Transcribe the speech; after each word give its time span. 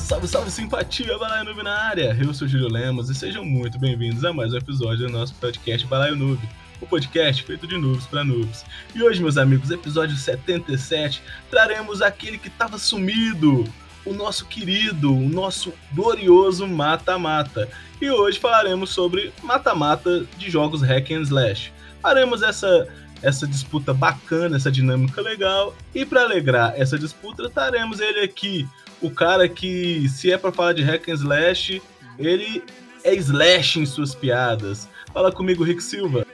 salve, 0.00 0.26
salve 0.26 0.50
simpatia, 0.50 1.16
Balaio 1.18 1.44
Noob 1.44 1.62
na 1.62 1.74
área! 1.74 2.16
Eu 2.18 2.32
sou 2.32 2.48
Júlio 2.48 2.68
Lemos 2.68 3.10
e 3.10 3.14
sejam 3.14 3.44
muito 3.44 3.78
bem-vindos 3.78 4.24
a 4.24 4.32
mais 4.32 4.52
um 4.52 4.56
episódio 4.56 5.06
do 5.06 5.12
nosso 5.12 5.34
podcast 5.34 5.86
Balaio 5.86 6.16
Noob, 6.16 6.40
o 6.80 6.86
podcast 6.86 7.42
feito 7.42 7.66
de 7.66 7.76
noobs 7.76 8.06
para 8.06 8.24
noobs. 8.24 8.64
E 8.94 9.02
hoje, 9.02 9.22
meus 9.22 9.36
amigos, 9.36 9.70
episódio 9.70 10.16
77, 10.16 11.22
traremos 11.50 12.00
aquele 12.00 12.38
que 12.38 12.48
estava 12.48 12.78
sumido, 12.78 13.64
o 14.04 14.14
nosso 14.14 14.46
querido, 14.46 15.14
o 15.14 15.28
nosso 15.28 15.72
glorioso 15.92 16.66
mata-mata. 16.66 17.68
E 18.00 18.10
hoje 18.10 18.38
falaremos 18.38 18.90
sobre 18.90 19.32
mata-mata 19.42 20.24
de 20.38 20.50
jogos 20.50 20.80
hack 20.82 21.10
and 21.10 21.22
slash. 21.22 21.72
Faremos 22.00 22.42
essa 22.42 22.88
essa 23.22 23.46
disputa 23.46 23.92
bacana, 23.92 24.56
essa 24.56 24.72
dinâmica 24.72 25.20
legal. 25.20 25.74
E 25.94 26.06
para 26.06 26.22
alegrar 26.22 26.72
essa 26.74 26.98
disputa, 26.98 27.50
traremos 27.50 28.00
ele 28.00 28.20
aqui, 28.20 28.66
o 29.02 29.10
cara 29.10 29.48
que, 29.48 30.08
se 30.08 30.32
é 30.32 30.38
para 30.38 30.52
falar 30.52 30.72
de 30.72 30.82
hack 30.82 31.08
and 31.08 31.14
slash, 31.14 31.82
ele 32.18 32.62
é 33.04 33.14
slash 33.14 33.80
em 33.80 33.86
suas 33.86 34.14
piadas. 34.14 34.88
Fala 35.12 35.32
comigo, 35.32 35.64
Rick 35.64 35.82
Silva. 35.82 36.26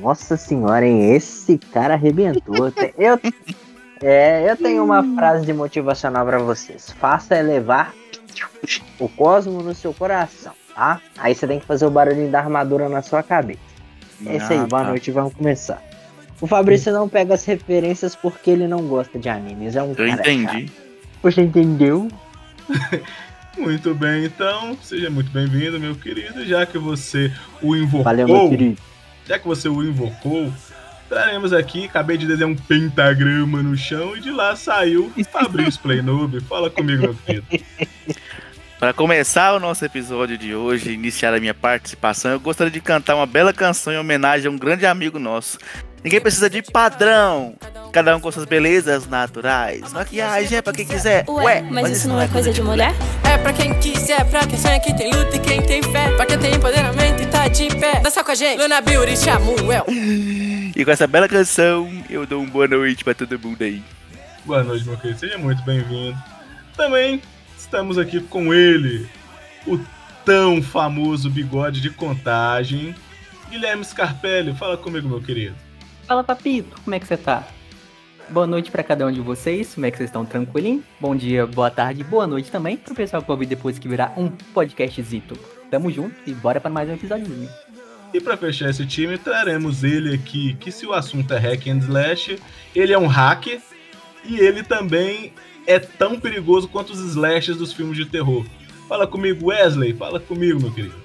Nossa 0.00 0.36
senhora, 0.36 0.86
hein? 0.86 1.14
Esse 1.14 1.58
cara 1.58 1.94
arrebentou. 1.94 2.72
eu, 2.98 3.18
é, 4.02 4.50
eu 4.50 4.56
tenho 4.56 4.84
uma 4.84 5.02
frase 5.14 5.44
de 5.46 5.52
motivacional 5.52 6.24
para 6.26 6.38
vocês. 6.38 6.90
Faça 6.98 7.36
elevar 7.36 7.94
o 8.98 9.08
cosmo 9.08 9.62
no 9.62 9.74
seu 9.74 9.92
coração, 9.92 10.52
tá? 10.74 11.00
Aí 11.18 11.34
você 11.34 11.46
tem 11.46 11.60
que 11.60 11.66
fazer 11.66 11.86
o 11.86 11.90
barulhinho 11.90 12.30
da 12.30 12.38
armadura 12.38 12.88
na 12.88 13.02
sua 13.02 13.22
cabeça. 13.22 13.60
É 14.24 14.36
isso 14.36 14.52
aí, 14.52 14.58
ah, 14.58 14.66
boa 14.66 14.82
tá. 14.82 14.88
noite, 14.88 15.10
vamos 15.10 15.34
começar. 15.34 15.82
O 16.40 16.46
Fabrício 16.46 16.92
não 16.92 17.08
pega 17.08 17.34
as 17.34 17.44
referências 17.44 18.16
porque 18.16 18.50
ele 18.50 18.66
não 18.66 18.86
gosta 18.86 19.18
de 19.18 19.28
animes. 19.28 19.76
É 19.76 19.82
um 19.82 19.90
Eu 19.90 19.96
cara 19.96 20.10
entendi. 20.12 20.68
Chato. 20.68 20.91
Você 21.22 21.40
entendeu? 21.40 22.08
muito 23.56 23.94
bem, 23.94 24.24
então, 24.24 24.76
seja 24.82 25.08
muito 25.08 25.30
bem-vindo, 25.30 25.78
meu 25.78 25.94
querido. 25.94 26.44
Já 26.44 26.66
que 26.66 26.76
você 26.76 27.32
o 27.62 27.76
invocou. 27.76 28.02
Valeu, 28.02 28.26
meu 28.26 28.48
querido. 28.48 28.82
Já 29.26 29.38
que 29.38 29.46
você 29.46 29.68
o 29.68 29.82
invocou, 29.84 30.52
traremos 31.08 31.52
aqui. 31.52 31.84
Acabei 31.84 32.18
de 32.18 32.26
desenhar 32.26 32.50
um 32.50 32.56
pentagrama 32.56 33.62
no 33.62 33.76
chão 33.76 34.16
e 34.16 34.20
de 34.20 34.30
lá 34.32 34.56
saiu 34.56 35.12
Fabrício 35.30 35.80
Playnoob. 35.80 36.40
Fala 36.40 36.68
comigo, 36.68 37.02
meu 37.02 37.14
querido. 37.14 37.46
Para 38.82 38.92
começar 38.92 39.54
o 39.54 39.60
nosso 39.60 39.84
episódio 39.84 40.36
de 40.36 40.56
hoje, 40.56 40.90
iniciar 40.90 41.32
a 41.32 41.38
minha 41.38 41.54
participação, 41.54 42.32
eu 42.32 42.40
gostaria 42.40 42.68
de 42.68 42.80
cantar 42.80 43.14
uma 43.14 43.26
bela 43.26 43.52
canção 43.52 43.92
em 43.92 43.96
homenagem 43.96 44.48
a 44.48 44.50
um 44.50 44.58
grande 44.58 44.84
amigo 44.84 45.20
nosso, 45.20 45.56
Ninguém 46.02 46.20
precisa 46.20 46.50
de 46.50 46.62
padrão. 46.62 47.54
Cada 47.92 48.16
um 48.16 48.20
com 48.20 48.32
suas 48.32 48.44
belezas 48.44 49.06
naturais. 49.06 49.92
Maquiagem 49.92 50.58
é 50.58 50.62
pra 50.62 50.72
quem 50.72 50.84
quiser. 50.84 51.24
Ué, 51.28 51.62
mas, 51.62 51.72
mas, 51.72 51.98
isso 51.98 52.08
não 52.08 52.20
é 52.20 52.26
coisa 52.26 52.52
de 52.52 52.60
mulher? 52.60 52.92
É 53.22 53.38
pra 53.38 53.52
quem 53.52 53.72
quiser, 53.78 54.28
pra 54.28 54.44
quem 54.44 54.58
sonha, 54.58 54.80
que 54.80 54.92
tem 54.94 55.14
luta 55.14 55.36
e 55.36 55.38
quem 55.38 55.62
tem 55.62 55.80
fé. 55.80 56.10
Pra 56.16 56.26
quem 56.26 56.38
tem 56.40 56.54
empoderamento 56.56 57.22
e 57.22 57.26
tá 57.26 57.46
de 57.46 57.68
pé. 57.76 58.00
Dança 58.00 58.24
com 58.24 58.32
a 58.32 58.34
gente, 58.34 58.60
Luna 58.60 58.80
Beauty, 58.80 59.16
Samuel. 59.16 59.86
E 60.74 60.84
com 60.84 60.90
essa 60.90 61.06
bela 61.06 61.28
canção, 61.28 61.88
eu 62.10 62.26
dou 62.26 62.42
uma 62.42 62.50
boa 62.50 62.66
noite 62.66 63.04
pra 63.04 63.14
todo 63.14 63.38
mundo 63.38 63.62
aí. 63.62 63.80
Boa 64.44 64.64
noite, 64.64 64.84
meu 64.84 64.96
querido. 64.96 65.20
Seja 65.20 65.38
muito 65.38 65.62
bem-vindo. 65.62 66.18
Também 66.76 67.22
estamos 67.72 67.96
aqui 67.96 68.20
com 68.20 68.52
ele, 68.52 69.08
o 69.66 69.80
tão 70.26 70.62
famoso 70.62 71.30
bigode 71.30 71.80
de 71.80 71.88
contagem, 71.88 72.94
Guilherme 73.48 73.82
Scarpelli. 73.82 74.52
Fala 74.52 74.76
comigo, 74.76 75.08
meu 75.08 75.22
querido. 75.22 75.54
Fala, 76.06 76.22
papito, 76.22 76.78
como 76.82 76.94
é 76.94 77.00
que 77.00 77.06
você 77.06 77.16
tá? 77.16 77.48
Boa 78.28 78.46
noite 78.46 78.70
para 78.70 78.82
cada 78.82 79.06
um 79.06 79.10
de 79.10 79.22
vocês, 79.22 79.74
como 79.74 79.86
é 79.86 79.90
que 79.90 79.96
vocês 79.96 80.10
estão 80.10 80.22
tranquilinho? 80.22 80.84
Bom 81.00 81.16
dia, 81.16 81.46
boa 81.46 81.70
tarde, 81.70 82.04
boa 82.04 82.26
noite 82.26 82.50
também 82.50 82.76
pro 82.76 82.94
pessoal 82.94 83.22
que 83.22 83.30
ouvir 83.30 83.46
depois 83.46 83.78
que 83.78 83.88
virar 83.88 84.12
um 84.18 84.28
podcastzito. 84.28 85.34
Tamo 85.70 85.90
junto 85.90 86.14
e 86.26 86.34
bora 86.34 86.60
para 86.60 86.70
mais 86.70 86.90
um 86.90 86.92
episódio. 86.92 87.26
E 88.12 88.20
para 88.20 88.36
fechar 88.36 88.68
esse 88.68 88.84
time, 88.84 89.16
traremos 89.16 89.82
ele 89.82 90.14
aqui, 90.14 90.52
que 90.60 90.70
se 90.70 90.84
o 90.84 90.92
assunto 90.92 91.32
é 91.32 91.38
hack 91.38 91.68
and 91.68 91.78
slash, 91.78 92.38
ele 92.76 92.92
é 92.92 92.98
um 92.98 93.06
hacker 93.06 93.62
e 94.26 94.38
ele 94.38 94.62
também 94.62 95.32
é 95.66 95.78
tão 95.78 96.18
perigoso 96.18 96.68
quanto 96.68 96.92
os 96.92 97.00
slashes 97.00 97.56
dos 97.56 97.72
filmes 97.72 97.96
de 97.96 98.06
terror. 98.06 98.44
Fala 98.88 99.06
comigo, 99.06 99.48
Wesley, 99.48 99.94
fala 99.94 100.20
comigo, 100.20 100.60
meu 100.60 100.72
querido. 100.72 101.02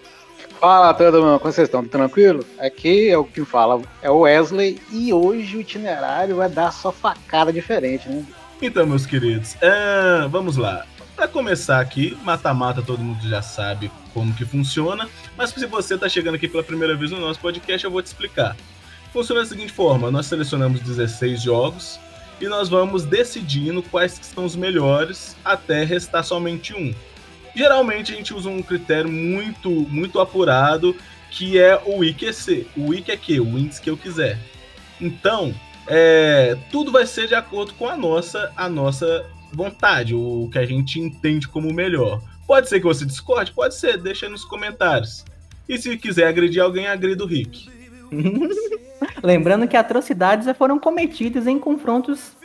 Fala 0.60 0.94
todo 0.94 1.22
mundo, 1.22 1.40
como 1.40 1.54
vocês 1.54 1.68
estão? 1.68 1.86
Tranquilo? 1.86 2.44
Aqui 2.58 3.10
é 3.10 3.18
o 3.18 3.24
que 3.24 3.46
fala, 3.46 3.82
é 4.02 4.10
o 4.10 4.22
Wesley 4.22 4.82
e 4.92 5.14
hoje 5.14 5.58
o 5.58 5.62
itinerário 5.62 6.36
vai 6.36 6.50
dar 6.50 6.72
só 6.72 6.92
facada 6.92 7.54
diferente, 7.54 8.10
né? 8.10 8.26
Então, 8.60 8.86
meus 8.88 9.06
queridos, 9.06 9.56
é, 9.62 10.28
vamos 10.28 10.58
lá. 10.58 10.84
Para 11.16 11.28
começar 11.28 11.80
aqui, 11.80 12.18
mata-mata 12.24 12.82
todo 12.82 13.04
mundo 13.04 13.28
já 13.28 13.42
sabe 13.42 13.92
como 14.14 14.34
que 14.34 14.46
funciona, 14.46 15.08
mas 15.38 15.52
se 15.52 15.66
você 15.68 15.94
está 15.94 16.10
chegando 16.10 16.36
aqui 16.36 16.48
pela 16.48 16.64
primeira 16.64 16.96
vez 16.96 17.12
no 17.12 17.20
nosso 17.20 17.40
podcast, 17.40 17.86
eu 17.86 17.92
vou 17.92 18.02
te 18.02 18.08
explicar. 18.08 18.58
Funciona 19.14 19.42
da 19.42 19.48
seguinte 19.48 19.72
forma, 19.72 20.10
nós 20.10 20.26
selecionamos 20.26 20.82
16 20.82 21.42
jogos 21.42 22.00
e 22.40 22.48
nós 22.48 22.70
vamos 22.70 23.04
decidindo 23.04 23.82
quais 23.82 24.14
são 24.14 24.46
os 24.46 24.56
melhores 24.56 25.36
até 25.44 25.84
restar 25.84 26.24
somente 26.24 26.74
um. 26.74 26.94
Geralmente 27.56 28.14
a 28.14 28.16
gente 28.16 28.34
usa 28.34 28.50
um 28.50 28.62
critério 28.62 29.12
muito, 29.12 29.70
muito 29.70 30.20
apurado, 30.20 30.96
que 31.32 31.58
é 31.58 31.82
o 31.86 32.04
IQC. 32.04 32.68
O 32.78 32.94
IQ 32.94 33.12
é 33.12 33.18
que? 33.18 33.40
O 33.40 33.58
índice 33.58 33.82
que 33.82 33.90
eu 33.90 33.98
quiser. 33.98 34.38
Então, 35.02 35.54
é, 35.88 36.58
tudo 36.72 36.92
vai 36.92 37.06
ser 37.06 37.28
de 37.28 37.36
acordo 37.36 37.74
com 37.74 37.88
a 37.88 37.98
nossa, 37.98 38.52
a 38.56 38.70
nossa 38.70 39.26
vontade, 39.52 40.14
o 40.14 40.50
que 40.52 40.60
a 40.60 40.66
gente 40.66 41.00
entende 41.00 41.48
como 41.48 41.74
melhor. 41.74 42.22
Pode 42.46 42.70
ser 42.70 42.80
que 42.80 42.86
você 42.86 43.06
discorde? 43.06 43.52
Pode 43.52 43.76
ser, 43.76 43.98
deixa 43.98 44.30
nos 44.30 44.46
comentários. 44.46 45.26
E 45.68 45.78
se 45.78 45.98
quiser 45.98 46.28
agredir 46.28 46.62
alguém, 46.62 46.88
agrida 46.88 47.24
o 47.24 47.28
Rick. 47.28 47.70
Lembrando 49.24 49.68
que 49.68 49.78
atrocidades 49.78 50.48
foram 50.58 50.80
cometidas 50.80 51.48
em 51.48 51.60
confrontos 51.60 52.36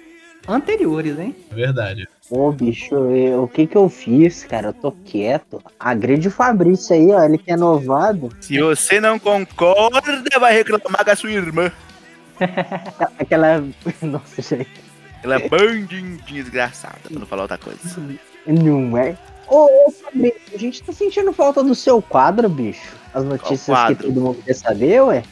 anteriores, 0.49 1.19
hein? 1.19 1.35
É 1.51 1.55
verdade. 1.55 2.09
Ô, 2.31 2.51
bicho, 2.51 2.95
eu, 2.95 3.45
o 3.45 3.49
que 3.49 3.67
que 3.67 3.77
eu 3.77 3.89
fiz, 3.89 4.45
cara? 4.45 4.69
Eu 4.69 4.73
tô 4.73 4.93
quieto. 4.93 5.63
Agride 5.79 6.29
o 6.29 6.31
Fabrício 6.31 6.95
aí, 6.95 7.11
ó. 7.11 7.23
Ele 7.23 7.39
que 7.39 7.53
é 7.53 7.57
novado. 7.57 8.31
Se 8.41 8.59
você 8.59 9.01
não 9.01 9.19
concorda, 9.19 10.23
vai 10.41 10.55
reclamar 10.55 11.05
com 11.05 11.11
a 11.11 11.17
sua 11.17 11.31
irmã. 11.31 11.71
Aquela. 13.19 13.63
Nossa, 14.01 14.41
gente. 14.41 14.71
Aquela 15.19 15.39
bandinha 15.49 16.19
desgraçada, 16.27 16.99
pra 17.05 17.19
não 17.19 17.27
falar 17.27 17.43
outra 17.43 17.59
coisa. 17.59 17.79
Não 18.47 18.97
é? 18.97 19.17
Ô, 19.47 19.67
ô, 19.67 19.91
Fabrício, 19.91 20.41
a 20.55 20.59
gente 20.59 20.83
tá 20.83 20.93
sentindo 20.93 21.33
falta 21.33 21.63
do 21.63 21.75
seu 21.75 22.01
quadro, 22.01 22.49
bicho. 22.49 22.97
As 23.13 23.25
notícias 23.25 23.87
que 23.89 23.95
todo 23.97 24.21
mundo 24.21 24.43
quer 24.43 24.55
saber, 24.55 25.03
ué. 25.03 25.23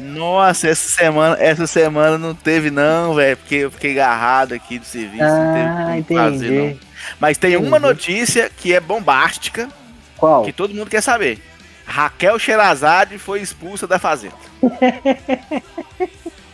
Nossa, 0.00 0.68
essa 0.68 0.88
semana, 0.88 1.36
essa 1.38 1.66
semana 1.66 2.18
não 2.18 2.34
teve 2.34 2.70
não, 2.70 3.14
velho, 3.14 3.36
porque 3.36 3.54
eu 3.56 3.70
fiquei 3.70 3.92
agarrado 3.92 4.52
aqui 4.52 4.78
do 4.78 4.84
serviço, 4.84 5.24
ah, 5.24 5.28
não 5.28 5.54
teve 5.54 5.68
ah, 5.68 5.98
entendi. 5.98 6.20
fazer 6.20 6.50
não. 6.50 6.78
Mas 7.18 7.38
tem 7.38 7.54
entendi. 7.54 7.66
uma 7.68 7.78
notícia 7.78 8.50
que 8.50 8.74
é 8.74 8.80
bombástica, 8.80 9.68
Qual? 10.16 10.44
que 10.44 10.52
todo 10.52 10.74
mundo 10.74 10.90
quer 10.90 11.02
saber. 11.02 11.42
Raquel 11.86 12.38
Sherazade 12.38 13.18
foi 13.18 13.40
expulsa 13.40 13.86
da 13.86 13.98
fazenda. 13.98 14.36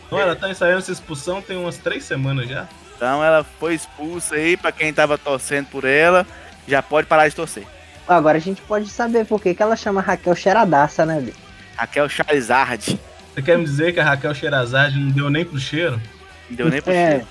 Não, 0.09 0.17
ela 0.17 0.35
tá 0.35 0.49
ensaiando 0.49 0.79
essa 0.79 0.91
expulsão 0.91 1.41
tem 1.41 1.57
umas 1.57 1.77
três 1.77 2.05
semanas 2.05 2.47
já. 2.47 2.67
Então 2.95 3.23
ela 3.23 3.43
foi 3.59 3.75
expulsa 3.75 4.35
aí, 4.35 4.57
pra 4.57 4.71
quem 4.71 4.93
tava 4.93 5.17
torcendo 5.17 5.67
por 5.67 5.83
ela, 5.83 6.25
já 6.67 6.81
pode 6.81 7.07
parar 7.07 7.27
de 7.27 7.35
torcer. 7.35 7.63
Agora 8.07 8.37
a 8.37 8.41
gente 8.41 8.61
pode 8.61 8.89
saber 8.89 9.25
por 9.25 9.41
que, 9.41 9.53
que 9.53 9.61
ela 9.61 9.75
chama 9.75 10.01
Raquel 10.01 10.33
Cheiradaça, 10.33 11.05
né? 11.05 11.31
Raquel 11.75 12.07
Charizard. 12.09 12.97
Você 13.37 13.43
quer 13.43 13.55
me 13.59 13.65
dizer 13.65 13.93
que 13.93 13.99
a 13.99 14.03
Raquel 14.03 14.33
Sherazade 14.33 14.99
não 14.99 15.11
deu 15.11 15.29
nem 15.29 15.45
pro 15.45 15.59
cheiro? 15.59 16.01
Não 16.49 16.57
deu 16.57 16.69
nem 16.69 16.81
pro 16.81 16.91
é. 16.91 17.09
cheiro. 17.11 17.27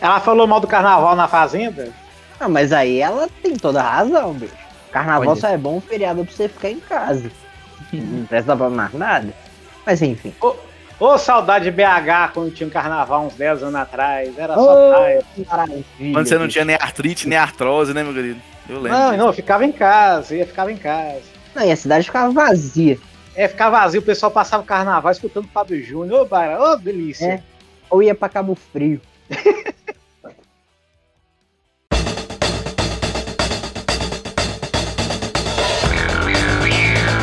Ela 0.00 0.18
falou 0.18 0.46
mal 0.46 0.60
do 0.60 0.66
carnaval 0.66 1.14
na 1.14 1.28
fazenda? 1.28 1.92
Não, 2.40 2.48
mas 2.48 2.72
aí 2.72 3.00
ela 3.00 3.28
tem 3.42 3.54
toda 3.54 3.82
a 3.82 3.96
razão, 3.96 4.32
bicho. 4.32 4.54
Carnaval 4.90 5.26
Pode. 5.26 5.40
só 5.40 5.48
é 5.48 5.58
bom 5.58 5.78
feriado 5.78 6.24
pra 6.24 6.34
você 6.34 6.48
ficar 6.48 6.70
em 6.70 6.80
casa. 6.80 7.30
não 7.92 8.24
presta 8.24 8.56
pra 8.56 8.70
mais 8.70 8.94
nada. 8.94 9.28
Mas 9.84 10.00
enfim. 10.00 10.34
Ô, 10.40 10.56
ô, 10.98 11.18
saudade 11.18 11.66
de 11.66 11.70
BH 11.70 12.32
quando 12.32 12.54
tinha 12.54 12.66
um 12.66 12.70
carnaval 12.70 13.26
uns 13.26 13.34
10 13.34 13.62
anos 13.64 13.74
atrás. 13.74 14.38
Era 14.38 14.54
só 14.54 14.88
praia. 14.88 15.22
Quando 16.14 16.26
você 16.26 16.38
não 16.38 16.48
tinha 16.48 16.64
nem 16.64 16.76
artrite, 16.76 17.28
nem 17.28 17.36
artrose, 17.36 17.92
né, 17.92 18.02
meu 18.02 18.14
querido? 18.14 18.40
Eu 18.70 18.80
lembro. 18.80 18.98
Não, 18.98 19.16
não, 19.18 19.26
eu 19.26 19.32
ficava 19.34 19.66
em 19.66 19.72
casa, 19.72 20.34
ia 20.34 20.46
ficava 20.46 20.72
em 20.72 20.78
casa. 20.78 21.20
Não, 21.54 21.62
e 21.62 21.70
a 21.70 21.76
cidade 21.76 22.06
ficava 22.06 22.32
vazia. 22.32 22.98
É, 23.36 23.46
ficar 23.46 23.68
vazio, 23.68 24.00
o 24.00 24.04
pessoal 24.04 24.32
passava 24.32 24.62
o 24.62 24.66
carnaval 24.66 25.12
escutando 25.12 25.46
Fábio 25.48 25.84
Júnior. 25.84 26.22
Ô, 26.22 26.24
Bara, 26.24 26.58
ô, 26.58 26.76
delícia. 26.76 27.26
É. 27.26 27.42
Ou 27.90 28.02
ia 28.02 28.14
pra 28.14 28.30
Cabo 28.30 28.54
Frio. 28.54 28.98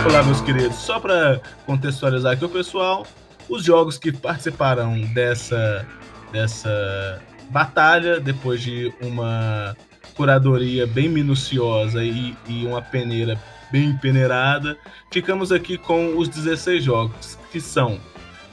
Olá, 0.07 0.21
meus 0.21 0.39
queridos. 0.41 0.75
Só 0.75 0.99
para 0.99 1.41
contextualizar 1.65 2.33
aqui 2.33 2.45
o 2.45 2.49
pessoal, 2.49 3.07
os 3.49 3.63
jogos 3.63 3.97
que 3.97 4.11
participaram 4.11 5.01
dessa, 5.15 5.83
dessa 6.31 7.19
batalha, 7.49 8.19
depois 8.19 8.61
de 8.61 8.93
uma 9.01 9.75
curadoria 10.15 10.85
bem 10.85 11.09
minuciosa 11.09 12.03
e, 12.03 12.37
e 12.47 12.67
uma 12.67 12.83
peneira 12.83 13.35
bem 13.73 13.97
peneirada, 13.97 14.77
ficamos 15.09 15.51
aqui 15.51 15.79
com 15.79 16.15
os 16.15 16.29
16 16.29 16.83
jogos, 16.83 17.39
que 17.51 17.59
são 17.59 17.99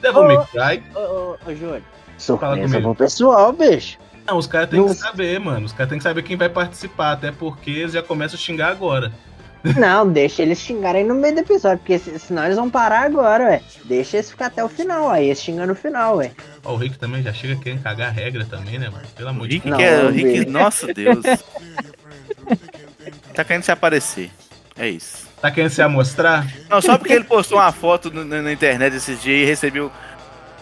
Devil 0.01 0.23
May 0.23 0.37
Cry. 0.47 0.83
Ô, 0.95 0.99
ô, 0.99 1.37
ô, 1.45 1.55
Júlio. 1.55 1.83
Surpresa 2.17 2.81
pro 2.81 2.95
pessoal, 2.95 3.53
bicho. 3.53 3.99
Não, 4.25 4.37
os 4.37 4.47
caras 4.47 4.69
têm 4.69 4.83
que 4.83 4.93
saber, 4.95 5.39
mano. 5.39 5.67
Os 5.67 5.73
caras 5.73 5.89
têm 5.89 5.99
que 5.99 6.03
saber 6.03 6.23
quem 6.23 6.35
vai 6.35 6.49
participar, 6.49 7.11
até 7.11 7.31
porque 7.31 7.69
eles 7.69 7.93
já 7.93 8.01
começam 8.01 8.35
a 8.35 8.41
xingar 8.41 8.69
agora. 8.69 9.11
Não, 9.77 10.11
deixa 10.11 10.41
eles 10.41 10.57
xingarem 10.57 11.05
no 11.05 11.13
meio 11.13 11.35
do 11.35 11.41
episódio, 11.41 11.77
porque 11.77 11.99
se- 11.99 12.17
senão 12.17 12.43
eles 12.45 12.57
vão 12.57 12.67
parar 12.67 13.05
agora, 13.05 13.43
ué. 13.43 13.61
Deixa 13.85 14.17
eles 14.17 14.31
ficar 14.31 14.47
até 14.47 14.63
o 14.63 14.69
final, 14.69 15.07
aí 15.07 15.27
eles 15.27 15.39
xingam 15.39 15.67
no 15.67 15.75
final, 15.75 16.17
ué. 16.17 16.31
Ó, 16.65 16.73
o 16.73 16.77
Rick 16.77 16.97
também 16.97 17.21
já 17.21 17.31
chega 17.31 17.55
querendo 17.57 17.83
cagar 17.83 18.07
a 18.07 18.11
regra 18.11 18.43
também, 18.45 18.79
né, 18.79 18.89
mano? 18.89 19.05
Pelo 19.15 19.29
amor 19.29 19.47
de 19.47 19.53
Rick 19.55 19.69
Não, 19.69 19.77
quer. 19.77 20.03
O 20.05 20.09
Rick, 20.09 20.49
nossa 20.49 20.91
Deus. 20.91 21.19
tá 23.35 23.43
querendo 23.43 23.63
se 23.63 23.71
aparecer. 23.71 24.31
É 24.81 24.89
isso. 24.89 25.29
Tá 25.39 25.51
querendo 25.51 25.69
se 25.69 25.81
amostrar? 25.81 26.47
Não, 26.67 26.81
só 26.81 26.97
porque 26.97 27.13
ele 27.13 27.23
postou 27.23 27.59
uma 27.59 27.71
foto 27.71 28.09
no- 28.09 28.25
na, 28.25 28.41
na 28.41 28.51
internet 28.51 28.95
esses 28.95 29.21
dias 29.21 29.43
e 29.43 29.45
recebeu 29.45 29.91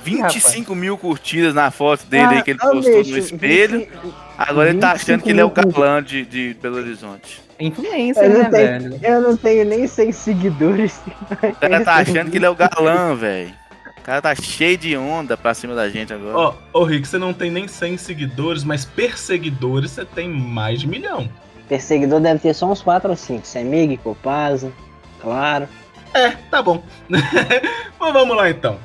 25 0.04 0.75
mil 0.75 0.98
curtidas 0.98 1.54
na 1.54 1.71
foto 1.71 2.06
dele 2.06 2.36
aí 2.36 2.44
que 2.44 2.51
ele 2.51 2.60
Ah, 2.62 2.68
postou 2.69 2.98
bicho, 2.98 3.12
no 3.12 3.18
espelho. 3.18 3.88
Agora 4.38 4.69
ele 4.69 4.80
tá 4.80 4.92
achando 4.92 5.21
que 5.24 5.30
ele 5.30 5.39
é 5.42 5.45
o 5.45 5.50
galã 5.50 6.04
de, 6.04 6.25
de 6.25 6.56
Belo 6.62 6.77
Horizonte. 6.77 7.42
Influência, 7.60 8.21
Eu 8.24 8.30
né, 8.44 8.50
tenho, 8.50 8.89
velho? 8.89 9.00
eu 9.04 9.21
não 9.21 9.38
tenho 9.38 9.66
nem 9.66 9.88
100 9.88 10.12
seguidores. 10.12 11.01
O 11.44 11.56
cara 11.56 11.83
tá 11.83 11.94
achando 11.95 12.30
que 12.31 12.38
ele 12.38 12.45
é 12.45 12.50
o 12.50 12.56
galã, 12.56 13.16
velho. 13.16 13.54
O 13.98 14.01
cara 14.01 14.21
tá 14.21 14.36
cheio 14.36 14.77
de 14.77 14.95
onda 14.98 15.36
pra 15.38 15.54
cima 15.54 15.75
da 15.75 15.89
gente 15.89 16.13
agora. 16.13 16.38
Ó, 16.38 16.54
ô 16.74 16.83
Rick, 16.83 17.07
você 17.07 17.18
não 17.18 17.33
tem 17.33 17.51
nem 17.51 17.68
100 17.68 17.98
seguidores, 17.98 18.63
mas 18.63 18.86
perseguidores 18.86 19.92
você 19.92 20.04
tem 20.06 20.27
mais 20.30 20.80
de 20.80 20.88
milhão. 20.88 21.30
Perseguidor 21.69 22.19
deve 22.19 22.39
ter 22.39 22.54
só 22.56 22.69
uns 22.69 22.81
4 22.81 23.12
ou 23.12 23.16
5. 23.16 23.45
Semig, 23.45 23.98
Copasa, 23.98 24.74
claro. 25.21 25.69
É, 26.13 26.31
tá 26.31 26.63
bom. 26.63 26.83
Mas 27.07 28.13
vamos 28.13 28.36
lá 28.36 28.50
então. 28.50 28.80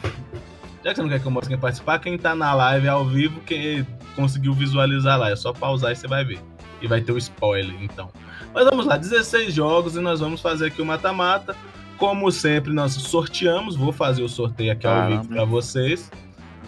Já 0.84 0.90
que 0.90 0.96
você 0.96 1.02
não 1.02 1.08
quer 1.08 1.18
que 1.18 1.26
eu 1.26 1.30
mostre 1.30 1.48
quem 1.48 1.58
participar, 1.58 1.98
quem 1.98 2.18
tá 2.18 2.34
na 2.34 2.52
live 2.52 2.86
ao 2.86 3.06
vivo, 3.06 3.40
quem 3.40 3.86
conseguiu 4.14 4.52
visualizar 4.52 5.18
lá, 5.18 5.30
é 5.30 5.36
só 5.36 5.50
pausar 5.54 5.92
e 5.92 5.96
você 5.96 6.06
vai 6.06 6.26
ver. 6.26 6.38
E 6.82 6.86
vai 6.86 7.00
ter 7.00 7.12
o 7.12 7.16
spoiler, 7.16 7.74
então. 7.82 8.10
Mas 8.52 8.66
vamos 8.66 8.84
lá, 8.84 8.98
16 8.98 9.54
jogos 9.54 9.96
e 9.96 10.00
nós 10.00 10.20
vamos 10.20 10.42
fazer 10.42 10.66
aqui 10.66 10.82
o 10.82 10.86
mata-mata. 10.86 11.56
Como 11.96 12.30
sempre, 12.30 12.70
nós 12.74 12.92
sorteamos. 12.92 13.76
Vou 13.76 13.92
fazer 13.92 14.22
o 14.22 14.28
sorteio 14.28 14.72
aqui 14.72 14.86
ao 14.86 14.94
Caramba. 14.94 15.22
vivo 15.22 15.34
pra 15.34 15.44
vocês. 15.46 16.10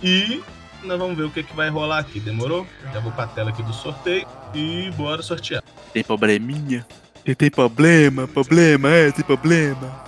E 0.03 0.41
nós 0.83 0.99
vamos 0.99 1.17
ver 1.17 1.25
o 1.25 1.31
que, 1.31 1.43
que 1.43 1.55
vai 1.55 1.69
rolar 1.69 1.99
aqui, 1.99 2.19
demorou? 2.19 2.67
Já 2.93 3.01
vou 3.01 3.13
pra 3.13 3.27
tela 3.27 3.51
aqui 3.51 3.63
do 3.63 3.73
sorteio 3.75 4.27
e 4.55 4.91
bora 4.93 5.21
sortear. 5.21 5.63
Tem 5.97 6.05
probleminha? 6.05 6.87
Tem, 7.25 7.35
tem 7.35 7.51
problema, 7.51 8.29
problema, 8.29 8.91
é, 8.91 9.11
tem 9.11 9.25
problema. 9.25 10.05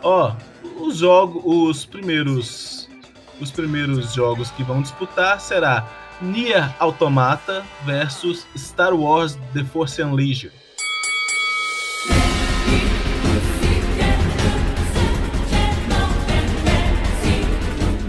Ó, 0.00 0.36
os 0.78 0.98
jogos, 0.98 1.42
os 1.44 1.84
primeiros, 1.84 2.88
os 3.40 3.50
primeiros 3.50 4.14
jogos 4.14 4.52
que 4.52 4.62
vão 4.62 4.80
disputar 4.80 5.40
será 5.40 5.84
Nier 6.20 6.72
Automata 6.78 7.64
versus 7.84 8.46
Star 8.56 8.94
Wars: 8.94 9.36
The 9.52 9.64
Force 9.64 10.00
Unleashed. 10.00 10.52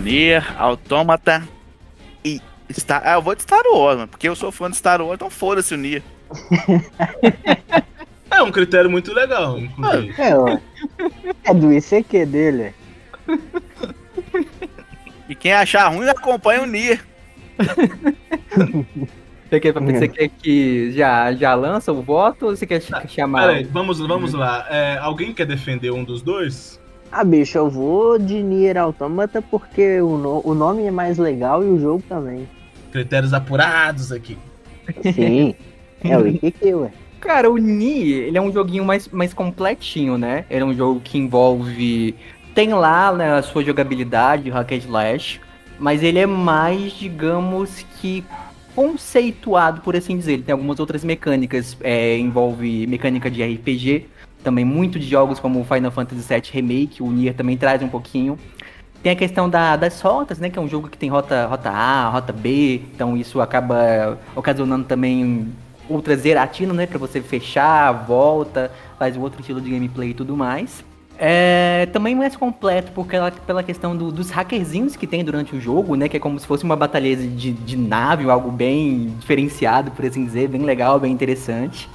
Nier, 0.04 0.56
Automata 0.62 1.42
e 2.24 2.40
Star... 2.72 3.02
Ah, 3.04 3.14
eu 3.14 3.24
vou 3.24 3.34
de 3.34 3.42
Star 3.42 3.64
Wars, 3.74 3.98
mano, 3.98 4.08
porque 4.08 4.30
eu 4.30 4.36
sou 4.36 4.52
fã 4.52 4.70
de 4.70 4.78
Star 4.78 5.02
Wars, 5.02 5.16
então 5.16 5.32
foda-se 5.32 5.74
o 5.74 5.78
Nier. 5.78 6.04
É 8.32 8.42
um 8.42 8.52
critério 8.52 8.90
muito 8.90 9.14
legal, 9.14 9.58
inclusive. 9.60 10.14
É, 10.22 10.36
ó. 10.38 10.58
É 11.44 11.54
do 11.54 11.72
ICQ 11.72 12.26
dele. 12.26 12.74
E 15.30 15.36
quem 15.36 15.54
achar 15.54 15.88
ruim, 15.88 16.10
acompanha 16.10 16.62
o 16.64 16.66
Nier. 16.66 17.00
Você 19.50 19.60
quer, 19.60 19.74
você 19.74 20.08
quer 20.08 20.28
que 20.30 20.92
já, 20.94 21.32
já 21.34 21.54
lança 21.54 21.92
o 21.94 22.02
voto 22.02 22.48
ou 22.48 22.56
você 22.56 22.66
quer 22.66 22.82
ch- 22.82 22.92
chamar? 23.08 23.42
Peraí, 23.48 23.64
vamos, 23.66 24.00
vamos 24.00 24.34
lá. 24.34 24.66
É, 24.70 24.98
alguém 24.98 25.32
quer 25.34 25.46
defender 25.46 25.92
um 25.92 26.04
dos 26.04 26.22
dois? 26.24 26.82
Ah, 27.12 27.24
bicho, 27.24 27.58
eu 27.60 27.70
vou 27.70 28.18
de 28.18 28.42
Nier 28.42 28.78
Automata 28.78 29.42
porque 29.44 30.02
o, 30.02 30.18
no- 30.18 30.42
o 30.44 30.56
nome 30.56 30.84
é 30.86 30.92
mais 30.92 31.20
legal 31.20 31.64
e 31.64 31.68
o 31.68 31.80
jogo 31.80 32.04
também. 32.10 32.50
Critérios 32.92 33.32
apurados 33.34 34.12
aqui. 34.12 34.38
Sim. 35.14 35.54
é 36.04 36.18
o 36.18 36.28
ICQ, 36.28 36.76
ué. 36.76 36.92
Cara, 37.20 37.50
o 37.50 37.58
Nier, 37.58 38.28
ele 38.28 38.38
é 38.38 38.42
um 38.42 38.52
joguinho 38.52 38.84
mais, 38.84 39.08
mais 39.08 39.34
completinho, 39.34 40.18
né? 40.18 40.46
Ele 40.50 40.62
é 40.62 40.66
um 40.66 40.74
jogo 40.74 41.00
que 41.00 41.18
envolve... 41.18 42.16
Tem 42.54 42.74
lá 42.74 43.12
né, 43.14 43.34
a 43.34 43.42
sua 43.42 43.64
jogabilidade, 43.64 44.50
o 44.50 44.54
hack 44.54 44.74
and 44.74 44.78
slash, 44.78 45.42
mas 45.80 46.04
ele 46.04 46.20
é 46.20 46.26
mais, 46.26 46.92
digamos 46.94 47.84
que, 48.00 48.24
conceituado, 48.76 49.82
por 49.82 49.96
assim 49.96 50.18
dizer. 50.18 50.34
Ele 50.34 50.44
tem 50.44 50.54
algumas 50.54 50.80
outras 50.80 51.04
mecânicas, 51.04 51.76
é, 51.82 52.18
envolve 52.18 52.86
mecânica 52.88 53.32
de 53.32 53.42
RPG, 53.42 54.06
também 54.44 54.66
muito 54.66 55.00
de 55.00 55.08
jogos 55.08 55.40
como 55.40 55.64
Final 55.64 55.92
Fantasy 55.92 56.22
VII 56.28 56.42
Remake, 56.52 57.02
o 57.02 57.10
Nier 57.10 57.34
também 57.34 57.58
traz 57.58 57.82
um 57.82 57.88
pouquinho. 57.88 58.38
Tem 59.02 59.12
a 59.12 59.16
questão 59.16 59.50
da- 59.50 59.76
das 59.76 60.00
rotas, 60.02 60.40
né? 60.40 60.50
Que 60.50 60.60
é 60.60 60.62
um 60.62 60.68
jogo 60.68 60.90
que 60.90 60.98
tem 60.98 61.10
rota, 61.10 61.46
rota 61.46 61.70
A, 61.70 62.10
rota 62.10 62.32
B, 62.32 62.82
então 62.94 63.18
isso 63.18 63.42
acaba 63.42 64.20
ocasionando 64.36 64.86
também 64.86 65.48
ultra 65.90 66.16
zeratino, 66.16 66.74
né? 66.74 66.86
Pra 66.86 66.98
você 66.98 67.22
fechar, 67.22 67.92
volta, 68.06 68.72
faz 68.98 69.16
um 69.18 69.22
outro 69.22 69.42
estilo 69.42 69.60
de 69.62 69.70
gameplay 69.70 70.10
e 70.10 70.14
tudo 70.14 70.36
mais. 70.38 70.84
É 71.20 71.88
também 71.94 72.16
mais 72.16 72.36
completo 72.36 72.92
porque 72.94 73.16
ela, 73.16 73.30
pela 73.32 73.62
questão 73.62 73.96
do- 73.96 74.12
dos 74.12 74.32
hackerzinhos 74.32 74.96
que 74.96 75.06
tem 75.06 75.24
durante 75.24 75.56
o 75.56 75.62
jogo, 75.62 75.96
né? 75.96 76.10
Que 76.10 76.18
é 76.18 76.20
como 76.20 76.40
se 76.40 76.48
fosse 76.48 76.64
uma 76.64 76.76
batalha 76.76 77.16
de, 77.16 77.52
de 77.52 77.78
nave, 77.78 78.28
algo 78.30 78.50
bem 78.52 79.14
diferenciado, 79.20 79.92
por 79.92 80.04
assim 80.06 80.26
dizer, 80.26 80.48
bem 80.50 80.64
legal, 80.64 81.00
bem 81.00 81.12
interessante. 81.14 81.88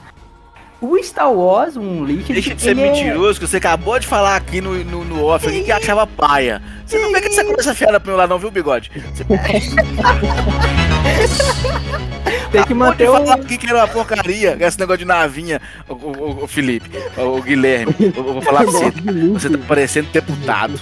O 0.81 0.97
Star 1.03 1.33
Wars, 1.33 1.77
um 1.77 2.05
lixo. 2.05 2.33
Deixa 2.33 2.55
de 2.55 2.63
ser 2.63 2.77
mentiroso, 2.77 3.41
que 3.41 3.49
você 3.49 3.57
acabou 3.57 3.99
de 3.99 4.07
falar 4.07 4.37
aqui 4.37 4.61
no, 4.61 4.73
no, 4.85 5.05
no 5.05 5.25
off 5.25 5.45
que 5.65 5.73
achava 5.73 6.07
paia. 6.07 6.63
Você 6.87 6.97
não 7.01 7.13
que 7.13 7.27
essa 7.27 7.45
coisa 7.45 7.75
fiada 7.75 7.99
pra 7.99 8.13
meu 8.13 8.17
lado, 8.17 8.31
não, 8.31 8.39
viu, 8.39 8.53
bigode? 8.53 8.89
Você 9.13 9.25
Tem 12.51 12.65
que 12.65 12.73
manter 12.75 13.05
de 13.05 13.11
o. 13.11 13.13
falar 13.13 13.39
que 13.41 13.67
era 13.67 13.77
uma 13.79 13.89
porcaria, 13.89 14.57
esse 14.61 14.79
negócio 14.79 14.99
de 14.99 15.05
navinha, 15.05 15.61
o, 15.89 15.93
o- 15.93 16.45
o 16.45 16.47
Felipe, 16.49 16.89
o, 17.17 17.37
o 17.39 17.43
Guilherme. 17.43 17.95
Eu, 18.01 18.13
eu 18.17 18.33
vou 18.35 18.43
falar 18.43 18.63
pra 18.63 18.71
você. 18.71 18.91
Você 19.33 19.51
tá 19.51 19.59
parecendo 19.69 20.09
deputado. 20.11 20.81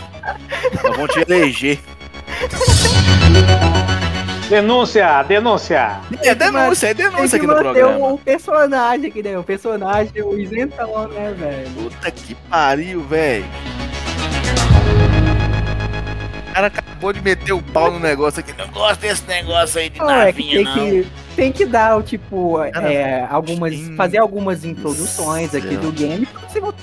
Nós 0.84 0.96
vamos 0.96 1.12
te 1.12 1.20
eleger. 1.20 1.80
Denúncia, 4.48 5.22
denúncia. 5.24 5.98
É 6.22 6.32
denúncia, 6.34 6.86
é 6.88 6.94
denúncia 6.94 7.30
que 7.30 7.44
aqui 7.44 7.46
no 7.48 7.56
programa. 7.56 7.96
o, 7.98 8.14
o 8.14 8.18
personagem 8.18 9.08
aqui, 9.10 9.20
né? 9.22 9.36
O 9.36 9.42
personagem, 9.42 10.22
o 10.22 10.38
isentão, 10.38 11.08
né, 11.08 11.34
velho? 11.36 11.70
Puta 11.70 12.10
que 12.12 12.34
pariu, 12.48 13.02
velho. 13.02 13.44
O 16.48 16.54
cara 16.54 16.68
acabou 16.68 17.12
de 17.12 17.20
meter 17.20 17.52
o 17.52 17.60
pau 17.60 17.90
no 17.90 17.98
negócio 17.98 18.38
aqui. 18.40 18.54
Não 18.56 18.68
gosto 18.68 19.00
desse 19.00 19.24
negócio 19.26 19.80
aí 19.80 19.90
de 19.90 19.96
é 20.00 20.00
que 20.00 20.06
navinha, 20.06 20.54
tem 20.54 20.64
não. 20.64 20.74
que, 20.74 21.06
tem 21.36 21.52
que 21.52 21.64
dar, 21.66 21.96
o 21.98 22.02
tipo, 22.02 22.58
Cara, 22.72 22.92
é, 22.92 23.26
algumas. 23.30 23.72
sim. 23.74 23.94
Fazer 23.94 24.18
algumas 24.18 24.64
introduções 24.64 25.54
aqui 25.54 25.76
do 25.76 25.92
game 25.92 26.26
pra 26.26 26.48
você 26.48 26.58
voltar, 26.58 26.78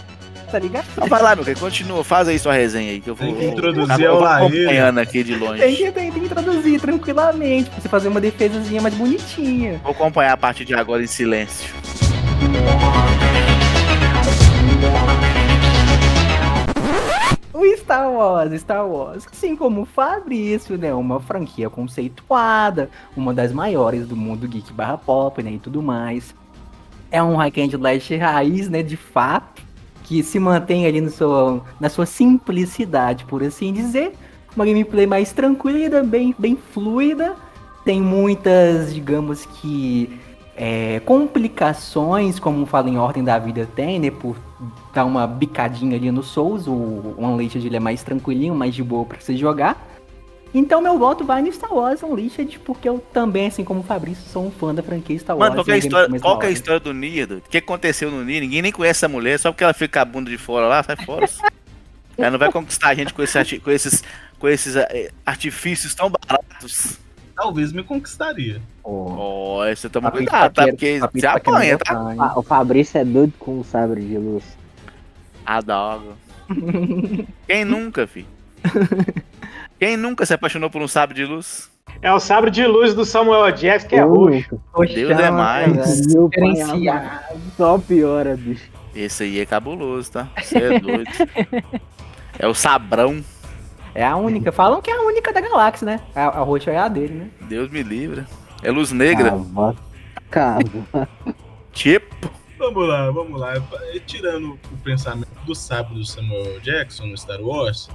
tá 0.52 0.60
ligado? 0.60 0.86
Então 0.94 1.08
vai 1.08 1.22
lá, 1.22 1.36
meu 1.36 1.44
querido, 1.44 1.60
continua, 1.60 2.04
faz 2.04 2.28
aí 2.28 2.38
sua 2.40 2.54
resenha 2.54 2.92
aí, 2.92 3.02
que 3.02 3.10
eu 3.10 3.16
vou, 3.16 3.26
Tem 3.28 3.36
que 3.36 3.46
introduzir 3.46 4.00
eu 4.02 4.12
ao 4.12 4.18
vou 4.20 4.26
Laíra. 4.26 4.46
acompanhando 4.48 4.98
aqui 5.00 5.24
de 5.24 5.36
longe. 5.36 5.60
Tem 5.62 5.76
que, 5.76 5.92
tem 5.92 6.12
que 6.12 6.20
introduzir 6.20 6.80
tranquilamente, 6.80 7.70
pra 7.72 7.82
você 7.82 7.90
fazer 7.90 8.08
uma 8.08 8.22
defesazinha 8.22 8.82
mais 8.82 8.94
bonitinha. 8.94 9.82
Vou 9.84 9.92
acompanhar 9.92 10.34
a 10.34 10.38
partir 10.38 10.64
de 10.66 10.74
agora 10.76 11.04
em 11.04 11.08
silêncio. 11.08 11.74
O 17.64 17.78
Star 17.78 18.12
Wars, 18.12 18.60
Star 18.60 18.86
Wars, 18.86 19.26
assim 19.32 19.56
como 19.56 19.84
o 19.84 19.86
Fabrício, 19.86 20.78
né, 20.78 20.94
uma 20.94 21.22
franquia 21.22 21.70
conceituada, 21.70 22.90
uma 23.16 23.34
das 23.34 23.54
maiores 23.54 24.06
do 24.06 24.18
mundo 24.18 24.46
geek 24.50 24.74
barra 24.74 24.98
pop, 24.98 25.42
né, 25.42 25.54
e 25.54 25.60
tudo 25.60 25.82
mais. 25.82 26.36
É 27.10 27.24
um 27.24 27.38
hack 27.38 27.58
and 27.60 27.68
slash 27.68 28.18
raiz, 28.18 28.68
né, 28.68 28.84
de 28.84 28.98
fato, 28.98 29.62
que 30.04 30.22
se 30.22 30.40
mantém 30.40 30.86
ali 30.86 31.00
no 31.00 31.10
seu, 31.10 31.64
na 31.80 31.88
sua 31.88 32.06
simplicidade, 32.06 33.24
por 33.24 33.42
assim 33.42 33.72
dizer. 33.72 34.12
Uma 34.58 34.66
gameplay 34.66 35.08
mais 35.08 35.32
tranquila, 35.32 36.04
bem, 36.04 36.36
bem 36.38 36.58
fluida. 36.58 37.34
Tem 37.86 38.02
muitas, 38.02 38.94
digamos 38.94 39.46
que, 39.46 40.20
é, 40.54 41.00
complicações, 41.06 42.40
como 42.40 42.66
fala 42.66 42.90
em 42.90 42.98
Ordem 42.98 43.24
da 43.24 43.40
Vida 43.40 43.66
tem, 43.74 44.02
né, 44.02 44.12
por 44.12 44.36
dar 44.94 45.06
uma 45.06 45.26
bicadinha 45.26 45.96
ali 45.96 46.12
no 46.12 46.24
Souls, 46.24 46.68
o 46.68 47.16
Unleashed 47.18 47.66
ele 47.66 47.76
é 47.76 47.80
mais 47.80 48.04
tranquilinho, 48.04 48.56
mais 48.56 48.74
de 48.76 48.84
boa 48.84 49.06
pra 49.06 49.20
você 49.20 49.36
jogar. 49.36 49.90
Então 50.54 50.82
meu 50.82 51.00
voto 51.00 51.24
vai 51.24 51.42
no 51.42 51.52
Star 51.52 51.74
Wars 51.74 52.04
Unleashed, 52.04 52.60
porque 52.60 52.88
eu 52.88 53.04
também, 53.12 53.48
assim 53.48 53.64
como 53.64 53.80
o 53.80 53.84
Fabrício, 53.84 54.24
sou 54.30 54.46
um 54.46 54.52
fã 54.52 54.74
da 54.74 54.84
franquia 54.84 55.18
Star 55.18 55.36
Wars. 55.36 55.50
Mano, 55.50 55.56
qual 55.56 55.66
que 55.66 55.72
é 55.72 55.74
a 55.74 55.78
história, 55.78 56.20
qual 56.20 56.42
é 56.44 56.46
a 56.46 56.52
história 56.52 56.80
do 56.80 56.94
doido? 56.94 57.38
O 57.38 57.50
que 57.50 57.58
aconteceu 57.58 58.12
no 58.12 58.24
Nier? 58.24 58.42
Ninguém 58.42 58.62
nem 58.62 58.72
conhece 58.72 59.00
essa 59.00 59.08
mulher, 59.08 59.40
só 59.40 59.52
porque 59.52 59.64
ela 59.64 59.74
fica 59.74 60.02
a 60.02 60.06
bunda 60.06 60.30
de 60.30 60.38
fora 60.38 60.68
lá, 60.68 60.84
sai 60.84 60.96
fora. 60.98 61.28
ela 62.16 62.32
não 62.32 62.38
vai 62.38 62.52
conquistar 62.52 62.90
a 62.90 62.96
gente 62.96 63.14
com, 63.14 63.24
esse 63.24 63.60
com 63.60 63.72
esses, 63.72 64.04
com 64.38 64.48
esses 64.48 64.76
eh, 64.76 65.10
artifícios 65.26 65.96
tão 65.96 66.12
baratos. 66.12 67.00
Talvez 67.36 67.72
me 67.74 67.84
conquistaria. 67.84 68.62
Ó, 68.84 69.66
você 69.66 69.90
toma 69.90 70.12
Papito 70.12 70.30
cuidado, 70.30 70.54
tá? 70.54 70.68
Porque 70.68 71.00
você 71.00 71.28
apanha, 71.28 71.78
tá? 71.78 71.96
botar, 71.96 72.24
ah, 72.24 72.40
o 72.40 72.44
Fabrício 72.44 73.00
é 73.00 73.06
doido 73.06 73.34
com 73.40 73.60
um 73.60 73.64
sabre 73.64 74.02
de 74.02 74.18
luz. 74.18 74.44
Adoro. 75.46 76.16
Quem 77.48 77.66
nunca, 77.66 78.06
fi? 78.06 78.26
Quem 79.80 79.98
nunca 79.98 80.26
se 80.26 80.34
apaixonou 80.34 80.70
por 80.70 80.82
um 80.82 80.88
sábio 80.88 81.16
de 81.16 81.26
luz? 81.26 81.70
É 82.02 82.12
o 82.12 82.20
sabre 82.20 82.52
de 82.52 82.66
luz 82.66 82.94
do 82.94 83.06
Samuel 83.06 83.52
Jackson, 83.52 83.88
que 83.88 83.96
é 83.96 84.06
Ô, 84.06 84.26
roxo. 84.28 84.62
Poxa, 84.72 84.94
Deus 84.94 85.20
é 85.20 85.32
mais. 85.32 86.08
Meu 86.08 86.30
Só 87.58 87.78
piora, 87.78 88.36
bicho. 88.36 88.70
Esse 88.96 89.24
aí 89.24 89.40
é 89.40 89.46
cabuloso, 89.46 90.12
tá? 90.12 90.30
Você 90.42 90.58
é 90.58 90.80
doido. 90.80 91.10
É 92.40 92.48
o 92.48 92.54
Sabrão. 92.56 93.24
É 93.96 94.06
a 94.06 94.16
única. 94.16 94.52
Falam 94.52 94.82
que 94.82 94.90
é 94.90 94.96
a 94.96 95.02
única 95.02 95.32
da 95.32 95.40
galáxia, 95.40 95.86
né? 95.86 96.00
A, 96.16 96.26
a 96.26 96.40
roxa 96.42 96.72
é 96.72 96.78
a 96.78 96.88
dele, 96.88 97.14
né? 97.14 97.30
Deus 97.42 97.70
me 97.70 97.84
livre. 97.84 98.26
É 98.64 98.72
luz 98.72 98.92
negra. 98.92 99.32
Cava. 99.32 99.76
Cava. 100.30 101.10
Tipo. 101.72 102.32
Vamos 102.58 102.88
lá, 102.88 103.12
vamos 103.12 103.40
lá. 103.40 103.54
Tirando 104.06 104.58
o 104.72 104.78
pensamento 104.84 105.28
do 105.46 105.54
sábio 105.54 105.96
do 105.96 106.06
Samuel 106.06 106.60
Jackson 106.62 107.08
no 107.08 107.18
Star 107.18 107.42
Wars, 107.42 107.90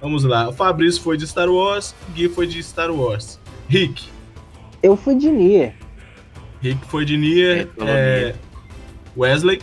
vamos 0.00 0.22
lá. 0.24 0.48
O 0.48 0.52
Fabrício 0.52 1.02
foi 1.02 1.16
de 1.16 1.26
Star 1.26 1.50
Wars, 1.50 1.94
Gui 2.14 2.28
foi 2.28 2.46
de 2.46 2.62
Star 2.62 2.90
Wars. 2.90 3.40
Rick. 3.68 4.08
Eu 4.82 4.96
fui 4.96 5.16
de 5.16 5.30
Nier. 5.30 5.74
Rick 6.60 6.86
foi 6.86 7.04
de 7.04 7.16
Nier. 7.16 7.68
É, 7.80 7.88
é, 7.88 8.34
Wesley. 9.16 9.60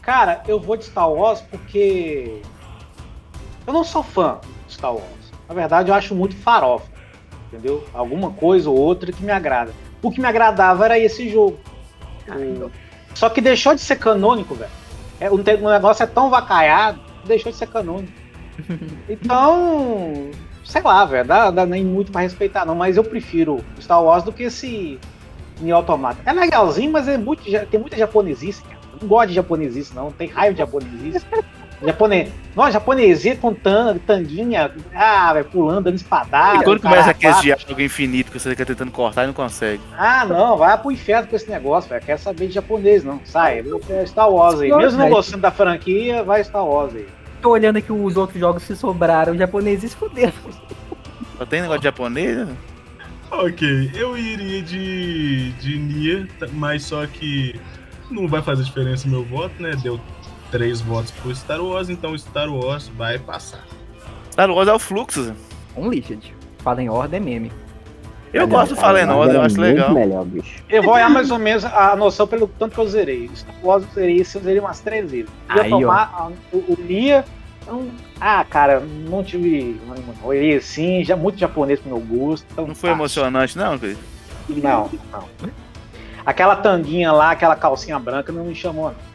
Cara, 0.00 0.42
eu 0.48 0.58
vou 0.58 0.76
de 0.76 0.86
Star 0.86 1.10
Wars 1.10 1.40
porque 1.42 2.42
eu 3.64 3.72
não 3.72 3.84
sou 3.84 4.02
fã 4.02 4.40
Star 4.72 4.92
Wars. 4.94 5.32
Na 5.48 5.54
verdade, 5.54 5.90
eu 5.90 5.94
acho 5.94 6.14
muito 6.14 6.34
farofa, 6.36 6.86
entendeu? 7.48 7.84
Alguma 7.92 8.30
coisa 8.30 8.68
ou 8.70 8.76
outra 8.76 9.12
que 9.12 9.22
me 9.22 9.30
agrada. 9.32 9.72
O 10.02 10.10
que 10.10 10.20
me 10.20 10.26
agradava 10.26 10.84
era 10.84 10.98
esse 10.98 11.28
jogo. 11.28 11.58
O- 12.28 12.70
Só 13.14 13.28
que 13.28 13.40
deixou 13.40 13.74
de 13.74 13.80
ser 13.80 13.96
canônico, 13.96 14.54
velho. 14.54 14.70
É, 15.20 15.30
o 15.30 15.36
negócio 15.36 16.02
é 16.02 16.06
tão 16.06 16.30
vacaiado, 16.30 16.98
que 17.22 17.28
deixou 17.28 17.52
de 17.52 17.58
ser 17.58 17.66
canônico. 17.68 18.12
Então, 19.08 20.30
sei 20.64 20.82
lá, 20.82 21.04
velho, 21.04 21.26
dá, 21.26 21.50
dá 21.50 21.66
nem 21.66 21.84
muito 21.84 22.10
pra 22.12 22.20
respeitar, 22.22 22.64
não. 22.64 22.74
Mas 22.74 22.96
eu 22.96 23.04
prefiro 23.04 23.64
Star 23.80 24.02
Wars 24.02 24.24
do 24.24 24.32
que 24.32 24.44
esse 24.44 24.98
Nier 25.60 25.76
Automata. 25.76 26.18
É 26.24 26.32
legalzinho, 26.32 26.90
mas 26.92 27.06
é 27.08 27.16
muito, 27.16 27.42
tem 27.70 27.80
muita 27.80 27.96
japonesice, 27.96 28.62
cara. 28.62 28.76
Eu 28.92 28.98
não 29.02 29.08
gosto 29.08 29.28
de 29.28 29.34
japonesice, 29.34 29.94
não. 29.94 30.10
Tem 30.10 30.28
raiva 30.28 30.54
de 30.54 30.58
japonesice. 30.58 31.24
Japonês. 31.84 32.30
Nossa, 32.54 32.72
japonesice 32.72 33.36
com 33.36 33.54
tan, 33.54 33.96
tanguinha, 33.98 34.70
ah, 34.94 35.32
velho, 35.32 35.46
pulando, 35.46 35.84
dando 35.84 35.96
espadada. 35.96 36.58
E 36.58 36.64
quando 36.64 36.80
cara, 36.80 36.94
começa 36.94 37.10
aquele 37.10 37.34
diálogo 37.40 37.80
infinito 37.80 38.30
que 38.30 38.38
você 38.38 38.50
fica 38.50 38.66
tentando 38.66 38.90
cortar 38.90 39.24
e 39.24 39.26
não 39.28 39.32
consegue. 39.32 39.80
Ah, 39.96 40.24
não, 40.26 40.58
vai 40.58 40.76
pro 40.76 40.92
inferno 40.92 41.26
com 41.28 41.34
esse 41.34 41.50
negócio, 41.50 41.88
velho. 41.88 42.04
Quer 42.04 42.18
saber 42.18 42.48
de 42.48 42.54
japonês, 42.54 43.02
não. 43.02 43.20
Sai, 43.24 43.64
é 43.88 44.06
Star 44.06 44.30
Wars 44.30 44.60
aí. 44.60 44.70
Mesmo 44.70 44.98
não 44.98 45.08
gostando 45.08 45.42
da 45.42 45.50
franquia, 45.50 46.22
vai 46.22 46.44
Star 46.44 46.64
Wars 46.64 46.94
aí. 46.94 47.06
Tô 47.40 47.50
olhando 47.50 47.78
aqui 47.78 47.90
os 47.90 48.16
outros 48.16 48.38
jogos 48.38 48.64
que 48.64 48.76
sobraram, 48.76 49.36
japoneses 49.36 49.90
se 49.92 49.96
fuderam. 49.96 50.32
Só 51.38 51.46
tem 51.46 51.62
negócio 51.62 51.80
de 51.80 51.86
japonês? 51.86 52.36
né? 52.36 52.54
Ok, 53.30 53.90
eu 53.94 54.16
iria 54.16 54.60
de, 54.60 55.52
de 55.52 55.78
Nier, 55.78 56.28
tá- 56.38 56.46
mas 56.52 56.84
só 56.84 57.06
que 57.06 57.58
não 58.10 58.28
vai 58.28 58.42
fazer 58.42 58.62
diferença 58.62 59.08
meu 59.08 59.24
voto, 59.24 59.54
né? 59.58 59.74
Deu 59.82 59.98
três 60.52 60.80
votos 60.80 61.10
pro 61.10 61.34
Star 61.34 61.60
Wars, 61.60 61.88
então 61.90 62.16
Star 62.16 62.48
Wars 62.48 62.86
vai 62.88 63.18
passar. 63.18 63.64
Star 64.30 64.48
Wars 64.50 64.68
é 64.68 64.72
o 64.72 64.78
fluxo. 64.78 65.24
Zé. 65.24 65.32
Unleashed. 65.76 66.32
Fala 66.58 66.80
em 66.82 66.88
ordem, 66.88 67.18
é 67.18 67.20
meme. 67.22 67.50
Eu 68.32 68.46
gosto 68.48 68.74
do 68.74 68.80
Fallen 68.80 69.06
Order, 69.10 69.34
eu 69.36 69.42
acho 69.42 69.60
legal. 69.60 69.92
melhor, 69.92 70.24
bicho. 70.24 70.62
Eu 70.68 70.82
vou 70.82 70.94
olhar 70.94 71.10
mais 71.10 71.30
ou 71.30 71.38
menos 71.38 71.66
a 71.66 71.94
noção 71.96 72.26
pelo 72.26 72.46
tanto 72.46 72.74
que 72.74 72.80
eu 72.80 72.86
zerei. 72.88 73.28
Star 73.34 73.54
Wars 73.62 73.84
eu 73.84 73.90
zerei, 73.94 74.16
esse 74.18 74.36
eu 74.38 74.42
zerei 74.42 74.58
umas 74.60 74.80
três 74.80 75.10
vezes. 75.10 75.28
Eu 75.54 75.62
Aí, 75.62 75.68
tomar 75.70 76.14
a- 76.16 76.30
o, 76.56 76.58
o 76.58 76.78
Nia. 76.80 77.26
então, 77.62 77.90
ah, 78.18 78.42
cara, 78.48 78.80
não 78.80 79.22
tive. 79.22 79.78
Olhei 80.22 80.56
assim, 80.56 81.04
já 81.04 81.14
muito 81.14 81.38
japonês 81.38 81.78
pro 81.80 81.90
meu 81.90 82.00
gosto. 82.00 82.46
Então 82.52 82.66
Não 82.66 82.74
foi 82.74 82.88
passo. 82.90 83.00
emocionante, 83.00 83.58
não, 83.58 83.78
querido? 83.78 84.00
Não, 84.48 84.90
não. 85.12 85.24
Aquela 86.24 86.56
tanguinha 86.56 87.12
lá, 87.12 87.32
aquela 87.32 87.56
calcinha 87.56 87.98
branca 87.98 88.32
não 88.32 88.44
me 88.44 88.54
chamou, 88.54 88.86
não. 88.90 89.11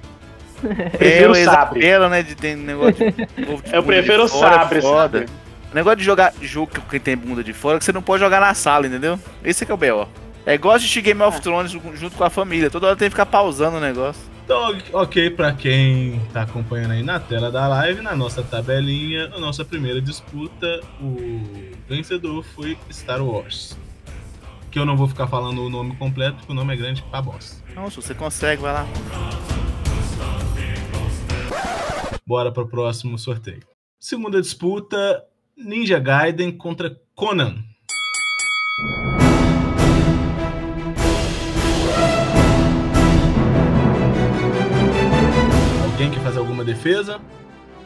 Prefiro 0.61 1.31
o 1.31 1.35
É, 1.35 1.43
sabre. 1.45 2.09
né? 2.09 2.23
De 2.23 2.35
ter 2.35 2.55
negócio 2.55 2.93
de, 2.93 3.11
de 3.25 3.73
Eu 3.75 3.83
prefiro 3.83 4.23
o 4.23 4.25
de 4.25 4.31
fora, 4.31 4.55
é 4.55 4.59
sabre, 4.59 4.81
foda. 4.81 5.19
sabe? 5.19 5.29
O 5.71 5.75
negócio 5.75 5.97
de 5.97 6.03
jogar 6.03 6.33
jogo 6.41 6.71
com 6.73 6.81
quem 6.89 6.99
tem 6.99 7.15
bunda 7.17 7.43
de 7.43 7.53
fora 7.53 7.75
é 7.77 7.79
que 7.79 7.85
você 7.85 7.91
não 7.91 8.01
pode 8.01 8.23
jogar 8.23 8.39
na 8.39 8.53
sala, 8.53 8.87
entendeu? 8.87 9.19
Esse 9.43 9.63
é 9.63 9.65
que 9.65 9.71
é 9.71 9.75
o 9.75 9.77
B.O. 9.77 10.07
É 10.45 10.53
igual 10.53 10.75
assistir 10.75 11.01
Game 11.01 11.21
of 11.21 11.41
Thrones 11.41 11.71
junto 11.71 12.11
com 12.15 12.23
a 12.23 12.29
família. 12.29 12.69
Toda 12.69 12.87
hora 12.87 12.95
tem 12.95 13.07
que 13.07 13.11
ficar 13.11 13.25
pausando 13.25 13.77
o 13.77 13.79
negócio. 13.81 14.21
Então, 14.45 14.77
ok, 14.93 15.29
pra 15.31 15.51
quem 15.51 16.21
tá 16.31 16.43
acompanhando 16.43 16.91
aí 16.91 17.03
na 17.03 17.19
tela 17.19 17.51
da 17.51 17.67
live, 17.67 18.01
na 18.01 18.15
nossa 18.15 18.41
tabelinha, 18.41 19.29
a 19.35 19.39
nossa 19.41 19.65
primeira 19.65 20.01
disputa, 20.01 20.79
o 21.01 21.51
vencedor 21.89 22.45
foi 22.55 22.77
Star 22.89 23.21
Wars. 23.21 23.77
Que 24.71 24.79
eu 24.79 24.85
não 24.85 24.95
vou 24.95 25.09
ficar 25.09 25.27
falando 25.27 25.61
o 25.65 25.69
nome 25.69 25.97
completo, 25.97 26.37
porque 26.37 26.51
o 26.53 26.55
nome 26.55 26.73
é 26.73 26.77
grande 26.77 27.01
pra 27.11 27.21
bosta. 27.21 27.57
Não, 27.75 27.89
se 27.89 27.97
você 27.97 28.13
consegue, 28.13 28.61
vai 28.61 28.71
lá. 28.71 28.87
Bora 32.27 32.51
pro 32.51 32.67
próximo 32.67 33.17
sorteio. 33.17 33.62
Segunda 33.98 34.41
disputa, 34.41 35.24
Ninja 35.55 35.98
Gaiden 35.98 36.51
contra 36.51 36.93
Conan. 37.15 37.55
Alguém 45.86 46.12
quer 46.12 46.19
fazer 46.19 46.39
alguma 46.39 46.65
defesa? 46.65 47.22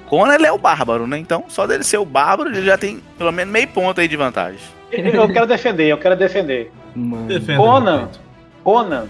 Conan 0.07 0.33
ele 0.33 0.47
é 0.47 0.51
o 0.51 0.57
bárbaro, 0.57 1.05
né? 1.05 1.19
Então, 1.19 1.45
só 1.47 1.67
dele 1.67 1.83
ser 1.83 1.99
o 1.99 2.05
bárbaro, 2.05 2.49
ele 2.49 2.65
já 2.65 2.79
tem 2.79 2.99
pelo 3.19 3.31
menos 3.31 3.53
meio 3.53 3.67
ponto 3.67 4.01
aí 4.01 4.07
de 4.07 4.17
vantagem. 4.17 4.59
Eu 4.91 5.31
quero 5.31 5.45
defender, 5.45 5.85
eu 5.85 5.99
quero 5.99 6.17
defender. 6.17 6.71
Mano. 6.95 7.27
Defenda. 7.27 7.57
Conan. 7.57 8.09
Conan, 8.63 9.07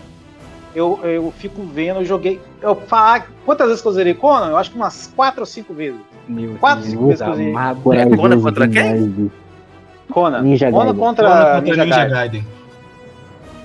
eu, 0.73 0.99
eu 1.03 1.33
fico 1.37 1.63
vendo, 1.63 1.99
eu 1.99 2.05
joguei. 2.05 2.39
Eu 2.61 2.75
falar 2.75 3.27
quantas 3.45 3.67
vezes 3.67 3.81
que 3.81 3.87
eu 3.87 3.91
zerei 3.91 4.13
Conan? 4.13 4.49
Eu 4.49 4.57
acho 4.57 4.71
que 4.71 4.77
umas 4.77 5.11
quatro 5.15 5.41
ou 5.41 5.45
cinco 5.45 5.73
vezes. 5.73 5.99
Meu 6.27 6.55
Quatro, 6.55 6.81
Deus 6.81 6.91
cinco 6.91 7.07
vezes 7.07 7.21
que 7.21 7.29
eu 7.29 7.49
amado. 7.49 7.81
Corajoso 7.81 8.17
Conan 8.17 8.41
contra 8.41 8.67
quem? 8.67 9.31
Conan. 10.09 10.41
Ninja 10.41 10.71
Conan 10.71 10.85
Gaiden. 10.85 10.99
contra, 10.99 11.27
Conan 11.27 11.39
contra 11.39 11.61
Ninja, 11.61 11.85
Ninja 11.85 12.05
Gaiden. 12.05 12.13
Gaiden. 12.13 12.47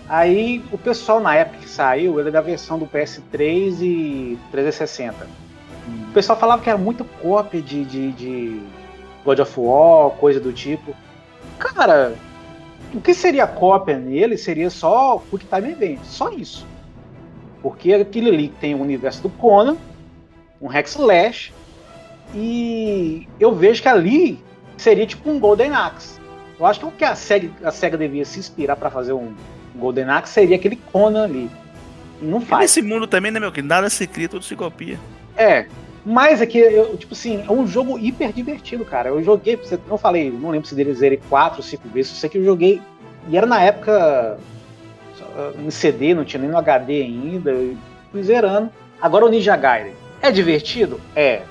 Aí 0.09 0.65
o 0.71 0.79
pessoal 0.79 1.21
na 1.21 1.35
época 1.35 1.59
que 1.59 1.69
saiu, 1.69 2.19
ele 2.21 2.29
é 2.29 2.33
da 2.33 2.41
versão 2.41 2.79
do 2.79 2.87
PS3 2.87 3.81
e 3.81 4.39
360. 4.53 5.27
O 6.09 6.13
pessoal 6.13 6.39
falava 6.39 6.63
que 6.63 6.69
era 6.69 6.79
muita 6.79 7.05
cópia 7.05 7.61
de, 7.61 7.85
de, 7.85 8.13
de 8.13 8.63
God 9.25 9.41
of 9.41 9.53
War, 9.59 10.11
coisa 10.11 10.41
do 10.41 10.53
tipo. 10.53 10.95
Cara, 11.59 12.15
o 12.95 13.01
que 13.01 13.13
seria 13.15 13.47
cópia 13.47 13.99
nele 13.99 14.37
seria 14.37 14.71
só 14.71 15.23
Quick 15.31 15.47
Time 15.47 15.73
Event, 15.73 16.01
só 16.05 16.31
isso. 16.31 16.67
Porque 17.67 17.93
aquele 17.93 18.29
ali 18.31 18.49
tem 18.61 18.77
o 18.77 18.81
universo 18.81 19.21
do 19.23 19.29
Conan, 19.29 19.77
um 20.63 20.69
Hack 20.69 20.87
Slash, 20.87 21.53
e 22.33 23.27
eu 23.41 23.53
vejo 23.57 23.83
que 23.83 23.89
ali 23.89 24.39
seria 24.77 25.05
tipo 25.05 25.29
um 25.29 25.41
Golden 25.41 25.73
Axe. 25.73 26.21
Eu 26.61 26.65
acho 26.65 26.79
que 26.79 26.87
o 26.87 26.93
que 26.93 27.05
a 27.05 27.17
SEGA, 27.17 27.51
a 27.65 27.73
SEGA 27.73 27.99
devia 27.99 28.25
se 28.25 28.39
inspirar 28.39 28.77
para 28.77 28.89
fazer 28.89 29.15
um 29.15 29.35
Golden 29.75 30.05
Axe 30.05 30.33
seria 30.33 30.55
aquele 30.55 30.77
Conan 30.93 31.25
ali. 31.25 31.51
E 32.23 32.25
não 32.25 32.39
E 32.39 32.45
faz. 32.45 32.61
nesse 32.63 32.83
mundo 32.83 33.05
também, 33.09 33.33
né, 33.33 33.41
meu 33.41 33.51
querido? 33.51 33.67
Nada 33.67 33.91
se 33.91 34.07
cria, 34.07 34.29
tudo 34.29 34.45
se 34.45 34.55
copia. 34.55 34.97
É. 35.37 35.67
Mas 36.05 36.41
é 36.41 36.47
que, 36.47 36.59
eu, 36.59 36.97
tipo 36.97 37.15
assim, 37.15 37.45
é 37.49 37.51
um 37.51 37.67
jogo 37.67 37.99
hiper 37.99 38.33
divertido, 38.33 38.85
cara. 38.85 39.09
Eu 39.09 39.25
joguei, 39.25 39.59
não 39.89 39.99
falei, 39.99 40.31
não 40.31 40.51
lembro 40.51 40.69
se 40.69 40.75
dele 40.77 40.95
zerei 40.95 41.21
quatro 41.29 41.65
cinco 41.65 41.89
vezes. 41.89 42.13
Eu 42.13 42.19
sei 42.19 42.31
que 42.31 42.39
eu 42.39 42.45
joguei. 42.45 42.81
E 43.29 43.37
era 43.37 43.45
na 43.45 43.61
época 43.61 44.39
em 45.59 45.71
CD, 45.71 46.15
não 46.15 46.25
tinha 46.25 46.41
nem 46.41 46.51
no 46.51 46.59
HD 46.59 47.03
ainda. 47.03 47.51
Eu 47.51 47.77
fui 48.11 48.23
zerando. 48.23 48.71
Agora 49.01 49.25
o 49.27 49.29
Ninja 49.29 49.57
Gaiden. 49.57 49.93
É 50.23 50.31
divertido? 50.31 51.01
É. 51.15 51.43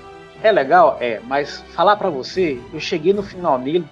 É 0.41 0.51
legal? 0.51 0.97
É. 0.99 1.19
Mas 1.25 1.63
falar 1.73 1.95
pra 1.95 2.09
você, 2.09 2.59
eu 2.73 2.79
cheguei 2.79 3.13
no 3.13 3.23
final 3.23 3.57
nele. 3.57 3.85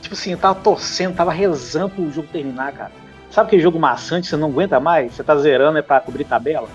Tipo 0.00 0.14
assim, 0.14 0.32
eu 0.32 0.38
tava 0.38 0.54
torcendo, 0.60 1.16
tava 1.16 1.32
rezando 1.32 1.90
pro 1.90 2.10
jogo 2.10 2.28
terminar, 2.30 2.72
cara. 2.72 2.92
Sabe 3.30 3.48
aquele 3.48 3.62
jogo 3.62 3.78
maçante, 3.78 4.26
você 4.26 4.36
não 4.36 4.48
aguenta 4.48 4.80
mais? 4.80 5.12
Você 5.12 5.22
tá 5.22 5.36
zerando 5.36 5.78
é 5.78 5.82
pra 5.82 6.00
cobrir 6.00 6.24
tabela? 6.24 6.68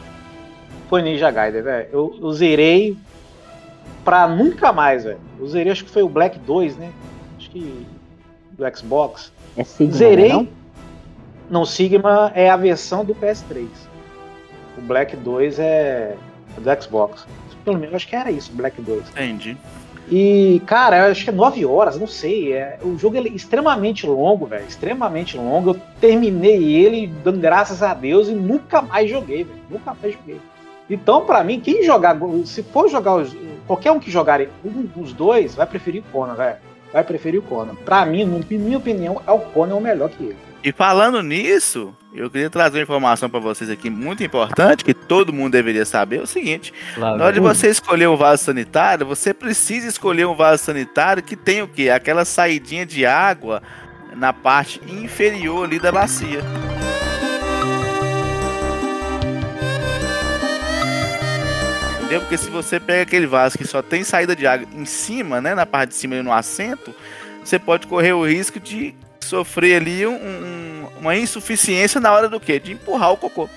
Foi 0.90 1.02
Ninja 1.02 1.32
Gaiden, 1.32 1.62
velho. 1.62 1.90
Eu, 1.92 2.20
eu 2.22 2.32
zerei 2.34 2.96
pra 4.04 4.28
nunca 4.28 4.72
mais, 4.72 5.04
velho. 5.04 5.20
Eu 5.40 5.48
zerei, 5.48 5.72
acho 5.72 5.86
que 5.86 5.90
foi 5.92 6.04
o 6.04 6.10
Black 6.10 6.38
2, 6.40 6.78
né? 6.78 6.92
Acho 7.38 7.50
que 7.50 7.86
do 8.52 8.78
Xbox. 8.78 9.32
É 9.58 9.64
Sigma, 9.64 9.94
Zerei. 9.94 10.30
não? 10.30 10.48
Não, 11.54 11.66
Sigma 11.66 12.32
é 12.34 12.50
a 12.50 12.58
versão 12.58 13.06
do 13.06 13.14
PS3. 13.14 13.68
O 14.76 14.82
Black 14.82 15.16
2 15.16 15.60
é 15.60 16.16
do 16.58 16.82
Xbox. 16.82 17.28
Pelo 17.64 17.78
menos 17.78 17.94
acho 17.94 18.08
que 18.08 18.16
era 18.16 18.32
isso, 18.32 18.52
Black 18.54 18.82
2. 18.82 19.12
Entendi. 19.12 19.56
E, 20.10 20.64
cara, 20.66 20.98
eu 20.98 21.12
acho 21.12 21.24
que 21.24 21.30
é 21.30 21.34
9 21.34 21.64
horas, 21.64 22.00
não 22.00 22.08
sei. 22.08 22.54
É, 22.54 22.80
o 22.82 22.98
jogo 22.98 23.18
é 23.18 23.22
extremamente 23.28 24.08
longo, 24.08 24.48
velho. 24.48 24.66
Extremamente 24.66 25.38
longo. 25.38 25.70
Eu 25.70 25.82
terminei 26.02 26.74
ele 26.74 27.06
dando 27.24 27.40
graças 27.40 27.84
a 27.84 27.94
Deus 27.94 28.30
e 28.30 28.32
nunca 28.32 28.82
mais 28.82 29.08
joguei, 29.08 29.44
velho. 29.44 29.60
Nunca 29.70 29.96
mais 30.02 30.16
joguei. 30.16 30.42
Então, 30.90 31.24
pra 31.24 31.44
mim, 31.44 31.60
quem 31.60 31.84
jogar, 31.84 32.18
se 32.46 32.64
for 32.64 32.90
jogar 32.90 33.18
os, 33.18 33.38
qualquer 33.68 33.92
um 33.92 34.00
que 34.00 34.10
jogar 34.10 34.42
um, 34.66 34.90
os 35.00 35.14
dois, 35.14 35.54
vai 35.54 35.68
preferir 35.68 36.02
o 36.02 36.12
Conan, 36.12 36.34
velho. 36.34 36.58
Vai 36.92 37.04
preferir 37.04 37.40
o 37.40 37.44
Conan. 37.44 37.76
Pra 37.86 38.04
mim, 38.08 38.26
na 38.26 38.58
minha 38.58 38.80
opinião, 38.80 39.22
é 39.28 39.32
o 39.32 39.38
Conan 39.38 39.76
o 39.76 39.82
melhor 39.82 40.10
que 40.10 40.24
ele. 40.24 40.53
E 40.64 40.72
falando 40.72 41.22
nisso, 41.22 41.94
eu 42.14 42.30
queria 42.30 42.50
trazer 42.50 42.78
uma 42.78 42.84
informação 42.84 43.30
pra 43.30 43.38
vocês 43.38 43.70
aqui 43.70 43.90
muito 43.90 44.24
importante, 44.24 44.86
que 44.86 44.94
todo 44.94 45.34
mundo 45.34 45.52
deveria 45.52 45.86
saber, 45.86 46.20
é 46.20 46.22
o 46.22 46.26
seguinte. 46.26 46.74
Lá 46.96 47.18
Na 47.18 47.26
hora 47.26 47.34
de 47.34 47.42
você 47.42 47.68
escolher 47.68 48.08
um 48.08 48.16
vaso 48.16 48.46
sanitário, 48.46 49.06
você 49.06 49.34
precisa 49.34 49.90
escolher 49.90 50.26
um 50.26 50.34
vaso 50.34 50.64
sanitário 50.64 51.22
que 51.22 51.36
tem 51.36 51.62
o 51.62 51.68
quê? 51.68 51.90
Aquela 51.90 52.24
saidinha 52.24 52.86
de 52.86 53.06
água 53.06 53.62
na 54.16 54.32
parte 54.32 54.80
inferior 54.88 55.66
ali 55.66 55.80
da 55.80 55.92
bacia. 55.92 56.40
Entendeu? 61.98 62.22
Porque 62.22 62.38
se 62.38 62.50
você 62.50 62.80
pega 62.80 63.02
aquele 63.02 63.28
vaso 63.28 63.58
que 63.58 63.68
só 63.68 63.82
tem 63.82 64.06
saída 64.06 64.34
de 64.34 64.48
água 64.48 64.66
em 64.74 64.86
cima, 64.86 65.42
né, 65.42 65.54
na 65.54 65.66
parte 65.66 65.90
de 65.90 65.96
cima 65.96 66.16
ali 66.16 66.24
no 66.24 66.32
assento, 66.32 66.96
você 67.44 67.60
pode 67.60 67.86
correr 67.86 68.14
o 68.14 68.26
risco 68.26 68.62
de 68.62 68.96
sofrer 69.24 69.78
ali 69.82 70.06
um- 70.06 70.14
um- 70.16 70.88
uma 71.00 71.16
insuficiência 71.16 72.00
na 72.00 72.12
hora 72.12 72.30
do 72.30 72.40
quê? 72.40 72.60
De 72.60 72.72
empurrar 72.72 73.12
o 73.12 73.18
cocô. 73.18 73.50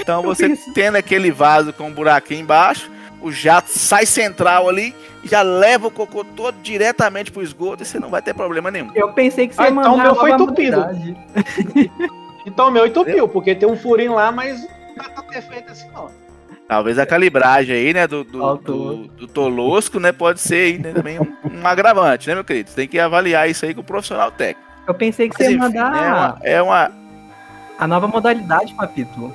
Então 0.00 0.22
você 0.22 0.56
tendo 0.74 0.96
aquele 0.96 1.30
vaso 1.30 1.72
com 1.72 1.88
um 1.88 1.92
buraquinho 1.92 2.40
embaixo, 2.40 2.90
o 3.20 3.32
jato 3.32 3.70
sai 3.70 4.06
central 4.06 4.68
ali 4.68 4.94
já 5.24 5.42
leva 5.42 5.86
o 5.86 5.90
cocô 5.90 6.24
todo 6.24 6.56
diretamente 6.62 7.30
pro 7.30 7.42
esgoto 7.42 7.82
e 7.82 7.86
você 7.86 7.98
não 7.98 8.08
vai 8.08 8.22
ter 8.22 8.34
problema 8.34 8.70
nenhum. 8.70 8.90
Eu 8.94 9.12
pensei 9.12 9.48
que 9.48 9.54
você 9.54 9.62
Ah, 9.62 9.64
ia 9.68 9.70
então 9.80 9.96
meu 9.96 10.14
foi 10.14 10.30
uma 10.30 10.36
entupido. 10.36 10.86
Então 12.46 12.68
o 12.68 12.70
meu 12.70 12.86
entupiu, 12.86 13.28
porque 13.28 13.54
tem 13.54 13.68
um 13.68 13.76
furinho 13.76 14.14
lá, 14.14 14.32
mas 14.32 14.60
não 14.60 14.94
dá 14.96 15.04
pra 15.10 15.22
ter 15.24 15.42
feito 15.42 15.70
assim, 15.70 15.88
não. 15.92 16.10
Talvez 16.66 16.98
a 16.98 17.04
calibragem 17.04 17.74
aí, 17.74 17.92
né, 17.92 18.06
do, 18.06 18.22
do, 18.22 18.56
do, 18.56 18.96
do 19.08 19.26
Tolosco, 19.26 19.98
né, 19.98 20.12
pode 20.12 20.40
ser 20.40 20.66
aí, 20.66 20.78
né, 20.78 20.92
também 20.92 21.18
um, 21.18 21.36
um 21.52 21.66
agravante, 21.66 22.28
né, 22.28 22.34
meu 22.34 22.44
querido? 22.44 22.70
Você 22.70 22.76
tem 22.76 22.88
que 22.88 22.98
avaliar 22.98 23.50
isso 23.50 23.66
aí 23.66 23.74
com 23.74 23.80
o 23.80 23.84
profissional 23.84 24.30
técnico. 24.30 24.69
Eu 24.90 24.94
pensei 24.94 25.28
que 25.28 25.36
Mas, 25.38 25.46
você 25.46 25.52
ia 25.52 25.56
enfim, 25.56 25.66
mandar 25.78 25.96
é 26.02 26.12
uma, 26.12 26.38
é 26.42 26.62
uma- 26.62 26.90
a 27.78 27.86
nova 27.86 28.06
modalidade, 28.08 28.74
Papito. 28.74 29.32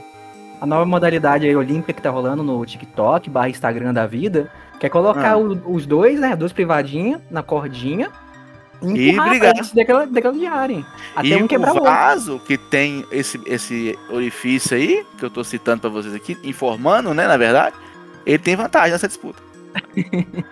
A 0.62 0.66
nova 0.66 0.86
modalidade 0.86 1.46
aí, 1.46 1.56
olímpica 1.56 1.94
que 1.94 2.02
tá 2.02 2.10
rolando 2.10 2.44
no 2.44 2.66
TikTok, 2.66 3.30
barra 3.30 3.50
Instagram 3.50 3.94
da 3.94 4.06
vida, 4.06 4.52
que 4.80 4.86
é 4.86 4.90
colocar 4.90 5.32
Ah. 5.34 5.38
o- 5.38 5.74
os 5.74 5.86
dois, 5.86 6.20
né, 6.20 6.36
duas 6.36 6.52
privadinhas 6.54 7.20
na 7.32 7.42
cordinha 7.44 8.10
E 8.82 9.18
brigar. 9.20 9.52
antes 9.58 9.72
daquela, 9.74 10.06
daquela 10.06 10.34
diarem. 10.34 10.86
Até 11.16 11.28
e 11.30 11.42
um 11.44 11.48
quebrar 11.48 11.70
o 11.72 11.74
o 11.74 11.78
outro. 11.78 11.92
vaso 11.92 12.40
que 12.40 12.58
tem 12.58 13.06
esse, 13.12 13.40
esse 13.46 13.98
orifício 14.10 14.76
aí, 14.78 15.06
que 15.18 15.24
eu 15.26 15.30
tô 15.30 15.44
citando 15.44 15.82
pra 15.82 15.90
vocês 15.90 16.14
aqui, 16.14 16.38
informando, 16.44 17.14
né, 17.14 17.28
na 17.28 17.38
verdade, 17.38 17.76
ele 18.26 18.38
tem 18.40 18.56
vantagem 18.56 18.92
nessa 18.92 19.08
disputa. 19.08 19.42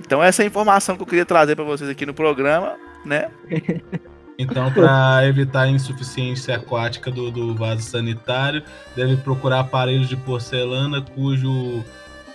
então 0.00 0.22
essa 0.22 0.42
é 0.42 0.44
a 0.44 0.46
informação 0.46 0.96
que 0.96 1.02
eu 1.02 1.06
queria 1.06 1.26
trazer 1.26 1.54
pra 1.56 1.64
vocês 1.64 1.88
aqui 1.90 2.06
no 2.06 2.14
programa, 2.14 2.74
né? 3.04 3.28
Então, 4.40 4.70
para 4.72 5.26
evitar 5.26 5.62
a 5.62 5.68
insuficiência 5.68 6.54
aquática 6.54 7.10
do, 7.10 7.28
do 7.28 7.56
vaso 7.56 7.82
sanitário, 7.82 8.62
deve 8.94 9.16
procurar 9.16 9.58
aparelhos 9.60 10.08
de 10.08 10.16
porcelana 10.16 11.02
cujo 11.02 11.82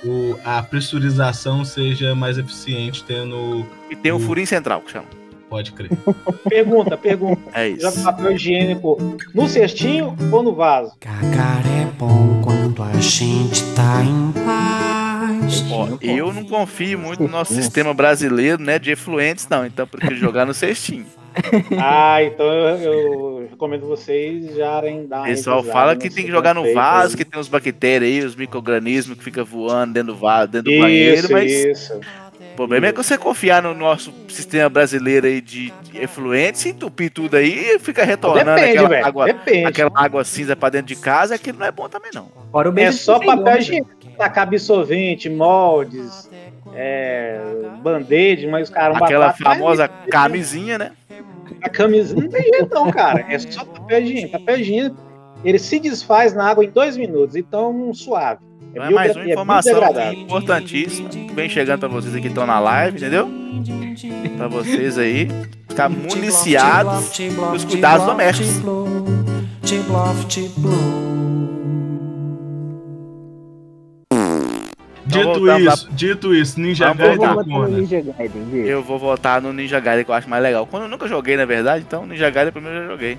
o- 0.03 0.35
a 0.43 0.61
pressurização 0.61 1.63
seja 1.63 2.13
mais 2.13 2.37
eficiente, 2.37 3.05
tendo. 3.05 3.65
E 3.89 3.95
tem 3.95 4.11
o 4.11 4.17
Hum. 4.17 4.19
furinho 4.19 4.45
central, 4.45 4.81
que 4.81 4.91
chama. 4.91 5.05
Pode 5.49 5.71
crer. 5.71 5.91
Pergunta, 6.43 6.97
pergunta. 6.97 7.41
É 7.53 7.69
isso. 7.69 7.83
Joga 7.83 8.01
papel 8.01 8.31
higiênico 8.33 8.97
no 9.33 9.47
cestinho 9.47 10.13
ou 10.29 10.43
no 10.43 10.53
vaso? 10.53 10.91
Cagar 10.99 11.63
é 11.65 11.85
bom 11.97 12.41
quando 12.43 12.83
a 12.83 12.99
gente 12.99 13.63
tá 13.75 14.03
em 14.03 14.31
paz. 14.43 15.63
Ó, 15.71 15.87
eu 16.01 16.33
não 16.33 16.43
confio 16.43 16.99
muito 16.99 17.23
no 17.23 17.29
nosso 17.29 17.53
sistema 17.53 17.93
brasileiro, 17.93 18.61
né, 18.61 18.77
de 18.77 18.91
efluentes, 18.91 19.47
não. 19.47 19.65
Então, 19.65 19.83
eu 19.83 19.87
prefiro 19.87 20.17
jogar 20.19 20.45
no 20.45 20.53
cestinho. 20.53 21.05
Ah, 21.79 22.23
então 22.23 22.45
eu, 22.45 22.77
eu 22.79 23.47
recomendo 23.49 23.85
vocês 23.87 24.55
já 24.55 24.81
dar 25.07 25.23
pessoal 25.25 25.63
fala 25.63 25.95
que 25.95 26.09
tem 26.09 26.25
que 26.25 26.31
jogar 26.31 26.53
no 26.53 26.73
vaso, 26.73 27.13
aí. 27.13 27.17
que 27.17 27.25
tem 27.25 27.39
os 27.39 27.47
bactérias 27.47 28.09
aí, 28.11 28.25
os 28.25 28.35
micro-organismos 28.35 29.17
que 29.17 29.23
fica 29.23 29.43
voando 29.43 29.93
dentro 29.93 30.13
do 30.13 30.19
vaso, 30.19 30.51
dentro 30.51 30.71
do 30.71 30.79
banheiro, 30.79 31.27
mas 31.31 31.51
isso. 31.51 31.93
o 32.51 32.55
problema 32.55 32.87
é 32.87 32.91
que 32.91 32.97
você 33.03 33.17
confiar 33.17 33.61
no 33.61 33.73
nosso 33.73 34.13
sistema 34.27 34.69
brasileiro 34.69 35.27
aí 35.27 35.41
de, 35.41 35.71
de 35.83 35.97
efluentes, 36.01 36.65
entupir 36.65 37.11
tudo 37.11 37.35
aí 37.35 37.75
e 37.75 37.79
fica 37.79 38.03
retornando 38.03 38.51
Depende, 38.55 38.69
aquela 38.77 38.89
velho. 38.89 39.05
água, 39.05 39.25
Depende. 39.25 39.65
aquela 39.65 39.91
água 39.95 40.23
cinza 40.23 40.55
pra 40.55 40.69
dentro 40.69 40.87
de 40.87 40.95
casa, 40.95 41.35
aquilo 41.35 41.59
não 41.59 41.65
é 41.65 41.71
bom 41.71 41.87
também 41.89 42.11
não. 42.13 42.29
Fora 42.51 42.69
o 42.69 42.71
É 42.71 42.75
beijo 42.75 42.97
só 42.97 43.19
papel 43.19 43.57
higiênico. 43.57 43.89
Tacar 44.17 44.43
absorvente, 44.43 45.27
moldes, 45.27 46.29
é, 46.75 47.39
band-aid, 47.81 48.45
mas 48.47 48.69
os 48.69 48.73
caras 48.73 48.95
vão 48.97 49.05
Aquela 49.05 49.29
botar- 49.29 49.43
famosa 49.55 49.87
camisinha, 49.87 50.77
né? 50.77 50.91
A 51.63 51.69
camisa 51.69 52.15
não 52.15 52.27
tem 52.27 52.41
jeito 52.43 52.69
não, 52.73 52.91
cara. 52.91 53.25
É 53.29 53.39
só 53.39 53.63
papel 53.65 54.01
higiênico. 54.01 54.31
Papel 54.39 54.59
higiênico, 54.59 54.97
ele 55.43 55.59
se 55.59 55.79
desfaz 55.79 56.33
na 56.33 56.45
água 56.49 56.63
em 56.65 56.69
dois 56.69 56.95
minutos, 56.97 57.35
então 57.35 57.93
suave. 57.93 58.39
Então 58.71 58.83
é 58.85 58.89
mais 58.89 59.09
uma 59.11 59.13
biodegra- 59.13 59.31
informação 59.33 59.73
biodegradável. 59.73 60.19
importantíssima 60.19 61.09
que 61.09 61.31
vem 61.33 61.47
chegando 61.49 61.79
pra 61.79 61.87
vocês 61.89 62.13
aqui 62.13 62.23
que 62.23 62.27
estão 62.29 62.45
na 62.47 62.59
live, 62.59 62.97
entendeu? 62.97 63.29
Pra 64.37 64.47
vocês 64.47 64.97
aí 64.97 65.27
ficar 65.69 65.89
municiados 65.89 67.11
dos 67.51 67.65
cuidados 67.65 68.05
domésticos. 68.05 68.61
Dito 75.13 75.25
voltamos 75.39 75.65
lá- 75.65 75.73
isso, 75.73 75.89
dito 75.91 76.33
isso, 76.35 76.59
Ninja 76.59 76.87
Vamos 76.93 77.03
Eu 77.03 77.17
Gaiden 77.19 77.53
vou. 77.53 77.67
Ninja 77.67 78.01
Gaiden. 78.01 78.65
Eu 78.65 78.83
vou 78.83 78.99
votar 78.99 79.41
no 79.41 79.53
Ninja 79.53 79.79
Gaiden 79.79 80.03
que 80.05 80.11
eu 80.11 80.15
acho 80.15 80.29
mais 80.29 80.41
legal. 80.43 80.65
Quando 80.67 80.83
eu 80.83 80.89
nunca 80.89 81.07
joguei, 81.07 81.35
na 81.37 81.45
verdade, 81.45 81.83
então 81.87 82.05
Ninja 82.05 82.29
Gaiden 82.29 82.51
primeiro 82.51 82.77
eu 82.77 82.81
já 82.83 82.89
joguei. 82.91 83.17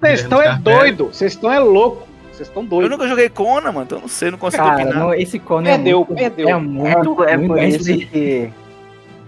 Vocês 0.00 0.20
estão 0.20 0.42
é 0.42 0.58
doido, 0.58 1.06
vocês 1.12 1.32
estão 1.32 1.52
é 1.52 1.58
louco. 1.58 2.06
Vocês 2.32 2.48
estão 2.48 2.62
Eu 2.64 2.68
doidos. 2.68 2.90
nunca 2.90 3.06
joguei 3.08 3.28
Conan, 3.28 3.70
mano, 3.72 3.82
então 3.84 3.98
eu 3.98 4.02
não 4.02 4.08
sei, 4.08 4.30
não 4.30 4.38
consigo 4.38 4.64
Cara, 4.64 4.82
opinar. 4.82 4.94
não, 4.98 5.14
esse 5.14 5.38
Conan 5.38 5.64
Perdeu, 5.70 5.92
é 5.92 6.04
muito, 6.04 6.14
perdeu. 6.14 6.48
É 6.48 6.50
É, 6.50 6.56
muito 6.56 7.24
é 7.24 7.38
por 7.38 7.48
mas 7.56 7.74
isso 7.74 8.08
que 8.10 8.50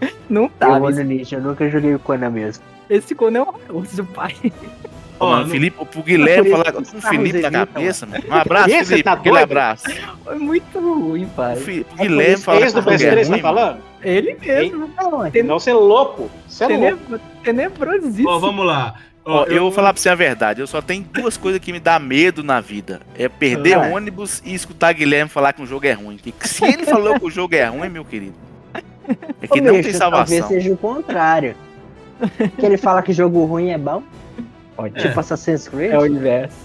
Não 0.28 0.42
eu 0.44 0.48
tá, 0.58 0.78
Ninja. 1.04 1.36
Eu 1.36 1.40
nunca 1.42 1.70
joguei 1.70 1.94
o 1.94 1.98
Conan 2.00 2.30
mesmo. 2.30 2.64
esse 2.90 3.14
Conan 3.14 3.38
é 3.38 3.42
horroroso, 3.42 4.04
pai. 4.06 4.34
Ó, 5.18 5.30
mano, 5.30 5.44
no- 5.44 5.50
Felipe, 5.50 5.84
pro 5.84 6.02
Guilherme 6.02 6.50
falar 6.50 6.72
com 6.72 6.80
o 6.80 6.84
carros 6.84 7.04
Felipe 7.08 7.40
na 7.42 7.50
cabeça, 7.50 8.06
mano. 8.06 8.24
Um 8.28 8.34
abraço, 8.34 8.70
Esse 8.70 8.84
Felipe. 8.86 9.02
tá 9.04 9.12
aquele 9.12 9.30
doido? 9.34 9.42
abraço. 9.44 9.84
É 10.26 10.34
muito 10.34 10.78
ruim, 10.78 11.26
pai. 11.34 11.56
O 11.56 11.58
o 11.58 11.62
É 11.98 12.02
Guilherme 12.02 12.36
falar 12.42 12.60
Esse 12.60 12.74
com 12.74 12.80
do 12.82 12.86
o 12.88 12.92
é 12.92 12.96
PS3 12.96 13.28
tá 13.28 13.38
falando? 13.38 13.78
Ele 14.02 14.36
mesmo. 14.40 14.90
Não, 14.96 15.30
Não, 15.44 15.58
você 15.58 15.70
é 15.70 15.74
louco. 15.74 16.30
Você 16.46 16.64
é 16.64 16.68
louco. 16.68 16.80
Tenebro, 16.84 17.20
tenebrosíssimo. 17.42 18.28
Ó, 18.28 18.38
vamos 18.38 18.66
lá. 18.66 18.94
Ó, 19.24 19.40
Ó, 19.42 19.44
eu 19.46 19.62
vou 19.62 19.72
falar 19.72 19.92
pra 19.92 20.00
você 20.00 20.08
a 20.08 20.14
verdade, 20.14 20.60
eu 20.60 20.66
só 20.68 20.80
tenho 20.80 21.02
duas 21.12 21.36
coisas 21.36 21.60
que 21.60 21.72
me 21.72 21.80
dá 21.80 21.98
medo 21.98 22.44
na 22.44 22.60
vida. 22.60 23.00
É 23.18 23.28
perder 23.28 23.74
Ah. 23.74 23.80
ônibus 23.92 24.40
e 24.44 24.54
escutar 24.54 24.92
Guilherme 24.92 25.28
falar 25.28 25.52
que 25.52 25.60
um 25.62 25.66
jogo 25.66 25.84
é 25.86 25.92
ruim. 25.92 26.16
Que 26.16 26.32
se 26.48 26.64
ele 26.64 26.84
falou 26.84 27.18
que 27.18 27.26
o 27.26 27.30
jogo 27.30 27.54
é 27.56 27.64
ruim, 27.64 27.88
meu 27.88 28.04
querido, 28.04 28.34
é 29.42 29.46
que 29.48 29.58
Ô, 29.60 29.62
não 29.64 29.72
bicho, 29.76 29.88
tem 29.90 29.98
Talvez 29.98 30.28
salvação. 30.28 30.48
seja 30.48 30.72
o 30.72 30.76
contrário. 30.76 31.56
que 32.58 32.64
ele 32.64 32.76
fala 32.76 33.02
que 33.02 33.12
jogo 33.12 33.44
ruim 33.44 33.70
é 33.70 33.78
bom, 33.78 34.02
Pode. 34.76 35.00
tipo 35.00 35.18
Assassin's 35.18 35.66
Creed. 35.68 35.92
É 35.92 35.98
o 35.98 36.06
inverso. 36.06 36.56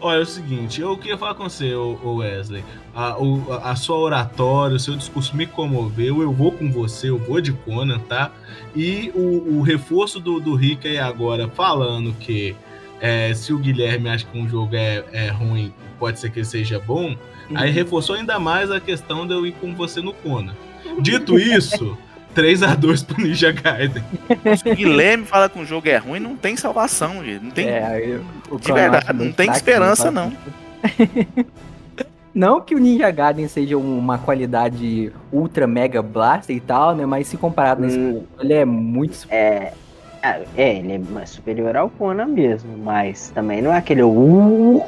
Olha, 0.00 0.18
é 0.18 0.22
o 0.22 0.26
seguinte, 0.26 0.80
eu 0.80 0.96
queria 0.98 1.16
falar 1.16 1.34
com 1.34 1.44
você, 1.48 1.74
Wesley. 2.18 2.62
A, 2.94 3.16
o- 3.18 3.46
a- 3.62 3.74
sua 3.76 3.96
oratória, 3.96 4.76
o 4.76 4.78
seu 4.78 4.94
discurso 4.94 5.34
me 5.34 5.46
comoveu. 5.46 6.20
Eu 6.22 6.32
vou 6.32 6.52
com 6.52 6.70
você, 6.70 7.08
eu 7.08 7.18
vou 7.18 7.40
de 7.40 7.52
Conan, 7.52 7.98
tá? 8.00 8.30
E 8.74 9.10
o, 9.14 9.56
o 9.58 9.62
reforço 9.62 10.20
do, 10.20 10.38
do 10.38 10.54
Rick 10.54 10.86
aí 10.86 10.98
agora 10.98 11.48
falando 11.48 12.12
que 12.20 12.54
é, 13.00 13.32
se 13.34 13.52
o 13.54 13.58
Guilherme 13.58 14.08
acha 14.10 14.26
que 14.26 14.38
um 14.38 14.46
jogo 14.48 14.76
é, 14.76 15.02
é 15.12 15.28
ruim, 15.30 15.72
pode 15.98 16.20
ser 16.20 16.30
que 16.30 16.40
ele 16.40 16.46
seja 16.46 16.78
bom. 16.78 17.16
Aí 17.54 17.70
reforçou 17.70 18.16
ainda 18.16 18.38
mais 18.38 18.70
a 18.70 18.78
questão 18.80 19.26
de 19.26 19.32
eu 19.32 19.46
ir 19.46 19.52
com 19.52 19.74
você 19.74 20.00
no 20.02 20.12
Conan. 20.12 20.54
Dito 21.00 21.38
isso, 21.38 21.96
3x2 22.36 23.04
pro 23.06 23.22
Ninja 23.22 23.50
Gaiden. 23.52 24.02
Se 24.56 24.68
o 24.70 24.74
Guilherme 24.76 25.24
fala 25.24 25.48
que 25.48 25.58
um 25.58 25.64
jogo 25.64 25.88
é 25.88 25.96
ruim, 25.96 26.20
não 26.20 26.36
tem 26.36 26.56
salvação, 26.56 27.24
gente. 27.24 27.42
Não 27.44 27.50
tem. 27.50 27.66
É, 27.68 28.20
o 28.50 28.58
de 28.58 28.72
verdade, 28.72 29.06
não 29.12 29.24
muito 29.24 29.36
tem 29.36 29.50
esperança, 29.50 30.04
tá? 30.04 30.10
não. 30.10 30.32
Não 32.34 32.60
que 32.60 32.74
o 32.74 32.78
Ninja 32.78 33.10
Gaiden 33.10 33.48
seja 33.48 33.78
uma 33.78 34.18
qualidade 34.18 35.10
ultra 35.32 35.66
mega 35.66 36.02
blaster 36.02 36.54
e 36.54 36.60
tal, 36.60 36.94
né? 36.94 37.06
Mas 37.06 37.28
se 37.28 37.38
comparado 37.38 37.80
nesse 37.80 37.98
Hum, 37.98 38.24
ele 38.38 38.52
é 38.52 38.64
muito. 38.66 39.26
é, 39.30 39.72
Ah, 40.22 40.40
É, 40.54 40.76
ele 40.76 40.92
é 40.92 40.98
mais 40.98 41.30
superior 41.30 41.74
ao 41.74 41.88
Conan 41.88 42.26
mesmo, 42.26 42.76
mas 42.76 43.30
também 43.34 43.62
não 43.62 43.72
é 43.72 43.78
aquele. 43.78 44.02
Uh, 44.02 44.84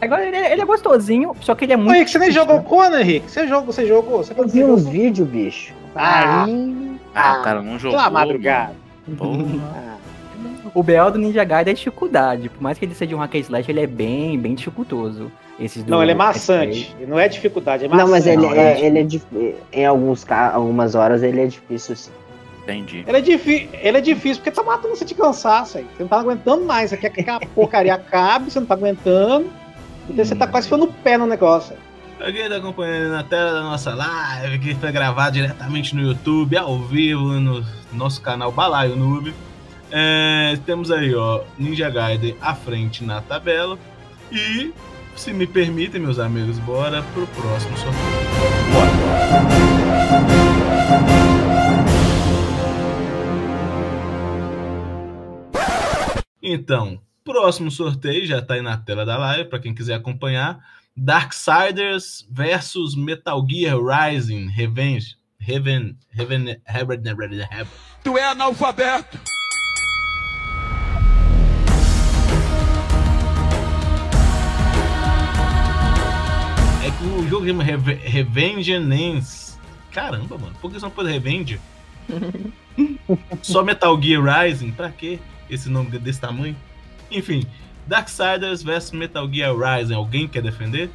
Agora 0.00 0.24
ele, 0.24 0.36
é- 0.36 0.52
ele 0.52 0.62
é 0.62 0.64
gostosinho, 0.64 1.34
só 1.40 1.52
que 1.56 1.64
ele 1.64 1.72
é 1.72 1.76
Ô, 1.76 1.80
muito. 1.80 1.96
Henrique, 1.96 2.10
você 2.12 2.18
nem 2.20 2.28
difícil, 2.28 2.48
jogou 2.48 2.62
né? 2.62 2.68
Conan, 2.68 3.00
Henrique? 3.00 3.28
Você 3.28 3.48
jogou, 3.48 3.72
você 3.72 3.86
jogou? 3.86 4.18
Você 4.18 4.32
eu 4.36 4.46
vi 4.46 4.62
uns 4.62 4.86
vídeos, 4.86 5.26
bicho. 5.28 5.74
Ah. 5.94 6.44
Aí. 6.44 7.00
Ah, 7.14 7.38
o 7.40 7.42
cara 7.42 7.62
não 7.62 7.78
jogou. 7.78 7.96
Pela 7.98 8.10
madrugada. 8.10 8.74
Ah, 9.74 9.96
O 10.74 10.82
BL 10.82 11.10
do 11.12 11.18
Ninja 11.18 11.44
Gaiden 11.44 11.72
é 11.72 11.74
dificuldade. 11.74 12.48
Por 12.48 12.60
mais 12.62 12.78
que 12.78 12.84
ele 12.84 12.94
seja 12.94 13.14
um 13.14 13.18
hack 13.20 13.34
and 13.34 13.38
slash, 13.38 13.70
ele 13.70 13.80
é 13.80 13.86
bem, 13.86 14.38
bem 14.38 14.54
dificultoso. 14.54 15.30
Esses 15.60 15.84
Não, 15.84 16.02
ele 16.02 16.10
é 16.12 16.14
PS3. 16.14 16.18
maçante. 16.18 16.96
Não 17.06 17.18
é 17.18 17.28
dificuldade, 17.28 17.84
é 17.84 17.88
maçante. 17.88 18.04
Não, 18.04 18.10
mas 18.10 18.26
ele, 18.26 18.42
Não, 18.42 18.52
é, 18.52 18.72
é 18.80 18.84
ele 18.86 18.98
é 18.98 19.02
dif- 19.04 19.54
Em 19.72 19.86
alguns 19.86 20.26
algumas 20.52 20.94
horas 20.96 21.22
ele 21.22 21.40
é 21.42 21.46
difícil 21.46 21.94
sim. 21.94 22.10
Entendi. 22.64 23.04
Ele 23.06 23.16
é, 23.18 23.86
ele 23.86 23.98
é 23.98 24.00
difícil 24.00 24.42
porque 24.42 24.50
tá 24.50 24.62
matando 24.64 24.96
você 24.96 25.04
de 25.04 25.14
cansaço 25.14 25.78
aí. 25.78 25.86
Você 25.96 26.02
não 26.02 26.08
tá 26.08 26.18
aguentando 26.18 26.64
mais. 26.64 26.90
Você 26.90 26.96
quer 26.96 27.10
que 27.10 27.28
a 27.30 27.38
porcaria 27.54 27.94
acabe, 27.94 28.50
você 28.50 28.58
não 28.58 28.66
tá 28.66 28.74
aguentando. 28.74 29.46
Então 30.08 30.24
você 30.24 30.34
tá 30.34 30.46
quase 30.46 30.66
ficando 30.66 30.86
o 30.86 30.92
pé 30.92 31.16
no 31.18 31.26
negócio. 31.26 31.74
aí. 31.74 31.78
Alguém 32.24 32.48
tá 32.48 32.56
acompanhando 32.56 33.12
na 33.12 33.22
tela 33.22 33.52
da 33.52 33.62
nossa 33.62 33.94
live, 33.94 34.58
que 34.58 34.74
foi 34.76 34.90
gravado 34.90 35.34
diretamente 35.34 35.94
no 35.94 36.00
YouTube, 36.00 36.56
ao 36.56 36.78
vivo, 36.78 37.34
no 37.34 37.62
nosso 37.92 38.22
canal 38.22 38.50
Balaio 38.50 38.96
Noob. 38.96 39.34
É, 39.90 40.58
temos 40.64 40.90
aí, 40.90 41.14
ó, 41.14 41.42
Ninja 41.58 41.90
Gaiden 41.90 42.34
à 42.40 42.54
frente 42.54 43.04
na 43.04 43.20
tabela. 43.20 43.78
E, 44.32 44.72
se 45.14 45.34
me 45.34 45.46
permitem, 45.46 46.00
meus 46.00 46.18
amigos, 46.18 46.58
bora 46.60 47.02
pro 47.12 47.26
próximo 47.26 47.76
sorteio. 47.76 47.94
Então, 56.42 56.98
próximo 57.22 57.70
sorteio 57.70 58.24
já 58.24 58.40
tá 58.40 58.54
aí 58.54 58.62
na 58.62 58.78
tela 58.78 59.04
da 59.04 59.18
live, 59.18 59.50
para 59.50 59.58
quem 59.58 59.74
quiser 59.74 59.96
acompanhar. 59.96 60.64
Darksiders 60.96 62.24
versus 62.30 62.96
Metal 62.96 63.42
Gear 63.46 63.80
Rising 63.80 64.48
Revenge. 64.56 65.16
Heaven, 65.40 65.98
Heaven, 66.10 66.56
Heaven, 66.64 67.04
Heaven, 67.04 67.40
Heaven. 67.50 67.68
Tu 68.02 68.16
é 68.16 68.24
analfabeto. 68.24 69.18
É 76.84 76.90
que 76.90 77.04
o 77.04 77.28
jogo 77.28 77.46
chama 77.46 77.62
Reve- 77.64 77.94
Revengeance. 77.94 79.58
Caramba, 79.90 80.36
mano, 80.36 80.54
por 80.60 80.70
que 80.70 80.78
você 80.78 80.84
não 80.84 80.90
pôs 80.90 81.08
Revenge? 81.08 81.60
Só 83.42 83.62
Metal 83.62 84.00
Gear 84.02 84.22
Rising? 84.22 84.72
Pra 84.72 84.90
quê 84.90 85.18
esse 85.48 85.68
nome 85.70 85.90
de- 85.90 85.98
desse 85.98 86.20
tamanho? 86.20 86.56
Enfim, 87.10 87.46
Darksiders 87.86 88.62
versus 88.62 88.92
Metal 88.92 89.28
Gear 89.30 89.54
Rising. 89.56 89.94
Alguém 89.94 90.26
quer 90.28 90.42
defender? 90.42 90.90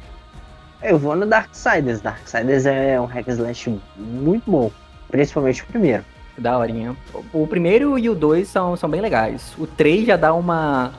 Eu 0.82 0.98
vou 0.98 1.14
no 1.14 1.26
Darksiders. 1.26 2.00
Darksiders 2.00 2.66
é 2.66 3.00
um 3.00 3.04
hack 3.04 3.28
and 3.28 3.32
slash 3.32 3.78
muito 3.96 4.50
bom. 4.50 4.70
Principalmente 5.10 5.62
o 5.62 5.66
primeiro. 5.66 6.04
Da 6.38 6.56
horinha. 6.58 6.96
O 7.32 7.46
primeiro 7.46 7.98
e 7.98 8.08
o 8.08 8.14
dois 8.14 8.48
são, 8.48 8.74
são 8.76 8.88
bem 8.88 9.00
legais. 9.00 9.52
O 9.58 9.66
3 9.66 10.06
já 10.06 10.16
dá 10.16 10.32
uma. 10.32 10.92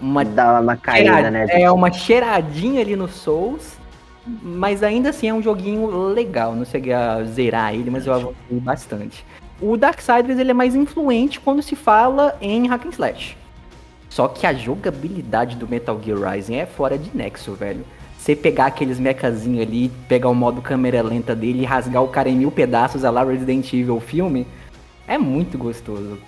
Uma 0.00 0.24
Dá 0.24 0.60
uma 0.60 0.76
caída, 0.76 1.12
cheirad- 1.14 1.32
né? 1.32 1.46
É 1.50 1.70
uma 1.72 1.90
cheiradinha 1.92 2.80
ali 2.80 2.94
no 2.94 3.08
Souls. 3.08 3.76
Mas 4.42 4.82
ainda 4.82 5.08
assim 5.08 5.28
é 5.28 5.32
um 5.34 5.40
joguinho 5.42 5.88
legal. 6.08 6.54
Não 6.54 6.64
cheguei 6.66 6.92
a 6.92 7.24
zerar 7.24 7.72
ele, 7.74 7.88
mas 7.90 8.06
eu 8.06 8.12
avancei 8.12 8.34
bastante. 8.60 9.24
O 9.60 9.74
Darksiders 9.76 10.38
ele 10.38 10.50
é 10.50 10.54
mais 10.54 10.74
influente 10.74 11.40
quando 11.40 11.62
se 11.62 11.74
fala 11.74 12.36
em 12.40 12.66
hack 12.68 12.84
and 12.84 12.90
slash. 12.90 13.36
Só 14.08 14.28
que 14.28 14.46
a 14.46 14.52
jogabilidade 14.52 15.56
do 15.56 15.68
Metal 15.68 16.00
Gear 16.02 16.18
Rising 16.18 16.56
é 16.56 16.66
fora 16.66 16.98
de 16.98 17.14
nexo, 17.16 17.52
velho. 17.54 17.84
Você 18.18 18.34
pegar 18.34 18.66
aqueles 18.66 18.98
mechazinhos 18.98 19.62
ali, 19.62 19.90
pegar 20.08 20.28
o 20.28 20.34
modo 20.34 20.60
câmera 20.60 21.02
lenta 21.02 21.34
dele 21.36 21.62
e 21.62 21.64
rasgar 21.64 22.02
o 22.02 22.08
cara 22.08 22.28
em 22.28 22.36
mil 22.36 22.50
pedaços, 22.50 23.04
a 23.04 23.10
lá 23.10 23.22
Resident 23.22 23.72
Evil 23.72 24.00
filme, 24.00 24.46
é 25.06 25.16
muito 25.16 25.56
gostoso. 25.56 26.18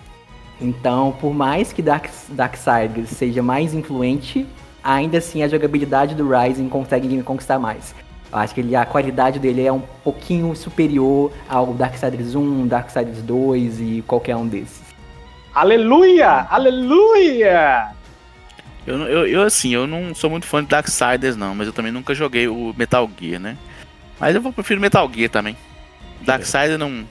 Então, 0.61 1.12
por 1.21 1.35
mais 1.35 1.73
que 1.73 1.83
Dark, 1.83 2.07
Darksiders 2.29 3.09
seja 3.11 3.43
mais 3.43 3.75
influente, 3.75 4.47
ainda 4.85 5.19
assim 5.19 5.43
a 5.43 5.49
jogabilidade 5.49 6.14
do 6.14 6.29
Rising 6.29 6.69
consegue 6.69 7.09
me 7.09 7.23
conquistar 7.23 7.59
mais. 7.59 7.95
Eu 8.33 8.38
acho 8.38 8.55
que 8.55 8.61
ele, 8.61 8.77
a 8.77 8.87
qualidade 8.87 9.38
dele 9.38 9.66
é 9.66 9.73
um 9.73 9.83
pouquinho 10.05 10.55
superior 10.55 11.33
ao 11.49 11.75
Darksiders 11.75 12.35
1, 12.35 12.69
Darksiders 12.69 13.23
2 13.23 13.81
e 13.81 14.05
qualquer 14.07 14.37
um 14.37 14.47
desses. 14.47 14.89
Aleluia! 15.55 16.47
Aleluia! 16.51 17.89
Eu, 18.87 18.99
não- 18.99 19.07
eu, 19.07 19.27
eu, 19.27 19.43
assim, 19.43 19.75
eu 19.75 19.87
não 19.87 20.15
sou 20.15 20.31
muito 20.31 20.47
fã 20.47 20.63
de 20.63 20.69
Darksiders, 20.69 21.37
não, 21.37 21.55
mas 21.55 21.67
eu 21.67 21.73
também 21.73 21.93
nunca 21.93 22.15
joguei 22.15 22.49
o 22.49 22.75
Metal 22.77 23.09
Gear, 23.19 23.41
né? 23.41 23.57
Mas 24.19 24.35
eu 24.35 24.41
vou 24.41 24.53
prefiro 24.53 24.81
Metal 24.81 25.11
Gear 25.13 25.31
também. 25.31 25.57
Darksiders 26.23 26.79
não. 26.79 27.05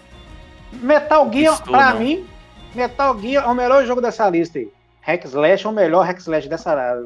Metal 0.73 1.31
Gear, 1.31 1.53
Estou, 1.55 1.73
pra 1.73 1.93
não. 1.93 1.99
mim, 1.99 2.25
Metal 2.75 3.19
Gear 3.19 3.43
é 3.45 3.47
o 3.47 3.55
melhor 3.55 3.85
jogo 3.85 4.01
dessa 4.01 4.29
lista 4.29 4.59
aí. 4.59 4.69
Hack 5.01 5.23
Slash 5.25 5.65
é 5.65 5.69
o 5.69 5.73
melhor 5.73 6.05
Hack 6.05 6.19
Slash 6.19 6.47
dessa, 6.47 7.03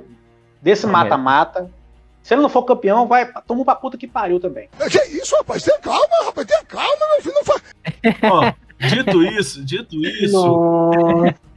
desse 0.62 0.86
É 0.86 0.90
mata-mata. 0.90 1.70
Se 2.22 2.34
ele 2.34 2.42
não 2.42 2.50
for 2.50 2.64
campeão, 2.64 3.06
vai 3.06 3.30
toma 3.46 3.66
pra 3.66 3.76
puta 3.76 3.98
que 3.98 4.08
pariu 4.08 4.40
também. 4.40 4.70
Que 4.90 4.98
isso, 5.18 5.36
rapaz? 5.36 5.62
Tenha 5.64 5.78
calma, 5.80 6.08
rapaz. 6.26 6.48
Tenha 6.48 6.64
calma, 6.64 6.98
meu 7.14 7.22
filho. 7.22 7.36
Não 7.36 7.44
faz. 7.44 7.62
Ó, 8.32 8.54
dito 8.90 9.24
isso, 9.24 9.64
dito 9.64 9.96
isso, 10.06 10.34
Nossa! 10.34 11.36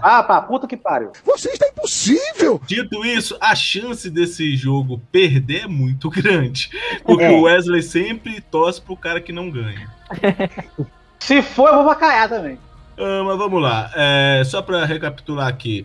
Ah, 0.00 0.22
pra 0.22 0.40
puta 0.42 0.68
que 0.68 0.76
pariu. 0.76 1.10
Você 1.24 1.50
está 1.50 1.66
impossível. 1.68 2.60
dito 2.64 3.04
isso, 3.04 3.36
a 3.40 3.52
chance 3.56 4.08
desse 4.08 4.56
jogo 4.56 5.02
perder 5.10 5.62
é 5.64 5.66
muito 5.66 6.08
grande. 6.08 6.70
Porque 7.04 7.24
É. 7.24 7.30
o 7.30 7.42
Wesley 7.42 7.82
sempre 7.82 8.40
torce 8.40 8.80
pro 8.80 8.96
cara 8.96 9.20
que 9.20 9.32
não 9.32 9.50
ganha. 9.50 9.90
Se 11.18 11.42
for, 11.42 11.68
eu 11.70 11.74
vou 11.76 11.84
vacaiar 11.86 12.28
também. 12.28 12.58
Ah, 12.96 13.22
mas 13.24 13.36
vamos 13.36 13.60
lá. 13.60 13.90
É, 13.96 14.42
só 14.44 14.62
pra 14.62 14.84
recapitular 14.84 15.48
aqui. 15.48 15.84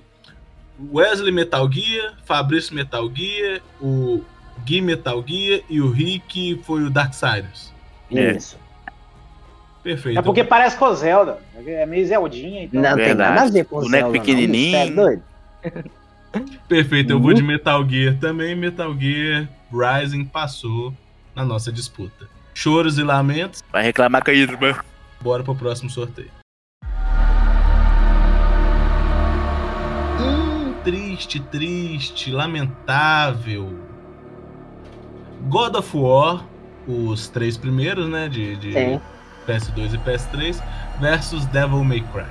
Wesley 0.94 1.32
Metal 1.32 1.68
Gear, 1.72 2.13
Fabrício 2.26 2.76
Metal 2.76 3.10
Gear, 3.16 3.62
o 3.82 4.22
Gui 4.63 4.80
Metal 4.80 5.24
Gear 5.28 5.62
e 5.70 5.82
o 5.82 5.89
Rick 5.89 6.62
foi 6.66 6.84
o 6.84 6.89
Darksiders. 6.92 7.74
É. 8.12 8.34
Isso. 8.38 8.58
Perfeito. 9.84 10.17
É 10.17 10.22
porque 10.22 10.43
parece 10.43 10.78
com 10.78 10.86
o 10.86 10.96
Zelda. 10.96 11.39
É 11.67 11.86
meio 11.86 12.08
Zeldinha, 12.08 12.63
então. 12.63 12.82
Não 12.82 12.96
tem 12.96 13.06
Verdade. 13.06 13.36
nada 13.36 13.48
a 13.48 13.52
ver 13.52 13.65
com 13.65 13.76
Boneco 13.82 13.91
Zelda, 13.91 14.06
não, 14.06 14.12
pequenininho. 14.13 14.72
você 14.72 14.78
é 14.78 14.89
doido? 14.91 15.24
Perfeito, 16.67 17.12
eu 17.12 17.19
vou 17.19 17.34
de 17.34 17.43
Metal 17.43 17.88
Gear 17.88 18.17
também. 18.19 18.56
Metal 18.56 18.96
Gear 18.98 19.48
Rising 19.72 20.26
passou 20.26 20.93
na 21.36 21.43
nossa 21.46 21.72
disputa. 21.72 22.28
Choros 22.54 22.98
e 22.98 23.04
lamentos, 23.04 23.63
Vai 23.72 23.84
reclamar 23.84 24.24
com 24.24 24.32
a 24.32 24.34
irmã. 24.34 24.76
bora 25.22 25.43
pro 25.43 25.56
próximo 25.56 25.89
sorteio. 25.89 26.30
Hum, 30.19 30.74
triste, 30.84 31.39
triste, 31.39 32.32
lamentável. 32.32 33.78
God 35.50 35.76
of 35.76 35.98
War, 35.98 36.46
os 36.88 37.28
três 37.30 37.58
primeiros, 37.58 38.08
né? 38.08 38.30
De, 38.30 38.56
de 38.56 38.74
Sim. 38.74 39.02
PS2 39.43 39.93
e 39.93 39.97
PS3, 39.99 40.62
versus 40.99 41.45
Devil 41.47 41.84
May 41.84 42.01
Cry. 42.13 42.25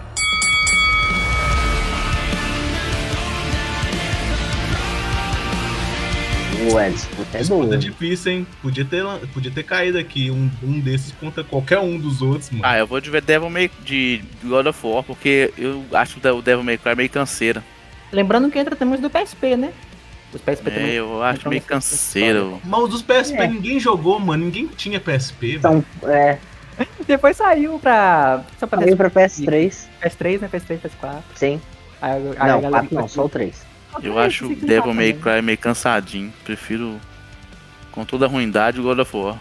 Ué, 6.72 6.90
disputa 6.90 7.36
é 7.36 7.40
Disputa 7.40 7.64
boa. 7.66 7.76
difícil, 7.76 8.32
hein? 8.32 8.46
Podia 8.62 8.84
ter, 8.84 9.02
podia 9.34 9.50
ter 9.50 9.64
caído 9.64 9.98
aqui 9.98 10.30
um, 10.30 10.48
um 10.62 10.78
desses 10.78 11.10
contra 11.12 11.42
qualquer 11.42 11.80
um 11.80 11.98
dos 11.98 12.22
outros, 12.22 12.50
mano. 12.50 12.62
Ah, 12.64 12.78
eu 12.78 12.86
vou 12.86 13.00
de 13.00 13.10
ver 13.10 13.20
Devil 13.22 13.50
May 13.50 13.68
de 13.84 14.22
God 14.44 14.66
of 14.66 14.86
War, 14.86 15.02
porque 15.02 15.52
eu 15.58 15.84
acho 15.92 16.18
o 16.20 16.42
Devil 16.42 16.62
May 16.62 16.78
Cry 16.78 16.94
meio 16.94 17.10
canseira. 17.10 17.64
Lembrando 18.12 18.48
que 18.50 18.58
entra 18.58 18.76
também 18.76 18.94
os 18.94 19.00
do 19.00 19.10
PSP, 19.10 19.56
né? 19.56 19.72
Os 20.32 20.40
PSP 20.40 20.70
É, 20.70 20.72
também. 20.74 20.90
eu 20.92 21.22
acho 21.22 21.40
Então, 21.40 21.50
meio 21.50 21.62
canseiro. 21.62 22.60
Mas 22.64 22.94
os 22.94 23.02
PSP 23.02 23.38
É. 23.42 23.48
ninguém 23.48 23.80
jogou, 23.80 24.20
mano. 24.20 24.44
Ninguém 24.44 24.66
tinha 24.68 25.00
PSP. 25.00 25.56
Então, 25.56 25.84
é, 26.04 26.38
Depois 27.06 27.36
saiu 27.36 27.78
pra. 27.78 28.42
Só 28.58 28.66
pra 28.66 28.80
saiu 28.80 28.96
pra 28.96 29.10
PS3, 29.10 29.86
PS3, 30.02 30.40
né? 30.40 30.48
PS3, 30.52 30.80
PS4. 30.80 31.22
sim. 31.34 31.60
Aí, 32.00 32.12
aí 32.12 32.36
a 32.38 32.46
Não, 32.54 32.60
galera 32.60 32.70
4 32.70 32.94
não, 32.94 33.08
só 33.08 33.24
o 33.24 33.28
3. 33.28 33.64
Eu 34.02 34.18
acho 34.18 34.46
o 34.46 34.56
Devil 34.56 34.94
May 34.94 35.12
Cry 35.12 35.42
meio 35.42 35.58
cansadinho. 35.58 36.32
Prefiro, 36.44 36.98
com 37.92 38.04
toda 38.04 38.26
a 38.26 38.28
ruindade, 38.28 38.80
o 38.80 38.82
God 38.82 38.98
of 38.98 39.16
War. 39.16 39.38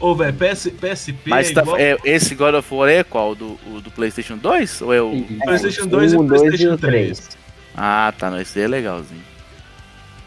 Ô, 0.00 0.14
velho, 0.14 0.32
PS, 0.32 0.70
PSP 0.70 1.28
Mas 1.28 1.50
é 1.50 1.54
tá- 1.54 1.62
igual 1.62 1.76
é, 1.76 1.96
esse 2.04 2.34
God 2.34 2.54
of 2.54 2.74
War 2.74 2.88
é 2.88 3.02
qual? 3.02 3.34
Do, 3.34 3.58
o 3.66 3.80
do 3.80 3.90
PlayStation 3.90 4.36
2? 4.36 4.82
Ou 4.82 4.94
é 4.94 5.02
o. 5.02 5.24
PlayStation 5.44 5.86
2 5.86 6.12
e 6.12 6.16
um, 6.16 6.26
dois 6.26 6.40
PlayStation 6.40 6.74
o 6.74 6.78
3. 6.78 7.28
Ah, 7.76 8.12
tá. 8.16 8.30
Não, 8.30 8.40
esse 8.40 8.58
aí 8.58 8.64
é 8.64 8.68
legalzinho. 8.68 9.22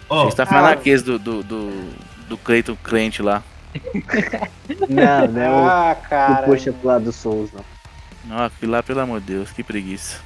Ó, 0.09 0.25
Você 0.25 0.35
tá 0.35 0.45
falando 0.45 0.67
ah. 0.67 0.73
aqueles 0.73 1.01
do, 1.01 1.17
do, 1.17 1.41
do, 1.41 1.89
do 2.27 2.37
Cleiton 2.37 2.75
crente 2.83 3.21
lá. 3.21 3.41
Não, 4.89 5.27
não 5.27 5.41
é 5.41 5.49
o 5.49 5.67
Ah, 5.67 5.95
cara. 6.09 6.43
puxa 6.47 6.71
pro 6.73 6.87
lado 6.87 7.05
do 7.05 7.11
Souls, 7.11 7.49
não. 7.53 7.63
Não, 8.25 8.45
aquilo 8.45 8.71
lá, 8.71 8.83
pelo 8.83 8.99
amor 8.99 9.19
de 9.19 9.33
Deus, 9.33 9.51
que 9.51 9.63
preguiça. 9.63 10.17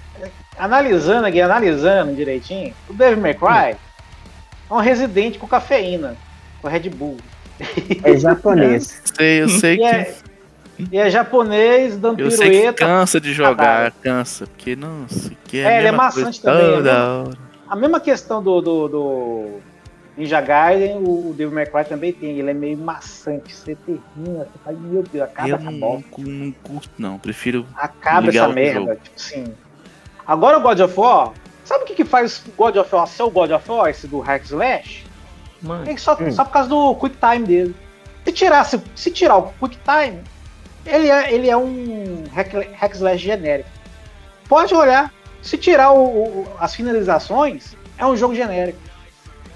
Analisando 0.58 1.28
aqui, 1.28 1.42
analisando 1.42 2.14
direitinho, 2.16 2.74
o 2.90 2.94
Devil 2.94 3.22
May 3.22 3.34
Cry 3.34 3.78
é 4.70 4.74
um 4.74 4.78
residente 4.80 5.38
com 5.38 5.48
cafeína, 5.48 6.16
com 6.62 6.68
Red 6.68 6.90
Bull. 6.90 7.18
É 8.04 8.18
japonês. 8.18 9.02
Sei, 9.16 9.42
eu 9.42 9.50
sei 9.50 9.76
E 9.76 9.78
que. 9.78 9.84
é, 9.86 10.16
e 10.92 10.98
é 10.98 11.10
japonês 11.10 11.96
dando 11.98 12.20
Eu 12.20 12.30
sei 12.32 12.50
que 12.50 12.58
pirueta. 12.58 12.86
cansa 12.86 13.20
de 13.22 13.34
jogar, 13.34 13.92
cansa. 13.92 14.46
Porque, 14.48 14.76
nossa, 14.76 15.32
que 15.46 15.60
é, 15.60 15.66
a 15.68 15.72
É, 15.72 15.78
ele 15.80 15.88
é 15.88 15.92
maçante 15.92 16.42
também, 16.42 16.66
toda 16.76 16.94
né? 16.94 17.00
hora. 17.00 17.38
A 17.70 17.76
mesma 17.76 18.00
questão 18.00 18.44
do, 18.44 18.62
do, 18.62 18.88
do 18.88 19.60
Ninja 20.18 20.40
Gaiden, 20.40 20.98
o, 20.98 21.30
o 21.30 21.34
Devil 21.38 21.54
May 21.54 21.66
Cry 21.66 21.84
também 21.86 22.14
tem. 22.14 22.38
Ele 22.40 22.50
é 22.52 22.54
meio 22.54 22.78
maçante. 22.78 23.54
Você 23.54 23.76
termina, 23.76 24.46
você 24.46 24.60
fala, 24.64 24.78
meu 24.78 25.04
Deus, 25.04 25.24
acaba 25.26 25.50
Eu 25.50 25.56
essa 25.58 25.66
não, 25.72 25.80
bosta. 25.80 26.22
não 26.22 26.52
curto, 26.64 26.90
não. 26.98 27.20
Prefiro. 27.20 27.66
Acaba 27.76 28.22
ligar 28.28 28.46
essa 28.46 28.54
merda. 28.54 28.80
jogo. 28.80 28.96
Tipo 28.96 29.16
assim. 29.18 29.44
Agora 30.26 30.58
o 30.58 30.62
God 30.62 30.80
of 30.80 31.00
War, 31.00 31.34
sabe 31.64 31.84
o 31.84 31.88
que, 31.88 31.96
que 31.96 32.06
faz 32.06 32.44
o 32.48 32.52
God 32.56 32.78
of 32.78 32.96
War 32.96 33.08
ser 33.08 33.24
o 33.24 33.30
God 33.30 33.52
of 33.52 33.70
War, 33.72 33.90
esse 33.90 34.08
do 34.08 34.20
Hack 34.22 34.44
Slash? 34.46 35.06
Mano, 35.62 35.90
É 35.90 35.98
só, 35.98 36.16
Hum. 36.20 36.32
só 36.32 36.44
por 36.46 36.52
causa 36.52 36.70
do 36.70 36.96
Quick 36.96 37.18
Time 37.18 37.46
dele. 37.46 37.76
Se 38.24 38.32
tirasse, 38.32 38.82
se 38.96 39.12
tirar 39.12 39.38
o 39.38 39.52
Quick 39.60 39.78
Time, 39.84 40.20
ele 40.86 41.10
é, 41.10 41.34
ele 41.34 41.50
é 41.50 41.58
um 41.58 42.24
hack, 42.34 42.54
hack 42.74 42.94
slash 42.96 43.18
genérico. 43.24 43.70
Pode 44.48 44.74
olhar. 44.74 45.12
Se 45.42 45.58
tirar 45.58 45.92
o- 45.92 46.24
o- 46.42 46.48
as 46.60 46.74
finalizações, 46.74 47.76
é 47.98 48.06
um 48.06 48.16
jogo 48.18 48.34
genérico. 48.34 48.80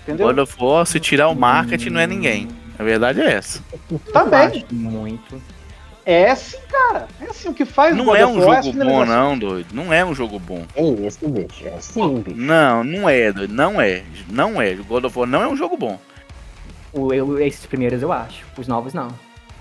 Entendeu? 0.09 0.27
God 0.27 0.39
of 0.39 0.55
War, 0.59 0.85
se 0.85 0.99
tirar 0.99 1.29
o 1.29 1.35
marketing, 1.35 1.89
não 1.89 1.99
é 1.99 2.07
ninguém. 2.07 2.47
A 2.77 2.83
verdade 2.83 3.21
é 3.21 3.33
essa. 3.33 3.61
Também. 4.11 4.39
acho 4.39 4.65
muito. 4.71 5.41
É 6.05 6.31
assim, 6.31 6.57
cara. 6.71 7.07
É 7.21 7.25
assim 7.25 7.49
o 7.49 7.53
que 7.53 7.65
faz 7.65 7.93
o 7.93 7.97
Não 7.97 8.05
God 8.05 8.17
é 8.17 8.25
um 8.25 8.39
War 8.39 8.59
as 8.59 8.65
jogo 8.65 8.77
bom, 8.77 8.83
finalizações. 8.83 9.09
não, 9.09 9.37
doido. 9.37 9.67
Não 9.73 9.93
é 9.93 10.03
um 10.03 10.15
jogo 10.15 10.39
bom. 10.39 10.65
É 10.75 10.83
isso, 10.83 11.27
bicho. 11.27 11.67
É 11.67 11.79
sim, 11.79 12.21
bicho. 12.21 12.37
Não, 12.37 12.83
não 12.83 13.07
é, 13.07 13.31
doido. 13.31 13.53
Não 13.53 13.79
é. 13.79 14.03
Não 14.29 14.61
é. 14.61 14.71
O 14.73 14.83
God 14.83 15.03
of 15.05 15.19
War 15.19 15.27
não 15.27 15.43
é 15.43 15.47
um 15.47 15.55
jogo 15.55 15.77
bom. 15.77 15.99
O, 16.91 17.13
eu, 17.13 17.39
esses 17.39 17.65
primeiros 17.65 18.01
eu 18.01 18.11
acho. 18.11 18.43
Os 18.57 18.67
novos 18.67 18.93
não. 18.93 19.09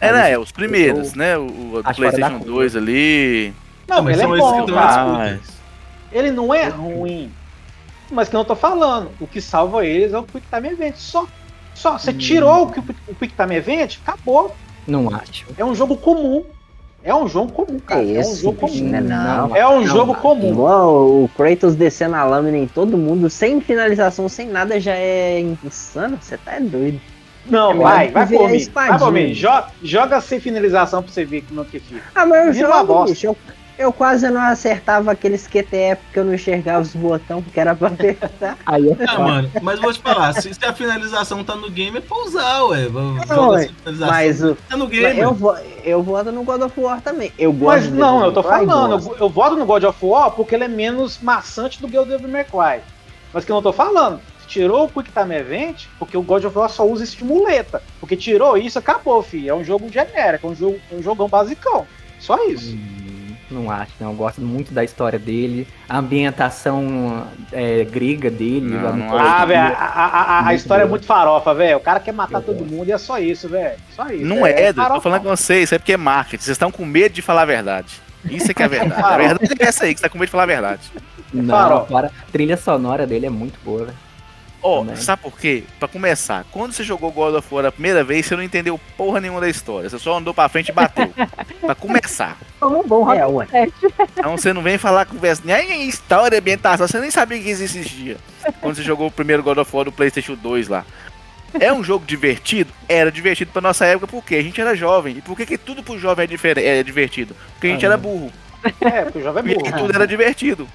É, 0.01 0.13
né? 0.13 0.33
É, 0.33 0.39
os 0.39 0.51
primeiros, 0.51 1.13
eu 1.13 1.19
né? 1.19 1.37
O, 1.37 1.81
o 1.81 1.83
PlayStation 1.83 2.39
curva. 2.39 2.45
2 2.45 2.77
ali. 2.77 3.53
Não, 3.87 4.03
mas 4.03 4.17
ele 4.17 4.23
é 4.23 4.27
são 4.27 4.37
esses 4.37 4.51
que 4.53 4.73
bom, 4.73 4.75
cara. 4.75 5.41
Ele 6.13 6.31
não 6.31 6.55
é 6.55 6.69
ruim. 6.69 7.31
Mas 8.11 8.29
que 8.29 8.35
eu 8.37 8.39
não 8.39 8.45
tô 8.45 8.57
falando. 8.57 9.11
O 9.21 9.27
que 9.27 9.41
salva 9.41 9.85
eles 9.85 10.13
é 10.13 10.19
o 10.19 10.23
Quick 10.23 10.47
Time 10.53 10.69
Event. 10.69 10.97
Só. 10.97 11.27
Só. 11.75 11.99
Você 11.99 12.11
Hum. 12.11 12.19
tirou 12.19 12.63
o 12.65 12.73
Quick- 12.73 12.95
o 13.09 13.15
Quick 13.15 13.35
Time 13.35 13.55
Event, 13.57 13.99
acabou. 14.05 14.55
Não 14.87 15.09
acho. 15.15 15.45
É 15.57 15.65
um 15.65 15.75
jogo 15.75 15.97
comum. 15.97 16.45
É 17.05 17.15
um 17.15 17.29
jogo 17.29 17.53
comum, 17.53 17.79
cara. 17.79 18.03
É 18.03 18.17
É, 18.17 18.21
um 18.21 18.35
jogo 18.35 18.59
comum. 18.59 18.85
né? 18.89 19.01
Não. 19.01 19.55
É 19.55 19.67
um 19.69 19.81
Não, 19.81 19.87
jogo 19.87 20.13
não. 20.15 20.21
comum. 20.21 20.51
Igual 20.51 21.07
o 21.07 21.31
Kratos 21.37 21.75
descendo 21.77 22.17
a 22.17 22.25
lâmina 22.25 22.57
em 22.59 22.67
todo 22.67 22.99
mundo, 22.99 23.31
sem 23.31 23.61
finalização, 23.61 24.29
sem 24.29 24.49
nada, 24.49 24.81
já 24.81 24.95
é 24.97 25.41
insano. 25.65 26.19
Você 26.21 26.37
tá 26.37 26.59
doido. 26.59 27.01
Não, 27.47 27.71
É, 27.71 27.75
vai, 27.77 28.11
vai 28.11 28.27
por 28.27 28.51
mim. 28.51 28.69
Vai 28.75 28.99
por 28.99 29.13
mim. 29.13 29.33
Jo- 29.33 29.63
Joga 29.83 30.21
sem 30.21 30.41
finalização 30.41 31.03
pra 31.03 31.13
você 31.13 31.25
ver 31.25 31.43
como 31.49 31.63
é 31.63 31.65
que 31.65 31.79
fica. 31.79 32.03
Ah, 32.15 32.27
mas 32.27 32.47
eu 32.59 32.67
jogo, 32.67 32.85
bosta. 32.85 33.15
bicho. 33.15 33.27
Eu, 33.29 33.37
eu 33.79 33.93
quase 33.93 34.29
não 34.29 34.41
acertava 34.41 35.13
aqueles 35.13 35.47
QTE 35.47 35.97
porque 36.03 36.19
eu 36.19 36.25
não 36.25 36.35
enxergava 36.35 36.81
os 36.83 36.95
botões 36.95 37.45
porque 37.45 37.61
era 37.61 37.75
pra 37.75 37.89
apertar. 37.89 38.59
Aí 38.67 38.89
é 38.91 38.97
Ah, 39.07 39.19
mano, 39.19 39.51
mas 39.63 39.79
vou 39.81 39.93
te 39.93 40.01
falar, 40.01 40.33
se, 40.35 40.53
se 40.53 40.65
a 40.65 40.73
finalização 40.75 41.45
tá 41.45 41.55
no 41.55 41.71
game, 41.71 41.99
é 41.99 42.01
pra 42.01 42.17
usar, 42.19 42.65
ué. 42.65 42.89
Não, 42.89 43.51
ué. 43.51 43.71
Mas 44.07 44.43
o- 44.43 44.57
tá 44.69 44.77
no 44.77 44.87
game. 44.89 45.19
eu, 45.19 45.33
vo- 45.33 45.57
eu 45.85 46.03
voto 46.03 46.33
no 46.33 46.43
God 46.43 46.63
of 46.63 46.79
War 46.81 47.01
também. 47.01 47.33
Eu 47.39 47.53
gosto 47.53 47.83
Mas 47.83 47.85
de 47.85 47.93
não, 47.93 48.25
eu 48.25 48.33
tô 48.33 48.43
falando. 48.43 48.93
Eu, 49.09 49.17
eu 49.21 49.29
voto 49.31 49.57
no 49.57 49.65
God 49.65 49.85
of 49.85 49.99
War 50.05 50.31
porque 50.33 50.55
ele 50.55 50.65
é 50.65 50.69
menos 50.69 51.19
maçante 51.23 51.81
do 51.81 51.89
que 51.89 51.97
o 51.99 52.05
Devil 52.05 52.29
May 52.29 52.45
Cry. 52.45 52.83
Mas 53.33 53.45
que 53.45 53.53
eu 53.53 53.55
não 53.57 53.63
tô 53.63 53.73
falando. 53.73 54.21
Tirou 54.49 54.87
o 54.87 54.89
Quick 54.89 55.11
Time 55.13 55.35
Event, 55.37 55.85
porque 55.99 56.17
o 56.17 56.23
God 56.23 56.43
of 56.47 56.57
War 56.57 56.71
só 56.71 56.87
usa 56.87 57.05
esse 57.05 57.23
muleta. 57.23 57.83
Porque 58.01 58.17
tirou 58.17 58.57
isso, 58.57 58.79
acabou, 58.79 59.23
filho. 59.23 59.51
É 59.51 59.55
um 59.55 59.63
jogo 59.63 59.89
genérico, 59.93 60.47
é 60.47 60.51
um, 60.51 60.55
jogo, 60.55 60.81
um 60.91 61.03
jogão 61.03 61.29
basicão. 61.29 61.87
Só 62.19 62.43
isso. 62.49 62.75
Hum, 62.75 62.98
Não 63.51 63.71
acho, 63.71 63.93
não. 63.99 64.11
Eu 64.11 64.15
gosto 64.17 64.41
muito 64.43 64.75
da 64.75 64.85
história 64.85 65.19
dele. 65.19 65.67
A 65.89 65.99
ambientação 65.99 67.27
é, 67.53 67.85
grega 67.85 68.31
dele. 68.31 68.61
Não, 68.77 68.95
não. 68.97 69.19
Ah, 69.19 69.45
velho, 69.47 69.61
a, 69.61 69.67
a- 69.67 70.07
a- 70.07 70.39
a 70.39 70.43
Muito 70.43 70.57
história 70.57 70.83
é 70.83 70.85
boa. 70.85 70.91
muito 70.91 71.07
farofa, 71.07 71.55
velho. 71.55 71.77
O 71.79 71.81
cara 71.81 71.99
quer 72.01 72.13
matar 72.13 72.39
Eu 72.39 72.43
todo 72.43 72.59
gosto. 72.59 72.71
mundo 72.73 72.89
e 72.89 72.93
é 72.93 72.99
só 72.99 73.19
isso, 73.19 73.49
velho. 73.49 73.79
Só 73.97 74.07
isso. 74.09 74.25
Não 74.25 74.47
é, 74.47 74.53
doido. 74.55 74.77
Tô 74.77 74.83
farofa. 74.83 75.01
falando 75.01 75.23
com 75.23 75.29
vocês. 75.31 75.65
Isso 75.65 75.75
é 75.75 75.79
porque 75.79 75.93
é 75.95 75.97
marketing. 75.97 76.43
Vocês 76.45 76.55
estão 76.55 76.71
com 76.71 76.85
medo 76.85 77.13
de 77.15 77.23
falar 77.23 77.43
a 77.43 77.47
verdade. 77.47 78.01
Isso 78.31 78.51
é 78.51 78.55
que 78.55 78.63
é 78.63 78.67
a 78.67 78.69
verdade. 78.69 79.03
A 79.03 79.17
verdade 79.17 79.55
é 79.59 79.65
essa 79.65 79.85
aí, 79.85 79.95
que 79.95 80.01
você 80.01 80.07
tá 80.07 80.11
com 80.11 80.19
medo 80.19 80.27
de 80.27 80.33
falar 80.33 80.43
a 80.43 80.47
verdade. 80.47 80.83
Não, 81.33 81.55
Farol. 81.55 81.87
fora, 81.87 82.09
a 82.09 82.31
trilha 82.33 82.57
sonora 82.57 83.07
dele 83.07 83.27
é 83.27 83.31
muito 83.31 83.59
boa, 83.65 83.85
velho. 83.87 83.97
Ó, 84.61 84.81
Também. 84.81 84.97
sabe 84.97 85.23
por 85.23 85.39
quê? 85.39 85.63
Pra 85.79 85.87
começar, 85.87 86.45
quando 86.51 86.73
você 86.73 86.83
jogou 86.83 87.13
God 87.13 87.35
of 87.37 87.47
War 87.55 87.67
a 87.67 87.71
primeira 87.73 88.03
vez, 88.03 88.27
você 88.27 88.35
não 88.35 88.43
entendeu 88.43 88.79
porra 88.97 89.21
nenhuma 89.21 89.41
da 89.41 89.49
história. 89.49 89.89
Você 89.89 89.99
só 90.01 90.17
andou 90.19 90.35
pra 90.35 90.49
frente 90.49 90.71
e 90.71 90.73
bateu. 90.73 91.13
pra 91.61 91.75
começar. 91.77 92.37
Um 92.61 92.83
bom 92.83 93.13
É, 93.13 93.25
ué. 93.27 93.47
Então 94.19 94.37
você 94.37 94.53
não 94.53 94.63
vem 94.63 94.77
falar 94.77 95.07
conversa 95.07 95.43
nem 95.45 95.89
história, 95.89 96.39
ambientação, 96.39 96.89
você 96.89 96.99
nem 96.99 97.11
sabia 97.11 97.41
que 97.41 97.51
isso 97.51 97.63
existia. 97.63 98.17
Quando 98.61 98.75
você 98.77 98.83
jogou 98.83 99.07
o 99.07 99.13
primeiro 99.13 99.43
God 99.45 99.59
of 99.59 99.75
War 99.77 99.85
do 99.85 99.93
PlayStation 99.93 100.35
2 100.35 100.67
lá. 100.69 100.85
É 101.59 101.73
um 101.73 101.83
jogo 101.85 102.05
divertido? 102.05 102.71
Era 102.89 103.11
divertido 103.13 103.53
pra 103.53 103.63
nossa 103.63 103.87
época 103.87 104.07
porque 104.09 104.35
a 104.35 104.43
gente 104.43 104.61
era 104.61 104.75
jovem. 104.75 105.19
E 105.19 105.23
por 105.23 105.37
que, 105.37 105.47
que 105.47 105.57
tudo 105.57 105.83
pro 105.85 105.99
jovem 105.99 106.25
é, 106.25 106.27
diferente, 106.27 106.67
é 106.67 106.83
divertido? 106.83 107.35
Porque 107.55 107.69
a 107.69 107.71
gente 107.71 107.87
Ah, 107.87 107.91
era 107.91 107.97
burro. 107.97 108.31
É, 108.81 109.03
porque 109.05 109.19
o 109.21 109.23
jovem 109.23 109.45
é 109.53 109.55
E 109.55 109.59
burro. 109.59 109.79
tudo 109.79 109.95
era 109.95 110.07
divertido. 110.07 110.69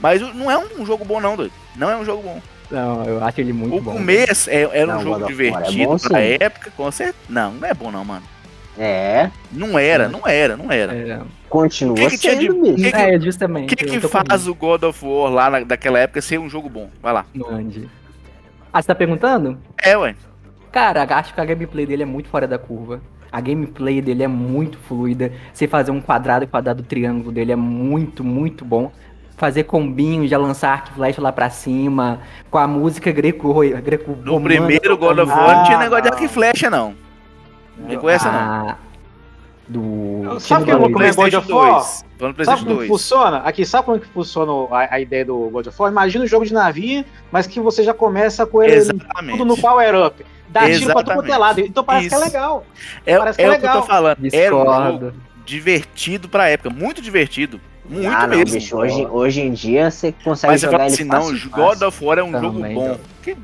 Mas 0.00 0.20
não 0.34 0.50
é 0.50 0.56
um 0.56 0.86
jogo 0.86 1.04
bom, 1.04 1.20
não, 1.20 1.36
doido. 1.36 1.52
Não 1.76 1.90
é 1.90 1.96
um 1.96 2.04
jogo 2.04 2.22
bom. 2.22 2.40
Não, 2.70 3.04
eu 3.04 3.22
acho 3.24 3.40
ele 3.40 3.52
muito 3.52 3.76
o 3.76 3.80
bom. 3.80 3.92
começo 3.92 4.48
é- 4.50 4.62
era 4.62 4.90
um 4.90 4.94
Não, 4.94 5.00
jogo 5.02 5.14
of 5.16 5.22
War 5.24 5.30
é 5.62 5.66
divertido 5.66 6.08
pra 6.08 6.18
sim. 6.20 6.36
época, 6.40 6.72
com 6.76 6.90
certeza. 6.90 7.18
Não, 7.28 7.52
não 7.52 7.68
é 7.68 7.74
bom, 7.74 7.90
não, 7.90 8.04
mano. 8.04 8.22
É, 8.76 9.30
Não 9.52 9.78
era, 9.78 10.08
não 10.08 10.26
era, 10.26 10.56
não 10.56 10.72
era. 10.72 10.92
É, 10.92 11.20
continua 11.48 11.92
O 11.94 12.10
que 12.10 12.18
que 12.18 12.28
sendo, 12.28 12.60
bicho. 12.60 12.74
que 12.74 12.90
que- 12.90 12.96
é 12.96 13.16
O 13.16 13.20
justamente. 13.20 13.76
que 13.76 13.84
eu 13.84 13.88
que 13.88 14.00
com 14.00 14.08
faz 14.08 14.48
o 14.48 14.54
God 14.54 14.82
of 14.82 15.04
War 15.04 15.30
lá 15.32 15.48
na, 15.50 15.60
daquela 15.60 15.98
época 16.00 16.20
ser 16.20 16.38
um 16.38 16.48
jogo 16.50 16.68
bom? 16.68 16.90
Vai 17.00 17.12
lá. 17.12 17.24
Andy. 17.50 17.88
Ah, 18.72 18.82
você 18.82 18.88
tá 18.88 18.94
perguntando? 18.96 19.56
É, 19.80 19.96
ué. 19.96 20.16
Cara, 20.72 21.04
acho 21.16 21.32
que 21.32 21.40
a 21.40 21.44
gameplay 21.44 21.86
dele 21.86 22.02
é 22.02 22.06
muito 22.06 22.28
fora 22.28 22.48
da 22.48 22.58
curva. 22.58 23.00
A 23.30 23.40
gameplay 23.40 24.00
dele 24.02 24.24
é 24.24 24.28
muito 24.28 24.76
fluida. 24.78 25.30
Você 25.52 25.68
fazer 25.68 25.92
um 25.92 26.00
quadrado 26.00 26.44
e 26.44 26.48
quadrado 26.48 26.82
triângulo 26.82 27.30
dele 27.30 27.52
é 27.52 27.56
muito, 27.56 28.24
muito 28.24 28.64
bom. 28.64 28.90
Fazer 29.36 29.64
combinho, 29.64 30.26
já 30.28 30.38
lançar 30.38 30.70
arco 30.72 30.88
e 30.92 30.94
flecha 30.94 31.20
lá 31.20 31.32
pra 31.32 31.50
cima, 31.50 32.20
com 32.50 32.56
a 32.58 32.66
música 32.68 33.10
greco 33.10 33.52
greco 33.82 34.16
No 34.22 34.40
primeiro 34.40 34.96
God 34.96 35.18
of 35.18 35.30
War 35.30 35.56
não 35.56 35.64
tinha 35.64 35.78
negócio 35.78 36.02
de 36.04 36.08
arco 36.10 36.22
e 36.24 36.28
flecha, 36.28 36.70
não. 36.70 36.94
Não 37.76 37.96
com 37.96 38.08
essa, 38.08 38.30
não. 38.30 38.38
Ah, 38.38 38.76
Do. 39.66 40.38
Sabe 40.38 40.64
Tino 40.64 40.64
que 40.66 40.70
eu 40.70 40.78
vou 40.78 40.88
Dois. 40.92 41.16
comer 41.16 41.30
God 41.30 41.34
of 41.42 41.52
War? 41.52 41.72
2. 41.80 42.04
Falando 42.16 42.44
Sabe 42.44 42.58
como 42.58 42.70
que 42.70 42.76
2. 42.76 42.88
funciona? 42.88 43.36
Aqui, 43.38 43.66
sabe 43.66 43.84
como 43.86 43.98
que 43.98 44.06
funciona 44.06 44.52
a, 44.70 44.94
a 44.94 45.00
ideia 45.00 45.24
do 45.24 45.48
God 45.50 45.66
of 45.66 45.82
War? 45.82 45.90
Imagina 45.90 46.24
um 46.24 46.28
jogo 46.28 46.44
de 46.46 46.52
navio, 46.54 47.04
mas 47.32 47.46
que 47.48 47.58
você 47.58 47.82
já 47.82 47.92
começa 47.92 48.46
com 48.46 48.62
ele 48.62 48.74
Exatamente. 48.74 49.38
tudo 49.38 49.44
no 49.44 49.56
power 49.56 50.06
up. 50.06 50.24
Dá 50.48 50.70
tiro 50.70 50.92
pra 50.92 51.02
quanto 51.02 51.32
é 51.32 51.36
lado. 51.36 51.60
Então 51.60 51.82
parece 51.82 52.08
que 52.08 52.14
é 52.14 52.18
Isso. 52.18 52.26
legal. 52.26 52.66
É, 53.04 53.18
Parece 53.18 53.36
que 53.38 53.42
é 53.42 53.46
é 53.46 53.48
o 53.48 53.50
que 53.52 53.56
eu 53.56 53.60
tô 53.62 53.66
legal. 53.78 53.86
falando. 53.86 54.18
Era 54.32 54.54
um 54.56 54.92
jogo 54.92 55.12
divertido 55.44 56.28
pra 56.28 56.48
época. 56.48 56.70
Muito 56.70 57.02
divertido. 57.02 57.60
Muito 57.84 58.08
ah, 58.08 58.26
não, 58.26 58.38
mesmo. 58.38 58.54
bicho, 58.54 58.76
hoje, 58.76 59.06
hoje 59.06 59.40
em 59.42 59.52
dia 59.52 59.90
você 59.90 60.12
consegue 60.24 60.52
Mas 60.52 60.60
você 60.60 60.66
jogar 60.66 60.78
fala 60.78 60.88
ele 60.88 60.94
assim, 60.94 61.04
não, 61.04 61.48
God 61.50 61.82
of 61.82 62.04
War 62.04 62.18
é 62.18 62.22
um 62.22 62.32
Também, 62.32 62.50
jogo 62.50 62.60
bom. 62.60 62.84
então. 62.84 63.00
Que- 63.22 63.36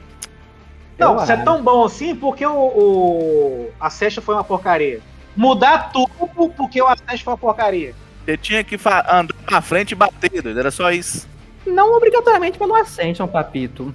Não, 0.98 1.18
você 1.18 1.32
é 1.32 1.36
tão 1.38 1.62
bom 1.62 1.84
assim 1.84 2.14
porque 2.16 2.44
o, 2.46 2.52
o 2.52 3.70
a 3.78 3.90
Session 3.90 4.22
foi 4.22 4.34
uma 4.34 4.44
porcaria. 4.44 5.00
Mudar 5.36 5.90
tudo 5.92 6.10
porque 6.56 6.80
o 6.82 6.86
Session 6.96 7.24
foi 7.24 7.32
uma 7.32 7.38
porcaria. 7.38 7.94
Você 8.24 8.36
tinha 8.36 8.64
que 8.64 8.76
fa- 8.78 9.04
andar 9.10 9.34
pra 9.44 9.60
frente 9.60 9.92
e 9.92 9.94
bater, 9.94 10.42
doido. 10.42 10.58
Era 10.58 10.70
só 10.70 10.90
isso. 10.90 11.28
Não 11.66 11.94
obrigatoriamente 11.94 12.58
pelo 12.58 12.74
Ascension, 12.74 13.26
papito. 13.26 13.92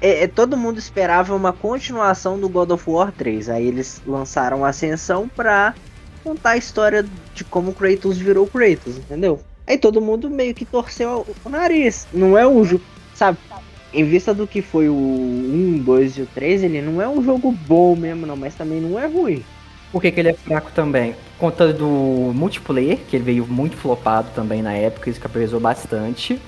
É, 0.00 0.24
é, 0.24 0.26
todo 0.26 0.56
mundo 0.56 0.78
esperava 0.78 1.34
uma 1.34 1.52
continuação 1.52 2.38
do 2.38 2.48
God 2.48 2.70
of 2.70 2.88
War 2.88 3.12
3. 3.12 3.48
Aí 3.50 3.66
eles 3.66 4.00
lançaram 4.06 4.64
Ascensão 4.64 5.28
pra 5.28 5.74
contar 6.24 6.50
a 6.50 6.56
história 6.56 7.04
de 7.34 7.44
como 7.44 7.72
Kratos 7.74 8.18
virou 8.18 8.46
Kratos, 8.46 8.96
entendeu? 8.98 9.40
Aí 9.66 9.76
todo 9.76 10.00
mundo 10.00 10.30
meio 10.30 10.54
que 10.54 10.64
torceu 10.64 11.26
o 11.44 11.48
nariz. 11.48 12.06
Não 12.12 12.38
é 12.38 12.46
um 12.46 12.64
jogo, 12.64 12.84
sabe? 13.14 13.38
Em 13.92 14.04
vista 14.04 14.32
do 14.32 14.46
que 14.46 14.62
foi 14.62 14.88
o 14.88 14.94
1, 14.94 15.82
2 15.84 16.18
e 16.18 16.22
o 16.22 16.26
3, 16.26 16.62
ele 16.62 16.82
não 16.82 17.00
é 17.00 17.08
um 17.08 17.22
jogo 17.22 17.50
bom 17.50 17.96
mesmo, 17.96 18.26
não, 18.26 18.36
mas 18.36 18.54
também 18.54 18.80
não 18.80 18.98
é 18.98 19.06
ruim. 19.06 19.44
Por 19.90 20.02
que, 20.02 20.10
que 20.10 20.20
ele 20.20 20.28
é 20.28 20.34
fraco 20.34 20.70
também? 20.72 21.12
Por 21.12 21.38
conta 21.38 21.72
do 21.72 21.86
multiplayer, 22.34 22.98
que 23.08 23.16
ele 23.16 23.24
veio 23.24 23.46
muito 23.46 23.76
flopado 23.76 24.28
também 24.34 24.62
na 24.62 24.74
época, 24.74 25.08
isso 25.08 25.20
que 25.20 25.28
pesou 25.28 25.58
bastante. 25.58 26.40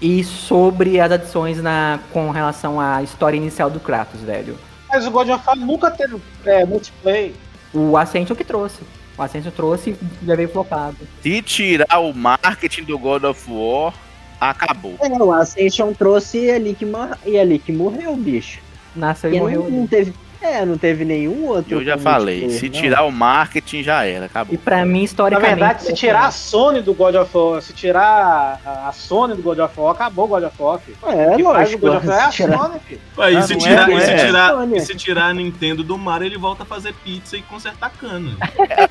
E 0.00 0.22
sobre 0.22 1.00
as 1.00 1.10
adições 1.10 1.60
na, 1.62 1.98
com 2.12 2.30
relação 2.30 2.80
à 2.80 3.02
história 3.02 3.36
inicial 3.36 3.70
do 3.70 3.80
Kratos, 3.80 4.20
velho. 4.20 4.56
Mas 4.88 5.06
o 5.06 5.10
God 5.10 5.28
of 5.30 5.42
War 5.46 5.56
nunca 5.56 5.90
teve 5.90 6.16
é, 6.44 6.64
multiplayer. 6.64 7.32
O 7.72 7.96
Ascension 7.96 8.36
que 8.36 8.44
trouxe. 8.44 8.82
O 9.16 9.22
Ascension 9.22 9.50
trouxe 9.52 9.90
e 9.90 10.26
já 10.26 10.34
veio 10.34 10.48
flopado. 10.48 10.96
Se 11.22 11.40
tirar 11.42 11.98
o 12.00 12.12
marketing 12.12 12.82
do 12.84 12.98
God 12.98 13.24
of 13.24 13.44
War, 13.50 13.94
acabou. 14.40 14.96
É, 15.00 15.08
o 15.22 15.32
Ascension 15.32 15.92
trouxe 15.94 16.38
e 16.46 16.50
ali 16.50 16.74
que, 16.74 16.84
mor- 16.84 17.16
e 17.24 17.38
ali 17.38 17.58
que 17.58 17.72
morreu, 17.72 18.16
bicho. 18.16 18.60
Nasceu 18.94 19.30
e 19.32 19.38
Porque 19.38 19.56
morreu. 19.56 19.70
não, 19.70 19.80
não 19.80 19.86
teve. 19.86 20.12
É, 20.46 20.64
não 20.66 20.76
teve 20.76 21.04
nenhum 21.06 21.46
outro. 21.46 21.76
Eu 21.76 21.84
já 21.84 21.96
falei, 21.96 22.50
se 22.50 22.66
não. 22.68 22.72
tirar 22.80 23.02
o 23.04 23.10
marketing 23.10 23.82
já 23.82 24.04
era, 24.04 24.26
acabou. 24.26 24.54
E 24.54 24.58
pra 24.58 24.84
mim, 24.84 24.98
Na 24.98 25.04
historicamente. 25.04 25.48
verdade, 25.48 25.82
se 25.84 25.94
tirar 25.94 26.26
a 26.26 26.30
Sony 26.30 26.82
do 26.82 26.92
God 26.92 27.14
of 27.14 27.30
War, 27.34 27.62
se 27.62 27.72
tirar 27.72 28.60
a 28.64 28.92
Sony 28.92 29.34
do 29.34 29.42
God 29.42 29.58
of 29.60 29.72
War, 29.80 29.92
acabou 29.94 30.26
o 30.26 30.28
God 30.28 30.44
of 30.44 30.54
War, 30.58 30.78
filho. 30.80 30.98
É, 31.06 31.36
que 31.36 31.42
faz 31.42 31.72
o. 31.74 31.78
God 31.78 31.96
of 31.96 32.06
War 32.06 32.18
é 32.18 32.22
a 32.24 32.30
se 32.30 32.36
tirar- 32.36 32.58
Sony, 32.58 32.80
filho. 32.86 33.00
Ué, 33.16 33.32
e, 33.32 33.36
Ah, 33.36 33.42
se 33.42 33.52
não 33.54 33.58
tirar, 33.60 33.88
é, 33.90 33.94
e, 33.96 34.00
se 34.00 34.06
não 34.06 34.12
é. 34.14 34.26
tirar, 34.26 34.54
Olha. 34.56 34.76
e 34.76 34.80
se 34.80 34.94
tirar 34.94 35.24
a 35.26 35.34
Nintendo 35.34 35.82
do 35.82 35.96
Mario, 35.96 36.26
ele 36.26 36.36
volta 36.38 36.62
a 36.62 36.66
fazer 36.66 36.92
pizza 37.02 37.36
e 37.38 37.42
consertar 37.42 37.90
cana. 37.98 38.36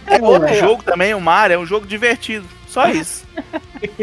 É 0.07 0.19
outro 0.21 0.47
aí, 0.47 0.57
ó. 0.57 0.59
jogo 0.67 0.81
também, 0.83 1.13
o 1.13 1.21
Mario 1.21 1.53
é 1.53 1.57
um 1.59 1.65
jogo 1.67 1.85
divertido. 1.85 2.45
Só 2.67 2.87
isso. 2.89 3.25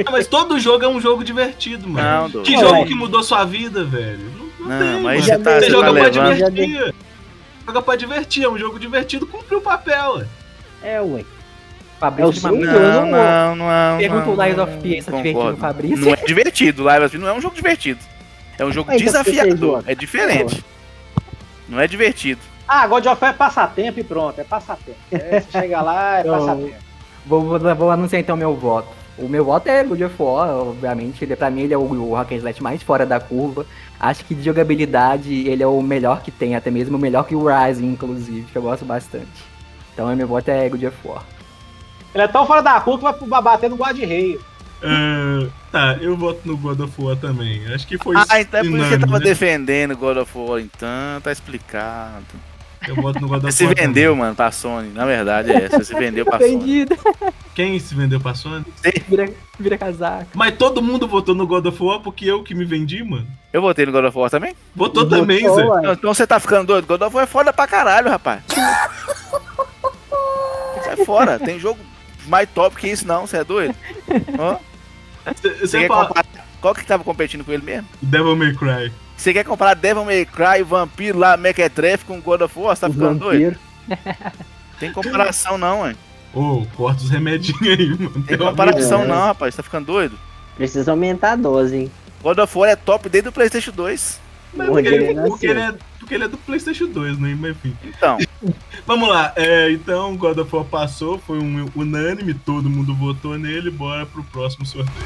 Ah, 0.06 0.10
mas 0.12 0.28
todo 0.28 0.58
jogo 0.60 0.84
é 0.84 0.88
um 0.88 1.00
jogo 1.00 1.24
divertido, 1.24 1.88
mano. 1.88 2.28
Não, 2.32 2.42
que 2.44 2.52
Não, 2.52 2.60
jogo 2.60 2.76
é. 2.76 2.84
que 2.84 2.94
mudou 2.94 3.22
sua 3.24 3.44
vida, 3.44 3.82
velho? 3.82 4.20
Não, 4.60 4.68
não, 4.68 4.78
Não, 4.78 4.78
tem, 4.94 5.02
mas 5.02 5.26
mano. 5.26 5.38
você 5.38 5.38
tá, 5.44 5.50
Você 5.54 5.60
você 5.66 5.70
joga 5.70 5.86
tá 5.86 5.92
pra 5.92 6.02
levando. 6.02 6.34
Divertir. 6.36 6.94
Joga 7.70 7.82
pra 7.82 7.94
divertir, 7.94 8.42
é 8.42 8.48
um 8.48 8.58
jogo 8.58 8.80
divertido, 8.80 9.24
cumpriu 9.28 9.58
o 9.58 9.62
papel. 9.62 10.14
ué. 10.16 10.26
É, 10.82 11.00
ué. 11.00 11.24
Fabrício 12.00 12.32
de 12.32 12.38
Eu 12.38 12.42
sei. 12.42 12.50
Mamuco. 12.50 12.80
Não, 12.80 13.06
não, 13.06 13.56
não. 13.56 13.98
Pergunta 13.98 14.26
não, 14.26 14.34
o 14.36 14.42
Lies 14.44 14.56
não, 14.56 14.64
of 14.64 14.76
P, 14.78 15.02
concordo. 15.02 15.22
divertido, 15.22 15.56
Fabrício. 15.56 16.04
Não 16.04 16.12
é 16.12 16.16
divertido, 16.16 16.82
Live 16.82 17.04
of 17.06 17.12
P 17.16 17.22
não 17.22 17.28
é 17.28 17.32
um 17.32 17.40
jogo 17.40 17.54
divertido. 17.54 18.00
É 18.58 18.64
um 18.64 18.72
jogo 18.72 18.90
Ah, 18.90 18.96
então 18.96 19.06
desafiador. 19.06 19.84
É 19.86 19.94
diferente. 19.94 20.64
Não 21.68 21.78
é 21.78 21.86
divertido. 21.86 22.40
Ah, 22.66 22.88
God 22.88 23.06
of 23.06 23.22
War 23.22 23.30
é 23.32 23.36
passatempo 23.36 24.00
e 24.00 24.04
pronto, 24.04 24.40
é 24.40 24.44
passatempo. 24.44 24.98
É, 25.12 25.40
você 25.40 25.52
chega 25.52 25.80
lá, 25.80 26.18
é 26.18 26.26
Eu- 26.26 26.32
passatempo. 26.32 26.74
Vou, 27.24 27.42
vou, 27.58 27.74
vou 27.76 27.90
anunciar 27.92 28.20
então 28.20 28.36
meu 28.36 28.56
voto. 28.56 28.88
O 29.20 29.28
meu 29.28 29.44
voto 29.44 29.68
é 29.68 29.84
God 29.84 30.00
of 30.00 30.14
War, 30.18 30.48
obviamente. 30.56 31.22
Ele, 31.22 31.36
pra 31.36 31.50
mim, 31.50 31.62
ele 31.62 31.74
é 31.74 31.78
o, 31.78 31.82
o 31.82 32.14
Hack 32.14 32.32
and 32.32 32.36
Slash 32.36 32.62
mais 32.62 32.82
fora 32.82 33.04
da 33.04 33.20
curva. 33.20 33.66
Acho 33.98 34.24
que 34.24 34.34
de 34.34 34.42
jogabilidade 34.42 35.46
ele 35.46 35.62
é 35.62 35.66
o 35.66 35.82
melhor 35.82 36.22
que 36.22 36.30
tem, 36.30 36.56
até 36.56 36.70
mesmo 36.70 36.98
melhor 36.98 37.24
que 37.26 37.34
o 37.34 37.44
Rising, 37.46 37.92
inclusive, 37.92 38.46
que 38.50 38.56
eu 38.56 38.62
gosto 38.62 38.84
bastante. 38.84 39.28
Então, 39.92 40.14
meu 40.16 40.26
voto 40.26 40.48
é 40.48 40.68
God 40.68 40.84
of 40.84 40.96
War. 41.04 41.22
Ele 42.14 42.24
é 42.24 42.28
tão 42.28 42.46
fora 42.46 42.62
da 42.62 42.80
curva 42.80 43.12
que 43.12 43.24
vai 43.28 43.42
bater 43.42 43.68
no 43.68 43.76
guarda-rei. 43.76 44.38
Ah, 44.82 45.46
tá, 45.70 45.98
eu 46.00 46.16
voto 46.16 46.40
no 46.44 46.56
God 46.56 46.80
of 46.80 46.94
War 47.02 47.16
também. 47.16 47.66
Acho 47.72 47.86
que 47.86 47.98
foi 47.98 48.16
Ah, 48.16 48.40
então 48.40 48.60
é 48.60 48.64
por 48.64 48.78
isso 48.78 48.84
que 48.84 48.88
você 48.90 48.98
tava 48.98 49.18
né? 49.18 49.24
defendendo 49.24 49.96
God 49.96 50.16
of 50.16 50.38
War, 50.38 50.60
então, 50.60 51.20
tá 51.22 51.30
explicado. 51.30 52.24
Eu 52.90 52.96
voto 52.96 53.20
no 53.20 53.28
God 53.28 53.42
Você 53.42 53.52
se 53.52 53.66
vendeu, 53.74 54.10
também. 54.12 54.24
mano, 54.24 54.34
pra 54.34 54.50
Sony. 54.50 54.88
Na 54.92 55.06
verdade 55.06 55.52
é 55.52 55.68
você 55.68 55.84
se 55.84 55.94
vendeu 55.94 56.24
pra 56.24 56.38
Sony. 56.38 56.50
Vendido, 56.58 56.96
Quem 57.54 57.78
se 57.78 57.94
vendeu 57.94 58.18
pra 58.20 58.34
Sony? 58.34 58.64
vira, 59.08 59.32
vira 59.58 59.78
casaco. 59.78 60.26
Mas 60.34 60.56
todo 60.56 60.82
mundo 60.82 61.06
votou 61.06 61.34
no 61.34 61.46
God 61.46 61.66
of 61.66 61.82
War 61.82 62.00
porque 62.00 62.24
eu 62.26 62.42
que 62.42 62.54
me 62.54 62.64
vendi, 62.64 63.02
mano. 63.04 63.26
Eu 63.52 63.62
votei 63.62 63.86
no 63.86 63.92
God 63.92 64.06
of 64.06 64.18
War 64.18 64.28
também? 64.30 64.54
Votou 64.74 65.08
também, 65.08 65.40
Zé. 65.48 65.64
Então, 65.92 66.12
você 66.12 66.26
tá 66.26 66.40
ficando 66.40 66.66
doido? 66.66 66.86
God 66.86 67.02
of 67.02 67.14
War 67.14 67.24
é 67.24 67.26
foda 67.28 67.52
pra 67.52 67.66
caralho, 67.66 68.10
rapaz. 68.10 68.42
Sai 70.84 70.96
fora, 71.04 71.38
tem 71.38 71.58
jogo 71.58 71.78
mais 72.26 72.48
top 72.50 72.76
que 72.76 72.88
isso 72.88 73.06
não, 73.06 73.26
você 73.26 73.38
é 73.38 73.44
doido? 73.44 73.74
Ó, 74.38 74.56
Você 75.34 75.54
Você 75.66 75.78
quer 75.80 75.88
fala. 75.88 76.10
Qual 76.60 76.74
que 76.74 76.84
tava 76.84 77.02
competindo 77.04 77.44
com 77.44 77.52
ele 77.52 77.62
mesmo? 77.64 77.86
Devil 78.02 78.36
May 78.36 78.52
Cry. 78.54 78.92
Você 79.20 79.34
quer 79.34 79.44
comparar 79.44 79.74
Devil 79.74 80.02
May 80.06 80.24
Cry, 80.24 80.62
Vampiro 80.64 81.18
lá, 81.18 81.36
Mequetrefe 81.36 82.06
com 82.06 82.18
God 82.22 82.40
of 82.40 82.58
War? 82.58 82.74
Você 82.74 82.80
tá 82.80 82.88
O 82.88 82.92
ficando 82.92 83.18
doido? 83.18 83.58
vampiro. 83.86 84.40
Tem 84.78 84.90
comparação 84.90 85.58
não, 85.58 85.80
mano. 85.80 85.96
Ô, 86.32 86.64
corta 86.74 87.02
os 87.02 87.10
remedinhos 87.10 87.60
aí, 87.60 87.88
mano. 87.90 88.22
Tem 88.26 88.38
comparação 88.38 89.06
não, 89.06 89.26
rapaz. 89.26 89.54
Você 89.54 89.58
tá 89.58 89.62
ficando 89.62 89.84
doido? 89.84 90.18
Precisa 90.56 90.92
aumentar 90.92 91.32
a 91.32 91.36
dose, 91.36 91.76
hein? 91.76 91.90
God 92.22 92.38
of 92.38 92.56
War 92.56 92.70
é 92.70 92.76
top 92.76 93.10
desde 93.10 93.28
o 93.28 93.32
Playstation 93.32 93.72
2. 93.72 94.20
Mas 94.54 94.68
porque, 94.68 94.88
ele 94.88 95.12
nasceu. 95.12 95.30
porque, 95.30 95.46
ele 95.46 95.60
é, 95.60 95.74
porque 95.98 96.14
ele 96.14 96.24
é 96.24 96.28
do 96.28 96.38
PlayStation 96.38 96.86
2, 96.86 97.18
né? 97.18 97.36
Mas 97.38 97.50
enfim. 97.50 97.76
Então, 97.84 98.16
Vamos 98.86 99.06
lá. 99.06 99.34
É, 99.36 99.70
então, 99.70 100.16
God 100.16 100.38
of 100.38 100.56
War 100.56 100.64
passou, 100.64 101.18
foi 101.18 101.38
um 101.38 101.70
unânime, 101.76 102.32
todo 102.32 102.70
mundo 102.70 102.94
votou 102.94 103.36
nele. 103.38 103.70
Bora 103.70 104.06
pro 104.06 104.24
próximo 104.24 104.64
sorteio. 104.64 104.96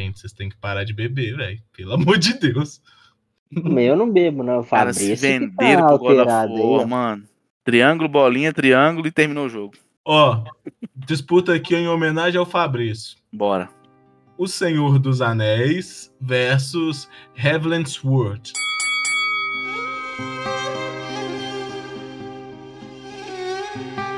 Gente, 0.00 0.18
vocês 0.18 0.32
têm 0.32 0.48
que 0.48 0.56
parar 0.56 0.82
de 0.84 0.94
beber, 0.94 1.36
velho. 1.36 1.58
Pelo 1.76 1.92
amor 1.92 2.16
de 2.16 2.32
Deus. 2.38 2.80
Eu 3.52 3.96
não 3.96 4.10
bebo, 4.10 4.42
não. 4.42 4.60
O 4.60 4.64
cara, 4.64 4.94
se 4.94 5.00
Fabrício 5.00 5.28
que 5.28 5.54
tá 5.54 5.64
venderam 5.64 5.98
pro 5.98 6.62
ó. 6.62 6.86
mano. 6.86 7.24
Triângulo, 7.62 8.08
bolinha, 8.08 8.52
triângulo 8.52 9.06
e 9.06 9.10
terminou 9.12 9.44
o 9.44 9.48
jogo. 9.48 9.74
Ó, 10.02 10.42
disputa 10.96 11.52
aqui 11.52 11.76
em 11.76 11.86
homenagem 11.86 12.38
ao 12.38 12.46
Fabrício. 12.46 13.18
Bora. 13.30 13.68
O 14.38 14.48
Senhor 14.48 14.98
dos 14.98 15.20
Anéis 15.20 16.10
versus 16.18 17.06
Heavenly 17.36 17.86
Sword. 17.86 18.52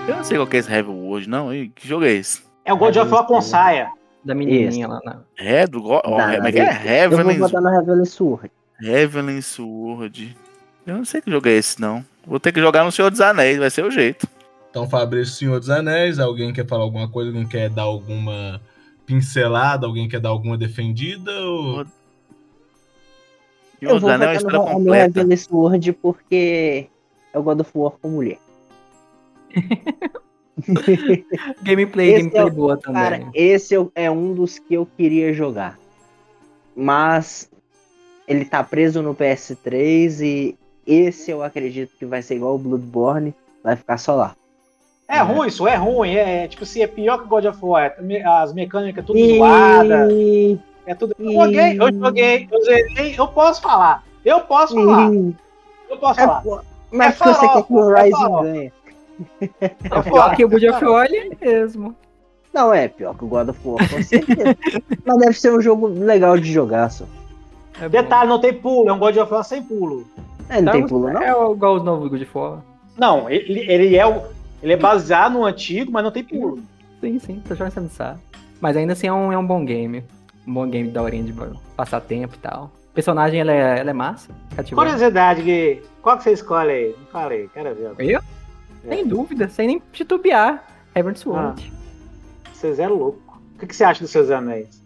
Eu 0.06 0.16
não 0.16 0.24
sei 0.24 0.36
qual 0.36 0.46
que 0.46 0.56
é 0.56 0.60
esse 0.60 0.72
Heavy 0.72 0.90
World, 0.90 1.28
não. 1.28 1.48
Que 1.74 1.88
jogo 1.88 2.04
é 2.04 2.12
esse? 2.12 2.44
É 2.64 2.72
o 2.72 2.76
God 2.76 2.96
of 2.96 3.10
War 3.10 3.26
com 3.26 3.40
saia. 3.40 3.90
Da 4.24 4.34
menininha 4.34 4.86
lá 4.86 5.00
na. 5.04 5.22
É 5.36 5.66
do 5.66 5.82
God. 5.82 6.02
Oh, 6.04 6.10
como 6.10 6.22
é 6.22 6.52
que 6.52 6.60
é? 6.60 7.06
Eu 7.06 7.10
vou 7.10 7.20
Heavenly, 7.20 7.38
botar 7.38 7.60
no 7.60 7.68
Heavenly 7.68 8.06
Sword. 8.06 8.52
Heavenly 8.80 9.42
Sword. 9.42 10.36
Eu 10.86 10.96
não 10.96 11.04
sei 11.04 11.20
que 11.20 11.30
jogo 11.30 11.48
é 11.48 11.52
esse, 11.52 11.80
não. 11.80 12.04
Vou 12.26 12.38
ter 12.38 12.52
que 12.52 12.60
jogar 12.60 12.84
no 12.84 12.92
Senhor 12.92 13.10
dos 13.10 13.20
Anéis, 13.20 13.58
vai 13.58 13.70
ser 13.70 13.84
o 13.84 13.90
jeito. 13.90 14.28
Então, 14.70 14.88
Fabrício, 14.88 15.34
Senhor 15.34 15.58
dos 15.58 15.70
Anéis. 15.70 16.18
Alguém 16.18 16.52
quer 16.52 16.66
falar 16.66 16.84
alguma 16.84 17.08
coisa? 17.08 17.30
Alguém 17.30 17.46
quer 17.46 17.68
dar 17.68 17.82
alguma 17.82 18.60
pincelada? 19.04 19.86
Alguém 19.86 20.08
quer 20.08 20.20
dar 20.20 20.30
alguma 20.30 20.56
defendida? 20.56 21.30
Ou... 21.42 21.84
Senhor 21.84 21.86
Eu 23.82 23.92
dos 23.94 24.02
vou 24.02 24.10
Anéis 24.10 24.40
é 24.40 24.44
botar 24.44 24.72
no, 24.72 24.78
no. 24.80 24.94
Heavenly 24.94 25.36
Sword 25.36 25.92
porque 25.94 26.88
é 27.32 27.38
o 27.38 27.42
God 27.42 27.60
of 27.60 27.70
War 27.74 27.92
com 27.92 28.08
mulher. 28.08 28.38
Gameplay, 31.62 32.10
Esse 32.10 32.18
gameplay 32.22 32.42
é 32.42 32.44
o- 32.46 32.50
boa 32.50 32.76
também. 32.76 33.02
Cara, 33.02 33.26
esse 33.34 33.74
é- 33.76 33.86
é 34.04 34.10
um 34.10 34.34
dos 34.34 34.58
que 34.58 34.74
eu 34.74 34.86
queria 34.86 35.32
jogar. 35.32 35.78
Mas 36.74 37.50
ele 38.26 38.44
tá 38.44 38.62
preso 38.62 39.02
no 39.02 39.14
PS3 39.14 40.20
e 40.20 40.56
esse 40.86 41.30
eu 41.30 41.42
acredito 41.42 41.90
que 41.98 42.06
vai 42.06 42.22
ser 42.22 42.36
igual 42.36 42.54
o 42.54 42.58
Bloodborne, 42.58 43.34
vai 43.62 43.76
ficar 43.76 43.98
só 43.98 44.14
lá. 44.14 44.34
É 45.08 45.18
ruim, 45.20 45.48
isso 45.48 45.66
é 45.68 45.76
ruim. 45.76 46.14
É, 46.14 46.44
é, 46.44 46.48
tipo 46.48 46.62
assim, 46.64 46.82
é 46.82 46.86
pior 46.86 47.18
que 47.18 47.28
God 47.28 47.44
of 47.44 47.58
War. 47.62 47.94
É, 47.98 48.22
As 48.24 48.52
mecânicas 48.52 49.04
tudo. 49.04 49.18
E... 49.18 50.58
É 50.86 50.94
tudo. 50.94 51.14
Eu 51.18 51.32
joguei, 51.32 51.78
eu 51.80 51.92
joguei, 51.92 52.48
eu 52.50 52.64
zerei, 52.64 53.14
eu 53.18 53.28
posso 53.28 53.60
falar. 53.60 54.04
Eu 54.24 54.40
posso 54.42 54.74
falar. 54.74 55.10
Eu 55.90 55.96
posso 55.98 56.20
É, 56.20 56.24
falar. 56.26 56.42
pô, 56.42 56.60
mas 56.90 57.08
É 57.08 57.18
porque 57.18 57.34
você 57.34 57.48
quer 57.48 57.62
que 57.64 57.72
o 57.72 57.76
farofa, 57.76 58.00
é 58.06 58.10
farofa. 58.10 58.42
ganhe. 58.44 58.72
É 59.40 60.02
pior 60.02 60.36
que 60.36 60.44
o 60.44 60.48
God 60.48 60.62
of 60.64 60.84
War 60.84 61.06
ele 61.06 61.36
é 61.40 61.44
mesmo. 61.44 61.94
Não, 62.52 62.72
é 62.72 62.86
pior 62.88 63.16
que 63.16 63.24
o 63.24 63.28
God 63.28 63.48
of 63.48 63.60
War, 63.64 63.88
com 63.88 64.02
certeza. 64.02 64.56
mas 65.04 65.18
deve 65.18 65.32
ser 65.32 65.52
um 65.52 65.60
jogo 65.60 65.86
legal 65.86 66.38
de 66.38 66.52
jogar, 66.52 66.90
só. 66.90 67.04
É 67.80 67.88
bom. 67.88 67.90
Detalhe, 67.90 68.28
não 68.28 68.40
tem 68.40 68.52
pulo, 68.52 68.88
é 68.88 68.92
um 68.92 68.98
God 68.98 69.16
of 69.16 69.32
War 69.32 69.44
sem 69.44 69.62
pulo. 69.62 70.06
É, 70.48 70.60
não 70.60 70.72
tem 70.72 70.86
pulo, 70.86 71.10
não? 71.10 71.22
É 71.22 71.30
igual 71.30 71.76
os 71.76 71.82
novos 71.82 72.10
God 72.10 72.22
of 72.22 72.30
War. 72.38 72.58
Não, 72.98 73.30
ele, 73.30 73.60
ele 73.60 73.96
é 73.96 74.06
o. 74.06 74.22
Ele 74.62 74.74
é 74.74 74.76
baseado 74.76 75.32
no 75.32 75.44
antigo, 75.44 75.90
mas 75.90 76.04
não 76.04 76.10
tem 76.10 76.22
pulo. 76.22 76.60
Sim, 77.00 77.18
sim, 77.18 77.42
tô 77.46 77.54
jogando 77.54 77.74
pensar. 77.74 78.18
Mas 78.60 78.76
ainda 78.76 78.92
assim 78.92 79.08
é 79.08 79.12
um, 79.12 79.32
é 79.32 79.38
um 79.38 79.44
bom 79.44 79.64
game. 79.64 80.04
Um 80.46 80.54
bom 80.54 80.68
game 80.68 80.88
da 80.88 81.02
horinha 81.02 81.24
de 81.24 81.34
passar 81.76 82.00
tempo 82.00 82.34
e 82.36 82.38
tal. 82.38 82.70
O 82.90 82.94
personagem, 82.94 83.40
ela 83.40 83.50
é, 83.50 83.80
ela 83.80 83.90
é 83.90 83.92
massa. 83.92 84.30
cativante. 84.54 84.74
Curiosidade, 84.74 85.42
Gui. 85.42 85.82
Qual 86.00 86.16
que 86.16 86.24
você 86.24 86.32
escolhe 86.32 86.70
aí? 86.70 86.94
Não 86.96 87.06
falei, 87.06 87.48
quero 87.52 87.74
ver. 87.74 87.94
Eu? 87.98 88.20
Sem 88.88 89.06
dúvida, 89.06 89.48
sem 89.48 89.66
nem 89.66 89.82
titubear. 89.92 90.64
Heaven 90.94 91.14
Sword. 91.14 91.72
Vocês 92.52 92.78
é 92.78 92.88
louco. 92.88 93.40
O 93.56 93.58
que, 93.58 93.66
que 93.66 93.76
você 93.76 93.84
acha 93.84 94.00
dos 94.00 94.10
seus 94.10 94.30
anéis? 94.30 94.82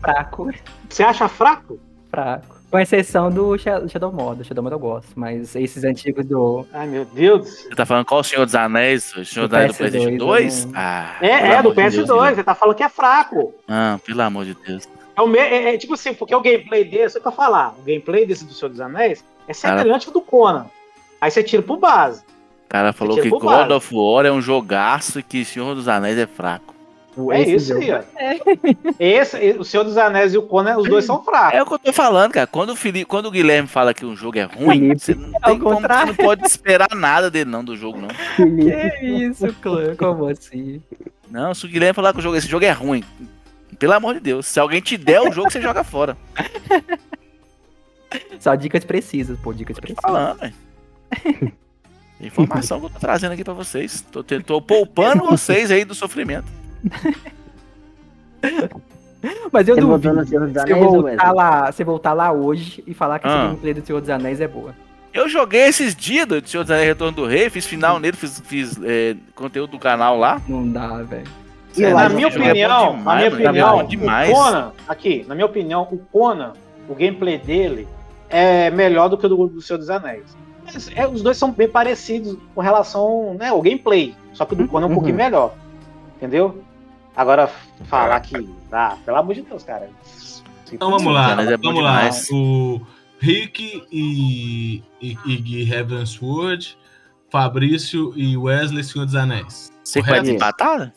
Fraco, 0.00 0.50
Você 0.88 1.02
acha 1.02 1.28
fraco? 1.28 1.78
fraco. 2.10 2.58
Com 2.70 2.78
exceção 2.78 3.30
do 3.30 3.58
Sha- 3.58 3.86
Shadow 3.88 4.12
Mod. 4.12 4.40
O 4.40 4.44
Shadow 4.44 4.62
Mod 4.62 4.72
eu 4.72 4.78
gosto. 4.78 5.08
Mas 5.16 5.56
esses 5.56 5.82
antigos 5.84 6.24
do. 6.24 6.64
Ai, 6.72 6.86
meu 6.86 7.04
Deus. 7.04 7.48
Você 7.64 7.74
tá 7.74 7.84
falando 7.84 8.04
qual 8.06 8.20
o 8.20 8.24
Senhor 8.24 8.44
dos 8.46 8.54
Anéis? 8.54 9.12
O 9.16 9.24
Senhor 9.24 9.48
Do 9.48 9.56
do 9.56 9.62
PS2, 9.62 9.76
PlayStation 9.76 10.08
eu 10.10 10.18
2? 10.18 10.64
não- 10.66 10.72
Ah, 10.76 11.16
É, 11.20 11.26
é, 11.26 11.62
do 11.62 11.70
amor 11.70 11.74
de 11.74 11.82
Deus, 11.82 11.94
PS2. 11.94 12.06
Guilherme. 12.06 12.36
Você 12.36 12.44
tá 12.44 12.54
falando 12.54 12.76
que 12.76 12.82
é 12.84 12.88
fraco. 12.88 13.54
Ah, 13.68 13.98
pelo 14.06 14.22
amor 14.22 14.44
de 14.44 14.54
Deus. 14.54 14.88
É, 15.16 15.20
o 15.20 15.26
me... 15.26 15.38
é, 15.38 15.74
é 15.74 15.78
tipo 15.78 15.94
assim, 15.94 16.14
porque 16.14 16.32
o 16.34 16.40
gameplay 16.40 16.84
desse, 16.84 17.14
só 17.14 17.20
pra 17.20 17.32
falar, 17.32 17.74
o 17.76 17.82
gameplay 17.82 18.24
desse 18.24 18.44
do 18.44 18.52
Senhor 18.54 18.70
dos 18.70 18.80
Anéis 18.80 19.24
é 19.48 19.52
semelhante 19.52 20.06
ao 20.06 20.12
do 20.14 20.20
Conan. 20.20 20.66
Aí 21.20 21.28
você 21.30 21.42
tira 21.42 21.62
pro 21.62 21.76
base. 21.76 22.22
O 22.70 22.72
cara 22.72 22.92
falou 22.92 23.16
que 23.20 23.28
pro 23.28 23.40
God 23.40 23.70
of 23.72 23.92
War 23.92 24.24
é 24.26 24.30
um 24.30 24.40
jogaço 24.40 25.18
e 25.18 25.24
que 25.24 25.44
Senhor 25.44 25.74
dos 25.74 25.88
Anéis 25.88 26.16
é 26.16 26.24
fraco. 26.26 26.72
O- 27.16 27.32
É 27.32 27.40
esse 27.42 27.56
isso 27.56 27.74
aí, 27.74 27.90
ó. 27.90 28.00
Esse, 28.96 29.56
o 29.58 29.64
Senhor 29.64 29.82
dos 29.82 29.96
Anéis 29.96 30.32
e 30.34 30.38
o 30.38 30.42
Conan, 30.42 30.76
os 30.76 30.88
dois 30.88 31.04
são 31.04 31.20
fracos. 31.20 31.58
É 31.58 31.62
o 31.62 31.66
que 31.66 31.74
eu 31.74 31.78
tô 31.80 31.92
falando, 31.92 32.30
cara. 32.30 32.46
Quando 32.46 32.70
o, 32.70 32.76
Felipe, 32.76 33.06
quando 33.06 33.26
o 33.26 33.30
Guilherme 33.32 33.66
fala 33.66 33.92
que 33.92 34.06
um 34.06 34.14
jogo 34.14 34.38
é 34.38 34.44
ruim, 34.44 34.96
você 34.96 35.16
não, 35.16 35.32
tem 35.40 35.58
como, 35.58 35.80
você 35.80 36.04
não 36.04 36.14
pode 36.14 36.46
esperar 36.46 36.86
nada 36.94 37.28
dele, 37.28 37.50
não, 37.50 37.64
do 37.64 37.76
jogo, 37.76 37.98
não. 38.00 38.08
Que 38.36 39.04
isso, 39.04 39.52
clã? 39.54 39.96
Como 39.96 40.28
assim? 40.28 40.80
Não, 41.28 41.52
se 41.52 41.66
o 41.66 41.68
Guilherme 41.68 41.94
falar 41.94 42.12
que 42.12 42.20
o 42.20 42.22
jogo, 42.22 42.36
esse 42.36 42.46
jogo 42.46 42.64
é 42.64 42.70
ruim, 42.70 43.02
pelo 43.80 43.94
amor 43.94 44.14
de 44.14 44.20
Deus, 44.20 44.46
se 44.46 44.60
alguém 44.60 44.80
te 44.80 44.96
der 44.96 45.20
o 45.20 45.32
jogo, 45.32 45.50
você 45.50 45.60
joga 45.60 45.82
fora. 45.82 46.16
Só 48.38 48.54
dicas 48.54 48.84
precisas, 48.84 49.36
pô, 49.40 49.52
dicas 49.52 49.76
precisas. 49.76 50.00
Falando, 50.00 50.38
velho. 50.38 50.54
Informação 52.20 52.80
que 52.80 52.86
eu 52.86 52.90
tô 52.90 52.98
trazendo 52.98 53.32
aqui 53.32 53.42
pra 53.44 53.54
vocês. 53.54 54.04
Tô, 54.12 54.22
tô 54.22 54.60
poupando 54.60 55.24
vocês 55.24 55.70
aí 55.70 55.84
do 55.84 55.94
sofrimento. 55.94 56.46
Mas 59.52 59.68
eu 59.68 59.74
Você 59.74 59.80
duvido. 59.80 60.08
Anéis, 60.10 60.30
voltar, 60.80 61.32
lá, 61.32 61.72
você 61.72 61.84
voltar 61.84 62.12
lá 62.12 62.32
hoje 62.32 62.82
e 62.86 62.94
falar 62.94 63.18
que 63.18 63.26
essa 63.26 63.36
Ah. 63.36 63.46
gameplay 63.48 63.74
do 63.74 63.84
Senhor 63.84 64.00
dos 64.00 64.10
Anéis 64.10 64.40
é 64.40 64.48
boa. 64.48 64.74
Eu 65.12 65.28
joguei 65.28 65.62
esses 65.62 65.94
dias 65.94 66.26
do 66.26 66.46
Senhor 66.48 66.62
dos 66.62 66.70
Anéis 66.70 66.86
Retorno 66.88 67.16
do 67.16 67.26
Rei, 67.26 67.50
fiz 67.50 67.66
final 67.66 67.98
nele, 67.98 68.16
fiz, 68.16 68.40
fiz 68.46 68.78
é, 68.82 69.16
conteúdo 69.34 69.72
do 69.72 69.78
canal 69.78 70.16
lá. 70.16 70.40
Não 70.48 70.66
dá, 70.66 71.02
velho. 71.02 71.24
Na 71.76 72.06
esse 72.06 72.14
minha 72.14 72.26
é 72.26 72.30
opinião, 72.30 72.96
na 72.96 73.14
minha 73.16 73.26
é 73.26 73.32
opinião, 73.32 73.86
demais. 73.86 74.30
o 74.30 74.34
Conan, 74.34 74.72
aqui, 74.88 75.24
na 75.28 75.34
minha 75.34 75.46
opinião, 75.46 75.82
o 75.90 75.98
Conan, 75.98 76.52
o 76.88 76.94
gameplay 76.94 77.38
dele 77.38 77.86
é 78.28 78.70
melhor 78.70 79.08
do 79.08 79.16
que 79.16 79.26
o 79.26 79.28
do, 79.28 79.46
do 79.48 79.60
Senhor 79.62 79.78
dos 79.78 79.88
Anéis. 79.90 80.24
É, 80.94 81.06
os 81.06 81.22
dois 81.22 81.36
são 81.36 81.52
bem 81.52 81.68
parecidos 81.68 82.36
com 82.54 82.60
relação, 82.60 83.34
né, 83.34 83.48
ao 83.48 83.62
gameplay, 83.62 84.14
só 84.32 84.44
que 84.44 84.54
o 84.54 84.56
do 84.56 84.68
Conan 84.68 84.86
é 84.86 84.90
um 84.90 84.94
pouquinho 84.94 85.16
melhor, 85.16 85.54
entendeu? 86.16 86.62
Agora, 87.16 87.50
falar 87.84 88.20
que, 88.20 88.48
ah, 88.72 88.96
pelo 89.04 89.16
amor 89.16 89.34
de 89.34 89.42
Deus, 89.42 89.62
cara. 89.62 89.90
Então 90.72 90.90
vamos 90.90 91.12
lá, 91.12 91.32
é 91.42 91.56
vamos 91.56 91.82
lá. 91.82 91.98
demais. 91.98 92.28
O 92.30 92.80
Rick 93.18 93.84
e, 93.90 94.82
e, 95.00 95.16
e 95.26 95.70
Heavensward, 95.70 96.78
Fabrício 97.28 98.12
e 98.16 98.36
Wesley 98.36 98.84
Senhor 98.84 99.04
dos 99.04 99.14
Anéis. 99.14 99.72
Você 99.84 100.00
vai 100.00 100.20
desempatar? 100.20 100.92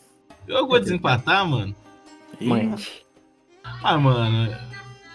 Eu 0.46 0.66
vou 0.66 0.78
desempatar, 0.78 1.46
mano. 1.46 1.74
Mãe. 2.40 2.74
Ah, 3.82 3.98
mano, 3.98 4.54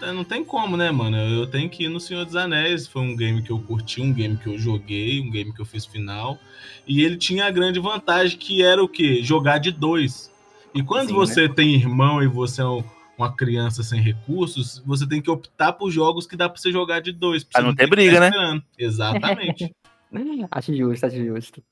não 0.00 0.24
tem 0.24 0.44
como, 0.44 0.76
né, 0.76 0.90
mano? 0.90 1.16
Eu 1.16 1.46
tenho 1.46 1.68
que 1.68 1.84
ir 1.84 1.88
no 1.88 2.00
Senhor 2.00 2.24
dos 2.24 2.36
Anéis. 2.36 2.86
Foi 2.86 3.02
um 3.02 3.14
game 3.16 3.42
que 3.42 3.50
eu 3.50 3.58
curti, 3.60 4.00
um 4.00 4.12
game 4.12 4.36
que 4.36 4.46
eu 4.48 4.58
joguei, 4.58 5.20
um 5.20 5.30
game 5.30 5.52
que 5.52 5.60
eu 5.60 5.66
fiz 5.66 5.84
final. 5.86 6.38
E 6.86 7.02
ele 7.02 7.16
tinha 7.16 7.46
a 7.46 7.50
grande 7.50 7.78
vantagem 7.78 8.38
que 8.38 8.62
era 8.62 8.82
o 8.82 8.88
quê? 8.88 9.22
Jogar 9.22 9.58
de 9.58 9.70
dois. 9.70 10.30
E 10.74 10.82
quando 10.82 11.08
Sim, 11.08 11.14
você 11.14 11.48
tem 11.48 11.74
irmão 11.74 12.22
e 12.22 12.26
você 12.26 12.62
é 12.62 12.66
um- 12.66 12.82
uma 13.18 13.34
criança 13.34 13.82
sem 13.82 14.00
recursos, 14.00 14.82
você 14.86 15.06
tem 15.06 15.20
que 15.20 15.30
optar 15.30 15.72
por 15.74 15.90
jogos 15.90 16.26
que 16.26 16.36
dá 16.36 16.48
pra 16.48 16.58
você 16.60 16.72
jogar 16.72 17.00
de 17.00 17.12
dois. 17.12 17.44
pra 17.44 17.60
não 17.62 17.74
ter 17.74 17.86
briga, 17.88 18.18
né? 18.20 18.28
esperando. 18.28 18.62
Exatamente. 18.78 19.70
Acho 20.50 20.74
justo, 20.74 21.06
acho 21.06 21.24
justo. 21.24 21.62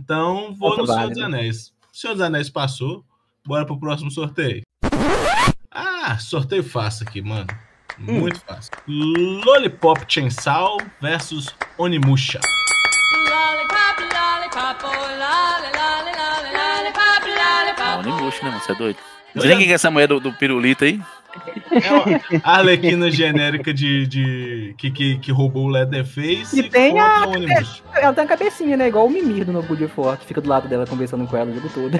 Então, 0.00 0.52
vou 0.54 0.70
Muito 0.70 0.80
no 0.80 0.86
Senhor 0.86 0.96
válido. 0.98 1.14
dos 1.14 1.22
Anéis. 1.22 1.68
O 1.92 1.96
Senhor 1.96 2.14
dos 2.14 2.22
Anéis 2.22 2.50
passou. 2.50 3.04
Bora 3.46 3.64
pro 3.64 3.78
próximo 3.78 4.10
sorteio. 4.10 4.62
Ah, 5.72 6.18
sorteio 6.18 6.64
fácil 6.64 7.06
aqui, 7.08 7.22
mano. 7.22 7.46
Hum. 8.00 8.20
Muito 8.20 8.40
fácil. 8.40 8.72
Lollipop 8.88 10.04
Chainsaw 10.08 10.78
versus 11.00 11.54
Onimusha. 11.78 12.40
Lollipop, 13.14 14.00
lollipop, 14.02 14.84
oh, 14.84 14.88
lolly, 14.88 15.70
lolly, 15.76 16.12
lolly, 16.16 16.50
lollipop, 16.56 17.26
lollipop. 17.26 17.80
Ah, 17.82 17.98
Onimush, 17.98 18.42
né, 18.42 18.50
mano? 18.50 18.60
Você 18.62 18.72
é 18.72 18.74
doido? 18.74 18.98
Não 19.34 19.42
sei 19.42 19.48
nem 19.50 19.58
quem 19.58 19.66
que 19.68 19.72
é 19.72 19.76
essa 19.76 19.90
mulher 19.92 20.08
do, 20.08 20.18
do 20.18 20.32
pirulito 20.32 20.84
aí. 20.84 21.00
É 21.70 21.92
uma 21.92 22.40
Arlequina 22.42 23.08
genérica 23.08 23.72
de, 23.72 24.04
de 24.08 24.74
que, 24.76 24.90
que, 24.90 25.18
que 25.18 25.30
roubou 25.30 25.66
o 25.66 25.68
Leatherface 25.68 26.58
E 26.58 26.68
tem 26.68 26.90
contra 26.90 27.06
a- 27.06 27.26
Onimusha. 27.28 27.82
Ela 27.94 28.12
tem 28.12 28.24
uma 28.24 28.28
cabecinha, 28.28 28.76
né? 28.76 28.88
Igual 28.88 29.06
o 29.06 29.10
Mimir 29.10 29.44
do 29.44 29.52
Nobu 29.52 29.76
de 29.76 29.86
For, 29.86 30.16
que 30.16 30.26
fica 30.26 30.40
do 30.40 30.48
lado 30.48 30.66
dela 30.66 30.84
conversando 30.84 31.28
com 31.28 31.36
ela 31.36 31.48
o 31.48 31.54
jogo 31.54 31.68
todo. 31.68 31.96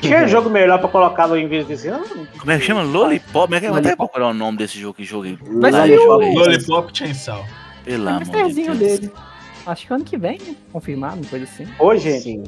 Tinha 0.00 0.26
jogo 0.26 0.48
melhor 0.48 0.78
pra 0.78 0.88
colocar 0.88 1.26
no 1.26 1.36
invés 1.38 1.66
desse 1.66 1.88
ano? 1.88 2.04
Como 2.38 2.50
é 2.50 2.58
que 2.58 2.64
chama? 2.64 2.82
Lollipop? 2.82 3.32
Como 3.46 3.54
é 3.54 3.60
que 3.60 3.66
eu 3.66 3.70
vou 3.70 3.78
até 3.78 3.94
procurar 3.94 4.28
o 4.28 4.34
nome 4.34 4.58
desse 4.58 4.78
jogo 4.78 4.94
que 4.94 5.04
joguei? 5.04 5.38
Lá 5.46 5.86
joguei. 5.86 6.34
Lollipop 6.34 6.96
Chainsaw. 6.96 7.44
Pelo 7.84 8.08
É 8.08 8.12
amor 8.12 8.48
de 8.48 8.54
Deus. 8.62 8.78
dele. 8.78 9.12
Acho 9.66 9.86
que 9.86 9.92
ano 9.92 10.04
que 10.04 10.16
vem, 10.16 10.38
né? 10.38 10.54
Confirmado, 10.72 11.16
uma 11.16 11.26
coisa 11.26 11.44
assim. 11.44 11.66
Ô, 11.78 11.94
gente, 11.96 12.22
Sim. 12.22 12.44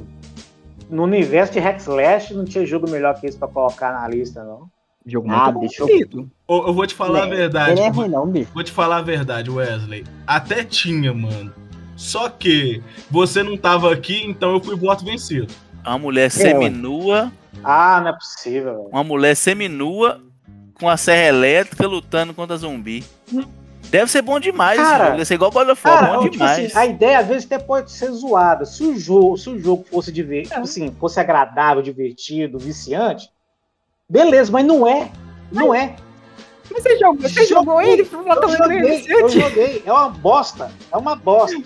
no 0.91 1.03
universo 1.05 1.53
de 1.53 1.59
Hexlash 1.59 2.31
não 2.31 2.45
tinha 2.45 2.65
jogo 2.65 2.89
melhor 2.91 3.19
que 3.21 3.27
esse 3.27 3.37
pra 3.39 3.49
colocar 3.49 3.93
na 3.93 4.09
lista, 4.09 4.43
não. 4.43 4.69
Jogo 5.07 5.31
Ah, 5.31 5.53
muito 5.53 5.61
bicho. 5.71 5.87
bonito. 5.87 6.31
Eu, 6.49 6.67
eu 6.69 6.75
vou 6.75 6.87
te 6.87 6.95
falar 6.95 7.25
a 7.25 7.27
é- 7.27 7.31
verdade. 7.31 7.71
Ele 7.73 7.81
é 7.81 7.91
vou- 7.93 8.03
ruim, 8.05 8.13
não, 8.13 8.27
bicho. 8.27 8.51
Vou 8.53 8.63
te 8.65 8.73
falar 8.73 8.97
a 8.99 9.03
verdade, 9.03 9.51
Wesley. 9.51 10.05
Até 10.27 10.65
tinha, 10.65 11.13
mano. 11.15 11.53
Só 11.97 12.29
que 12.29 12.83
você 13.11 13.43
não 13.43 13.57
tava 13.57 13.93
aqui, 13.93 14.23
então 14.27 14.53
eu 14.53 14.61
fui 14.61 14.75
voto 14.77 15.05
vencido. 15.05 15.47
Uma 15.87 15.99
mulher 15.99 16.31
seminua, 16.31 17.33
Ah, 17.63 18.01
não 18.03 18.09
é 18.11 18.13
possível, 18.13 18.75
velho. 18.77 18.89
uma 18.93 19.05
mulher 19.05 19.37
seminua 19.37 20.21
com 20.75 20.89
a 20.89 20.97
serra 20.97 21.29
elétrica 21.29 21.87
lutando 21.87 22.35
contra 22.35 22.57
zumbi. 22.57 23.05
Deve 23.89 24.11
ser 24.11 24.21
bom 24.21 24.41
demais 24.41 24.79
Cara, 24.81 24.99
jogo. 25.05 25.11
Deve 25.13 25.25
ser 25.25 25.35
igual 25.35 25.51
God 25.53 25.69
of 25.69 25.81
War, 25.87 26.01
Cara, 26.01 26.15
bom 26.15 26.23
tipo 26.25 26.33
demais. 26.33 26.67
assim, 26.67 26.77
a 26.79 26.87
ideia 26.87 27.21
às 27.21 27.27
vezes 27.29 27.45
até 27.47 27.57
pode 27.59 27.91
ser 27.93 28.11
zoada. 28.11 28.65
Se 28.65 28.83
o 28.83 28.99
jogo, 28.99 29.37
se 29.39 29.49
o 29.49 29.59
jogo 29.59 29.87
fosse 29.91 30.11
diver, 30.11 30.43
tipo 30.49 30.61
assim, 30.61 30.91
fosse 30.99 31.21
agradável, 31.21 31.81
divertido, 31.83 32.59
viciante, 32.59 33.31
beleza, 34.09 34.51
mas 34.51 34.67
não 34.67 34.87
é. 34.87 35.11
Não 35.53 35.73
é. 35.73 35.95
Mas 36.69 36.83
você 36.83 36.99
jogou, 36.99 37.23
você 37.23 37.47
jogou 37.47 37.81
ele? 37.81 38.03
Eu 38.03 38.57
joguei, 38.59 39.05
eu 39.09 39.29
joguei. 39.29 39.83
É 39.87 39.93
uma 39.93 40.09
bosta. 40.09 40.69
É 40.93 40.97
uma 40.97 41.15
bosta. 41.15 41.57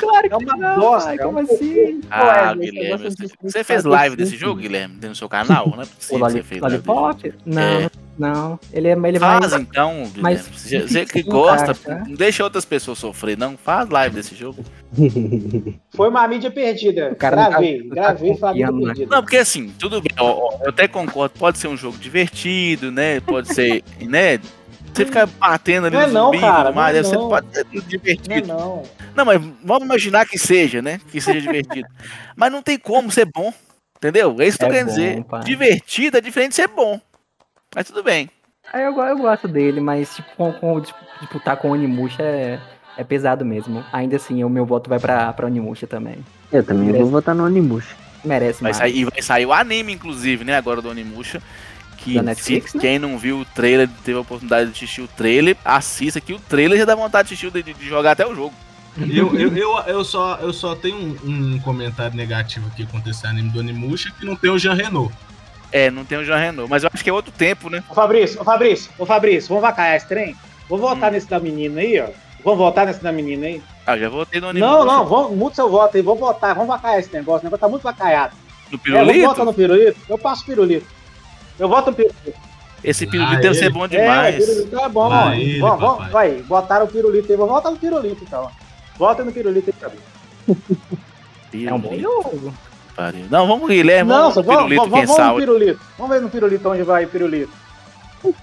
Claro 0.00 0.28
que 0.28 0.34
É 0.34 0.36
uma 0.36 0.56
não, 0.56 0.80
bosta, 0.80 1.14
é 1.14 1.18
como 1.18 1.38
um 1.38 1.42
assim? 1.42 2.00
Ah, 2.10 2.54
Guilherme, 2.54 3.08
de 3.10 3.28
você, 3.42 3.62
fez 3.64 3.84
live 3.84 4.16
desse 4.16 4.36
jogo. 4.36 4.60
Guilherme? 4.60 4.96
No 5.02 5.14
seu 5.14 5.28
canal? 5.28 5.66
Não 5.68 5.82
é 5.82 5.84
O 5.84 5.88
possível 5.88 6.26
que 6.26 6.32
você 6.32 6.42
fez 6.42 6.60
live? 6.62 6.82
Não, 7.46 7.62
É. 7.62 7.90
não. 8.18 8.60
Ele 8.72 8.88
é, 8.88 8.92
ele 8.92 9.16
é 9.16 9.20
Faz 9.20 9.40
mais... 9.40 9.52
então, 9.62 9.92
Guilherme. 10.12 10.20
mas 10.22 10.40
Você, 10.48 10.80
você 10.88 11.04
que 11.06 11.22
gosta, 11.22 11.74
tá? 11.74 12.02
não 12.06 12.14
deixa 12.14 12.42
outras 12.44 12.64
pessoas 12.64 12.98
sofrer, 12.98 13.36
não. 13.38 13.56
Faz 13.56 13.88
live 13.88 14.14
desse 14.16 14.34
jogo. 14.34 14.64
Foi 15.94 16.08
uma 16.08 16.26
mídia 16.26 16.50
perdida. 16.50 17.14
Tá- 17.14 17.30
gravei, 17.30 17.78
não 17.82 17.88
tá 17.90 17.94
gravei, 17.94 18.30
mídia 18.30 18.46
confiando, 18.48 18.78
né? 18.80 18.84
perdida. 18.86 19.14
Não, 19.14 19.22
porque 19.22 19.36
assim, 19.36 19.72
tudo 19.78 20.00
bem, 20.00 20.10
ó, 20.18 20.48
ó, 20.48 20.58
eu 20.64 20.70
até 20.70 20.88
concordo, 20.88 21.34
pode 21.38 21.58
ser 21.58 21.68
um 21.68 21.76
jogo 21.76 21.98
divertido, 21.98 22.90
né? 22.90 23.20
Pode 23.20 23.52
ser, 23.54 23.82
né? 24.02 24.38
Você 24.94 25.06
ficar 25.06 25.26
batendo 25.26 25.86
ali 25.86 25.96
Não 25.96 26.02
é 26.02 26.06
no 26.06 26.12
não, 26.12 26.24
zumbi 26.26 26.38
e 26.38 26.40
cara, 26.40 26.64
tudo 26.66 26.74
mais, 26.76 26.92
não 26.92 26.98
é 26.98 27.02
deve 27.02 27.08
ser, 27.08 27.16
não. 27.16 27.28
pode 27.28 27.46
ser 27.54 27.66
Não 27.72 27.80
é 27.80 27.84
divertido. 27.86 28.48
não. 28.48 28.82
Não, 29.14 29.24
mas 29.24 29.40
vamos 29.64 29.84
imaginar 29.84 30.26
que 30.26 30.38
seja, 30.38 30.80
né? 30.82 31.00
Que 31.10 31.20
seja 31.20 31.40
divertido. 31.40 31.88
mas 32.36 32.50
não 32.52 32.62
tem 32.62 32.78
como 32.78 33.10
ser 33.10 33.26
bom, 33.26 33.52
entendeu? 33.96 34.36
É 34.40 34.46
isso 34.46 34.58
que 34.58 34.64
eu 34.64 34.68
tô 34.68 34.74
É 34.74 34.76
querendo 34.78 34.88
bom, 34.88 34.94
dizer. 34.94 35.24
pai. 35.24 35.40
Divertido 35.44 36.18
é 36.18 36.20
diferente 36.20 36.50
de 36.50 36.56
ser 36.56 36.68
bom. 36.68 37.00
Mas 37.74 37.86
tudo 37.86 38.02
bem. 38.02 38.28
Aí 38.72 38.82
eu, 38.84 38.96
eu 39.00 39.16
gosto 39.18 39.48
dele, 39.48 39.80
mas 39.80 40.14
tipo, 40.14 40.28
com, 40.36 40.52
com, 40.52 40.80
tipo, 40.80 40.98
disputar 41.20 41.56
com 41.56 41.68
o 41.70 41.72
Onimusha 41.72 42.22
é, 42.22 42.60
é 42.96 43.02
pesado 43.04 43.44
mesmo. 43.44 43.84
Ainda 43.92 44.16
assim, 44.16 44.44
o 44.44 44.48
meu 44.50 44.64
voto 44.64 44.88
vai 44.88 44.98
pra, 44.98 45.32
pra 45.32 45.46
Onimusha 45.46 45.86
também. 45.86 46.18
Eu 46.52 46.62
também 46.62 46.92
vou 46.92 47.06
votar 47.06 47.34
no 47.34 47.44
Onimusha. 47.44 47.94
Merece 48.24 48.60
Vai 48.62 48.70
mais. 48.72 48.76
sair, 48.76 48.98
e 48.98 49.04
vai 49.06 49.22
sair 49.22 49.46
o 49.46 49.52
anime, 49.52 49.92
inclusive, 49.94 50.44
né? 50.44 50.56
Agora 50.56 50.82
do 50.82 50.90
Onimusha. 50.90 51.42
Que 52.02 52.14
Da 52.14 52.22
Netflix, 52.22 52.70
se 52.70 52.76
né? 52.78 52.80
quem 52.82 52.98
não 52.98 53.18
viu 53.18 53.40
o 53.40 53.44
trailer, 53.44 53.88
teve 54.04 54.16
a 54.16 54.22
oportunidade 54.22 54.70
de 54.70 54.76
assistir 54.76 55.02
o 55.02 55.08
trailer, 55.08 55.56
assista 55.64 56.20
que 56.20 56.32
o 56.32 56.38
trailer 56.38 56.78
já 56.78 56.84
dá 56.84 56.94
vontade 56.94 57.28
de 57.28 57.34
assistir, 57.34 57.50
de, 57.62 57.74
de 57.74 57.88
jogar 57.88 58.12
até 58.12 58.26
o 58.26 58.34
jogo. 58.34 58.54
Eu, 58.98 59.34
eu, 59.38 59.56
eu, 59.56 59.78
eu 59.86 60.04
só, 60.04 60.36
eu 60.42 60.52
só 60.52 60.74
tenho 60.74 60.96
um, 60.96 61.54
um 61.54 61.58
comentário 61.60 62.16
negativo 62.16 62.66
aqui 62.68 62.84
contra 62.86 63.10
esse 63.10 63.26
anime 63.26 63.50
do 63.50 63.60
Onimusha, 63.60 64.10
que 64.18 64.24
não 64.26 64.34
tem 64.34 64.50
o 64.50 64.58
Jean 64.58 64.74
Renault. 64.74 65.14
É, 65.70 65.90
não 65.90 66.04
tem 66.04 66.18
o 66.18 66.24
Jean 66.24 66.36
Renault, 66.38 66.68
mas 66.68 66.82
eu 66.82 66.90
acho 66.92 67.04
que 67.04 67.08
é 67.08 67.12
outro 67.12 67.30
tempo, 67.32 67.70
né? 67.70 67.84
Ô 67.88 67.94
Fabrício, 67.94 68.40
ô 68.40 68.44
Fabrício, 68.44 68.90
ô 68.98 69.06
Fabrício, 69.06 69.48
vamos 69.48 69.62
vacaiar 69.62 69.96
esse 69.96 70.08
trem? 70.08 70.34
Vamos 70.68 70.84
Hum. 70.84 70.88
votar 70.88 71.12
nesse 71.12 71.28
da 71.28 71.38
menina 71.38 71.80
aí, 71.80 72.00
ó. 72.00 72.08
Vamos 72.42 72.58
votar 72.58 72.86
nesse 72.86 73.02
da 73.02 73.12
menina 73.12 73.46
aí? 73.46 73.62
Ah, 73.86 73.96
já 73.98 74.08
votei 74.08 74.40
no 74.40 74.48
Onimusha. 74.48 74.72
Não, 74.72 74.84
não, 74.84 75.06
vamos, 75.06 75.36
muda 75.36 75.54
seu 75.54 75.68
voto 75.70 75.96
aí, 75.96 76.02
vamos 76.02 76.20
votar, 76.20 76.54
vamos 76.54 76.68
vacaiar 76.68 76.98
esse 76.98 77.12
negócio, 77.12 77.42
o 77.42 77.44
negócio 77.44 77.60
tá 77.60 77.68
muito 77.68 77.82
vacaiado. 77.82 78.34
No 78.70 78.76
É, 78.76 78.90
vamos 78.90 79.04
pirulito? 79.06 79.26
votar 79.28 79.44
no 79.44 79.54
pirulito? 79.54 79.96
Eu 80.08 80.18
passo 80.18 80.44
pirulito. 80.44 80.86
Eu 81.60 81.68
voto 81.68 81.90
no 81.90 81.96
pirulito. 81.96 82.32
Esse 82.82 83.06
pirulito 83.06 83.34
Ah, 83.36 83.40
deve 83.40 83.48
ele- 83.48 83.54
ser 83.54 83.70
bom 83.70 83.84
É, 83.84 83.88
demais. 83.88 84.36
pirulito 84.46 84.78
é 84.80 84.88
bom, 84.88 85.08
Lá 85.08 85.24
mano. 85.26 85.34
ele, 85.34 85.60
Vamos, 85.60 85.80
vamos, 85.80 85.96
papai. 85.98 86.10
vai, 86.10 86.42
botaram 86.42 86.84
o 86.86 86.88
pirulito 86.88 87.30
aí, 87.30 87.36
vamos 87.36 87.52
votar 87.54 87.70
no 87.72 87.78
pirulito 87.78 88.24
então. 88.24 88.50
Vota 88.98 89.22
no 89.24 89.30
pirulito 89.32 89.70
aí 89.70 89.74
pra 89.78 89.90
mim. 89.90 91.66
É 91.66 91.74
um 91.74 91.78
bom 91.78 91.96
jogo. 91.98 92.54
Pariu. 92.96 93.26
Não, 93.30 93.46
vamos 93.46 93.68
Guilherme, 93.68 94.10
Não, 94.10 94.18
vamos 94.30 94.36
no 94.36 94.42
vamos, 94.42 94.56
pirulito, 94.62 94.80
vamos, 94.82 94.98
quem 94.98 95.06
vamos 95.06 95.18
no 95.20 95.24
sabe. 95.26 95.38
pirulito. 95.40 95.80
Vamos 95.98 96.14
ver 96.16 96.22
no 96.22 96.30
pirulito 96.30 96.68
onde 96.70 96.82
vai 96.82 97.04
o 97.04 97.08
pirulito. 97.08 97.52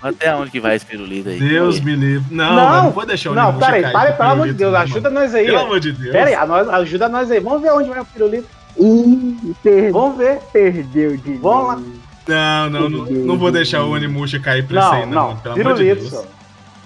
Até 0.02 0.36
onde 0.36 0.50
que 0.52 0.60
vai 0.60 0.76
esse 0.76 0.86
pirulito 0.86 1.30
aí? 1.30 1.40
Deus 1.40 1.80
me 1.80 1.96
livre. 1.96 2.34
Não, 2.36 2.56
Não, 2.56 2.84
não 2.84 2.92
vou 2.92 3.06
deixar 3.06 3.32
o 3.32 3.36
Não, 3.36 3.58
peraí, 3.60 3.92
pare, 3.92 4.14
pelo 4.14 4.30
amor 4.30 4.48
de 4.48 4.54
Deus, 4.54 4.74
não, 4.74 4.80
ajuda 4.80 5.10
nós 5.12 5.36
aí. 5.36 5.46
Pelo 5.46 5.60
amor 5.60 5.80
de 5.80 5.92
Deus. 5.92 6.12
Pera 6.12 6.28
aí, 6.30 6.36
a 6.36 6.46
nós- 6.48 6.68
ajuda 6.70 7.10
nós 7.10 7.30
aí. 7.32 7.40
Vamos 7.40 7.62
ver 7.62 7.72
onde 7.74 7.90
vai 7.90 8.00
o 8.00 8.06
pirulito. 8.06 8.48
Ih, 8.80 9.54
perdeu, 9.64 9.94
Vamos 9.94 10.18
ver. 10.18 10.40
perdeu 10.54 11.18
de 11.18 11.34
Vamos 11.36 11.68
lá. 11.68 11.82
Não, 12.28 12.70
não, 12.70 12.90
não, 12.90 13.06
não 13.06 13.38
vou 13.38 13.52
deixar 13.52 13.84
o 13.84 13.92
Onimusha 13.92 14.40
cair 14.40 14.66
pra 14.68 14.80
isso 14.82 14.90
aí, 14.92 15.06
Não, 15.06 15.12
não. 15.12 15.28
não. 15.30 15.38
Pelo 15.38 15.54
amor 15.62 15.74
de 15.76 15.84
Pirulito 15.84 16.02
Deus. 16.10 16.14
só. 16.14 16.26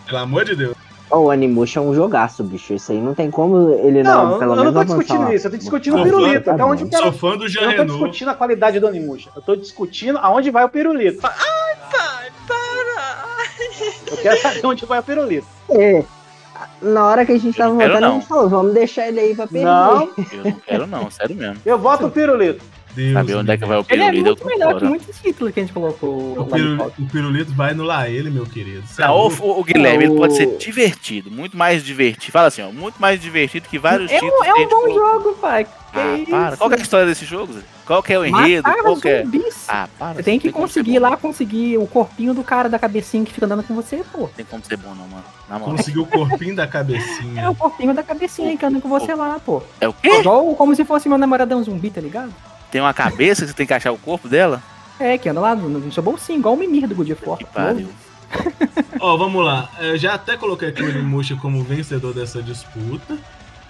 Pelo 0.05 0.17
amor 0.19 0.45
de 0.45 0.55
Deus. 0.55 0.75
O 1.09 1.29
Animush 1.29 1.75
é 1.77 1.81
um 1.81 1.93
jogaço, 1.93 2.41
bicho. 2.41 2.73
Isso 2.73 2.91
aí 2.93 3.01
não 3.01 3.13
tem 3.13 3.29
como 3.29 3.69
ele 3.83 4.01
não, 4.01 4.31
Não, 4.31 4.39
pelo 4.39 4.55
eu 4.55 4.63
não 4.63 4.73
tô 4.73 4.83
discutindo 4.85 5.23
lá. 5.23 5.33
isso, 5.35 5.47
eu 5.47 5.51
tô 5.51 5.57
discutindo 5.57 5.97
o 5.99 6.03
pirulito. 6.03 6.45
fã, 6.45 6.51
Até 6.51 6.57
tá 6.57 6.65
onde 6.65 6.83
bom. 6.83 6.87
o 6.87 6.91
cara- 6.91 7.03
Sou 7.03 7.11
fã 7.13 7.37
do 7.37 7.49
Jean 7.49 7.61
Eu 7.63 7.67
não 7.67 7.71
tô 7.75 7.81
Renault. 7.81 7.99
discutindo 8.01 8.27
a 8.29 8.33
qualidade 8.33 8.79
do 8.79 8.87
Onimusha. 8.87 9.29
Eu 9.35 9.41
tô 9.41 9.55
discutindo 9.57 10.17
aonde 10.19 10.49
vai 10.51 10.63
o 10.63 10.69
pirulito. 10.69 11.19
Pai, 11.19 11.33
para! 12.47 13.37
Eu 14.09 14.17
quero 14.17 14.41
saber 14.41 14.65
onde 14.65 14.85
vai 14.85 14.99
o 14.99 15.03
pirulito. 15.03 15.47
É. 15.69 16.03
Na 16.81 17.05
hora 17.05 17.25
que 17.25 17.31
a 17.31 17.35
gente 17.37 17.47
Eu 17.47 17.53
tava 17.65 17.69
não 17.71 17.77
quero, 17.79 17.93
votando, 17.93 18.05
a 18.05 18.09
não. 18.09 18.19
gente 18.19 18.27
falou, 18.29 18.49
vamos 18.49 18.73
deixar 18.73 19.07
ele 19.07 19.19
aí 19.19 19.35
pra 19.35 19.47
perder. 19.47 19.65
Não, 19.65 20.01
Eu 20.31 20.43
não 20.45 20.51
quero 20.65 20.87
não, 20.87 21.11
sério 21.11 21.35
mesmo. 21.35 21.57
eu 21.65 21.77
voto 21.77 22.05
o 22.07 22.11
pirulito. 22.11 22.63
Deus 22.95 23.13
Saber 23.13 23.35
onde 23.35 23.51
é 23.51 23.57
que 23.57 23.65
vai 23.65 23.77
o 23.77 23.85
Ele 23.89 24.03
é 24.03 24.11
pirulito, 24.11 24.43
muito 24.43 24.45
melhor 24.45 24.79
que 24.79 24.85
muitos 24.85 25.19
títulos 25.19 25.53
que 25.53 25.59
a 25.59 25.63
gente 25.63 25.73
colocou. 25.73 26.09
O, 26.09 26.35
lá 26.37 26.43
no 26.43 26.47
piru- 26.47 26.77
palco. 26.77 27.01
o 27.01 27.05
pirulito 27.07 27.53
vai 27.53 27.73
no 27.73 27.83
lá 27.83 28.09
ele, 28.09 28.29
meu 28.29 28.45
querido. 28.45 28.83
É 28.97 29.01
Não, 29.01 29.27
o, 29.27 29.59
o 29.59 29.63
Guilherme, 29.63 30.03
ele 30.05 30.13
Não, 30.13 30.17
pode 30.19 30.33
o- 30.33 30.37
ser 30.37 30.57
divertido, 30.57 31.31
muito 31.31 31.57
mais 31.57 31.83
divertido. 31.83 32.31
Fala 32.31 32.47
assim, 32.47 32.61
ó, 32.61 32.71
muito 32.71 33.01
mais 33.01 33.19
divertido 33.21 33.67
que 33.69 33.77
vários 33.79 34.11
É 34.11 34.15
títulos 34.19 34.35
um, 34.39 34.43
que 34.43 34.49
é 34.49 34.53
um 34.53 34.63
bom 34.67 34.81
colocou. 34.81 34.93
jogo, 35.23 35.33
pai. 35.39 35.65
Que 35.65 35.99
Ah, 35.99 36.17
isso? 36.17 36.31
para. 36.31 36.55
Qual 36.57 36.69
que 36.69 36.75
é 36.75 36.79
a 36.79 36.81
história 36.81 37.05
desse 37.05 37.25
jogo? 37.25 37.53
Qual 37.85 38.01
que 38.01 38.13
é 38.13 38.19
o 38.19 38.25
enredo? 38.25 38.63
Matar 38.67 38.81
Qual 38.81 38.95
que 38.95 39.09
é... 39.09 39.23
zumbis. 39.25 39.65
Ah, 39.67 39.89
para. 39.99 40.13
Você 40.15 40.23
tem 40.23 40.39
que 40.39 40.47
ser 40.47 40.53
conseguir 40.53 40.99
lá, 40.99 41.17
conseguir 41.17 41.77
o 41.77 41.85
corpinho 41.85 42.33
do 42.33 42.43
cara 42.43 42.69
da 42.69 42.79
cabecinha 42.79 43.25
que 43.25 43.33
fica 43.33 43.45
andando 43.45 43.63
com 43.63 43.75
você, 43.75 43.97
pô. 44.09 44.19
Não 44.21 44.27
tem 44.29 44.45
como 44.45 44.63
ser 44.63 44.77
bom 44.77 44.89
não, 44.95 45.05
mano. 45.09 45.23
Na 45.49 45.59
moral. 45.59 45.75
Conseguiu 45.75 46.03
o 46.03 46.05
corpinho 46.05 46.55
da 46.55 46.63
É 46.63 46.67
cabecinha. 46.67 47.49
o 47.49 47.55
corpinho 47.55 47.93
da 47.93 48.03
cabecinha 48.03 48.55
que 48.55 48.65
anda 48.65 48.79
com 48.79 48.87
você 48.87 49.13
lá, 49.13 49.37
pô. 49.45 49.61
É 49.81 49.87
o 49.89 49.91
quê? 49.91 50.19
Igual 50.19 50.55
como 50.55 50.73
se 50.73 50.85
fosse 50.85 51.09
meu 51.09 51.17
namoradão 51.17 51.61
zumbi, 51.61 51.89
tá 51.89 51.99
ligado? 51.99 52.31
Tem 52.71 52.81
uma 52.81 52.93
cabeça 52.93 53.41
que 53.41 53.49
você 53.49 53.53
tem 53.53 53.67
que 53.67 53.73
achar 53.73 53.91
o 53.91 53.97
corpo 53.97 54.27
dela? 54.27 54.61
É, 54.99 55.17
que 55.17 55.27
anda 55.27 55.41
lá 55.41 55.55
no, 55.55 55.67
no 55.67 55.91
seu 55.91 56.01
bolsinho, 56.01 56.39
igual 56.39 56.53
o 56.53 56.57
Mimir 56.57 56.87
do 56.87 56.95
God 56.95 57.09
of 57.09 57.21
War. 57.27 57.37
Que 57.37 57.45
pariu. 57.45 57.89
Ó, 58.99 59.17
vamos 59.17 59.43
lá. 59.43 59.69
Eu 59.79 59.97
já 59.97 60.13
até 60.13 60.37
coloquei 60.37 60.69
aqui 60.69 60.81
o 60.81 60.89
Onimusha 60.89 61.35
como 61.35 61.63
vencedor 61.63 62.13
dessa 62.13 62.41
disputa. 62.41 63.17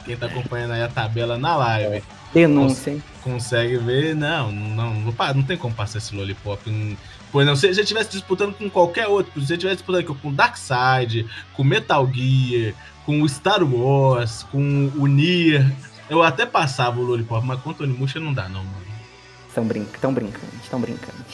Quem 0.05 0.15
tá 0.17 0.25
acompanhando 0.27 0.71
aí 0.71 0.81
a 0.81 0.87
tabela 0.87 1.37
na 1.37 1.55
live 1.55 2.03
Denúncia, 2.33 2.91
hein? 2.91 3.03
consegue 3.23 3.77
ver. 3.77 4.15
Não, 4.15 4.51
não, 4.51 4.93
não, 4.93 5.13
não 5.35 5.43
tem 5.43 5.57
como 5.57 5.73
passar 5.73 5.99
esse 5.99 6.15
Lollipop. 6.15 6.97
Pois 7.31 7.45
não, 7.45 7.55
se 7.55 7.73
você 7.73 7.81
estivesse 7.81 8.11
disputando 8.11 8.53
com 8.53 8.69
qualquer 8.69 9.07
outro, 9.07 9.39
se 9.39 9.47
você 9.47 9.53
estivesse 9.53 9.77
disputando 9.77 10.01
aqui 10.01 10.13
com 10.21 10.33
Darkseid, 10.33 11.25
com 11.53 11.63
Metal 11.63 12.09
Gear, 12.13 12.73
com 13.05 13.21
o 13.21 13.29
Star 13.29 13.63
Wars, 13.63 14.43
com 14.51 14.91
o 14.97 15.07
Nier, 15.07 15.71
eu 16.09 16.21
até 16.21 16.45
passava 16.45 16.99
o 16.99 17.03
Lollipop, 17.03 17.45
mas 17.45 17.59
contra 17.61 17.83
o 17.83 17.89
Onimusha 17.89 18.19
não 18.19 18.33
dá, 18.33 18.49
não, 18.49 18.63
mano. 18.63 18.80
Tão, 19.53 19.65
brinca, 19.65 19.97
tão 19.99 20.13
brincando, 20.13 20.51
tão 20.69 20.79
brincando. 20.79 21.25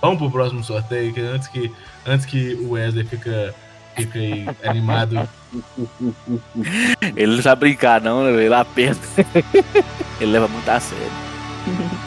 Vamos 0.00 0.18
pro 0.18 0.30
próximo 0.30 0.62
sorteio, 0.64 1.12
que 1.12 1.20
antes 1.20 1.48
que, 1.48 1.72
antes 2.06 2.24
que 2.26 2.54
o 2.54 2.70
Wesley 2.70 3.04
fica, 3.04 3.54
fica 3.96 4.18
aí 4.18 4.46
animado. 4.64 5.28
Ele 7.16 7.36
não 7.36 7.42
sabe 7.42 7.60
brincar 7.60 8.00
não, 8.00 8.24
né? 8.24 8.30
Ele 8.42 8.54
aperta. 8.54 9.00
ele 10.20 10.32
leva 10.32 10.48
muito 10.48 10.68
a 10.68 10.80
sério. 10.80 11.04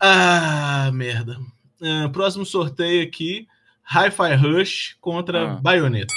Ah, 0.00 0.90
merda. 0.92 1.36
Ah, 1.82 2.08
próximo 2.12 2.44
sorteio 2.44 3.02
aqui: 3.02 3.46
Hi-Fi 3.84 4.34
Rush 4.34 4.96
contra 5.00 5.52
Ah. 5.52 5.54
Bayonetta. 5.56 6.12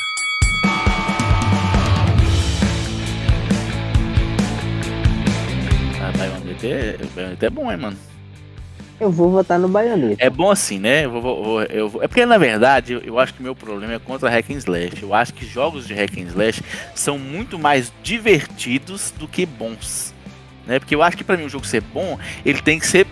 É, 6.63 6.97
Bayonetta 7.15 7.45
é 7.45 7.49
bom, 7.49 7.71
hein, 7.71 7.77
mano. 7.77 7.97
Eu 8.99 9.09
vou 9.09 9.29
votar 9.31 9.57
no 9.57 9.69
Bayonetta. 9.69 10.17
É 10.23 10.29
bom 10.29 10.51
assim, 10.51 10.77
né? 10.77 11.05
Eu 11.05 11.11
vou, 11.11 11.21
vou- 11.43 11.63
eu 11.63 11.87
vou- 11.87 12.03
é 12.03 12.07
porque, 12.07 12.25
na 12.25 12.37
verdade, 12.37 12.93
eu, 12.93 12.99
eu 12.99 13.17
acho 13.19 13.33
que 13.33 13.41
meu 13.41 13.55
problema 13.55 13.93
é 13.93 13.99
contra 13.99 14.29
hack 14.29 14.49
and 14.49 14.57
slash. 14.57 15.01
Eu 15.01 15.13
acho 15.13 15.33
que 15.33 15.45
jogos 15.45 15.87
de 15.87 15.93
hack 15.93 16.17
and 16.17 16.27
slash 16.27 16.61
são 16.93 17.17
muito 17.17 17.57
mais 17.57 17.93
divertidos 18.03 19.13
do 19.17 19.25
que 19.27 19.45
bons. 19.45 20.13
Né? 20.67 20.79
Porque 20.79 20.93
eu 20.93 21.01
acho 21.01 21.15
que 21.15 21.23
pra 21.23 21.37
mim 21.37 21.45
um 21.45 21.49
jogo 21.49 21.65
ser 21.65 21.81
bom, 21.81 22.19
ele 22.45 22.61
tem 22.61 22.77
que 22.77 22.85
ser. 22.85 23.07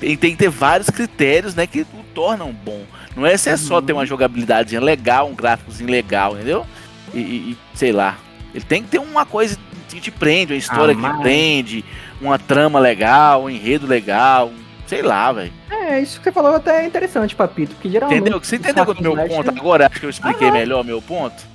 Ele 0.00 0.16
tem 0.16 0.32
que 0.32 0.38
ter 0.38 0.48
vários 0.50 0.90
critérios 0.90 1.54
né, 1.54 1.64
que 1.68 1.82
o 1.82 1.86
tornam 2.12 2.52
bom. 2.52 2.82
Não 3.14 3.24
é 3.24 3.36
se 3.36 3.48
é 3.48 3.56
só 3.56 3.80
ter 3.80 3.92
uma 3.92 4.04
jogabilidade 4.04 4.76
legal, 4.80 5.28
um 5.28 5.34
gráficozinho 5.34 5.88
legal, 5.88 6.34
entendeu? 6.34 6.66
E- 7.14 7.18
e, 7.20 7.58
sei 7.74 7.92
lá. 7.92 8.18
Ele 8.52 8.64
tem 8.64 8.82
que 8.82 8.88
ter 8.88 8.98
uma 8.98 9.24
coisa 9.24 9.56
que 9.94 10.00
te 10.00 10.10
prende, 10.10 10.52
uma 10.52 10.58
história 10.58 10.96
Ah, 10.98 11.12
que 11.14 11.20
prende, 11.20 11.84
uma 12.20 12.38
trama 12.38 12.78
legal, 12.78 13.44
um 13.44 13.50
enredo 13.50 13.86
legal, 13.86 14.48
um- 14.48 14.62
sei 14.86 15.02
lá, 15.02 15.32
velho. 15.32 15.52
É, 15.70 16.00
isso 16.00 16.18
que 16.18 16.24
você 16.24 16.32
falou 16.32 16.54
até 16.54 16.82
é 16.82 16.86
interessante, 16.86 17.34
Papito, 17.34 17.74
porque 17.74 17.88
geralmente... 17.90 18.20
Entendeu? 18.20 18.38
Você 18.42 18.56
entendeu 18.56 18.84
o 18.84 19.02
meu 19.02 19.16
ponto 19.16 19.30
slash- 19.46 19.58
agora? 19.58 19.86
Acho 19.86 20.00
que 20.00 20.06
eu 20.06 20.10
expliquei 20.10 20.48
Aham. 20.48 20.58
melhor 20.58 20.80
o 20.82 20.84
meu 20.84 21.00
ponto. 21.02 21.50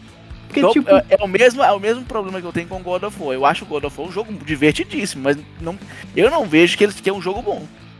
Porque, 0.48 0.60
Então, 0.62 0.72
tipo, 0.72 0.90
é, 0.90 1.04
é 1.10 1.24
o 1.24 1.28
mesmo, 1.28 1.62
é 1.64 1.72
o 1.74 1.80
mesmo 1.80 2.04
problema 2.06 2.40
que 2.40 2.48
eu 2.48 2.54
tenho 2.54 2.68
com 2.68 2.82
God 2.82 3.04
of 3.04 3.22
War. 3.22 3.34
Eu 3.34 3.46
acho 3.46 3.66
o 3.66 3.68
God 3.68 3.84
of 3.84 4.00
War 4.00 4.10
um 4.10 4.12
jogo 4.12 4.32
divertidíssimo, 4.46 5.24
mas 5.24 5.38
não, 5.62 5.78
eu 6.16 6.32
não 6.32 6.46
vejo 6.46 6.78
que, 6.78 6.84
ele, 6.86 6.94
que 6.94 7.10
é 7.10 7.14
um 7.14 7.22
jogo 7.22 7.42
bom. 7.42 7.58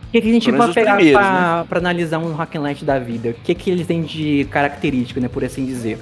O 0.08 0.10
que, 0.10 0.22
que 0.22 0.28
a 0.30 0.32
gente 0.32 0.50
pode 0.52 0.72
pegar 0.72 0.96
pra, 1.12 1.66
pra 1.68 1.78
analisar 1.78 2.18
um 2.18 2.32
hack 2.34 2.56
and 2.56 2.60
slash 2.60 2.84
da 2.86 2.98
vida? 2.98 3.28
O 3.28 3.34
que, 3.34 3.54
que 3.54 3.70
eles 3.70 3.86
têm 3.86 4.00
de 4.02 4.46
característica, 4.50 5.20
né, 5.20 5.28
por 5.28 5.44
assim 5.44 5.66
dizer? 5.66 5.98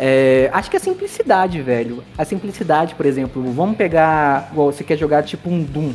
É, 0.00 0.48
acho 0.52 0.70
que 0.70 0.76
a 0.76 0.80
simplicidade, 0.80 1.60
velho. 1.60 2.04
A 2.16 2.24
simplicidade, 2.24 2.94
por 2.94 3.04
exemplo, 3.04 3.42
vamos 3.52 3.76
pegar. 3.76 4.52
Você 4.54 4.84
quer 4.84 4.96
jogar 4.96 5.24
tipo 5.24 5.50
um 5.50 5.60
Doom 5.60 5.92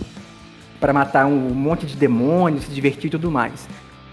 pra 0.77 0.91
matar 0.91 1.25
um 1.25 1.53
monte 1.53 1.85
de 1.85 1.95
demônios, 1.95 2.65
se 2.65 2.71
divertir 2.71 3.07
e 3.07 3.11
tudo 3.11 3.31
mais. 3.31 3.65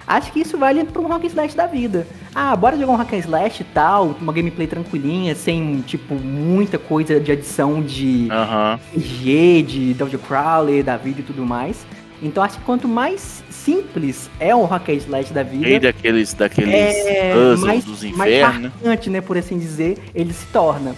Acho 0.07 0.32
que 0.32 0.41
isso 0.41 0.57
vale 0.57 0.84
pra 0.84 1.03
um 1.03 1.09
hack 1.09 1.24
and 1.24 1.26
slash 1.26 1.57
da 1.57 1.66
vida. 1.66 2.07
Ah, 2.32 2.55
bora 2.55 2.76
jogar 2.76 2.93
um 2.93 2.97
hack 2.97 3.12
and 3.14 3.18
slash 3.18 3.62
e 3.62 3.64
tal, 3.64 4.14
uma 4.20 4.32
gameplay 4.32 4.66
tranquilinha, 4.66 5.34
sem, 5.34 5.80
tipo, 5.82 6.14
muita 6.14 6.78
coisa 6.78 7.18
de 7.18 7.32
adição 7.32 7.82
de 7.82 8.28
Aham. 8.30 8.78
RPG, 8.95 9.62
de 9.62 9.95
Dungeon 9.95 10.18
Crawler, 10.20 10.84
da 10.84 10.97
vida 10.97 11.20
e 11.20 11.24
tudo 11.24 11.45
mais. 11.45 11.84
Então 12.23 12.43
acho 12.43 12.59
que 12.59 12.64
quanto 12.64 12.87
mais 12.87 13.43
simples 13.51 14.31
é 14.39 14.55
o 14.55 14.64
hack 14.64 14.91
and 14.91 14.95
slash 14.95 15.33
da 15.33 15.43
vida, 15.43 15.68
E 15.68 15.79
daqueles, 15.79 16.35
daqueles 16.35 16.75
é 16.75 17.33
puzzles 17.33 17.61
mais, 17.61 17.85
dos 17.85 18.03
mais 18.12 18.33
infernos, 18.33 18.62
né? 18.62 18.73
marcante, 18.83 19.11
né, 19.11 19.21
por 19.21 19.39
assim 19.39 19.59
dizer, 19.59 19.99
ele 20.14 20.33
se 20.33 20.47
torna. 20.47 20.95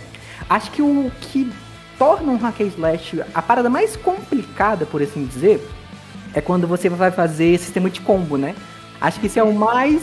Acho 0.50 0.70
que 0.72 0.82
o 0.82 1.10
que 1.20 1.50
torna 1.98 2.32
um 2.32 2.36
hack 2.36 2.60
and 2.60 2.66
slash 2.66 3.22
a 3.32 3.40
parada 3.42 3.70
mais 3.70 3.96
complicada, 3.96 4.84
por 4.84 5.00
assim 5.00 5.24
dizer, 5.24 5.64
é 6.34 6.40
quando 6.40 6.66
você 6.66 6.88
vai 6.88 7.10
fazer 7.10 7.58
sistema 7.58 7.88
de 7.88 8.00
combo, 8.00 8.36
né? 8.36 8.54
Acho 9.00 9.20
que 9.20 9.26
isso 9.26 9.38
é 9.38 9.42
o 9.42 9.54
mais 9.54 10.02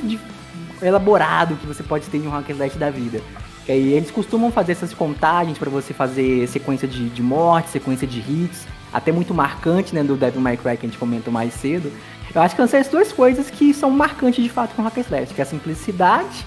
elaborado 0.82 1.56
que 1.56 1.66
você 1.66 1.84
pode 1.84 2.06
ter 2.06 2.18
em 2.18 2.28
um 2.28 2.30
hack 2.30 2.50
and 2.50 2.54
slash 2.54 2.78
da 2.78 2.90
vida. 2.90 3.22
Que 3.66 3.74
aí 3.74 3.94
eles 3.94 4.10
costumam 4.10 4.52
fazer 4.52 4.72
essas 4.72 4.94
contagens 4.94 5.58
pra 5.58 5.70
você 5.70 5.94
fazer 5.94 6.48
sequência 6.48 6.88
de, 6.88 7.10
de 7.10 7.22
morte, 7.22 7.70
sequência 7.70 8.08
de 8.08 8.20
hits, 8.20 8.66
até 8.94 9.12
muito 9.12 9.34
marcante, 9.34 9.94
né, 9.94 10.04
do 10.04 10.16
Devil 10.16 10.42
May 10.42 10.58
Cry 10.58 10.78
que 10.78 10.86
a 10.86 10.90
gente 10.90 10.98
comentou 10.98 11.32
mais 11.32 11.54
cedo. 11.54 11.92
Eu 12.34 12.42
acho 12.42 12.56
que 12.56 12.68
são 12.68 12.80
essas 12.80 12.92
duas 12.92 13.12
coisas 13.12 13.50
que 13.50 13.74
são 13.74 13.90
marcantes 13.90 14.44
de 14.44 14.50
fato 14.50 14.76
com 14.76 14.84
hack 14.84 14.98
slash, 14.98 15.34
que 15.34 15.42
é 15.42 15.44
a 15.44 15.48
simplicidade, 15.48 16.46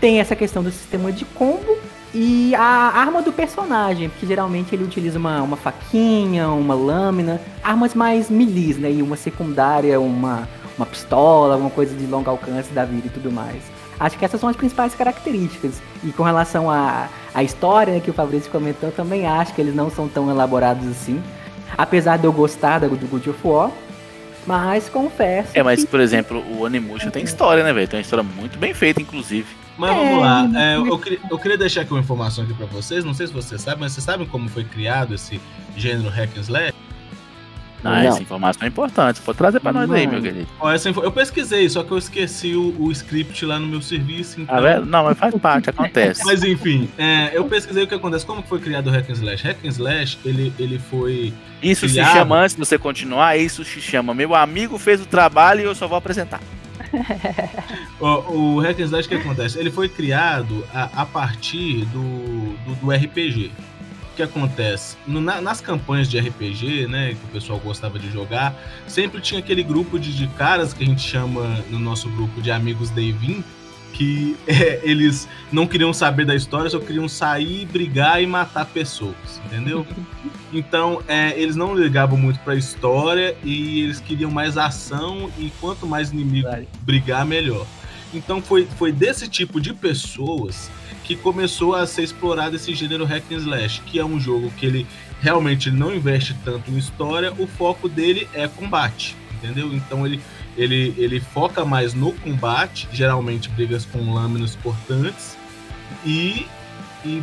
tem 0.00 0.18
essa 0.18 0.34
questão 0.34 0.62
do 0.62 0.70
sistema 0.70 1.12
de 1.12 1.24
combo 1.24 1.76
e 2.12 2.54
a 2.56 2.62
arma 2.62 3.22
do 3.22 3.32
personagem, 3.32 4.08
porque 4.08 4.26
geralmente 4.26 4.74
ele 4.74 4.82
utiliza 4.82 5.18
uma, 5.18 5.42
uma 5.42 5.56
faquinha, 5.56 6.48
uma 6.48 6.74
lâmina, 6.74 7.40
armas 7.62 7.94
mais 7.94 8.28
milis, 8.28 8.76
né? 8.78 8.90
E 8.90 9.02
uma 9.02 9.16
secundária, 9.16 10.00
uma, 10.00 10.48
uma 10.76 10.86
pistola, 10.86 11.54
alguma 11.54 11.70
coisa 11.70 11.94
de 11.94 12.06
longo 12.06 12.28
alcance 12.28 12.72
da 12.72 12.84
vida 12.84 13.06
e 13.06 13.10
tudo 13.10 13.30
mais. 13.30 13.62
Acho 14.00 14.18
que 14.18 14.24
essas 14.24 14.40
são 14.40 14.48
as 14.48 14.56
principais 14.56 14.94
características. 14.94 15.80
E 16.02 16.10
com 16.10 16.22
relação 16.22 16.70
à, 16.70 17.08
à 17.34 17.42
história 17.42 17.92
né, 17.92 18.00
que 18.00 18.10
o 18.10 18.14
Fabrício 18.14 18.50
comentou, 18.50 18.90
também 18.90 19.26
acho 19.26 19.54
que 19.54 19.60
eles 19.60 19.74
não 19.74 19.90
são 19.90 20.08
tão 20.08 20.30
elaborados 20.30 20.88
assim. 20.88 21.22
Apesar 21.76 22.16
de 22.18 22.24
eu 22.26 22.32
gostar 22.32 22.78
do 22.80 22.88
do 22.96 23.06
God 23.06 23.26
of 23.28 23.38
War, 23.44 23.70
mas 24.46 24.88
confesso. 24.88 25.50
É, 25.54 25.62
mas, 25.62 25.80
que- 25.84 25.90
por 25.90 26.00
exemplo, 26.00 26.38
o 26.50 26.62
Onimusha 26.62 27.10
tem 27.10 27.22
história, 27.24 27.62
né, 27.62 27.72
velho? 27.72 27.86
Tem 27.88 27.98
uma 27.98 28.02
história 28.02 28.22
muito 28.22 28.58
bem 28.58 28.72
feita, 28.74 29.00
inclusive. 29.00 29.46
Mas 29.78 29.90
É, 29.90 29.94
vamos 29.94 30.20
lá. 30.20 30.42
mas- 30.44 30.62
é, 30.62 30.76
eu, 30.76 30.98
queria, 30.98 31.18
eu 31.30 31.38
queria 31.38 31.56
deixar 31.58 31.80
aqui 31.82 31.92
uma 31.92 32.00
informação 32.00 32.44
aqui 32.44 32.52
pra 32.54 32.66
vocês. 32.66 33.04
Não 33.04 33.14
sei 33.14 33.26
se 33.28 33.32
vocês 33.32 33.60
sabem, 33.62 33.80
mas 33.80 33.92
vocês 33.92 34.04
sabem 34.04 34.26
como 34.26 34.48
foi 34.48 34.64
criado 34.64 35.14
esse 35.14 35.40
gênero 35.76 36.08
hack 36.10 36.30
and 36.36 36.40
slash? 36.40 36.74
Ah, 37.82 38.02
Não. 38.02 38.08
essa 38.08 38.22
informação 38.22 38.62
é 38.64 38.68
importante. 38.68 39.20
Pode 39.22 39.38
trazer 39.38 39.58
pra 39.60 39.72
nós 39.72 39.90
aí, 39.90 40.04
Não. 40.06 40.14
meu 40.14 40.22
querido. 40.22 40.46
Ó, 40.60 40.70
essa 40.70 40.90
info- 40.90 41.02
eu 41.02 41.10
pesquisei, 41.10 41.68
só 41.68 41.82
que 41.82 41.90
eu 41.90 41.98
esqueci 41.98 42.54
o, 42.54 42.74
o 42.78 42.92
script 42.92 43.44
lá 43.46 43.58
no 43.58 43.66
meu 43.66 43.80
serviço. 43.80 44.40
Então... 44.40 44.54
Ah, 44.54 44.60
velho? 44.60 44.84
Não, 44.84 45.04
mas 45.04 45.18
faz 45.18 45.34
parte, 45.36 45.70
acontece. 45.70 46.22
Mas 46.26 46.42
enfim, 46.44 46.88
é, 46.98 47.30
eu 47.32 47.44
pesquisei 47.44 47.84
o 47.84 47.86
que 47.86 47.94
acontece. 47.94 48.26
Como 48.26 48.42
foi 48.42 48.60
criado 48.60 48.88
o 48.88 48.90
hack 48.90 49.08
and 49.08 49.14
slash? 49.14 49.42
Hack 49.46 49.58
and 49.64 49.68
slash, 49.68 50.18
ele, 50.24 50.52
ele 50.58 50.78
foi... 50.78 51.32
Isso 51.62 51.86
se 51.88 51.94
Criado. 51.94 52.12
chama, 52.12 52.36
antes 52.40 52.54
de 52.54 52.58
você 52.60 52.78
continuar, 52.78 53.36
isso 53.38 53.64
se 53.64 53.80
chama. 53.80 54.12
Meu 54.14 54.34
amigo 54.34 54.78
fez 54.78 55.00
o 55.00 55.06
trabalho 55.06 55.60
e 55.60 55.64
eu 55.64 55.74
só 55.74 55.86
vou 55.88 55.96
apresentar. 55.98 56.40
o 58.00 58.60
hack 58.60 58.78
and 58.80 58.84
slash, 58.84 59.06
o 59.06 59.08
que 59.08 59.14
acontece? 59.16 59.58
Ele 59.58 59.70
foi 59.70 59.88
criado 59.88 60.64
a, 60.74 61.02
a 61.02 61.06
partir 61.06 61.84
do, 61.86 62.00
do, 62.64 62.74
do 62.80 62.90
RPG. 62.90 63.50
O 64.20 64.22
que 64.22 64.38
acontece? 64.38 64.98
No- 65.06 65.18
na- 65.20 65.40
nas 65.40 65.62
campanhas 65.62 66.06
de 66.06 66.18
RPG, 66.18 66.86
né, 66.86 67.16
que 67.18 67.24
o 67.24 67.28
pessoal 67.28 67.58
gostava 67.58 67.98
de 67.98 68.10
jogar, 68.12 68.54
sempre 68.86 69.18
tinha 69.18 69.40
aquele 69.40 69.62
grupo 69.62 69.98
de, 69.98 70.14
de 70.14 70.26
caras 70.26 70.74
que 70.74 70.84
a 70.84 70.86
gente 70.86 71.00
chama 71.00 71.64
no 71.70 71.78
nosso 71.78 72.06
grupo 72.10 72.42
de 72.42 72.50
amigos 72.50 72.90
Davin, 72.90 73.42
que 73.94 74.36
é, 74.46 74.78
eles 74.82 75.26
não 75.50 75.66
queriam 75.66 75.90
saber 75.94 76.26
da 76.26 76.34
história, 76.34 76.68
só 76.68 76.78
queriam 76.78 77.08
sair, 77.08 77.64
brigar 77.64 78.22
e 78.22 78.26
matar 78.26 78.66
pessoas, 78.66 79.40
entendeu? 79.46 79.86
Então, 80.52 81.00
é, 81.06 81.32
eles 81.40 81.54
não 81.54 81.76
ligavam 81.76 82.18
muito 82.18 82.40
pra 82.40 82.56
história 82.56 83.36
e 83.44 83.84
eles 83.84 84.00
queriam 84.00 84.32
mais 84.32 84.58
ação 84.58 85.30
e 85.38 85.48
quanto 85.60 85.86
mais 85.86 86.10
inimigo 86.10 86.48
brigar, 86.82 87.24
melhor. 87.24 87.64
Então 88.12 88.42
foi, 88.42 88.66
foi 88.76 88.90
desse 88.90 89.28
tipo 89.28 89.60
de 89.60 89.72
pessoas 89.72 90.68
que 91.10 91.16
começou 91.16 91.74
a 91.74 91.84
ser 91.88 92.02
explorado 92.04 92.54
esse 92.54 92.72
gênero 92.72 93.04
hack 93.04 93.24
and 93.32 93.38
slash, 93.38 93.80
que 93.84 93.98
é 93.98 94.04
um 94.04 94.20
jogo 94.20 94.48
que 94.56 94.64
ele 94.64 94.86
realmente 95.20 95.68
não 95.68 95.92
investe 95.92 96.36
tanto 96.44 96.70
em 96.70 96.78
história, 96.78 97.32
o 97.36 97.48
foco 97.48 97.88
dele 97.88 98.28
é 98.32 98.46
combate, 98.46 99.16
entendeu? 99.34 99.72
Então 99.74 100.06
ele, 100.06 100.20
ele, 100.56 100.94
ele 100.96 101.18
foca 101.18 101.64
mais 101.64 101.94
no 101.94 102.12
combate, 102.12 102.88
geralmente 102.92 103.48
brigas 103.48 103.84
com 103.84 104.14
lâminas 104.14 104.56
cortantes, 104.62 105.36
e, 106.06 106.46
e 107.04 107.20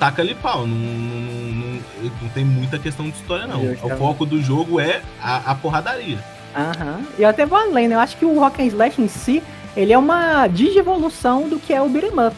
taca 0.00 0.20
ali 0.20 0.34
pau. 0.34 0.66
Não, 0.66 0.74
não, 0.76 1.52
não- 1.52 1.80
não 2.22 2.28
tem 2.30 2.44
muita 2.44 2.76
questão 2.76 3.08
de 3.08 3.14
história, 3.16 3.46
não. 3.46 3.60
O 3.84 3.96
foco 3.98 4.26
do 4.26 4.42
jogo 4.42 4.80
é 4.80 5.00
a, 5.22 5.52
a 5.52 5.54
porradaria. 5.54 6.18
Aham. 6.56 7.02
E 7.16 7.22
eu 7.22 7.28
até 7.28 7.46
vou 7.46 7.56
além, 7.56 7.86
né? 7.86 7.94
Eu 7.94 8.00
acho 8.00 8.16
que 8.16 8.24
o 8.24 8.36
Rock 8.40 8.60
and 8.60 8.66
Slash 8.66 9.00
em 9.00 9.06
si, 9.06 9.40
ele 9.76 9.92
é 9.92 9.98
uma 9.98 10.48
digievolução 10.48 11.48
do 11.48 11.60
que 11.60 11.72
é 11.72 11.80
o 11.80 11.88
beat'em 11.88 12.10
up. 12.18 12.34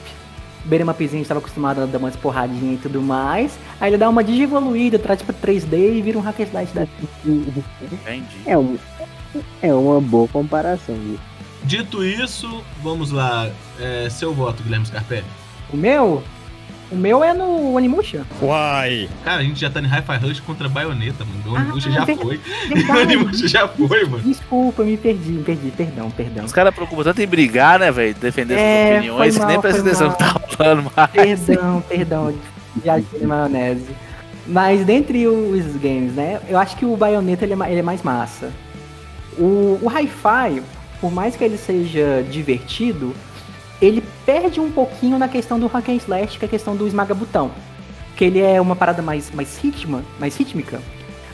Beat'em 0.64 0.88
upzinho 0.88 1.22
estava 1.22 1.40
acostumado 1.40 1.82
a 1.82 1.86
dar 1.86 1.98
umas 1.98 2.16
porradinhas 2.16 2.78
e 2.78 2.82
tudo 2.82 3.00
mais. 3.00 3.58
Aí 3.80 3.90
ele 3.90 3.96
dá 3.98 4.08
uma 4.08 4.22
digievoluída, 4.22 4.98
traz 4.98 5.22
pra 5.22 5.34
3D 5.34 5.96
e 5.96 6.02
vira 6.02 6.18
um 6.18 6.26
and 6.26 6.34
Slash 6.38 6.74
da 6.74 6.86
Entendi. 7.24 8.36
É, 8.46 8.56
um, 8.58 8.76
é 9.62 9.72
uma 9.72 10.00
boa 10.00 10.28
comparação, 10.28 10.94
viu? 10.94 11.18
Dito 11.62 12.04
isso, 12.04 12.62
vamos 12.82 13.10
lá. 13.10 13.50
É, 13.78 14.08
seu 14.10 14.34
voto, 14.34 14.62
Guilherme 14.62 14.86
Scarpelli. 14.86 15.26
O 15.72 15.76
meu? 15.76 16.22
O 16.90 16.96
meu 16.96 17.22
é 17.22 17.32
no 17.32 17.74
Onimusha. 17.74 18.22
Uai. 18.42 19.08
Cara, 19.24 19.40
a 19.40 19.44
gente 19.44 19.60
já 19.60 19.70
tá 19.70 19.80
em 19.80 19.86
Hi-Fi 19.86 20.16
Rush 20.26 20.40
contra 20.40 20.68
Bayonetta, 20.68 21.24
mano. 21.24 21.40
O 21.52 21.56
Ah, 21.56 21.60
Onimusha 21.60 21.90
já 21.90 22.04
ver- 22.04 22.16
foi. 22.16 22.40
O. 22.90 22.98
Onimusha 23.00 23.48
já 23.48 23.68
foi, 23.68 24.04
mano. 24.06 24.22
Desculpa, 24.24 24.82
me 24.82 24.96
perdi, 24.96 25.30
me 25.30 25.42
perdi, 25.44 25.70
perdão, 25.70 26.10
perdão. 26.10 26.44
Os 26.44 26.52
caras 26.52 26.74
preocupam 26.74 27.04
tanto 27.04 27.22
em 27.22 27.26
brigar, 27.28 27.78
né, 27.78 27.92
velho? 27.92 28.14
Defender 28.14 28.54
É, 28.58 28.86
suas 28.88 28.96
opiniões, 28.98 29.36
foi 29.36 29.40
que 29.40 29.46
nem 29.46 29.54
mal, 29.56 29.62
presta 29.62 29.80
atenção 29.82 30.08
no 30.08 30.16
que 30.16 30.22
mal. 30.24 30.32
tá 30.34 30.48
falando 30.56 30.92
mais. 30.96 31.10
Perdão, 31.46 31.84
perdão, 31.88 32.34
viajei 32.82 33.20
de 33.20 33.26
maionese. 33.26 33.86
Mas 34.46 34.84
dentre 34.84 35.28
os 35.28 35.64
games, 35.76 36.12
né, 36.14 36.40
eu 36.48 36.58
acho 36.58 36.76
que 36.76 36.84
o 36.84 36.96
Bayonetta 36.96 37.44
ele 37.44 37.52
é, 37.52 37.70
ele 37.70 37.78
é 37.80 37.82
mais 37.82 38.02
massa. 38.02 38.50
O, 39.38 39.78
o 39.80 39.88
Hi-Fi, 39.88 40.60
por 41.00 41.12
mais 41.12 41.36
que 41.36 41.44
ele 41.44 41.56
seja 41.56 42.24
divertido, 42.28 43.14
ele 43.80 44.02
perde 44.24 44.60
um 44.60 44.70
pouquinho 44.70 45.18
na 45.18 45.28
questão 45.28 45.58
do 45.58 45.66
hack 45.66 45.88
and 45.88 45.96
slash, 45.96 46.38
que 46.38 46.44
é 46.44 46.48
a 46.48 46.50
questão 46.50 46.76
do 46.76 46.86
esmaga-botão. 46.86 47.50
Que 48.16 48.24
ele 48.24 48.40
é 48.40 48.60
uma 48.60 48.76
parada 48.76 49.02
mais, 49.02 49.30
mais, 49.30 49.58
ritma, 49.58 50.02
mais 50.18 50.36
rítmica. 50.36 50.80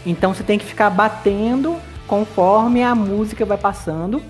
Então 0.05 0.33
você 0.33 0.45
tem 0.45 0.59
que 0.59 0.65
ficar 0.65 0.91
batendo 0.91 1.77
conforme 2.07 2.83
a 2.83 2.95
música 2.95 3.45
vai 3.45 3.59
passando 3.59 4.23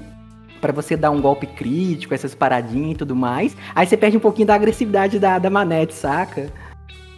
Pra 0.60 0.72
você 0.72 0.96
dar 0.96 1.10
um 1.10 1.20
golpe 1.20 1.46
crítico, 1.46 2.14
essas 2.14 2.34
paradinhas 2.34 2.92
e 2.92 2.96
tudo 2.96 3.14
mais. 3.14 3.56
Aí 3.74 3.86
você 3.86 3.96
perde 3.96 4.16
um 4.16 4.20
pouquinho 4.20 4.46
da 4.46 4.54
agressividade 4.54 5.18
da, 5.18 5.38
da 5.38 5.50
manete, 5.50 5.94
saca? 5.94 6.52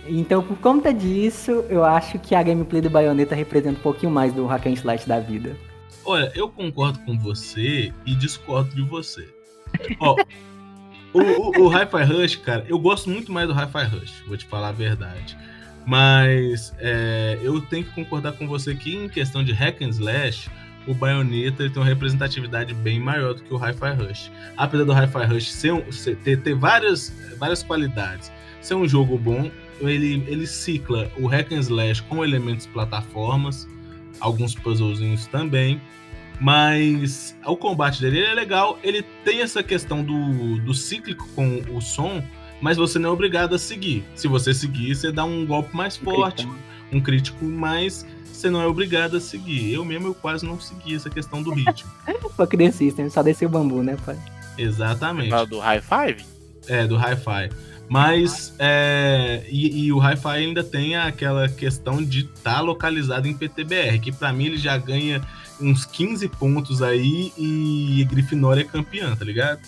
Então, 0.07 0.43
por 0.43 0.57
conta 0.59 0.93
disso, 0.93 1.65
eu 1.69 1.85
acho 1.85 2.19
que 2.19 2.35
a 2.35 2.43
gameplay 2.43 2.81
do 2.81 2.91
Bayonetta 2.91 3.35
representa 3.35 3.79
um 3.79 3.83
pouquinho 3.83 4.11
mais 4.11 4.33
do 4.33 4.47
hack 4.47 4.67
and 4.67 4.73
slash 4.73 5.07
da 5.07 5.21
vida. 5.21 5.57
Olha, 6.05 6.33
eu 6.35 6.49
concordo 6.49 6.99
com 7.01 7.19
você 7.19 7.93
e 8.07 8.15
discordo 8.15 8.75
de 8.75 8.83
você. 8.83 9.29
Ó, 10.01 10.17
o, 11.21 11.65
o, 11.65 11.69
Hi-Fi 11.69 12.05
Rush, 12.05 12.37
cara, 12.37 12.65
eu 12.69 12.79
gosto 12.79 13.09
muito 13.11 13.33
mais 13.33 13.49
do 13.49 13.55
Hi-Fi 13.55 13.85
Rush, 13.85 14.23
vou 14.27 14.37
te 14.37 14.45
falar 14.45 14.69
a 14.69 14.73
verdade. 14.73 15.37
Mas 15.87 16.75
é, 16.79 17.39
eu 17.43 17.61
tenho 17.63 17.85
que 17.85 17.91
concordar 17.93 18.33
com 18.33 18.47
você 18.47 18.75
que 18.75 18.95
em 18.95 19.09
questão 19.09 19.43
de 19.43 19.53
hack 19.53 19.81
and 19.81 19.89
slash, 19.89 20.51
o 20.87 20.95
Bayonetta 20.95 21.69
tem 21.69 21.83
uma 21.83 21.85
representatividade 21.85 22.75
bem 22.75 23.01
maior 23.01 23.35
do 23.35 23.43
que 23.43 23.53
o 23.53 23.57
Hi-Fi 23.57 23.93
Rush. 23.93 24.31
Apesar 24.57 24.85
do 24.85 24.93
Hi-Fi 24.93 25.25
Rush 25.25 25.51
ser 25.51 25.73
um- 25.73 25.91
ser- 25.93 26.17
ter, 26.17 26.41
ter 26.43 26.55
várias, 26.55 27.13
várias 27.39 27.63
qualidades, 27.63 28.31
ser 28.61 28.75
um 28.75 28.87
jogo 28.87 29.17
bom, 29.19 29.51
ele, 29.81 30.23
ele 30.27 30.47
cicla 30.47 31.11
o 31.19 31.27
hack 31.27 31.53
and 31.53 31.61
slash 31.61 32.03
com 32.03 32.25
elementos 32.25 32.67
plataformas, 32.67 33.67
alguns 34.21 34.55
puzzlezinhos 34.55 35.27
também. 35.27 35.81
Mas 36.41 37.37
o 37.45 37.57
combate 37.57 38.01
dele 38.01 38.21
é 38.21 38.35
legal. 38.35 38.79
Ele 38.83 39.03
tem 39.25 39.41
essa 39.41 39.63
questão 39.63 40.03
do, 40.03 40.59
do 40.59 40.73
cíclico 40.73 41.29
com 41.35 41.63
o 41.73 41.81
som, 41.81 42.23
mas 42.61 42.77
você 42.77 42.99
não 42.99 43.11
é 43.11 43.13
obrigado 43.13 43.55
a 43.55 43.59
seguir. 43.59 44.05
Se 44.15 44.29
você 44.29 44.55
seguir, 44.55 44.95
você 44.95 45.11
dá 45.11 45.25
um 45.25 45.45
golpe 45.45 45.77
mais 45.77 45.97
forte, 45.97 46.47
um 46.93 47.01
crítico 47.01 47.45
mais. 47.45 48.07
Você 48.33 48.49
não 48.49 48.63
é 48.63 48.67
obrigado 48.67 49.17
a 49.17 49.21
seguir. 49.21 49.73
Eu 49.73 49.85
mesmo 49.85 50.09
eu 50.09 50.15
quase 50.15 50.47
não 50.47 50.61
segui 50.61 50.95
essa 50.95 51.11
questão 51.11 51.43
do 51.43 51.53
ritmo. 51.53 51.91
Pô, 52.37 52.47
Clear 52.47 52.73
System, 52.73 53.11
só 53.11 53.21
descer 53.21 53.47
o 53.47 53.49
bambu, 53.49 53.83
né, 53.83 53.97
pai? 54.07 54.17
Exatamente. 54.57 55.47
Do 55.47 55.59
High 55.59 55.81
Five? 55.81 56.39
É, 56.69 56.87
do 56.87 56.97
Hi-Fi. 56.97 57.49
Mas, 57.89 58.55
é, 58.59 59.43
e, 59.49 59.87
e 59.87 59.93
o 59.93 59.99
Hi-Fi 59.99 60.37
ainda 60.37 60.63
tem 60.63 60.95
aquela 60.95 61.49
questão 61.49 62.05
de 62.05 62.27
estar 62.27 62.61
localizado 62.61 63.27
em 63.27 63.35
PTBR, 63.35 63.99
que 63.99 64.13
pra 64.13 64.31
mim 64.31 64.47
ele 64.47 64.59
já 64.59 64.77
ganha 64.77 65.23
uns 65.61 65.85
15 65.85 66.29
pontos 66.29 66.83
aí 66.83 67.33
e 67.37 68.07
Grifinória 68.11 68.63
é 68.63 68.65
campeã, 68.65 69.15
tá 69.15 69.25
ligado? 69.25 69.61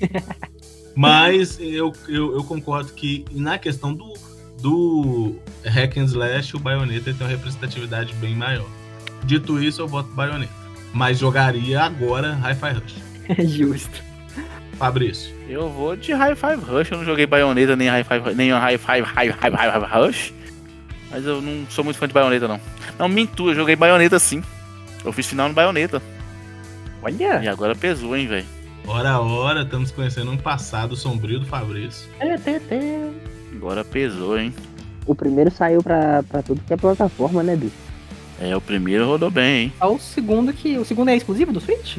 Mas 0.94 1.58
eu, 1.60 1.92
eu, 2.08 2.34
eu 2.36 2.44
concordo 2.44 2.92
que 2.92 3.24
na 3.32 3.58
questão 3.58 3.92
do, 3.92 4.14
do 4.60 5.36
Hack 5.64 5.98
and 5.98 6.04
Slash, 6.04 6.56
o 6.56 6.58
Bayonetta 6.58 7.12
tem 7.12 7.26
uma 7.26 7.28
representatividade 7.28 8.14
bem 8.14 8.34
maior. 8.34 8.66
Dito 9.24 9.62
isso, 9.62 9.82
eu 9.82 9.88
voto 9.88 10.08
Bayonetta. 10.10 10.52
Mas 10.94 11.18
jogaria 11.18 11.82
agora 11.82 12.32
Hi-Fi 12.42 12.72
Rush. 12.72 12.94
É 13.28 13.44
justo. 13.44 14.02
Fabrício. 14.78 15.34
Eu 15.48 15.70
vou 15.70 15.96
de 15.96 16.12
High 16.12 16.34
Five 16.34 16.64
Rush. 16.64 16.90
Eu 16.90 16.98
não 16.98 17.04
joguei 17.04 17.26
Bayonetta 17.26 17.76
nem 17.76 17.88
High 17.88 18.04
Five, 18.04 18.34
nem 18.34 18.50
High 18.52 18.78
Five 18.78 19.02
High 19.02 19.32
Five 19.32 19.56
High 19.56 19.72
Five 19.72 19.86
Rush. 19.86 20.34
Mas 21.10 21.24
eu 21.24 21.40
não 21.40 21.66
sou 21.70 21.84
muito 21.84 21.98
fã 21.98 22.08
de 22.08 22.14
Bayonetta, 22.14 22.48
não. 22.48 22.60
Não, 22.98 23.08
minto, 23.08 23.48
eu 23.50 23.54
joguei 23.54 23.76
Bayonetta 23.76 24.18
sim. 24.18 24.42
Eu 25.06 25.12
fiz 25.12 25.26
final 25.26 25.48
no 25.48 25.54
Bayonetta. 25.54 26.02
Olha! 27.02 27.40
E 27.42 27.48
agora 27.48 27.74
pesou, 27.74 28.16
hein, 28.16 28.26
velho. 28.26 28.44
Ora 28.86 29.10
a 29.12 29.20
hora, 29.20 29.62
estamos 29.62 29.90
conhecendo 29.90 30.30
um 30.30 30.36
passado 30.36 30.94
sombrio 30.96 31.40
do 31.40 31.46
Fabrício. 31.46 32.08
É, 32.20 32.36
tê, 32.36 32.60
tê. 32.60 33.08
Agora 33.54 33.84
pesou, 33.84 34.38
hein. 34.38 34.52
O 35.06 35.14
primeiro 35.14 35.50
saiu 35.50 35.82
pra, 35.82 36.22
pra 36.24 36.42
tudo 36.42 36.60
que 36.66 36.72
é 36.72 36.76
plataforma, 36.76 37.42
né, 37.42 37.56
bicho? 37.56 37.72
É, 38.40 38.54
o 38.56 38.60
primeiro 38.60 39.06
rodou 39.06 39.30
bem, 39.30 39.64
hein. 39.64 39.72
É 39.80 39.86
o 39.86 39.98
segundo 39.98 40.52
que. 40.52 40.76
O 40.78 40.84
segundo 40.84 41.08
é 41.08 41.16
exclusivo 41.16 41.52
do 41.52 41.60
Switch? 41.60 41.98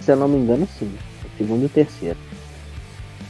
Se 0.00 0.10
eu 0.12 0.16
não 0.16 0.28
me 0.28 0.38
engano, 0.38 0.66
sim. 0.78 0.90
O 1.24 1.36
segundo 1.38 1.62
e 1.62 1.66
o 1.66 1.68
terceiro. 1.68 2.16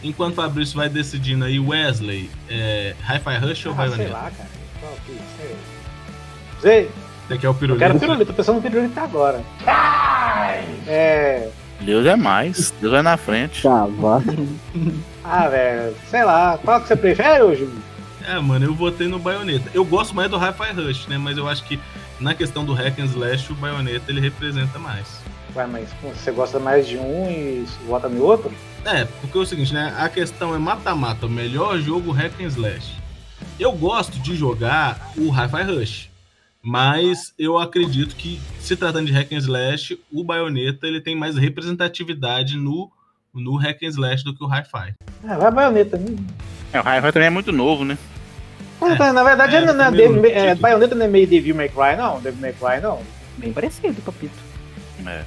Enquanto 0.03 0.33
o 0.33 0.37
Fabrício 0.37 0.77
vai 0.77 0.89
decidindo 0.89 1.45
aí, 1.45 1.59
Wesley, 1.59 2.31
é, 2.49 2.95
Hi-Fi 3.03 3.37
Rush 3.39 3.67
ou 3.67 3.73
Ah, 3.73 3.77
sei 3.77 3.89
Bayonetta? 3.89 4.13
lá, 4.13 4.31
cara. 4.31 4.51
Qual 4.81 4.93
que- 5.07 6.61
sei. 6.61 6.91
Você 7.33 7.39
quer 7.39 7.49
o 7.49 7.51
eu 7.51 7.55
pirulito? 7.55 7.79
quero 7.87 7.99
pirulito, 7.99 8.27
tô 8.27 8.33
pensando 8.35 8.57
no 8.57 8.63
pirulito 8.63 9.01
agora. 9.01 9.43
É. 10.87 11.49
Deus 11.81 12.07
é 12.07 12.15
mais. 12.15 12.73
Deus 12.81 12.93
vai 12.93 13.03
na 13.03 13.17
frente. 13.17 13.63
Tá. 13.63 13.87
Ah, 15.25 15.49
velho, 15.49 15.95
sei 16.09 16.25
lá. 16.25 16.59
Qual 16.63 16.81
que 16.81 16.89
você 16.89 16.97
prefere, 16.97 17.43
ô 17.43 17.55
Júlio? 17.55 17.81
É, 18.27 18.39
mano, 18.39 18.67
eu 18.67 18.75
votei 18.75 19.09
no 19.09 19.19
Bayonetta. 19.19 19.71
Eu 19.73 19.85
gosto 19.85 20.15
mais 20.15 20.31
do 20.31 20.37
Hi-Fi 20.37 20.73
Rush, 20.73 21.07
né? 21.07 21.19
Mas 21.19 21.39
eu 21.39 21.49
acho 21.49 21.65
que 21.65 21.79
na 22.21 22.35
questão 22.35 22.65
do 22.65 22.73
Hack 22.73 22.99
and 23.01 23.07
Slash, 23.07 23.53
o 23.53 23.55
Bayonetta 23.57 24.11
ele 24.11 24.21
representa 24.21 24.79
mais. 24.79 25.21
Ué, 25.57 25.67
mas 25.67 25.89
você 26.03 26.31
gosta 26.31 26.59
mais 26.59 26.87
de 26.87 26.99
um 26.99 27.29
e 27.31 27.67
vota 27.87 28.09
no 28.09 28.23
outro? 28.23 28.53
É, 28.85 29.05
porque 29.05 29.37
é 29.37 29.41
o 29.41 29.47
seguinte, 29.47 29.73
né? 29.75 29.95
A 29.99 30.09
questão 30.09 30.55
é 30.55 30.59
mata-mata, 30.59 31.27
o 31.27 31.31
melhor 31.31 31.79
jogo 31.79 32.13
Hack 32.13 32.41
and 32.41 32.47
Slash. 32.47 32.95
Eu 33.59 33.73
gosto 33.73 34.19
de 34.19 34.37
jogar 34.37 35.13
o 35.17 35.31
Hi-Fi 35.31 35.63
Rush, 35.63 36.12
mas 36.63 37.33
eu 37.39 37.59
acredito 37.59 38.15
que, 38.15 38.41
se 38.61 38.77
tratando 38.77 39.07
de 39.07 39.13
Hack 39.13 39.33
and 39.33 39.39
Slash, 39.39 39.99
o 40.13 40.23
Bayonetta 40.23 40.87
ele 40.87 41.01
tem 41.01 41.17
mais 41.17 41.37
representatividade 41.37 42.57
no, 42.57 42.91
no 43.35 43.57
Hack 43.57 43.83
and 43.83 43.89
Slash 43.89 44.25
do 44.25 44.35
que 44.35 44.45
o 44.45 44.47
Hi-Fi. 44.47 44.95
Ah, 45.25 45.39
vai 45.39 45.51
baioneta. 45.51 45.97
né? 45.97 46.17
É, 46.73 46.81
o 46.81 46.83
High 46.83 47.01
Five 47.01 47.13
também 47.13 47.27
é 47.27 47.31
muito 47.31 47.53
novo, 47.53 47.85
né? 47.85 47.99
Ah, 48.81 48.97
tá, 48.97 49.13
Na 49.13 49.23
verdade, 49.23 49.57
é, 49.57 49.61
não 49.65 49.85
é, 49.85 49.91
Devil- 49.91 50.25
é, 50.27 50.41
título. 50.43 50.57
baioneta 50.61 50.95
não 50.95 51.05
é 51.05 51.09
meio 51.09 51.27
Devil 51.27 51.55
May 51.55 51.69
Cry, 51.69 51.97
não? 51.97 52.21
Devil 52.21 52.41
May 52.41 52.53
Cry, 52.53 52.81
não? 52.83 53.01
Bem 53.39 53.53
parecido, 53.53 54.01
papito. 54.03 54.35
É. 55.07 55.25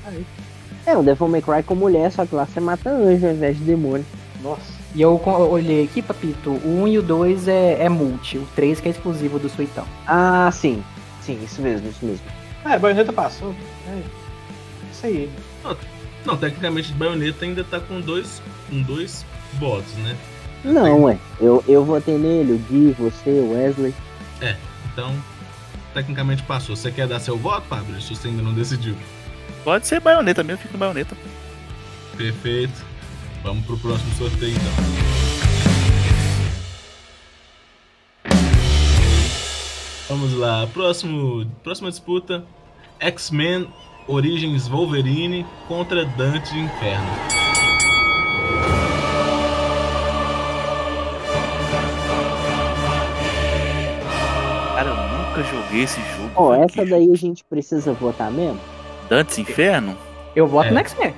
É, 0.87 0.97
o 0.97 1.03
Devil 1.03 1.27
May 1.27 1.41
Cry 1.41 1.63
com 1.63 1.75
mulher, 1.75 2.11
só 2.11 2.25
que 2.25 2.33
lá 2.35 2.45
você 2.45 2.59
mata 2.59 2.89
anjo 2.89 3.25
ao 3.27 3.33
invés 3.33 3.57
de 3.57 3.63
demônio. 3.63 4.05
Nossa. 4.41 4.73
E 4.93 5.01
eu 5.01 5.21
olhei 5.51 5.83
aqui, 5.83 6.01
papito, 6.01 6.51
o 6.51 6.83
1 6.83 6.87
e 6.87 6.97
o 6.99 7.01
2 7.03 7.47
é, 7.49 7.83
é 7.83 7.89
multi, 7.89 8.37
o 8.37 8.47
3 8.55 8.79
que 8.79 8.87
é 8.87 8.91
exclusivo 8.91 9.37
do 9.37 9.49
Suitão. 9.49 9.85
Ah, 10.07 10.49
sim. 10.53 10.81
Sim, 11.25 11.43
isso 11.43 11.61
mesmo, 11.61 11.89
isso 11.89 12.05
mesmo. 12.05 12.25
É, 12.63 12.77
Bayonetta 12.77 13.11
passou. 13.11 13.55
É. 13.87 14.01
Isso 14.91 15.05
aí. 15.05 15.31
Não, 16.25 16.37
tecnicamente 16.37 16.91
Bayonetta 16.93 17.45
ainda 17.45 17.63
tá 17.63 17.79
com 17.79 17.99
dois, 17.99 18.41
com 18.69 18.81
dois 18.81 19.25
votos, 19.59 19.93
né? 19.97 20.15
Não, 20.63 21.03
ué. 21.03 21.17
Eu, 21.39 21.63
eu 21.67 21.83
votei 21.85 22.17
nele, 22.17 22.53
o 22.53 22.57
Gui, 22.57 22.95
você, 22.97 23.29
o 23.29 23.53
Wesley. 23.53 23.93
Então, 24.91 25.13
tecnicamente 25.93 26.41
passou. 26.43 26.75
Você 26.75 26.91
quer 26.91 27.07
dar 27.07 27.19
seu 27.19 27.37
voto, 27.37 27.67
Fabrício? 27.67 28.15
Se 28.15 28.21
você 28.21 28.27
ainda 28.29 28.41
não 28.41 28.53
decidiu. 28.53 28.95
Pode 29.63 29.87
ser 29.87 29.99
baioneta 29.99 30.43
mesmo, 30.43 30.61
fica 30.61 30.73
no 30.73 30.79
baioneta. 30.79 31.17
Perfeito. 32.15 32.85
Vamos 33.43 33.65
pro 33.65 33.77
próximo 33.77 34.13
sorteio 34.15 34.55
então. 34.55 35.14
Vamos 40.07 40.33
lá, 40.33 40.67
próximo, 40.67 41.45
próxima 41.63 41.89
disputa: 41.89 42.43
X-Men 42.99 43.67
Origins 44.07 44.67
Wolverine 44.67 45.45
contra 45.67 46.05
Dante 46.05 46.55
Inferno. 46.57 47.09
Cara, 54.75 54.89
eu 54.89 54.95
nunca 54.95 55.43
joguei 55.43 55.83
esse 55.83 55.99
jogo. 56.17 56.31
Ó, 56.35 56.51
velho. 56.51 56.63
essa 56.65 56.85
daí 56.85 57.09
a 57.11 57.15
gente 57.15 57.43
precisa 57.45 57.93
votar 57.93 58.31
mesmo? 58.31 58.59
Dantes 59.09 59.37
Inferno? 59.37 59.95
Eu 60.35 60.47
voto 60.47 60.67
É. 60.67 60.71
no 60.71 60.79
X-Men. 60.79 61.13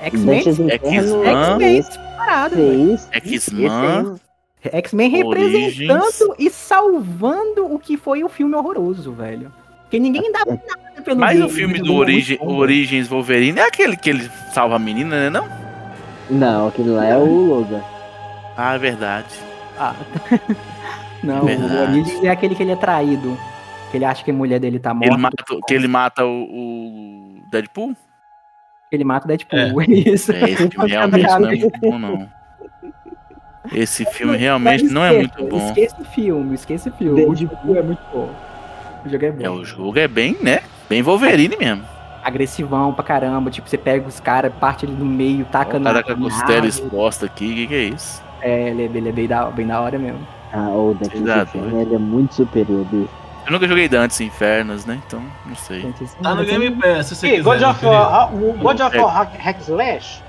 X-Men? 0.00 0.38
Inferno, 0.40 0.70
X-Men. 0.70 1.58
velho. 1.58 1.58
fez. 1.58 3.08
X-Men. 3.12 4.16
X-Men 4.62 5.10
representando 5.10 6.34
e 6.38 6.48
salvando 6.50 7.72
o 7.72 7.78
que 7.78 7.96
foi 7.96 8.22
o 8.22 8.28
filme 8.28 8.54
horroroso, 8.54 9.12
velho. 9.12 9.52
Porque 9.82 9.98
ninguém 9.98 10.30
dá 10.32 10.44
nada 10.46 11.02
pelo 11.04 11.20
Mas 11.20 11.38
o 11.38 11.46
game, 11.46 11.52
filme 11.52 11.80
o 11.80 11.84
do 11.84 11.92
é 11.92 11.96
Origi 11.96 12.38
bom, 12.38 12.54
Origins 12.56 13.08
Wolverine 13.08 13.58
é 13.58 13.66
aquele 13.66 13.96
que 13.96 14.08
ele 14.08 14.30
salva 14.54 14.76
a 14.76 14.78
menina, 14.78 15.28
né? 15.28 15.30
Não? 15.30 15.48
Não, 16.30 16.68
aquele 16.68 16.90
lá 16.90 17.04
é 17.04 17.16
o 17.16 17.26
Logan. 17.26 17.82
Ah, 18.56 18.74
é 18.74 18.78
verdade. 18.78 19.34
Ah. 19.78 19.94
Não, 21.22 21.44
Verdade. 21.44 21.72
o 21.72 21.82
Origins 21.82 22.24
é 22.24 22.30
aquele 22.30 22.54
que 22.54 22.62
ele 22.62 22.72
é 22.72 22.76
traído. 22.76 23.38
Que 23.90 23.96
ele 23.96 24.04
acha 24.04 24.24
que 24.24 24.30
a 24.30 24.34
mulher 24.34 24.58
dele 24.58 24.78
tá 24.78 24.92
morta. 24.92 25.12
Ele 25.12 25.16
mata, 25.16 25.44
que 25.68 25.74
ele 25.74 25.88
mata 25.88 26.24
o, 26.24 26.42
o 26.42 27.42
Deadpool? 27.50 27.94
Ele 28.90 29.04
mata 29.04 29.26
o 29.26 29.28
Deadpool. 29.28 29.82
Isso. 29.88 30.32
É, 30.32 30.50
esse 30.50 30.68
filme 30.68 30.88
realmente 30.90 31.26
não 31.26 31.48
é 31.48 31.56
muito 31.56 31.80
bom, 31.80 31.98
não. 31.98 32.28
Esse 33.74 34.04
filme 34.04 34.36
realmente 34.36 34.84
não 34.84 35.04
é 35.04 35.12
muito 35.12 35.44
bom. 35.44 35.68
Esquece 35.68 35.94
o 36.00 36.04
filme, 36.04 36.54
esquece 36.54 36.88
o 36.88 36.92
filme. 36.92 37.24
O 37.24 37.34
jogo 37.34 37.76
é 37.76 37.82
muito 37.82 38.00
bom. 38.12 38.30
O 39.04 39.08
jogo 39.08 39.24
é 39.24 39.30
bom. 39.32 39.44
É, 39.44 39.50
o 39.50 39.64
jogo 39.64 39.98
é 39.98 40.06
bem, 40.08 40.36
né? 40.40 40.60
Bem 40.88 41.02
Wolverine 41.02 41.56
mesmo. 41.58 41.82
Agressivão 42.22 42.92
pra 42.92 43.02
caramba. 43.02 43.50
Tipo, 43.50 43.68
você 43.68 43.76
pega 43.78 44.06
os 44.06 44.20
caras, 44.20 44.52
parte 44.60 44.86
ele 44.86 44.92
no 44.92 45.04
meio, 45.04 45.44
taca 45.46 45.76
O 45.76 45.80
na. 45.80 45.90
cara 45.90 46.02
com 46.04 46.12
a 46.12 46.16
costela 46.16 46.66
exposta 46.66 47.26
aqui, 47.26 47.50
o 47.50 47.54
que, 47.54 47.66
que 47.66 47.74
é 47.74 47.82
isso? 47.84 48.22
É, 48.40 48.68
ele, 48.70 48.82
é- 48.82 48.86
ele 48.86 49.08
é 49.08 49.12
bem 49.12 49.26
da, 49.26 49.44
bem 49.46 49.66
da 49.66 49.80
hora 49.80 49.98
mesmo. 49.98 50.20
Ah, 50.52 50.68
o 50.68 50.94
Dantes 51.00 51.20
Exato. 51.20 51.56
Inferno, 51.56 51.80
ele 51.80 51.94
é 51.94 51.98
muito 51.98 52.34
superior. 52.34 52.86
Eu 52.92 53.50
nunca 53.50 53.66
joguei 53.66 53.88
Dantes 53.88 54.20
Infernos, 54.20 54.84
né? 54.84 55.00
Então, 55.06 55.20
não 55.46 55.56
sei. 55.56 55.92
Tá 56.22 56.34
no 56.34 56.44
Game 56.44 56.70
Pass, 56.76 57.06
se 57.06 57.16
você 57.16 57.26
E 57.26 57.30
quiser. 57.30 57.42
God 57.42 57.62
of 57.62 57.80
querido. 57.80 57.96
War, 57.98 58.34
o 58.34 58.52
God 58.52 58.80
of 58.80 58.96
É. 58.96 59.00
War 59.00 59.14
Hack, 59.16 59.36
Hack 59.40 59.60
Slash 59.62 60.22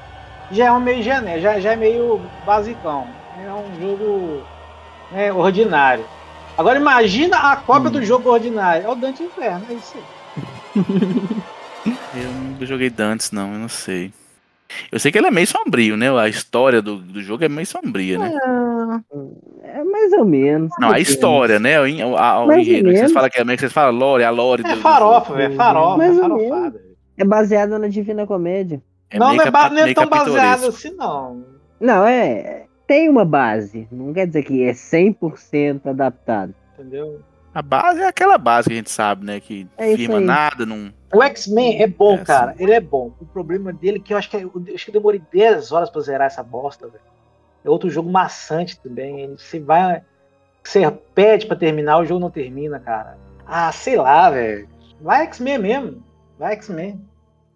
já 0.52 0.66
é 0.68 0.72
um 0.72 0.80
meio 0.80 1.04
genérico, 1.04 1.42
já, 1.42 1.60
já 1.60 1.74
é 1.74 1.76
meio 1.76 2.22
basicão. 2.46 3.06
É 3.46 3.52
um 3.54 3.80
jogo 3.82 4.42
né, 5.12 5.34
ordinário. 5.34 6.06
Agora 6.58 6.78
imagina 6.80 7.38
a 7.38 7.56
cópia 7.56 7.90
Hum. 7.90 7.94
do 7.94 8.04
jogo 8.04 8.30
ordinário. 8.30 8.86
É 8.86 8.90
o 8.90 8.96
Dante 8.96 9.24
Inferno, 9.24 9.66
é 9.70 9.74
isso 9.74 9.96
aí. 9.98 10.04
Eu 12.16 12.32
nunca 12.32 12.66
joguei 12.66 12.90
Dantes, 12.90 13.32
não, 13.32 13.52
eu 13.54 13.60
não 13.60 13.68
sei. 13.68 14.14
Eu 14.92 15.00
sei 15.00 15.12
que 15.12 15.18
ele 15.18 15.28
é 15.28 15.32
meio 15.32 15.46
sombrio, 15.46 15.98
né? 15.98 16.10
A 16.18 16.30
história 16.30 16.82
do, 16.82 16.96
do 16.98 17.22
jogo 17.22 17.44
é 17.44 17.50
meio 17.50 17.66
sombria, 17.68 18.18
né? 18.18 18.32
É 19.64 19.84
mais 19.84 20.14
ou 20.14 20.24
menos. 20.26 20.72
Não, 20.80 20.92
a 20.92 21.00
história, 21.00 21.60
né? 21.60 21.80
O, 21.82 22.16
a- 22.18 22.44
o 22.44 22.48
Mais 22.48 22.60
ou 22.66 22.74
enredo. 22.74 22.90
que 22.90 22.98
Vocês 22.98 23.12
falam 23.12 23.30
que 23.30 23.38
é, 23.38 23.42
é 23.42 23.58
vocês 23.58 23.74
falam? 23.74 23.94
Lore, 24.00 24.24
a 24.24 24.30
lore 24.30 24.64
É 24.66 24.76
do- 24.76 24.82
farofa, 24.82 25.34
velho. 25.34 25.56
Farofa, 25.56 25.98
Mais 25.98 26.18
é 26.18 26.22
ou 26.22 26.30
farofada. 26.30 26.82
É 27.18 27.26
baseado 27.26 27.78
na 27.78 27.88
Divina 27.90 28.26
Comédia. 28.26 28.82
É 29.10 29.20
não, 29.20 29.34
não 29.36 29.44
é, 29.44 29.52
ba- 29.52 29.70
não 29.70 29.80
é 29.86 29.94
tão 29.94 30.08
baseado 30.08 30.66
assim, 30.68 30.92
não. 30.96 31.44
Não, 31.82 32.08
é. 32.08 32.66
Tem 32.94 33.10
uma 33.10 33.26
base. 33.26 33.88
Não 33.92 34.14
quer 34.14 34.28
dizer 34.28 34.44
que 34.44 34.64
é 34.64 34.72
100% 34.72 35.88
adaptado. 35.88 36.54
Entendeu? 36.78 37.22
A 37.52 37.60
base 37.60 38.02
é 38.02 38.06
aquela 38.08 38.38
base 38.38 38.68
que 38.68 38.74
a 38.74 38.78
gente 38.78 38.92
sabe, 38.92 39.26
né? 39.26 39.40
Que 39.40 39.68
É 39.76 39.96
firma 39.96 40.20
aí. 40.20 40.24
nada, 40.24 40.64
não. 40.64 40.94
O 41.12 41.24
X-Men 41.24 41.82
é 41.82 41.88
bom, 41.88 42.14
É, 42.14 42.24
cara. 42.24 42.56
Ele 42.60 42.72
é 42.72 42.80
bom. 42.80 43.12
O 43.20 43.26
problema 43.26 43.74
dele 43.74 43.98
é 43.98 44.00
que 44.00 44.14
eu 44.14 44.18
acho 44.18 44.30
que 44.30 44.38
eu 44.38 44.52
acho 44.76 44.86
que 44.86 44.92
eu 44.92 44.94
demorei 44.94 45.20
10 45.34 45.72
horas 45.72 45.90
pra 45.90 46.02
zerar 46.02 46.28
essa 46.28 46.44
bosta, 46.44 46.86
velho. 46.88 47.02
É 47.66 47.70
outro 47.70 47.90
jogo 47.90 48.12
maçante 48.12 48.80
também. 48.80 49.22
Ele- 49.22 49.38
Você 49.40 49.60
vai. 49.60 50.04
Você 50.64 50.80
pede 51.16 51.48
pra 51.48 51.56
terminar, 51.56 51.98
o 51.98 52.06
jogo 52.06 52.20
não 52.20 52.30
termina, 52.30 52.80
cara. 52.80 53.18
Ah, 53.44 53.72
sei 53.72 53.98
lá, 53.98 54.30
velho. 54.30 54.70
Vai 55.02 55.24
X-Men 55.24 55.58
mesmo. 55.58 56.04
Vai 56.38 56.54
X-Men. 56.54 57.02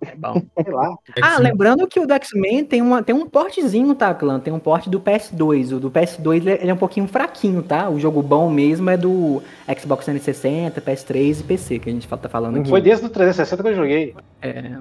É 0.01 0.15
bom. 0.15 0.41
Sei 0.63 0.73
lá. 0.73 0.95
Ah, 1.21 1.39
lembrando 1.39 1.87
que 1.87 1.99
o 1.99 2.05
do 2.05 2.13
X-Men 2.13 2.63
tem, 2.65 2.81
uma, 2.81 3.01
tem 3.01 3.15
um 3.15 3.27
portezinho, 3.27 3.95
tá, 3.95 4.13
Clã? 4.13 4.39
Tem 4.39 4.53
um 4.53 4.59
porte 4.59 4.89
do 4.89 4.99
PS2. 4.99 5.75
O 5.75 5.79
do 5.79 5.89
PS2 5.89 6.35
ele 6.37 6.49
é- 6.51 6.61
ele 6.61 6.69
é 6.69 6.73
um 6.73 6.77
pouquinho 6.77 7.07
fraquinho, 7.07 7.63
tá? 7.63 7.89
O 7.89 7.99
jogo 7.99 8.21
bom 8.21 8.49
mesmo 8.49 8.89
é 8.89 8.95
do 8.97 9.41
Xbox 9.79 10.05
360, 10.05 10.79
PS3 10.81 11.39
e 11.39 11.43
PC, 11.43 11.79
que 11.79 11.89
a 11.89 11.93
gente 11.93 12.07
tá 12.07 12.29
falando 12.29 12.59
aqui. 12.59 12.69
Foi 12.69 12.81
desde 12.81 13.05
o 13.05 13.09
360 13.09 13.63
que 13.63 13.69
eu 13.69 13.75
joguei. 13.75 14.13
É. 14.41 14.77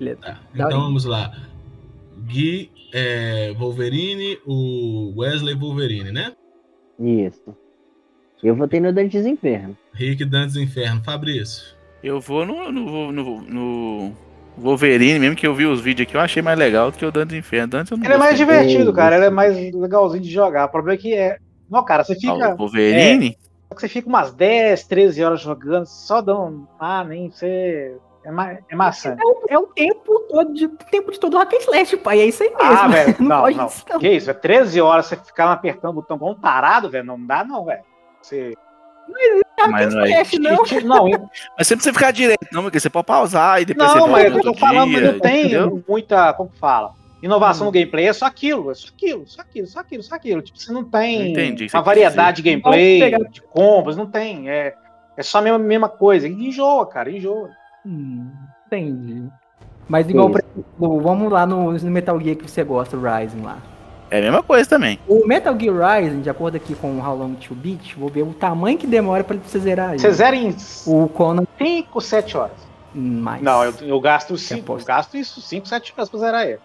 Ele 0.00 0.10
é- 0.10 0.14
Tá, 0.14 0.40
então 0.54 0.66
hora. 0.66 0.76
vamos 0.76 1.04
lá. 1.04 1.32
Gui 2.26 2.70
é, 2.92 3.52
Wolverine, 3.58 4.38
o 4.46 5.12
Wesley 5.16 5.54
Wolverine, 5.54 6.12
né? 6.12 6.32
Isso. 6.98 7.54
Eu 8.42 8.54
votei 8.54 8.78
no 8.78 8.92
Dantes 8.92 9.26
Inferno. 9.26 9.76
Rick 9.92 10.24
Dantes 10.24 10.54
Inferno. 10.56 11.02
Fabrício. 11.02 11.74
Eu 12.02 12.20
vou 12.20 12.44
no, 12.46 12.70
no, 12.70 13.10
no, 13.10 13.40
no 13.42 14.12
Wolverine 14.56 15.18
mesmo, 15.18 15.36
que 15.36 15.46
eu 15.46 15.54
vi 15.54 15.66
os 15.66 15.80
vídeos 15.80 16.06
aqui, 16.06 16.16
eu 16.16 16.20
achei 16.20 16.42
mais 16.42 16.58
legal 16.58 16.90
do 16.90 16.96
que 16.96 17.04
o 17.04 17.10
Dantes 17.10 17.36
Inferno. 17.36 17.68
Dantes 17.68 17.90
eu 17.90 17.96
não 17.98 18.04
Ele 18.04 18.14
é 18.14 18.18
mais 18.18 18.36
divertido, 18.36 18.92
cara. 18.92 19.16
Ele 19.16 19.24
é 19.26 19.30
mais 19.30 19.56
legalzinho 19.74 20.22
de 20.22 20.30
jogar. 20.30 20.66
O 20.66 20.68
problema 20.68 20.98
é 20.98 21.00
que 21.00 21.14
é. 21.14 21.38
Não, 21.68 21.84
cara, 21.84 22.04
você 22.04 22.12
Ah, 22.12 22.16
fica. 22.20 22.54
o 22.54 22.56
Wolverine? 22.56 23.36
Você 23.74 23.88
fica 23.88 24.08
umas 24.08 24.32
10, 24.32 24.84
13 24.84 25.24
horas 25.24 25.40
jogando, 25.40 25.86
só 25.86 26.20
dando. 26.20 26.68
Ah, 26.78 27.02
nem 27.02 27.30
você. 27.30 27.96
É, 28.24 28.30
ma... 28.30 28.52
é 28.52 28.76
maçante. 28.76 29.20
É 29.20 29.26
o, 29.26 29.42
é 29.50 29.58
o 29.58 29.66
tempo 29.66 30.20
todo 30.30 30.54
de 30.54 30.68
tempo 30.90 31.10
de 31.10 31.18
todo 31.18 31.34
o 31.34 31.38
Hack 31.38 31.52
Slash, 31.54 31.96
pai. 31.98 32.20
É 32.20 32.26
isso 32.26 32.42
aí 32.42 32.50
mesmo. 32.50 32.62
Ah, 32.62 32.88
velho, 32.88 33.16
não, 33.20 33.26
não, 33.28 33.40
pode 33.42 33.56
não. 33.56 33.98
Que 33.98 34.08
isso, 34.08 34.30
é 34.30 34.34
13 34.34 34.80
horas 34.80 35.06
você 35.06 35.16
ficar 35.16 35.50
apertando 35.52 35.90
o 35.90 35.94
botão 35.94 36.18
como 36.18 36.32
um 36.32 36.40
parado, 36.40 36.88
velho. 36.88 37.04
Não 37.04 37.20
dá, 37.20 37.44
não, 37.44 37.64
velho. 37.64 37.82
Você. 38.22 38.54
Mas 39.70 39.94
não. 39.94 40.04
Slash, 40.06 40.38
não. 40.38 40.62
Não, 40.84 41.08
eu- 41.08 41.28
Mas 41.56 41.66
você 41.66 41.74
não 41.74 41.78
precisa 41.78 41.92
ficar 41.94 42.10
direito, 42.10 42.46
não, 42.52 42.62
porque 42.62 42.80
você 42.80 42.90
pode 42.90 43.06
pausar 43.06 43.62
e 43.62 43.64
depois 43.64 43.90
você 43.90 43.98
não 43.98 44.08
mas 44.08 44.34
eu 44.34 44.40
tô 44.42 44.54
falando, 44.54 44.90
mas 44.92 45.00
dia, 45.00 45.12
não 45.12 45.20
tem 45.20 45.40
entendeu? 45.46 45.84
muita. 45.88 46.32
Como 46.34 46.50
que 46.50 46.58
fala? 46.58 46.92
Inovação 47.22 47.66
no 47.66 47.72
gameplay 47.72 48.06
é 48.06 48.12
só 48.12 48.26
aquilo, 48.26 48.70
é 48.70 48.74
só 48.74 48.88
aquilo, 48.88 49.26
só 49.26 49.40
aquilo, 49.40 49.66
só 49.66 49.80
aquilo, 49.80 50.02
só 50.02 50.14
aquilo. 50.14 50.42
Tipo, 50.42 50.58
você 50.58 50.70
não 50.72 50.84
tem 50.84 51.30
entendi 51.30 51.66
uma 51.72 51.82
variedade 51.82 52.42
de 52.42 52.50
gameplay, 52.50 53.10
de 53.30 53.40
combos, 53.40 53.96
não 53.96 54.06
tem. 54.06 54.50
É, 54.50 54.74
é 55.16 55.22
só 55.22 55.38
a 55.38 55.42
mesma, 55.42 55.58
mesma 55.58 55.88
coisa. 55.88 56.28
E 56.28 56.32
enjoa, 56.32 56.86
cara, 56.86 57.10
enjoa. 57.10 57.48
Hum, 57.86 58.30
entendi. 58.66 59.26
Mas 59.88 60.08
igual, 60.08 60.28
exemplo, 60.30 61.00
vamos 61.00 61.32
lá 61.32 61.46
no, 61.46 61.72
no 61.72 61.90
Metal 61.90 62.20
Gear 62.20 62.36
que 62.36 62.50
você 62.50 62.62
gosta, 62.62 62.96
o 62.96 63.00
Rising 63.00 63.40
lá. 63.40 63.58
É 64.14 64.18
a 64.18 64.22
mesma 64.22 64.42
coisa 64.44 64.68
também. 64.70 64.96
O 65.08 65.26
Metal 65.26 65.58
Gear 65.58 65.74
Rising, 66.00 66.20
de 66.20 66.30
acordo 66.30 66.56
aqui 66.56 66.72
com 66.76 66.92
o 66.92 67.04
How 67.04 67.16
Long 67.16 67.34
to 67.34 67.52
Beat, 67.52 67.94
vou 67.96 68.08
ver 68.08 68.22
o 68.22 68.32
tamanho 68.32 68.78
que 68.78 68.86
demora 68.86 69.24
pra 69.24 69.36
você 69.36 69.58
zerar 69.58 69.90
ele. 69.90 69.98
Você 69.98 70.12
zera 70.12 70.36
em 70.36 70.54
O 70.86 71.08
Conan 71.08 71.44
5, 71.58 72.00
7 72.00 72.36
horas. 72.36 72.56
mais. 72.94 73.42
Não, 73.42 73.64
eu, 73.64 73.74
eu 73.80 74.00
gasto 74.00 74.38
5, 74.38 74.58
eu 74.60 74.62
aposta? 74.62 74.86
gasto 74.92 75.16
isso 75.16 75.40
5, 75.40 75.66
7 75.66 75.92
horas 75.96 76.08
pra 76.08 76.20
zerar 76.20 76.46
ele. 76.46 76.60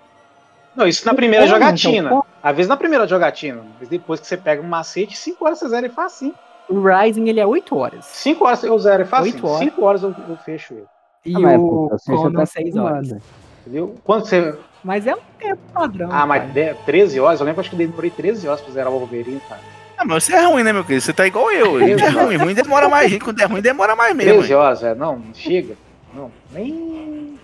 Não, 0.75 0.87
isso 0.87 1.03
na 1.07 1.15
primeira 1.15 1.45
Conan, 1.47 1.57
jogatina. 1.59 2.07
então, 2.09 2.25
Às 2.43 2.55
vezes 2.55 2.69
na 2.69 2.77
primeira 2.77 3.07
jogatina. 3.07 3.63
Mas 3.79 3.89
depois 3.89 4.19
que 4.19 4.27
você 4.27 4.37
pega 4.37 4.61
um 4.61 4.67
macete, 4.67 5.17
5 5.17 5.43
horas 5.43 5.57
você 5.57 5.69
zera 5.69 5.87
e 5.87 5.89
facinho. 5.89 6.35
O 6.69 6.79
Rising 6.87 7.27
ele 7.29 7.39
é 7.39 7.47
8 7.47 7.75
horas. 7.75 8.05
5 8.05 8.45
horas 8.45 8.63
eu 8.63 8.77
zero 8.77 9.01
e 9.01 9.05
facinho. 9.07 9.33
Oito 9.33 9.47
horas. 9.47 9.59
5 9.59 9.83
horas 9.83 10.03
eu, 10.03 10.15
eu 10.29 10.37
fecho 10.37 10.75
ele. 10.75 10.85
E 11.25 11.33
Ah, 11.35 11.57
o 11.59 11.89
já 12.05 12.15
Conan 12.15 12.39
tá 12.41 12.45
6 12.45 12.75
horas. 12.77 12.97
acostumado. 13.11 13.23
Entendeu? 13.61 13.95
Quando 14.03 14.25
você. 14.27 14.55
Mas 14.83 15.05
é 15.05 15.13
um 15.15 15.19
tempo 15.37 15.59
padrão. 15.73 16.09
Ah, 16.11 16.25
mas 16.25 16.51
de- 16.53 16.73
13 16.85 17.19
horas, 17.19 17.39
eu 17.39 17.45
lembro 17.45 17.59
acho 17.61 17.69
que 17.69 17.75
eu 17.75 17.87
demorei 17.87 18.09
13 18.09 18.47
horas 18.47 18.61
pra 18.61 18.71
zerar 18.73 18.91
o 18.91 18.97
Wolverine, 18.99 19.41
cara. 19.47 19.61
Ah, 19.97 20.05
mas 20.05 20.23
você 20.23 20.33
é 20.33 20.45
ruim, 20.45 20.63
né, 20.63 20.71
meu 20.71 20.83
querido? 20.83 21.01
Você 21.01 21.11
tá 21.11 21.27
igual 21.27 21.51
eu. 21.51 21.79
Gente 21.79 22.03
é 22.03 22.09
ruim. 22.09 22.37
Ruim 22.37 22.53
demora 22.53 22.87
mais. 22.87 23.11
Gente, 23.11 23.23
quando 23.23 23.41
é 23.41 23.45
ruim, 23.45 23.61
demora 23.61 23.95
mais 23.95 24.15
mesmo. 24.15 24.33
13 24.33 24.53
hein? 24.53 24.55
horas, 24.57 24.81
velho. 24.81 24.95
Não, 24.95 25.21
chega. 25.33 25.75
Não, 26.13 26.31
nem. 26.53 27.38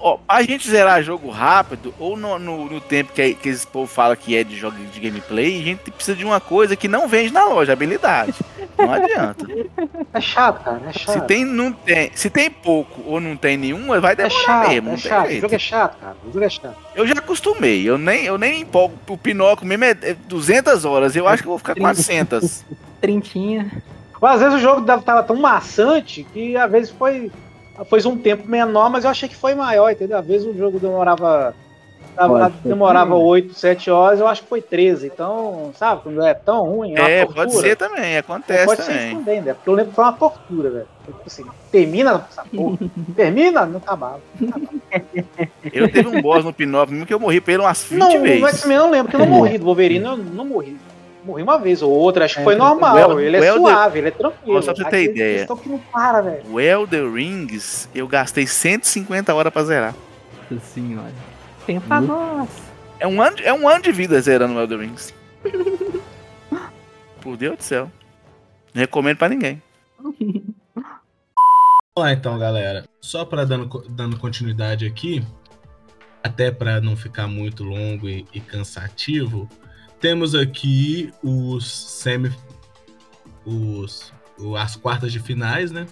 Ó, 0.00 0.18
a 0.28 0.42
gente 0.42 0.68
zerar 0.70 1.02
jogo 1.02 1.28
rápido, 1.30 1.92
ou 1.98 2.16
no, 2.16 2.38
no, 2.38 2.66
no 2.70 2.80
tempo 2.80 3.12
que, 3.12 3.34
que 3.34 3.48
esse 3.48 3.66
povo 3.66 3.86
fala 3.86 4.14
que 4.16 4.36
é 4.36 4.44
de 4.44 4.56
jogo 4.56 4.76
de 4.76 5.00
gameplay, 5.00 5.60
a 5.60 5.64
gente 5.64 5.90
precisa 5.90 6.16
de 6.16 6.24
uma 6.24 6.38
coisa 6.40 6.76
que 6.76 6.86
não 6.86 7.08
vende 7.08 7.32
na 7.32 7.44
loja, 7.44 7.72
habilidade. 7.72 8.34
Não 8.78 8.92
adianta. 8.92 9.46
É 10.14 10.20
chato, 10.22 10.64
cara. 10.64 10.80
É 10.88 10.92
chato. 10.92 11.12
Se 11.20 11.20
tem, 11.26 11.44
não 11.44 11.70
tem, 11.70 12.10
se 12.14 12.30
tem 12.30 12.50
pouco 12.50 13.02
ou 13.04 13.20
não 13.20 13.36
tem 13.36 13.56
nenhuma, 13.58 14.00
vai 14.00 14.12
É 14.14 14.16
demorar 14.16 14.30
chato, 14.44 14.68
mesmo. 14.70 14.90
é 14.92 14.96
chato. 14.96 15.28
O 15.28 15.40
jogo 15.40 15.54
é 15.54 15.58
chato, 15.58 16.00
cara. 16.00 16.16
O 16.24 16.32
jogo 16.32 16.44
é 16.44 16.48
chato. 16.48 16.76
Eu 16.94 17.06
já 17.06 17.12
acostumei, 17.14 17.88
eu 17.88 17.98
nem, 17.98 18.24
eu 18.24 18.38
nem 18.38 18.62
empolgo. 18.62 18.94
O 19.06 19.18
Pinóquio 19.18 19.66
mesmo 19.66 19.84
é 19.84 19.90
é 20.02 20.14
200 20.26 20.84
horas, 20.86 21.14
eu 21.14 21.28
acho 21.28 21.42
que 21.42 21.46
eu 21.48 21.50
vou 21.50 21.58
ficar 21.58 21.74
400. 21.74 22.64
Trintinha. 23.00 23.70
Mas 24.20 24.34
às 24.36 24.40
vezes 24.40 24.54
o 24.56 24.60
jogo 24.60 24.80
dava- 24.80 25.02
tava 25.02 25.22
tão 25.22 25.36
maçante 25.36 26.26
que 26.32 26.56
às 26.56 26.70
vezes 26.70 26.90
foi, 26.90 27.30
foi 27.84 28.00
um 28.06 28.16
tempo 28.16 28.48
menor, 28.48 28.90
mas 28.90 29.04
eu 29.04 29.10
achei 29.10 29.28
que 29.28 29.36
foi 29.36 29.54
maior, 29.54 29.90
entendeu? 29.90 30.18
Às 30.18 30.26
vezes 30.26 30.46
o 30.46 30.56
jogo 30.56 30.78
demorava. 30.78 31.54
tava- 32.16 32.38
Pode 32.40 32.54
ser 32.62 32.68
demorava 32.68 33.10
também. 33.12 33.24
8, 33.26 33.54
7 33.54 33.90
horas, 33.92 34.18
eu 34.18 34.26
acho 34.26 34.42
que 34.42 34.48
foi 34.48 34.60
13. 34.60 35.06
Então, 35.06 35.70
sabe, 35.76 36.02
quando 36.02 36.20
é 36.24 36.34
tão 36.34 36.64
ruim, 36.66 36.96
é 36.96 37.00
uma 37.00 37.08
É, 37.08 37.24
tortura. 37.24 37.46
pode 37.46 37.60
ser 37.60 37.76
também, 37.76 38.16
acontece 38.18 38.64
Pode 38.66 38.82
ser 38.82 38.90
também. 38.92 39.06
isso 39.08 39.16
também, 39.18 39.40
né? 39.40 39.54
Porque 39.54 39.68
eu 39.70 39.74
lembro 39.74 39.90
que 39.90 39.94
foi 39.94 40.04
uma 40.04 40.12
tortura, 40.14 40.70
velho. 40.70 40.86
Tipo 41.06 41.22
assim, 41.26 41.44
termina 41.70 42.26
essa 42.28 42.44
porra. 42.44 42.76
termina, 43.14 43.64
não 43.66 43.78
acabava. 43.78 44.20
Eu 45.72 45.88
teve 45.90 46.08
um 46.08 46.20
boss 46.20 46.44
no 46.44 46.52
Pinóquio 46.52 46.92
mesmo 46.94 47.06
que 47.06 47.14
eu 47.14 47.20
morri 47.20 47.40
pra 47.40 47.54
ele 47.54 47.62
umas 47.62 47.84
20 47.84 47.98
Não, 48.00 48.12
no 48.14 48.20
vezes. 48.22 48.44
X-Men 48.48 48.76
eu 48.76 48.82
não 48.82 48.90
lembro, 48.90 49.12
porque 49.12 49.22
eu 49.22 49.26
não 49.28 49.36
morri. 49.38 49.58
Do 49.58 49.64
Wolverine 49.66 50.04
eu 50.04 50.16
não 50.16 50.44
morri. 50.44 50.76
Morri 51.28 51.42
uma 51.42 51.58
vez 51.58 51.82
ou 51.82 51.90
outra, 51.90 52.24
acho 52.24 52.36
que 52.36 52.40
É, 52.40 52.44
foi 52.44 52.54
o 52.54 52.58
normal. 52.58 52.96
El- 52.96 53.20
ele 53.20 53.36
é 53.36 53.46
Elder- 53.48 53.60
suave, 53.60 53.98
ele 53.98 54.08
é 54.08 54.10
tranquilo. 54.10 54.62
Só 54.62 54.72
pra 54.72 54.84
você 54.84 54.90
ter 54.90 55.04
ideia. 55.10 55.46
que 55.46 55.68
não 55.68 55.78
para, 55.78 56.22
velho. 56.22 56.42
O 56.50 56.58
Elder 56.58 57.12
Rings, 57.12 57.86
eu 57.94 58.08
gastei 58.08 58.46
150 58.46 59.34
horas 59.34 59.52
pra 59.52 59.62
zerar. 59.62 59.94
Nossa 60.50 60.64
senhora. 60.66 61.12
Tem 61.66 61.78
pra 61.78 62.00
nós. 62.00 62.48
É 62.98 63.06
um 63.06 63.20
ano, 63.20 63.36
é 63.44 63.52
um 63.52 63.68
ano 63.68 63.82
de 63.82 63.92
vida 63.92 64.18
zerando 64.22 64.54
o 64.54 64.58
Elder 64.60 64.78
Rings. 64.80 65.12
Por 67.20 67.36
Deus 67.36 67.58
do 67.58 67.62
céu. 67.62 67.90
Não 68.74 68.80
recomendo 68.80 69.18
pra 69.18 69.28
ninguém. 69.28 69.62
Vamos 70.02 70.54
lá 71.96 72.12
então, 72.12 72.38
galera. 72.38 72.84
Só 73.00 73.24
para 73.24 73.44
dando, 73.44 73.84
dando 73.90 74.16
continuidade 74.18 74.86
aqui, 74.86 75.22
até 76.22 76.50
para 76.50 76.80
não 76.80 76.96
ficar 76.96 77.26
muito 77.26 77.64
longo 77.64 78.08
e, 78.08 78.24
e 78.32 78.40
cansativo, 78.40 79.48
temos 80.00 80.34
aqui 80.34 81.12
os 81.22 81.70
semi, 81.70 82.30
os, 83.44 84.12
as 84.58 84.76
quartas 84.76 85.12
de 85.12 85.20
finais, 85.20 85.70
né? 85.70 85.86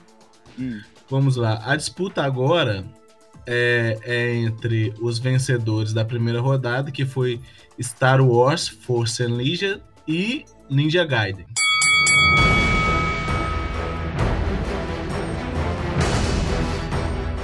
Hum. 0.59 0.81
Vamos 1.09 1.37
lá. 1.37 1.63
A 1.65 1.77
disputa 1.77 2.23
agora 2.23 2.85
é, 3.47 3.99
é 4.03 4.35
entre 4.35 4.93
os 5.01 5.19
vencedores 5.19 5.93
da 5.93 6.05
primeira 6.05 6.41
rodada, 6.41 6.91
que 6.91 7.05
foi 7.05 7.41
Star 7.81 8.21
Wars 8.21 8.69
Force 8.69 9.23
Unleashed 9.23 9.81
e 10.07 10.45
Ninja 10.69 11.05
Gaiden. 11.05 11.47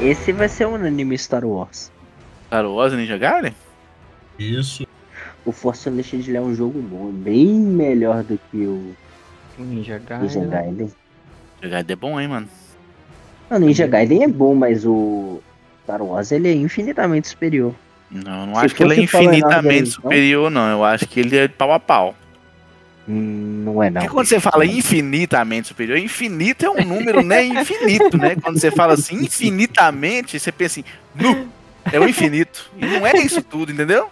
Esse 0.01 0.33
vai 0.33 0.49
ser 0.49 0.67
um 0.67 0.75
anime 0.75 1.17
Star 1.17 1.45
Wars. 1.45 1.93
Star 2.47 2.67
Wars 2.67 2.93
e 2.93 2.97
Ninja 2.97 3.17
Gaiden? 3.17 3.55
Isso. 4.37 4.85
O 5.45 5.53
Force 5.53 5.89
Unleashed 5.89 6.29
ele 6.29 6.37
é 6.37 6.41
um 6.41 6.55
jogo 6.55 6.81
bom, 6.81 7.11
bem 7.11 7.47
melhor 7.49 8.23
do 8.23 8.39
que 8.51 8.59
o 8.59 8.95
Ninja 9.59 9.99
Ninja 9.99 9.99
Gaiden. 9.99 10.49
Gaiden. 10.49 10.93
Ninja 11.61 11.69
Gaiden 11.69 11.93
é 11.93 11.97
bom, 11.97 12.21
hein, 12.21 12.29
mano? 12.29 12.49
O 13.51 13.59
Ninja 13.59 13.87
Gaiden 13.87 14.23
é 14.25 14.29
bom, 14.29 14.55
mas 14.55 14.85
o 14.85 15.41
Star 15.83 16.03
Wars 16.03 16.33
ele 16.33 16.49
é 16.49 16.55
infinitamente 16.55 17.29
superior. 17.29 17.75
Não, 18.11 18.41
eu 18.41 18.47
não 18.47 18.55
Se 18.57 18.67
acho 18.67 18.75
que 18.75 18.83
ele 18.83 18.95
é 18.95 19.01
infinitamente 19.01 19.91
então? 19.91 20.03
superior, 20.03 20.51
não. 20.51 20.71
Eu 20.71 20.85
acho 20.85 21.07
que 21.09 21.21
ele 21.21 21.37
é 21.37 21.49
pau 21.49 21.73
a 21.73 21.81
pau. 21.81 22.15
Hum, 23.09 23.63
não 23.65 23.83
é 23.83 23.91
não. 23.91 24.01
Porque 24.01 24.15
quando 24.15 24.27
você 24.27 24.39
fala 24.39 24.65
infinitamente 24.65 25.69
superior, 25.69 25.99
infinito 25.99 26.65
é 26.65 26.71
um 26.71 26.85
número, 26.85 27.23
né? 27.23 27.45
Infinito, 27.45 28.17
né? 28.17 28.37
Quando 28.37 28.61
você 28.61 28.71
fala 28.71 28.95
assim, 28.95 29.17
infinitamente, 29.25 30.39
você 30.39 30.53
pensa 30.53 30.81
assim, 30.81 30.85
nu, 31.15 31.49
é 31.91 31.99
o 31.99 32.09
infinito. 32.09 32.71
E 32.77 32.85
não 32.85 33.07
é 33.07 33.15
isso 33.17 33.43
tudo, 33.43 33.73
entendeu? 33.73 34.09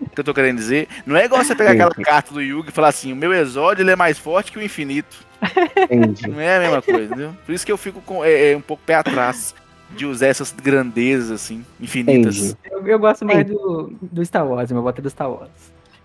O 0.00 0.10
que 0.10 0.20
eu 0.20 0.24
tô 0.24 0.34
querendo 0.34 0.56
dizer. 0.56 0.88
Não 1.06 1.16
é 1.16 1.24
igual 1.24 1.42
você 1.42 1.54
pegar 1.54 1.72
aquela 1.72 1.94
carta 1.94 2.32
do 2.32 2.40
Yugi 2.40 2.68
e 2.68 2.72
falar 2.72 2.88
assim, 2.88 3.12
o 3.12 3.16
meu 3.16 3.32
exódio 3.32 3.82
ele 3.82 3.90
é 3.90 3.96
mais 3.96 4.18
forte 4.18 4.52
que 4.52 4.58
o 4.58 4.62
infinito. 4.62 5.26
Entendi. 5.90 6.28
Não 6.28 6.40
é 6.40 6.56
a 6.56 6.60
mesma 6.60 6.82
coisa, 6.82 7.04
entendeu? 7.04 7.36
Por 7.46 7.54
isso 7.54 7.64
que 7.64 7.72
eu 7.72 7.78
fico 7.78 8.00
com, 8.00 8.24
é, 8.24 8.52
é, 8.52 8.56
um 8.56 8.60
pouco 8.60 8.82
pé 8.84 8.94
atrás 8.94 9.54
de 9.90 10.04
usar 10.04 10.26
essas 10.26 10.52
grandezas, 10.52 11.30
assim, 11.30 11.64
infinitas. 11.80 12.56
Eu, 12.70 12.86
eu 12.86 12.98
gosto 12.98 13.24
mais 13.24 13.46
do, 13.46 13.92
do 14.02 14.24
Star 14.24 14.46
Wars, 14.46 14.70
meu 14.70 14.82
voto 14.82 14.98
é 14.98 15.02
do 15.02 15.10
Star 15.10 15.30
Wars. 15.30 15.50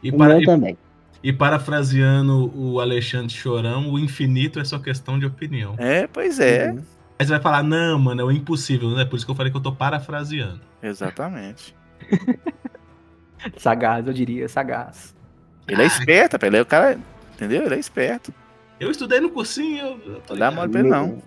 E, 0.02 0.12
para, 0.12 0.42
e, 0.42 0.46
também. 0.46 0.78
e 1.22 1.34
parafraseando 1.34 2.52
o 2.56 2.80
Alexandre 2.80 3.34
Chorão, 3.34 3.92
o 3.92 4.00
infinito 4.00 4.60
é 4.60 4.64
só 4.64 4.80
questão 4.80 5.20
de 5.20 5.26
opinião. 5.26 5.76
É, 5.78 6.08
pois 6.08 6.40
é, 6.40 6.72
Uhum. 6.72 6.82
Aí 7.18 7.26
você 7.26 7.32
vai 7.32 7.42
falar, 7.42 7.64
não, 7.64 8.00
mano, 8.00 8.22
é 8.22 8.24
o 8.24 8.32
impossível, 8.32 8.90
né? 8.92 9.06
Por 9.06 9.16
isso 9.16 9.26
que 9.26 9.32
eu 9.32 9.36
falei 9.36 9.52
que 9.52 9.58
eu 9.58 9.62
tô 9.62 9.72
parafraseando. 9.72 10.62
exatamente. 10.82 11.76
Sagaz, 13.58 14.08
eu 14.08 14.14
diria, 14.14 14.48
sagaz. 14.48 15.14
Ele 15.68 15.82
é 15.82 15.86
esperto, 15.86 16.34
rapaz, 16.34 16.48
ele 16.48 16.58
é 16.58 16.62
o 16.62 16.66
cara, 16.66 17.00
entendeu? 17.34 17.66
Ele 17.66 17.76
é 17.76 17.80
esperto. 17.80 18.34
Eu 18.80 18.92
estudei 18.92 19.20
no 19.20 19.30
cursinho, 19.30 19.86
eu, 19.86 20.14
eu 20.14 20.22
tô 20.22 20.34
Não 20.34 20.40
dá 20.40 20.52
mole 20.52 20.72
pra 20.72 20.80
ele, 20.80 20.90
não. 20.90 21.22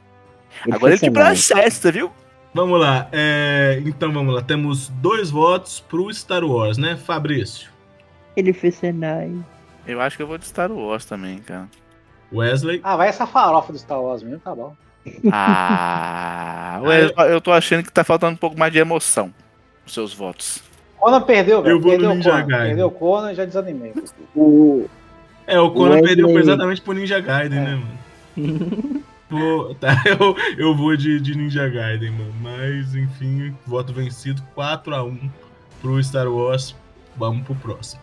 Agora 0.70 0.92
ele 0.94 1.00
te 1.00 1.10
processa, 1.10 1.92
viu? 1.92 2.10
Vamos 2.54 2.80
lá, 2.80 3.08
é, 3.12 3.82
então 3.84 4.10
vamos 4.12 4.34
lá. 4.34 4.42
Temos 4.42 4.88
dois 4.88 5.30
votos 5.30 5.80
pro 5.80 6.12
Star 6.12 6.42
Wars, 6.42 6.78
né, 6.78 6.96
Fabrício? 6.96 7.70
Ele 8.34 8.52
fez 8.52 8.76
Senai. 8.76 9.34
Eu 9.86 10.00
acho 10.00 10.16
que 10.16 10.22
eu 10.22 10.26
vou 10.26 10.38
de 10.38 10.46
Star 10.46 10.72
Wars 10.72 11.04
também, 11.04 11.38
cara. 11.38 11.68
Wesley? 12.32 12.80
Ah, 12.82 12.96
vai 12.96 13.08
essa 13.08 13.26
farofa 13.26 13.72
do 13.72 13.78
Star 13.78 14.00
Wars 14.00 14.22
mesmo, 14.22 14.40
tá 14.40 14.54
bom. 14.54 14.74
Ah, 15.32 16.80
eu- 16.82 17.26
eu 17.26 17.40
tô 17.40 17.52
achando 17.52 17.82
que 17.84 17.92
tá 17.92 18.02
faltando 18.04 18.34
um 18.34 18.36
pouco 18.38 18.58
mais 18.58 18.72
de 18.72 18.78
emoção 18.78 19.32
nos 19.84 19.92
seus 19.94 20.12
votos. 20.14 20.62
Conan 20.98 21.20
perdeu, 21.22 21.62
velho. 21.62 21.76
Eu 21.76 21.80
vou 21.80 21.92
no 21.92 21.98
Perdeu 21.98 22.10
o 22.10 22.14
Ninja 22.14 22.30
Conan. 22.30 22.46
Gaiden. 22.46 22.66
Perdeu 22.68 22.86
o 22.86 22.90
Conan 22.90 23.34
já 23.34 23.44
desanimei. 23.44 23.92
O... 24.34 24.86
É, 25.46 25.60
o 25.60 25.70
Conan 25.70 25.96
Wesley- 25.96 26.16
perdeu 26.16 26.38
exatamente 26.38 26.80
pro 26.80 26.92
Ninja 26.94 27.20
Gaiden, 27.20 27.58
É. 27.58 27.62
né, 27.62 27.74
mano? 28.36 29.04
Vou, 29.28 29.74
tá, 29.74 30.02
eu, 30.06 30.36
eu 30.56 30.72
vou 30.76 30.96
de, 30.96 31.20
de 31.20 31.36
Ninja 31.36 31.68
Gaiden, 31.68 32.12
mano. 32.12 32.32
Mas, 32.40 32.94
enfim, 32.94 33.56
voto 33.66 33.92
vencido 33.92 34.40
4x1 34.56 35.28
pro 35.82 36.02
Star 36.02 36.28
Wars. 36.28 36.76
Vamos 37.16 37.44
pro 37.44 37.54
próximo. 37.56 38.00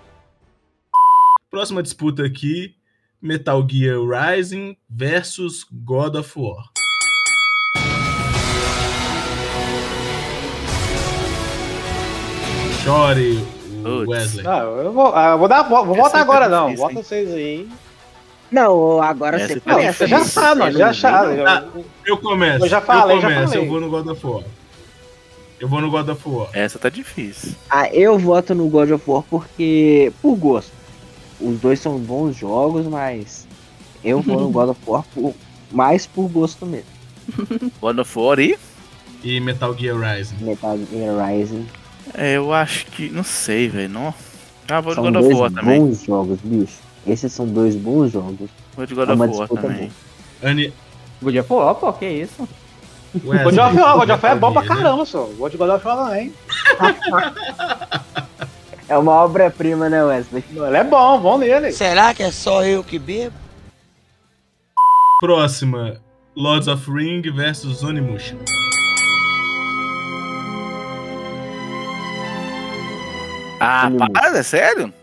Próxima 1.49 1.81
disputa 1.81 2.25
aqui: 2.25 2.75
Metal 3.21 3.65
Gear 3.69 3.99
Rising 4.01 4.75
versus 4.89 5.65
God 5.71 6.15
of 6.15 6.29
War. 6.37 6.65
Chore, 12.83 13.39
o. 13.85 14.09
Wesley. 14.09 14.43
Não, 14.43 14.77
eu 14.77 14.91
vou, 14.91 15.15
ah, 15.15 15.29
eu 15.31 15.37
vou 15.37 15.47
dar, 15.47 15.63
vou, 15.63 15.85
votar 15.85 16.05
aí 16.05 16.11
tá 16.11 16.19
agora 16.19 16.49
não. 16.49 16.65
difícil, 16.65 16.87
Vota 16.89 17.01
vocês 17.01 17.33
aí. 17.33 17.69
Não, 18.51 19.01
agora 19.01 19.37
Essa 19.37 19.53
você 19.53 19.59
tá 19.61 19.71
Não, 19.71 19.77
Peraí, 19.77 19.93
você 19.93 20.07
já 20.07 20.25
sabe, 20.25 20.59
nós 20.59 20.75
já 20.75 20.93
sabe. 20.93 21.41
Ah, 21.41 21.65
Eu 22.05 22.17
começo. 22.17 22.65
Eu 22.65 22.69
já 22.69 22.81
falei, 22.81 23.15
eu 23.17 23.21
já 23.21 23.29
começo, 23.29 23.53
falei. 23.53 23.65
eu 23.65 23.71
vou 23.71 23.79
no 23.79 23.89
God 23.89 24.07
of 24.07 24.27
War. 24.27 24.43
Eu 25.61 25.67
vou 25.69 25.79
no 25.79 25.89
God 25.89 26.09
of 26.09 26.21
War. 26.27 26.49
Essa 26.51 26.77
tá 26.77 26.89
difícil. 26.89 27.55
Ah, 27.69 27.87
eu 27.89 28.19
voto 28.19 28.53
no 28.53 28.67
God 28.67 28.91
of 28.91 29.03
War 29.09 29.23
porque. 29.29 30.11
por 30.21 30.35
gosto. 30.35 30.73
Os 31.39 31.59
dois 31.61 31.79
são 31.79 31.97
bons 31.97 32.35
jogos, 32.35 32.85
mas. 32.85 33.47
Eu 34.03 34.19
vou 34.19 34.41
no 34.41 34.49
God 34.49 34.71
of 34.71 34.81
War 34.85 35.05
por, 35.15 35.33
mais 35.71 36.05
por 36.05 36.27
gosto 36.27 36.65
mesmo. 36.65 36.85
God 37.79 37.99
of 37.99 38.19
War 38.19 38.37
e... 38.39 38.57
E 39.23 39.39
Metal 39.39 39.73
Gear 39.73 39.97
Rising. 39.97 40.35
Metal 40.41 40.77
Gear 40.91 41.15
Rising. 41.25 41.65
É, 42.13 42.37
eu 42.37 42.53
acho 42.53 42.85
que... 42.87 43.09
Não 43.09 43.23
sei, 43.23 43.67
velho. 43.69 43.89
Não... 43.89 44.13
Ah, 44.69 44.79
vou 44.81 44.91
de 44.91 44.95
São 44.95 45.03
God 45.03 45.15
of 45.15 45.27
dois 45.27 45.39
War 45.39 45.51
também. 45.51 45.79
bons 45.79 46.03
jogos, 46.03 46.39
bicho. 46.43 46.73
Esses 47.05 47.31
são 47.33 47.45
dois 47.45 47.75
bons 47.75 48.11
jogos. 48.11 48.49
Vou 48.75 48.85
de 48.85 48.95
God 48.95 49.09
É 49.09 49.13
of 49.13 49.37
War 49.37 49.47
também. 49.49 49.91
Ani... 50.41 50.73
God 51.21 51.35
of 51.35 51.53
War, 51.53 51.75
pô, 51.75 51.93
que 51.93 52.05
isso? 52.05 52.47
Wesley, 53.23 53.43
God 53.43 53.59
of 53.59 53.77
War, 53.79 53.97
God 53.99 54.09
of 54.09 54.23
War 54.25 54.31
é 54.31 54.39
bom 54.39 54.51
pra 54.53 54.61
né? 54.61 54.67
caramba, 54.67 55.05
só. 55.05 55.23
Vou 55.37 55.49
de 55.49 55.57
God 55.57 55.69
of 55.69 55.85
War 55.87 56.07
também. 56.07 56.33
É 58.89 58.97
uma 58.97 59.13
obra-prima, 59.13 59.89
né, 59.89 60.03
Wesley? 60.03 60.43
Ele 60.51 60.77
é 60.77 60.83
bom, 60.83 61.19
bom 61.19 61.37
nele. 61.37 61.71
Será 61.71 62.13
que 62.13 62.21
é 62.21 62.29
só 62.29 62.65
eu 62.65 62.83
que 62.83 62.99
bebo? 62.99 63.35
Próxima: 65.19 66.01
Lords 66.35 66.67
of 66.67 66.91
Ring 66.91 67.21
versus 67.33 67.81
Onimusha. 67.81 68.35
Ah, 73.63 73.87
Onimusha. 73.87 74.11
para, 74.11 74.37
é 74.37 74.43
sério? 74.43 74.93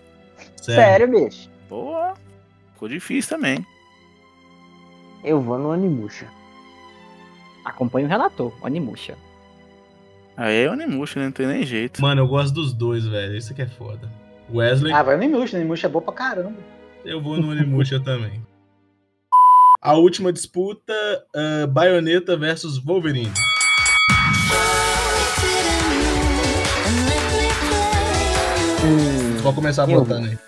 Sério, 0.57 1.09
bicho. 1.09 1.49
Boa. 1.69 2.15
Ficou 2.75 2.89
difícil 2.89 3.37
também. 3.37 3.65
Eu 5.25 5.41
vou 5.41 5.59
no 5.59 5.71
Onimusha. 5.71 6.27
Acompanha 7.65 8.07
o 8.07 8.09
relator, 8.09 8.53
Onimusha. 8.63 9.17
Aí 10.37 10.65
é 10.65 10.71
Onimusha, 10.71 11.21
né? 11.21 11.27
Não 11.27 11.33
tem 11.33 11.47
nem 11.47 11.63
jeito. 11.65 12.01
Mano, 12.01 12.23
eu 12.23 12.27
gosto 12.29 12.55
dos 12.55 12.73
dois, 12.73 13.07
velho. 13.07 13.37
Isso 13.37 13.55
que 13.55 13.63
é 13.63 13.67
foda. 13.67 14.11
Wesley, 14.53 14.93
Ah, 14.93 15.03
vai 15.03 15.17
no 15.17 15.21
Nimusha, 15.23 15.57
o 15.57 15.61
Nimusha 15.61 15.87
é 15.87 15.91
bom 15.91 16.01
pra 16.01 16.13
caramba. 16.15 16.57
eu 17.05 17.21
vou 17.23 17.37
no 17.37 17.51
Onimusha 17.51 18.01
também. 18.03 18.43
A 19.83 19.95
última 19.95 20.33
disputa, 20.33 20.93
Bayonetta 21.71 22.37
versus 22.37 22.79
Wolverine. 22.79 23.33
Vou 29.43 29.53
começar 29.55 29.89
Eu- 29.89 30.01
votando 30.05 30.27
aí. 30.29 30.39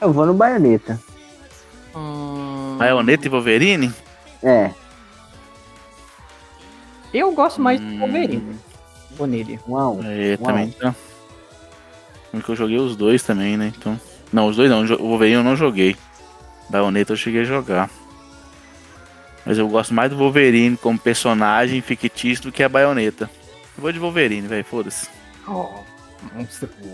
eu 0.00 0.12
vou 0.12 0.26
no 0.26 0.34
baioneta. 0.34 0.98
Hum, 1.94 2.76
Bayonetta 2.78 3.26
e 3.26 3.30
Wolverine? 3.30 3.92
É, 4.42 4.70
eu 7.12 7.32
gosto 7.32 7.60
mais 7.60 7.80
Hum. 7.80 7.90
do 7.94 7.98
Wolverine. 7.98 8.56
Vou 9.16 9.26
nele. 9.26 9.58
a 9.66 9.88
um. 9.90 10.00
É, 10.04 10.36
Uau. 10.40 10.46
também 10.46 10.70
tá. 10.70 10.94
Porque 12.30 12.50
eu 12.52 12.56
joguei 12.56 12.78
os 12.78 12.94
dois 12.96 13.22
também, 13.22 13.56
né? 13.56 13.72
Então. 13.76 14.00
Não, 14.32 14.46
os 14.46 14.56
dois 14.56 14.70
não. 14.70 14.82
O 14.84 15.08
Wolverine 15.08 15.36
eu 15.38 15.44
não 15.44 15.56
joguei. 15.56 15.96
Bayonetta 16.68 17.12
eu 17.12 17.16
cheguei 17.16 17.40
a 17.40 17.44
jogar. 17.44 17.90
Mas 19.44 19.58
eu 19.58 19.66
gosto 19.68 19.92
mais 19.92 20.08
do 20.10 20.16
Wolverine 20.16 20.76
como 20.76 20.96
personagem 20.98 21.80
fictício 21.80 22.44
do 22.44 22.52
que 22.52 22.62
a 22.62 22.68
Bayonetta. 22.68 23.28
Eu 23.76 23.82
vou 23.82 23.90
de 23.92 23.98
Wolverine, 23.98 24.46
velho, 24.46 24.64
foda-se. 24.64 25.08
Oh. 25.48 25.68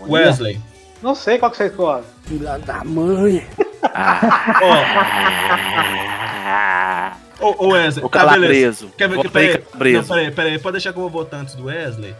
Wesley. 0.07 0.59
Não 1.01 1.13
sei 1.13 1.37
qual 1.37 1.51
que 1.51 1.57
você 1.57 1.67
escolhe. 1.67 2.03
Filha 2.23 2.57
da 2.59 2.83
mãe. 2.83 3.47
Ó, 7.39 7.49
ô, 7.49 7.65
ô 7.65 7.71
Wesley. 7.73 8.05
O 8.05 8.09
tá, 8.09 8.25
beleza. 8.25 8.87
Calabreso. 8.87 8.91
Quer 8.97 9.09
ver 9.09 9.19
que. 9.21 9.29
Peraí, 9.29 9.57
Calabreso. 9.59 9.99
não, 9.99 10.07
peraí, 10.07 10.31
peraí. 10.31 10.59
Pode 10.59 10.73
deixar 10.73 10.91
que 10.91 10.99
eu 10.99 11.03
vou 11.03 11.11
votar 11.11 11.41
antes 11.41 11.55
do 11.55 11.65
Wesley. 11.65 12.15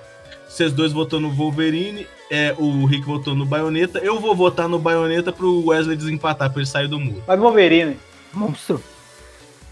Vocês 0.47 0.71
dois 0.71 0.93
votou 0.93 1.19
no 1.19 1.29
Wolverine, 1.29 2.07
é, 2.31 2.55
o 2.57 2.85
Rick 2.85 3.05
votou 3.05 3.35
no 3.35 3.45
Bayonetta. 3.45 3.99
Eu 3.99 4.19
vou 4.19 4.35
votar 4.35 4.67
no 4.67 4.79
Bayonetta 4.79 5.31
pro 5.31 5.67
Wesley 5.67 5.97
desempatar, 5.97 6.49
pra 6.51 6.61
ele 6.61 6.69
sair 6.69 6.87
do 6.87 6.99
muro. 6.99 7.21
Mas 7.27 7.39
Wolverine. 7.39 7.99
Monstro. 8.33 8.81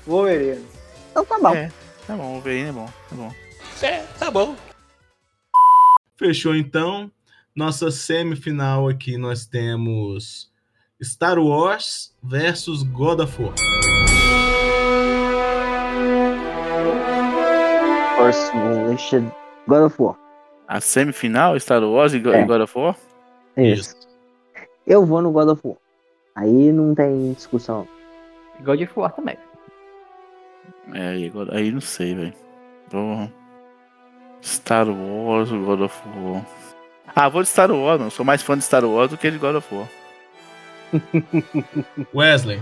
Wolverine. 0.05 0.65
Então 1.11 1.25
tá 1.25 1.39
bom. 1.39 1.55
É, 1.55 1.71
tá 2.05 2.15
bom, 2.15 2.23
o 2.23 2.33
Wolverine 2.33 2.69
é 2.69 2.71
bom, 2.71 2.85
tá 3.09 3.15
bom. 3.15 3.31
Tá 4.19 4.31
bom. 4.31 4.55
Fechou 6.17 6.55
então. 6.55 7.09
Nossa 7.55 7.89
semifinal 7.89 8.89
aqui 8.89 9.17
nós 9.17 9.45
temos 9.45 10.51
Star 11.01 11.39
Wars 11.39 12.13
versus 12.21 12.83
God 12.83 13.21
of 13.21 13.41
War. 13.41 13.53
God 19.67 19.83
of 19.85 20.01
War. 20.01 20.17
A 20.67 20.79
semifinal, 20.81 21.59
Star 21.59 21.83
Wars 21.83 22.13
e 22.13 22.17
É. 22.17 22.43
God 22.45 22.61
of 22.61 22.77
War? 22.77 22.95
Isso. 23.57 23.95
Eu 24.85 25.05
vou 25.05 25.21
no 25.21 25.31
God 25.31 25.49
of 25.49 25.61
War. 25.67 25.77
Aí 26.35 26.71
não 26.71 26.93
tem 26.93 27.33
discussão. 27.33 27.87
God 28.63 28.81
of 28.81 28.91
War 28.99 29.11
também. 29.11 29.37
É, 30.93 31.07
aí, 31.09 31.31
aí 31.51 31.71
não 31.71 31.81
sei, 31.81 32.15
velho. 32.15 32.33
Vou- 32.89 33.31
Star 34.43 34.87
Wars 34.89 35.51
ou 35.51 35.63
God 35.63 35.81
of 35.81 36.01
War? 36.17 36.45
Ah, 37.15 37.29
vou 37.29 37.41
de 37.41 37.47
Star 37.49 37.71
Wars, 37.71 37.99
mano. 37.99 38.11
Sou 38.11 38.25
mais 38.25 38.41
fã 38.41 38.57
de 38.57 38.63
Star 38.63 38.83
Wars 38.83 39.09
do 39.09 39.17
que 39.17 39.31
de 39.31 39.37
God 39.37 39.55
of 39.55 39.73
War. 39.73 39.87
Wesley. 42.13 42.59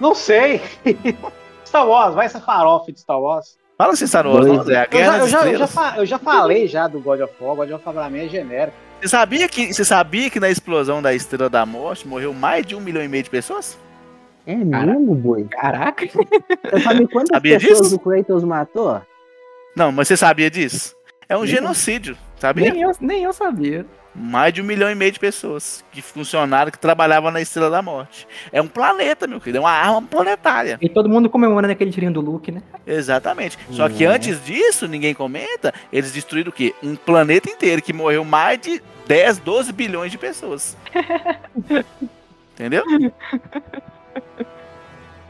Não 0.00 0.14
sei. 0.14 0.60
Star 1.64 1.86
Wars, 1.86 2.14
vai 2.14 2.26
essa 2.26 2.40
farofa 2.40 2.92
de 2.92 3.00
Star 3.00 3.20
Wars. 3.20 3.56
Fala 3.76 3.92
assim, 3.92 4.06
Star 4.06 4.26
Wars, 4.26 4.46
André. 4.46 4.76
A 4.78 4.84
Eu 4.84 4.88
Guerra 4.90 5.12
já, 5.12 5.18
eu, 5.18 5.28
já, 5.28 5.38
eu, 5.38 5.58
já, 5.58 5.64
Estrelas. 5.64 5.72
fa- 5.74 5.94
eu 5.98 6.06
já 6.06 6.18
falei 6.18 6.68
já 6.68 6.86
do 6.88 7.00
God 7.00 7.20
of 7.20 7.32
War. 7.40 7.56
God 7.56 7.70
of 7.72 7.82
War 7.84 7.94
pra 7.94 8.10
mim 8.10 8.24
é 8.24 8.28
genérico. 8.28 8.76
Você 9.00 9.08
sabia, 9.08 9.48
que, 9.48 9.74
você 9.74 9.84
sabia 9.84 10.30
que 10.30 10.40
na 10.40 10.48
explosão 10.48 11.02
da 11.02 11.12
Estrela 11.12 11.50
da 11.50 11.66
Morte 11.66 12.06
morreu 12.08 12.32
mais 12.32 12.64
de 12.64 12.74
um 12.74 12.80
milhão 12.80 13.02
e 13.02 13.08
meio 13.08 13.22
de 13.24 13.30
pessoas? 13.30 13.76
É 14.46 14.54
mesmo, 14.54 15.14
boi? 15.14 15.44
Caraca. 15.50 16.06
Você 16.06 16.80
sabe 16.80 17.06
quantas 17.08 17.34
Sabia 17.34 17.58
pessoas 17.58 17.80
disso? 17.82 17.96
o 17.96 17.98
Kratos 17.98 18.44
matou? 18.44 19.02
Não, 19.76 19.90
mas 19.90 20.06
você 20.08 20.16
sabia 20.16 20.50
disso? 20.50 20.94
É 21.28 21.36
um 21.36 21.46
genocídio, 21.46 22.16
sabia? 22.48 22.70
Nem 22.72 22.82
eu, 22.82 22.92
nem 23.00 23.22
eu 23.24 23.32
sabia. 23.32 23.86
Mais 24.14 24.52
de 24.54 24.62
um 24.62 24.64
milhão 24.64 24.88
e 24.88 24.94
meio 24.94 25.10
de 25.10 25.18
pessoas 25.18 25.84
que 25.90 26.00
funcionaram, 26.00 26.70
que 26.70 26.78
trabalhavam 26.78 27.32
na 27.32 27.40
Estrela 27.40 27.68
da 27.68 27.82
Morte. 27.82 28.28
É 28.52 28.62
um 28.62 28.68
planeta, 28.68 29.26
meu 29.26 29.40
querido, 29.40 29.58
é 29.58 29.60
uma 29.60 29.72
arma 29.72 30.00
planetária. 30.02 30.78
E 30.80 30.88
todo 30.88 31.08
mundo 31.08 31.28
comemorando 31.28 31.72
aquele 31.72 31.90
tirinho 31.90 32.12
do 32.12 32.20
Luke, 32.20 32.52
né? 32.52 32.62
Exatamente. 32.86 33.58
Só 33.70 33.88
que 33.88 34.04
É. 34.04 34.08
antes 34.08 34.44
disso, 34.44 34.86
ninguém 34.86 35.14
comenta, 35.14 35.74
eles 35.92 36.12
destruíram 36.12 36.50
o 36.50 36.52
quê? 36.52 36.72
Um 36.80 36.94
planeta 36.94 37.50
inteiro 37.50 37.82
que 37.82 37.92
morreu 37.92 38.24
mais 38.24 38.60
de 38.60 38.80
10, 39.08 39.38
12 39.38 39.72
bilhões 39.72 40.12
de 40.12 40.18
pessoas. 40.18 40.76
Entendeu? 42.54 42.84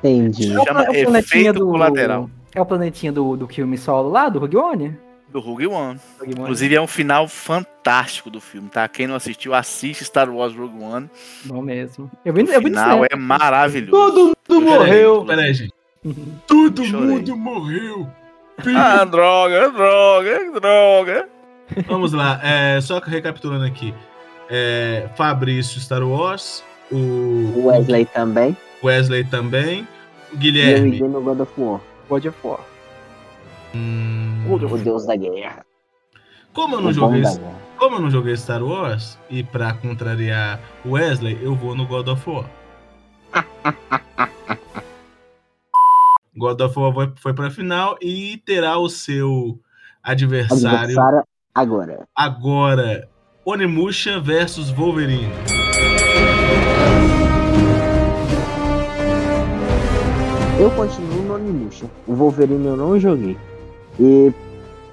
Entendi. 0.03 0.53
Chama 0.53 0.85
É 0.85 1.01
o 1.01 1.05
planetinha 1.05 1.41
efeito 1.51 1.61
colateral. 1.67 2.31
É 2.55 2.61
o 2.61 2.67
planetinha 2.67 3.11
do, 3.11 3.35
do 3.37 3.49
filme 3.49 3.79
solo 3.79 4.11
lá, 4.11 4.29
do 4.29 4.39
Rogue 4.39 4.57
One? 4.57 4.99
Do 5.35 5.41
Rogue 5.41 5.67
One. 5.67 5.99
Rogue 6.21 6.33
One. 6.33 6.41
Inclusive 6.43 6.77
é 6.77 6.81
um 6.81 6.87
final 6.87 7.27
fantástico 7.27 8.31
do 8.31 8.41
filme, 8.41 8.69
tá? 8.69 8.87
Quem 8.87 9.09
não 9.09 9.17
assistiu, 9.17 9.53
assiste 9.53 10.05
Star 10.05 10.31
Wars 10.31 10.55
Rogue 10.55 10.81
One. 10.81 11.11
Bom 11.45 11.61
mesmo. 11.61 12.09
Eu 12.25 12.33
vi, 12.33 12.45
O 12.45 12.53
eu 12.53 12.61
vi 12.61 12.67
final 12.69 13.05
é 13.11 13.17
maravilhoso. 13.17 13.91
Todo 14.47 14.61
mundo 14.61 14.65
morreu. 14.71 15.25
Peraí, 15.25 15.53
gente. 15.53 15.75
Todo 16.47 16.85
Chorei. 16.85 17.07
mundo 17.09 17.37
morreu. 17.37 18.09
Ah, 18.77 19.05
droga, 19.05 19.69
droga, 19.71 20.61
droga. 20.61 21.29
Vamos 21.89 22.13
lá, 22.13 22.39
é, 22.41 22.81
só 22.81 23.01
recapitulando 23.01 23.65
aqui. 23.65 23.93
É, 24.49 25.09
Fabrício 25.17 25.81
Star 25.81 26.05
Wars, 26.05 26.63
o 26.93 26.95
O 26.97 27.67
Wesley 27.67 28.07
também. 28.07 28.57
Wesley 28.81 29.25
também, 29.25 29.81
o 29.81 30.35
E 30.35 30.35
eu 30.35 30.39
Guilherme. 30.39 30.89
iria 30.95 31.09
no 31.09 31.21
God 31.21 31.41
of 31.41 31.53
War. 31.59 31.81
God 32.09 32.27
of 32.27 32.39
War. 32.45 32.61
Hum, 33.75 34.24
O 34.63 34.79
Deus 34.79 35.07
da 35.07 35.17
Guerra. 35.17 35.65
como 36.53 36.77
eu 36.77 36.81
não 36.81 36.93
joguei, 36.93 37.23
como 37.79 37.97
eu 37.97 38.01
não 38.01 38.11
joguei 38.11 38.37
Star 38.37 38.63
Wars 38.63 39.19
e 39.29 39.43
pra 39.43 39.73
contrariar 39.75 40.61
Wesley, 40.87 41.39
eu 41.43 41.55
vou 41.55 41.75
no 41.75 41.87
God 41.87 42.09
of 42.09 42.31
War. 42.31 42.49
God 46.37 46.61
of 46.61 46.79
War 46.79 46.93
foi- 46.93 47.13
foi 47.17 47.33
pra 47.35 47.51
final 47.51 47.97
e 48.01 48.37
terá 48.45 48.79
o 48.79 48.89
seu 48.89 49.59
adversário 50.03 50.79
Adversário 50.79 51.23
agora. 51.55 52.09
agora 52.15 53.09
Onimusha 53.45 54.21
versus 54.21 54.71
Wolverine. 54.71 55.31
Eu 60.59 60.71
continuo 60.71 61.23
no 61.23 61.35
Onimusha. 61.35 61.87
O 62.07 62.15
Wolverine 62.15 62.67
eu 62.67 62.77
não 62.77 62.99
joguei. 62.99 63.37
E 63.99 64.33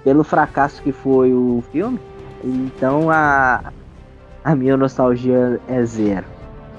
pelo 0.04 0.24
fracasso 0.24 0.82
que 0.82 0.92
foi 0.92 1.34
o 1.34 1.64
filme, 1.72 2.00
então 2.44 3.10
a, 3.10 3.72
a 4.44 4.56
minha 4.56 4.76
nostalgia 4.78 5.60
é 5.68 5.84
zero. 5.86 6.26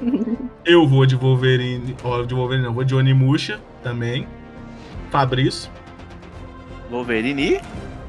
Eu 0.64 0.86
vou 0.86 1.04
de 1.06 1.16
Wolverine, 1.16 1.96
ó, 2.04 2.22
de 2.22 2.34
Wolverine 2.34 2.66
não, 2.66 2.72
vou 2.74 2.84
de 2.84 2.94
Onimusha 2.94 3.60
também. 3.82 4.26
Fabrício, 5.10 5.70
Wolverine 6.90 7.42
e 7.54 7.60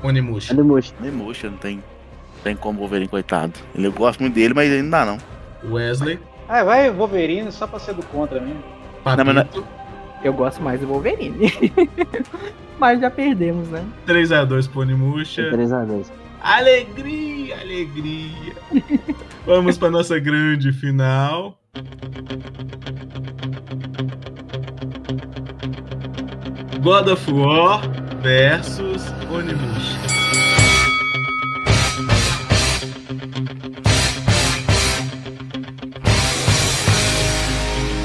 Onimusha. 0.05 0.53
Onimusha. 0.53 0.93
Nemusha, 0.99 1.49
não 1.49 1.57
tem, 1.57 1.84
tem 2.43 2.55
como 2.55 2.80
Wolverine, 2.80 3.07
coitado. 3.07 3.53
Ele, 3.76 3.88
eu 3.88 3.91
gosto 3.91 4.20
muito 4.20 4.36
dele, 4.36 4.53
mas 4.53 4.70
ele 4.72 4.84
não 4.84 4.89
dá, 4.89 5.05
não. 5.05 5.18
Wesley, 5.72 6.20
Ah, 6.47 6.64
vai 6.64 6.89
Wolverine 6.91 7.51
só 7.51 7.66
pra 7.68 7.80
ser 7.80 7.93
do 7.93 8.03
contra 8.07 8.39
mesmo. 8.39 8.61
Papito, 9.03 9.24
Não, 9.26 9.34
mas 9.34 9.47
Eu 10.24 10.34
gosto 10.34 10.61
mais 10.61 10.80
do 10.80 10.88
Wolverine. 10.88 11.51
Mas 12.80 12.99
já 12.99 13.09
perdemos, 13.09 13.67
né? 13.69 13.86
3x2 14.07 14.69
pro 14.69 14.82
Onimusha. 14.82 15.51
3x2. 15.51 16.07
Alegria, 16.41 17.59
alegria. 17.59 18.55
Vamos 19.45 19.78
para 19.78 19.89
nossa 19.91 20.19
grande 20.19 20.71
final. 20.74 21.57
God 26.82 27.07
of 27.07 27.32
War 27.32 27.82
versus 28.21 29.03
Onimusha. 29.32 29.99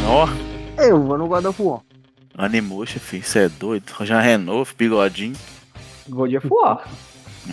Ó, 0.07 0.27
Eu 0.83 1.03
vou 1.03 1.19
no 1.19 1.27
God 1.29 1.45
of 1.47 1.63
War. 1.63 1.81
Animusha, 2.39 3.01
filho, 3.01 3.25
você 3.25 3.41
é 3.41 3.49
doido. 3.49 3.93
Jean 4.03 4.21
Renault, 4.21 4.73
bigodinho. 4.79 5.35
God 6.09 6.33
of 6.35 6.47
War. 6.49 6.89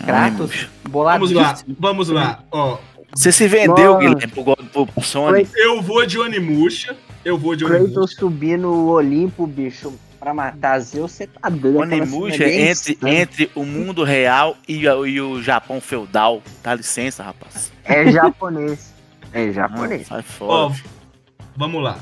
Kratos. 0.04 0.68
Vamos 0.84 1.32
lá, 1.32 1.54
vamos 1.78 2.08
lá. 2.08 2.38
Ó, 2.52 2.78
Você 3.14 3.32
se 3.32 3.48
vendeu, 3.48 3.94
Nossa. 3.94 3.98
Guilherme, 3.98 4.26
pro, 4.72 4.86
pro 4.86 5.02
Sony. 5.02 5.46
eu 5.56 5.82
vou 5.82 6.06
de 6.06 6.18
Onimusha. 6.18 6.96
Eu 7.24 7.36
vou 7.36 7.56
de 7.56 7.64
Onimusha. 7.64 7.92
Kratos 7.94 8.14
subir 8.14 8.56
no 8.58 8.86
Olimpo, 8.88 9.46
bicho. 9.46 9.92
Pra 10.20 10.32
matar 10.32 10.78
Zeus, 10.80 11.12
você 11.12 11.26
tá 11.26 11.48
doido. 11.48 11.78
Onimusha 11.80 12.44
é 12.44 12.70
entre, 12.70 12.98
entre 13.04 13.50
o 13.54 13.64
mundo 13.64 14.02
real 14.04 14.56
e, 14.68 14.86
o- 14.88 15.06
e 15.06 15.20
o 15.20 15.42
Japão 15.42 15.80
feudal. 15.80 16.42
Dá 16.62 16.74
licença, 16.74 17.22
rapaz. 17.22 17.72
É 17.84 18.10
japonês. 18.10 18.92
É 19.32 19.50
japonês. 19.52 20.06
Sai 20.06 20.20
Ó, 20.20 20.22
fora. 20.70 20.74
vamos 21.56 21.82
lá. 21.82 21.98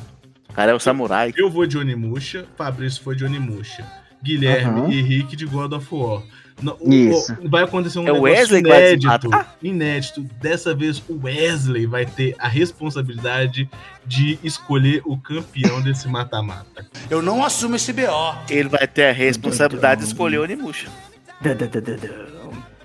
O 0.55 0.57
cara 0.57 0.71
é 0.71 0.75
o 0.75 0.79
samurai. 0.79 1.35
Eu 1.37 1.51
vou 1.51 1.67
de 1.67 1.77
Onimusha, 1.77 2.47
Fabrício 2.57 3.03
foi 3.03 3.17
de 3.17 3.25
Onimusha. 3.25 3.85
Guilherme 4.23 4.83
Aham. 4.83 4.89
e 4.93 5.01
Henrique 5.01 5.35
de 5.35 5.45
God 5.47 5.73
of 5.73 5.87
War. 5.93 6.23
No- 6.63 6.77
o- 6.81 6.93
Isso. 6.95 7.37
o- 7.43 7.49
vai 7.49 7.65
acontecer 7.65 7.99
um 7.99 8.03
É 8.03 8.13
negócio 8.13 8.23
Wesley 8.23 8.63
que 8.63 8.69
vai 8.69 8.79
inédito. 8.93 9.01
desmatar? 9.29 9.57
Inédito. 9.61 10.23
Dessa 10.41 10.73
vez 10.73 11.03
o 11.09 11.19
Wesley 11.25 11.87
vai 11.87 12.07
ter 12.07 12.37
a 12.39 12.47
responsabilidade 12.47 13.69
de 14.07 14.39
escolher 14.45 15.03
o 15.05 15.19
campeão 15.19 15.83
desse 15.83 16.07
mata-mata. 16.07 16.87
Eu 17.11 17.21
não 17.21 17.45
assumo 17.45 17.75
esse 17.75 17.93
BO. 17.93 18.37
Ele 18.49 18.69
vai 18.69 18.87
ter 18.87 19.07
a 19.07 19.13
responsabilidade 19.13 20.03
de 20.03 20.07
escolher 20.07 20.39
o 20.39 20.45
Onimusha. 20.45 20.87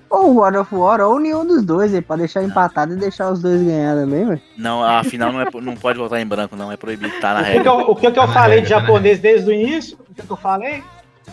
Ou 0.09 0.33
God 0.33 0.55
of 0.55 0.73
War, 0.73 1.01
ou 1.01 1.19
nenhum 1.19 1.45
dos 1.45 1.63
dois, 1.63 1.93
aí, 1.93 2.01
pra 2.01 2.15
deixar 2.15 2.43
empatado 2.43 2.93
e 2.93 2.95
deixar 2.95 3.31
os 3.31 3.41
dois 3.41 3.61
ganhar 3.61 3.95
também, 3.95 4.25
ué. 4.27 4.41
Não, 4.57 4.83
afinal 4.83 5.31
não, 5.31 5.41
é, 5.41 5.47
não 5.61 5.75
pode 5.75 5.99
votar 5.99 6.19
em 6.19 6.25
branco, 6.25 6.55
não. 6.55 6.71
É 6.71 6.77
proibido, 6.77 7.13
tá 7.21 7.35
na 7.35 7.41
O 7.41 7.43
que, 7.43 7.51
que 7.51 7.57
regra. 7.57 7.71
eu, 7.71 7.77
o 7.91 7.95
que, 7.95 8.11
que 8.11 8.19
eu 8.19 8.27
falei 8.27 8.61
de 8.61 8.67
regra, 8.69 8.81
japonês 8.81 9.19
desde 9.19 9.49
o 9.49 9.53
início? 9.53 9.97
O 10.09 10.13
que, 10.15 10.23
que 10.23 10.31
eu 10.31 10.37
falei? 10.37 10.83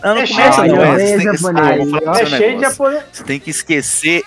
Não, 0.04 0.14
não 0.14 0.22
É 0.22 0.26
começa, 0.26 0.66
não. 0.66 0.76
é 0.82 0.98
Você 0.98 1.16
tem 1.16 1.30
que, 1.30 2.20
É 2.20 2.26
cheio 2.26 2.56
de 2.56 2.62
japonês. 2.62 3.02
Você 3.12 3.24
tem 3.24 3.40
que 3.40 3.50
esquecer. 3.50 4.22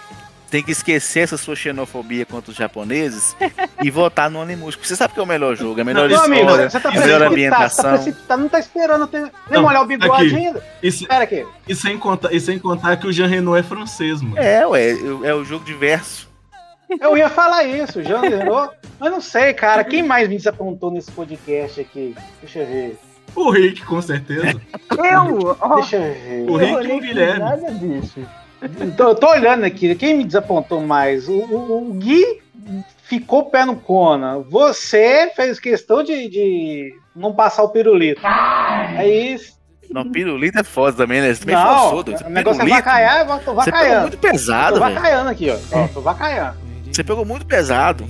Tem 0.50 0.64
que 0.64 0.72
esquecer 0.72 1.20
essa 1.20 1.38
sua 1.38 1.56
xenofobia 1.56 2.26
contra 2.26 2.50
os 2.52 2.58
japoneses 2.58 3.36
e 3.84 3.92
votar 3.92 4.30
no. 4.32 4.40
Porque 4.46 4.86
você 4.88 4.96
sabe 4.96 5.14
que 5.14 5.20
é 5.20 5.24
o 5.24 5.26
melhor 5.26 5.56
jogo, 5.56 5.80
é 5.80 5.82
a 5.82 5.86
melhor 5.86 6.06
amigo, 6.12 6.34
história, 6.42 6.70
você 6.70 6.80
tá 6.80 6.90
a 6.90 6.92
melhor 6.94 7.30
precipitado, 7.30 7.70
você 7.70 7.82
tá 7.84 7.88
ambientação. 7.94 8.38
não 8.38 8.50
tá 8.50 8.60
esperando 8.60 9.06
ter, 9.08 9.22
nem 9.22 9.32
Não, 9.52 9.62
molhar 9.62 9.84
o 9.84 9.86
bigode 9.86 10.28
aqui. 10.28 10.36
ainda. 10.36 10.64
E, 10.82 10.88
Espera 10.88 11.24
aqui. 11.24 11.46
e 11.68 11.76
sem 11.76 11.98
contar, 11.98 12.34
e 12.34 12.40
sem 12.40 12.58
contar 12.58 12.98
que 12.98 13.06
o 13.06 13.12
Jean 13.14 13.28
Renault 13.28 13.60
é 13.60 13.64
francês, 13.64 14.22
mano. 14.22 14.38
É, 14.40 14.66
ué, 14.66 14.92
é 15.24 15.34
o 15.34 15.44
jogo 15.44 15.64
diverso. 15.64 16.28
Eu 17.00 17.16
ia 17.16 17.30
falar 17.30 17.64
isso, 17.66 18.02
já 18.02 18.20
lembrou? 18.20 18.72
Mas 19.00 19.12
não 19.12 19.22
sei, 19.22 19.54
cara. 19.54 19.84
Quem 19.84 20.02
mais 20.02 20.28
me 20.28 20.36
desapontou 20.36 20.90
nesse 20.90 21.12
podcast 21.12 21.80
aqui? 21.80 22.16
Deixa 22.42 22.60
eu 22.60 22.66
ver. 22.66 23.00
O 23.36 23.52
Rick, 23.52 23.86
com 23.86 24.02
certeza. 24.02 24.60
Eu? 24.98 25.56
Ó, 25.62 25.76
Deixa 25.76 25.98
eu 25.98 26.02
ver. 26.02 26.50
O 26.50 26.58
Rick 26.58 26.88
e 26.88 26.92
o 26.92 27.00
Guilherme. 27.00 27.40
Nada 27.40 27.72
disso. 28.68 28.94
Tô, 28.98 29.16
tô 29.16 29.30
olhando 29.30 29.64
aqui. 29.64 29.94
Quem 29.96 30.16
me 30.18 30.24
desapontou 30.24 30.82
mais? 30.82 31.28
O, 31.28 31.34
o- 31.34 31.90
o 31.90 31.94
Gui 31.94 32.42
ficou 33.04 33.46
pé 33.46 33.66
no 33.66 33.76
Conan. 33.76 34.44
Você 34.50 35.32
fez 35.36 35.60
questão 35.60 36.04
de, 36.04 36.30
de 36.30 36.94
não 37.16 37.34
passar 37.34 37.64
o 37.64 37.70
pirulito. 37.70 38.22
Aí. 38.24 39.38
Não, 39.92 40.08
pirulito 40.12 40.60
é 40.60 40.64
foda 40.64 40.96
também, 40.98 41.20
né? 41.20 41.34
Você 41.34 41.40
também 41.40 41.56
Não, 41.56 41.90
forçou, 41.90 42.00
o 42.28 42.30
negócio 42.30 42.62
é 42.62 42.66
Pirulito, 42.66 42.86
vacaiar, 42.86 43.20
eu 43.22 43.26
tô 43.26 43.32
Você 43.34 43.42
pegou 43.46 43.56
vacaiando. 43.56 44.02
muito 44.02 44.18
Tô 44.18 44.28
pesado, 44.30 44.80
velho. 44.80 44.94
vacaiando 44.96 45.30
aqui, 45.32 45.50
ó. 45.50 45.58
ó. 45.72 45.88
Tô 45.88 46.02
vacaiando. 46.02 46.58
Você 46.92 47.04
pegou 47.04 47.26
muito 47.26 47.46
pesado. 47.48 48.06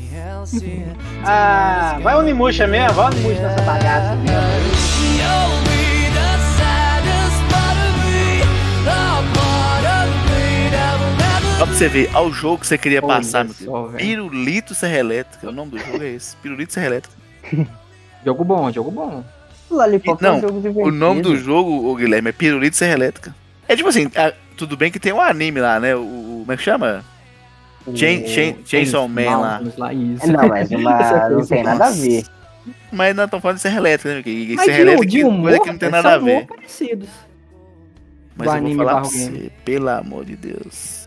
Ah, 1.24 1.98
vai 2.02 2.16
o 2.16 2.22
Nimusha 2.22 2.68
mesmo, 2.68 2.94
vai 2.96 3.06
o 3.12 3.16
Nimusha 3.16 3.42
nessa 3.42 3.62
bagaça 3.62 4.16
mesmo. 4.16 5.79
Só 11.60 11.66
pra 11.66 11.76
você 11.76 11.90
ver, 11.90 12.10
ao 12.14 12.32
jogo 12.32 12.60
que 12.60 12.68
você 12.68 12.78
queria 12.78 13.00
Olha 13.04 13.18
passar, 13.18 13.44
meu 13.44 13.54
só, 13.54 13.88
filho. 13.90 13.98
Pirulito 13.98 14.74
Serra 14.74 14.98
Elétrica. 14.98 15.50
O 15.50 15.52
nome 15.52 15.72
do 15.72 15.78
jogo 15.78 16.02
é 16.02 16.08
esse. 16.12 16.34
Pirulito 16.38 16.72
Serra 16.74 16.86
Elétrica. 16.88 17.16
Jogo 18.26 18.44
bom, 18.44 18.70
jogo 18.70 18.92
bom. 18.92 19.24
Lollipop 19.72 20.22
é 20.22 20.28
Não, 20.28 20.38
um 20.38 20.42
jogo 20.42 20.60
divertido. 20.60 20.88
O 20.88 20.92
nome 20.92 21.22
do 21.22 21.38
jogo, 21.38 21.88
ô 21.90 21.96
Guilherme, 21.96 22.30
é 22.30 22.32
Pirulito 22.34 22.76
Serra 22.76 22.94
Elétrica. 22.94 23.34
É 23.66 23.78
tipo 23.78 23.88
assim, 23.88 24.12
ah, 24.14 24.34
tudo 24.58 24.76
bem 24.76 24.92
que 24.92 25.00
tem 25.00 25.14
um 25.14 25.22
anime 25.22 25.62
lá, 25.62 25.80
né? 25.80 25.96
O, 25.96 26.00
o- 26.02 26.38
como 26.42 26.52
é 26.52 26.58
que 26.58 26.64
chama? 26.64 27.04
Chain, 27.96 28.28
Chain, 28.28 28.58
Chainsaw 28.66 29.08
Man 29.08 29.38
lá. 29.38 29.52
Mountains 29.62 29.78
lá, 29.78 29.94
isso. 29.94 30.28
Não, 30.32 30.48
mas 30.50 30.70
uma, 30.70 31.30
não 31.30 31.46
tem 31.46 31.64
nada 31.64 31.86
a 31.86 31.92
ver. 31.92 32.26
Mas 32.92 33.16
não 33.16 33.24
estão 33.24 33.40
falando 33.40 33.56
de 33.56 33.62
Serra 33.62 33.78
Elétrica, 33.78 34.16
né? 34.16 34.22
Que 34.24 34.54
Mas 34.56 34.66
Serra 34.66 34.76
de, 34.78 34.82
Elétrica 34.82 35.12
de 35.12 35.22
é 35.22 35.26
humor, 35.26 35.42
coisa 35.44 35.60
que 35.62 35.72
não 35.72 35.78
tem 35.80 35.90
nada 35.90 36.14
a 36.14 36.18
ver. 36.18 36.46
parecidos. 36.46 37.10
Mas 38.36 38.38
do 38.38 38.44
eu 38.44 38.46
vou 38.46 38.54
anime 38.54 38.76
falar 38.76 38.92
pra 39.02 39.10
você, 39.10 39.52
pelo 39.64 39.90
amor 39.90 40.26
de 40.26 40.36
Deus. 40.36 40.99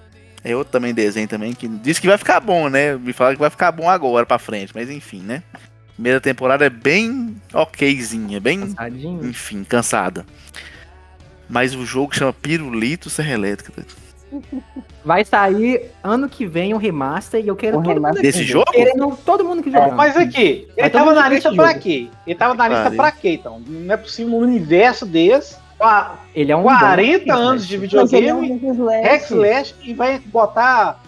É 0.44 0.56
outro 0.56 0.72
também 0.72 0.92
desenho 0.92 1.28
também 1.28 1.52
que 1.52 1.68
diz 1.68 1.98
que 1.98 2.06
vai 2.06 2.18
ficar 2.18 2.40
bom, 2.40 2.68
né? 2.68 2.96
Me 2.96 3.12
fala 3.12 3.32
que 3.34 3.40
vai 3.40 3.50
ficar 3.50 3.70
bom 3.70 3.88
agora 3.88 4.26
pra 4.26 4.38
frente, 4.38 4.72
mas 4.74 4.90
enfim, 4.90 5.20
né? 5.20 5.42
Primeira 5.94 6.20
temporada 6.20 6.64
é 6.66 6.70
bem 6.70 7.36
okzinha, 7.52 8.40
bem, 8.40 8.60
Cansadinho. 8.60 9.24
enfim, 9.24 9.62
cansada. 9.62 10.26
Mas 11.48 11.74
o 11.74 11.84
jogo 11.84 12.14
chama 12.14 12.32
Pirulito 12.32 13.08
Serra 13.10 13.32
Elétrica. 13.34 13.84
Vai 15.04 15.24
sair 15.24 15.90
ano 16.02 16.28
que 16.28 16.46
vem 16.46 16.72
o 16.72 16.78
remaster 16.78 17.44
e 17.44 17.48
eu 17.48 17.54
quero 17.54 17.78
O 17.78 17.82
todo 17.82 17.92
remaster 17.92 18.22
mundo 18.22 18.32
Desse 18.32 18.44
jogo? 18.44 18.70
querendo 18.72 19.16
todo 19.24 19.44
mundo 19.44 19.62
que 19.62 19.70
joga. 19.70 19.94
Mas 19.94 20.16
aqui, 20.16 20.66
ele 20.76 20.88
todo 20.90 21.04
tava 21.04 21.12
na 21.14 21.28
lista 21.28 21.52
pra 21.52 21.68
jogo. 21.68 21.80
quê? 21.80 22.08
Ele 22.26 22.34
tava 22.34 22.54
na 22.54 22.68
lista 22.68 22.90
pra 22.92 23.12
quê, 23.12 23.34
então? 23.34 23.60
Não 23.66 23.92
é 23.92 23.96
possível 23.96 24.32
um 24.34 24.38
universo 24.38 25.04
desse, 25.04 25.56
ele 26.34 26.52
é 26.52 26.56
um 26.56 26.62
40 26.62 27.24
bom 27.24 27.32
anos 27.40 27.66
de 27.66 27.76
ele 27.76 28.28
é 28.28 28.34
um 28.34 28.40
videogame, 28.40 29.02
hack 29.02 29.22
slash. 29.30 29.74
E 29.82 29.94
vai 29.94 30.18
botar 30.18 31.00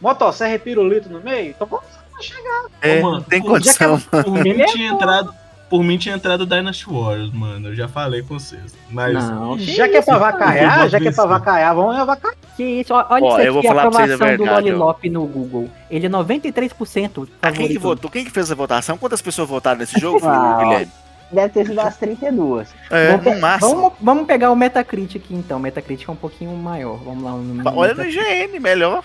motosserra 0.00 0.54
e 0.54 0.58
pirulito 0.58 1.08
no 1.08 1.20
meio? 1.20 1.50
Então 1.50 1.66
vamos 1.66 1.86
chegar. 2.20 2.64
É, 2.82 2.98
Ô, 2.98 3.02
mano, 3.02 3.16
não 3.16 3.22
tem 3.22 3.40
pô, 3.40 3.48
condição. 3.48 3.98
Por 4.00 4.30
mim 4.32 4.50
Ele 4.50 4.62
é 4.62 4.66
tinha 4.66 4.90
entrado. 4.90 5.34
Por 5.70 5.84
mim 5.84 5.98
tinha 5.98 6.14
entrado 6.14 6.46
Dynasty 6.46 6.86
Warriors, 6.88 7.30
mano. 7.30 7.68
Eu 7.68 7.74
já 7.74 7.86
falei 7.88 8.22
com 8.22 8.38
vocês. 8.38 8.74
Mas. 8.90 9.12
Não, 9.12 9.56
que 9.58 9.64
Já 9.74 9.86
que 9.86 9.96
é 9.98 10.02
pra 10.02 10.14
vou 10.14 10.88
já 10.88 10.98
que 10.98 11.08
é 11.08 11.12
pra 11.12 11.24
vencer. 11.24 11.24
avacaiar, 11.24 11.74
vamos 11.74 11.96
avacaiar. 11.96 12.34
Que 12.56 12.64
isso, 12.64 12.94
olha 12.94 13.06
Ó, 13.24 13.28
isso 13.38 13.40
eu 13.40 13.52
vou 13.52 13.60
aqui, 13.60 13.68
a 13.68 13.70
falar 13.70 13.82
pra 13.82 13.90
vocês 13.90 14.10
a 14.10 14.14
aprovação 14.14 14.36
do 14.38 14.44
verdade, 14.44 14.72
ó. 14.72 14.76
Lollipop 14.78 15.10
no 15.10 15.26
Google. 15.26 15.70
Ele 15.90 16.06
é 16.06 16.08
93% 16.08 17.28
Ah, 17.42 17.52
Quem 17.52 17.68
que 17.68 17.78
votou? 17.78 18.10
Quem 18.10 18.24
que 18.24 18.30
fez 18.30 18.50
a 18.50 18.54
votação? 18.54 18.96
Quantas 18.96 19.20
pessoas 19.20 19.48
votaram 19.48 19.78
nesse 19.78 20.00
jogo, 20.00 20.26
Ah, 20.26 20.58
Guilherme? 20.58 20.88
Deve 21.30 21.52
ter 21.52 21.66
sido 21.66 21.80
as 21.80 21.96
32. 21.96 22.74
É, 22.90 23.16
Vamos, 23.16 23.24
no 23.34 23.40
máximo. 23.40 23.74
vamos, 23.74 23.92
vamos 24.00 24.26
pegar 24.26 24.50
o 24.50 24.56
Metacritic 24.56 25.22
aqui 25.22 25.34
então. 25.34 25.58
O 25.58 25.60
Metacritic 25.60 26.08
é 26.08 26.12
um 26.12 26.16
pouquinho 26.16 26.56
maior. 26.56 26.96
Vamos 26.96 27.22
lá. 27.22 27.32
No, 27.32 27.78
Olha 27.78 27.94
no 27.94 28.04
IGN, 28.04 28.58
melhor. 28.58 29.04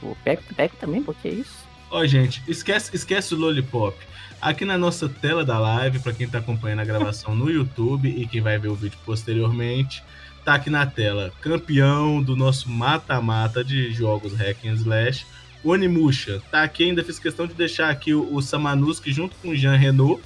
Pô, 0.00 0.16
Pega, 0.24 0.42
pega 0.56 0.74
também, 0.80 1.02
porque 1.02 1.28
é 1.28 1.32
isso. 1.32 1.60
Ó, 1.90 2.04
gente, 2.06 2.42
esquece, 2.48 2.94
esquece 2.94 3.34
o 3.34 3.38
Lollipop. 3.38 3.96
Aqui 4.40 4.64
na 4.64 4.78
nossa 4.78 5.08
tela 5.08 5.44
da 5.44 5.58
live, 5.58 5.98
pra 5.98 6.12
quem 6.12 6.26
tá 6.26 6.38
acompanhando 6.38 6.80
a 6.80 6.84
gravação 6.84 7.34
no 7.34 7.50
YouTube 7.50 8.08
e 8.08 8.26
quem 8.26 8.40
vai 8.40 8.58
ver 8.58 8.68
o 8.68 8.74
vídeo 8.74 8.98
posteriormente, 9.04 10.02
tá 10.44 10.54
aqui 10.54 10.70
na 10.70 10.86
tela, 10.86 11.30
campeão 11.42 12.22
do 12.22 12.34
nosso 12.34 12.70
mata-mata 12.70 13.62
de 13.62 13.92
jogos 13.92 14.32
Hack 14.34 14.64
and 14.64 14.74
Slash, 14.74 15.26
o 15.62 15.70
Onimusha. 15.72 16.40
Tá 16.50 16.62
aqui, 16.62 16.84
ainda 16.84 17.04
fiz 17.04 17.18
questão 17.18 17.46
de 17.46 17.52
deixar 17.52 17.90
aqui 17.90 18.14
o, 18.14 18.34
o 18.34 18.40
Samanuski 18.40 19.12
junto 19.12 19.36
com 19.42 19.48
o 19.50 19.56
Jean 19.56 19.76
Renault. 19.76 20.22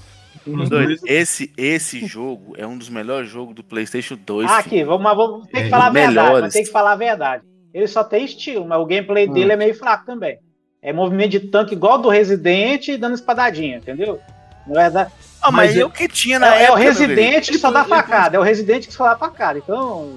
Os 0.46 0.68
Doido, 0.68 0.86
dois. 0.88 1.00
Esse, 1.06 1.52
esse 1.56 2.06
jogo 2.06 2.54
é 2.58 2.66
um 2.66 2.76
dos 2.76 2.88
melhores 2.88 3.28
jogos 3.30 3.54
do 3.54 3.64
PlayStation 3.64 4.16
2. 4.24 4.50
Ah, 4.50 4.58
aqui, 4.58 4.84
vamos, 4.84 5.16
vamos 5.16 5.46
ter 5.46 5.62
que 5.62 5.66
É, 5.66 5.70
falar 5.70 5.86
a 5.86 5.90
verdade. 5.90 6.50
tem 6.52 6.64
que 6.64 6.70
falar 6.70 6.92
a 6.92 6.96
verdade. 6.96 7.44
Ele 7.72 7.86
só 7.86 8.04
tem 8.04 8.24
estilo, 8.24 8.66
mas 8.66 8.78
o 8.78 8.84
gameplay 8.86 9.28
Hum. 9.28 9.32
dele 9.32 9.52
é 9.52 9.56
meio 9.56 9.74
fraco 9.74 10.04
também. 10.06 10.38
É 10.82 10.92
movimento 10.92 11.30
de 11.30 11.40
tanque 11.40 11.74
igual 11.74 11.98
do 11.98 12.08
Resident 12.10 12.88
e 12.88 12.96
dando 12.98 13.14
espadadinha, 13.14 13.78
entendeu? 13.78 14.20
Na 14.66 14.82
verdade, 14.82 15.10
Ah, 15.46 15.50
mas, 15.50 15.70
Mas 15.70 15.76
é 15.76 15.82
eu- 15.82 15.88
o 15.88 15.90
que 15.90 16.08
tinha 16.08 16.38
na 16.38 16.54
é, 16.54 16.58
é 16.58 16.62
época. 16.64 16.72
o 16.72 16.78
meu 16.78 16.88
Resident 16.92 17.46
que 17.50 17.58
só 17.58 17.70
dá 17.70 17.84
foi- 17.84 17.96
facada. 17.98 18.36
É 18.36 18.40
o 18.40 18.42
Resident 18.42 18.86
que 18.86 18.92
só 18.94 19.04
dá 19.04 19.14
facada. 19.16 19.58
Então, 19.58 20.10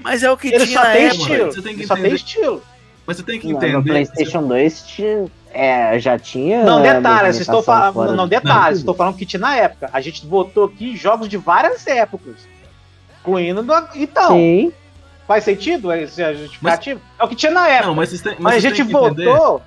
Mas 0.00 0.22
é 0.24 0.30
o 0.32 0.36
que 0.36 0.48
ele 0.48 0.66
tinha 0.66 0.78
só 0.78 0.84
na 0.84 0.92
tem 0.92 1.04
época. 1.04 1.20
estilo. 1.22 1.52
Você 1.52 1.62
tem 1.62 1.74
que 1.74 1.80
Ele 1.80 1.86
só 1.86 1.94
tem 1.94 2.12
estilo. 2.14 2.62
Mas 3.06 3.16
você 3.16 3.22
tem 3.22 3.38
que 3.38 3.46
Não, 3.46 3.56
entender. 3.56 3.72
no 3.74 3.84
PlayStation 3.84 4.42
2 4.46 4.82
tinha, 4.86 5.26
é, 5.52 5.98
já 5.98 6.18
tinha. 6.18 6.64
Não, 6.64 6.82
detalhes, 6.82 7.38
estou 7.40 7.62
falando. 7.62 8.14
Não, 8.16 8.26
detalhes, 8.28 8.78
estou 8.80 8.94
falando 8.94 9.16
que 9.16 9.26
tinha 9.26 9.40
na 9.40 9.56
época. 9.56 9.90
A 9.92 10.00
gente 10.00 10.26
votou 10.26 10.64
aqui 10.64 10.96
jogos 10.96 11.28
de 11.28 11.36
várias 11.36 11.86
épocas. 11.86 12.36
Incluindo. 13.20 13.62
do- 13.62 13.88
Então, 13.94 14.30
Sim. 14.32 14.72
faz 15.26 15.44
sentido 15.44 15.92
esse 15.92 16.22
justificativo? 16.34 17.00
É 17.18 17.24
o 17.24 17.28
que 17.28 17.36
tinha 17.36 17.52
na 17.52 17.68
época. 17.68 17.86
Não, 17.88 17.94
mas, 17.94 18.08
vocês 18.08 18.22
têm, 18.22 18.36
Mas 18.38 18.56
a 18.56 18.58
gente 18.58 18.82
votou 18.82 19.62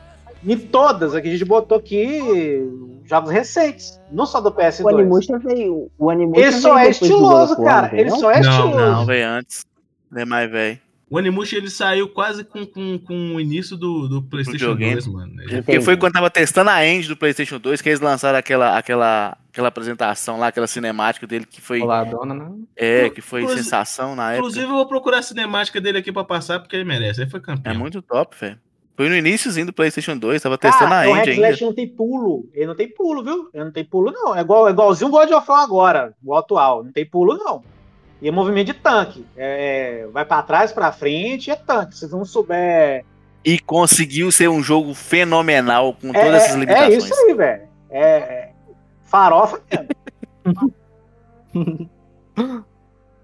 em 0.46 0.58
todas 0.58 1.16
aqui. 1.16 1.28
A 1.28 1.32
gente 1.32 1.46
botou 1.46 1.78
aqui 1.78 2.62
jogos 3.06 3.32
recentes, 3.32 4.00
não 4.12 4.26
só 4.26 4.42
do 4.42 4.50
O 4.50 4.52
PS2. 4.52 4.86
Onimusha 4.94 5.40
veio. 5.40 5.90
O 5.98 6.08
Onimusha 6.08 6.42
Ele 6.42 6.52
só 6.52 6.76
veio 6.76 6.88
é 6.88 6.90
estiloso, 6.90 7.64
cara. 7.64 7.90
Ele 7.94 8.10
só 8.12 8.32
é 8.32 8.42
Não, 8.42 8.50
estiloso. 8.52 8.78
Não, 8.78 9.06
veio 9.06 9.28
antes. 9.28 9.66
Ele 10.12 10.22
é 10.22 10.26
mais 10.26 10.50
velho. 10.52 10.80
O 11.16 11.18
Onimusha 11.18 11.56
ele 11.56 11.70
saiu 11.70 12.10
quase 12.10 12.44
com, 12.44 12.66
com, 12.66 13.00
com 13.00 13.36
o 13.36 13.40
início 13.40 13.78
do, 13.78 14.06
do 14.08 14.22
PlayStation 14.22 14.74
videogame. 14.74 14.94
2, 14.96 15.08
mano. 15.08 15.42
Ele- 15.44 15.62
Porque 15.62 15.80
foi 15.80 15.96
quando 15.96 16.12
tava 16.14 16.30
testando 16.30 16.70
a 16.70 16.86
engine 16.86 17.08
do 17.08 17.16
PlayStation 17.18 17.58
2 17.58 17.82
que 17.82 17.88
eles 17.88 18.02
lançaram 18.02 18.38
aquela, 18.38 18.78
aquela, 18.78 19.38
aquela 19.50 19.70
apresentação 19.70 20.38
lá, 20.38 20.48
aquela 20.48 20.68
cinemática 20.68 21.26
dele 21.26 21.46
que 21.50 21.62
foi, 21.62 21.82
Olá, 21.82 22.04
dona, 22.04 22.34
não. 22.34 22.68
é, 22.76 23.10
que 23.10 23.22
foi 23.22 23.42
Inclusive- 23.44 23.64
sensação 23.64 24.14
na 24.16 24.32
época. 24.34 24.40
Inclusive, 24.40 24.66
eu 24.66 24.72
vou 24.72 24.86
procurar 24.88 25.20
a 25.20 25.22
cinemática 25.22 25.80
dele 25.80 26.00
aqui 26.00 26.12
pra 26.12 26.26
passar, 26.26 26.60
porque 26.60 26.76
ele 26.76 26.84
merece. 26.84 27.22
Ele 27.22 27.30
foi 27.30 27.40
É 27.40 27.44
campeão. 27.44 27.76
muito 27.76 28.02
top, 28.02 28.36
velho. 28.38 28.60
Foi 28.98 29.08
no 29.10 29.16
iníciozinho 29.16 29.66
do 29.66 29.74
PlayStation 29.74 30.18
2, 30.18 30.42
tava 30.42 30.58
testando 30.58 30.90
Cara, 30.90 31.08
a 31.08 31.12
o 31.12 31.18
engine 31.18 31.32
ainda. 31.32 31.48
Slash 31.50 31.64
não 31.66 31.74
tem 31.74 31.88
pulo. 31.88 32.50
Ele 32.54 32.66
não 32.66 32.76
tem 32.76 32.88
pulo, 32.90 33.24
viu? 33.24 33.50
Ele 33.54 33.64
não 33.66 33.72
tem 33.72 33.84
pulo, 33.86 34.12
não. 34.12 34.36
É, 34.36 34.42
igual, 34.42 34.68
é 34.68 34.72
igualzinho 34.72 35.10
o 35.10 35.12
God 35.12 35.30
of 35.32 35.50
War 35.50 35.64
agora, 35.64 36.14
o 36.24 36.36
atual. 36.36 36.84
Não 36.84 36.92
tem 36.92 37.06
pulo, 37.06 37.38
não. 37.38 37.62
E 38.22 38.28
é 38.28 38.32
movimento 38.32 38.68
de 38.68 38.74
tanque. 38.74 39.26
É, 39.36 40.08
vai 40.12 40.26
pra 40.26 40.42
trás, 40.42 40.72
pra 40.72 40.92
frente, 40.92 41.52
é 41.52 41.56
tanque. 41.56 41.98
Se 41.98 42.08
não 42.12 42.24
souber. 42.26 43.04
E 43.44 43.60
conseguiu 43.60 44.32
ser 44.32 44.48
um 44.50 44.64
jogo 44.64 44.94
fenomenal 44.94 45.94
com 45.94 46.10
É, 46.10 46.24
todas 46.24 46.44
essas 46.44 46.56
é, 46.56 46.60
limitações. 46.60 46.94
é 46.94 46.98
isso 46.98 47.14
aí, 47.14 47.34
velho. 47.34 47.62
É, 47.90 48.02
é 48.02 48.52
farofa 49.04 49.62
mesmo. 50.46 50.74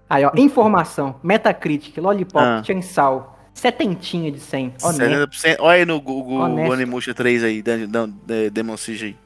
Aí, 0.08 0.24
ó, 0.26 0.32
informação. 0.36 1.16
Metacritic, 1.22 1.96
Lollipop, 1.98 2.44
Ah. 2.44 2.62
Chainsaw. 2.62 3.38
Setentinha 3.54 4.30
de 4.32 4.40
100. 4.40 4.74
Honesto. 4.82 5.02
70%. 5.02 5.56
Olha 5.60 5.74
aí 5.80 5.84
no 5.84 6.00
Google 6.00 6.38
Honesto. 6.38 6.70
o 6.70 6.72
Onimusha 6.72 7.14
3 7.14 7.44
aí, 7.44 7.62
Demon 8.52 8.76
Siege 8.78 9.04
aí. 9.06 9.16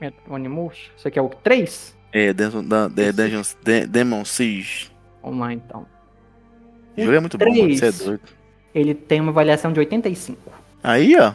Met- 0.00 0.16
Onimush. 0.28 0.92
Isso 0.96 1.08
aqui 1.08 1.18
é 1.18 1.22
o 1.22 1.28
3? 1.28 1.96
É, 2.18 2.32
Dan- 2.32 2.64
Dan- 2.64 2.88
Dungeons, 3.12 3.56
Dan- 3.62 3.86
Demon 3.88 4.24
Siege. 4.24 4.90
Vamos 5.22 5.38
lá, 5.40 5.52
então. 5.52 5.86
O 6.96 7.00
jogo 7.02 7.14
é 7.14 7.20
muito 7.20 7.36
bom, 7.36 7.44
mano. 7.44 7.76
Você 7.76 7.86
é 7.86 7.92
doido. 7.92 8.20
Ele 8.74 8.94
tem 8.94 9.20
uma 9.20 9.30
avaliação 9.30 9.70
de 9.72 9.80
85. 9.80 10.50
Aí, 10.82 11.14
ó. 11.18 11.34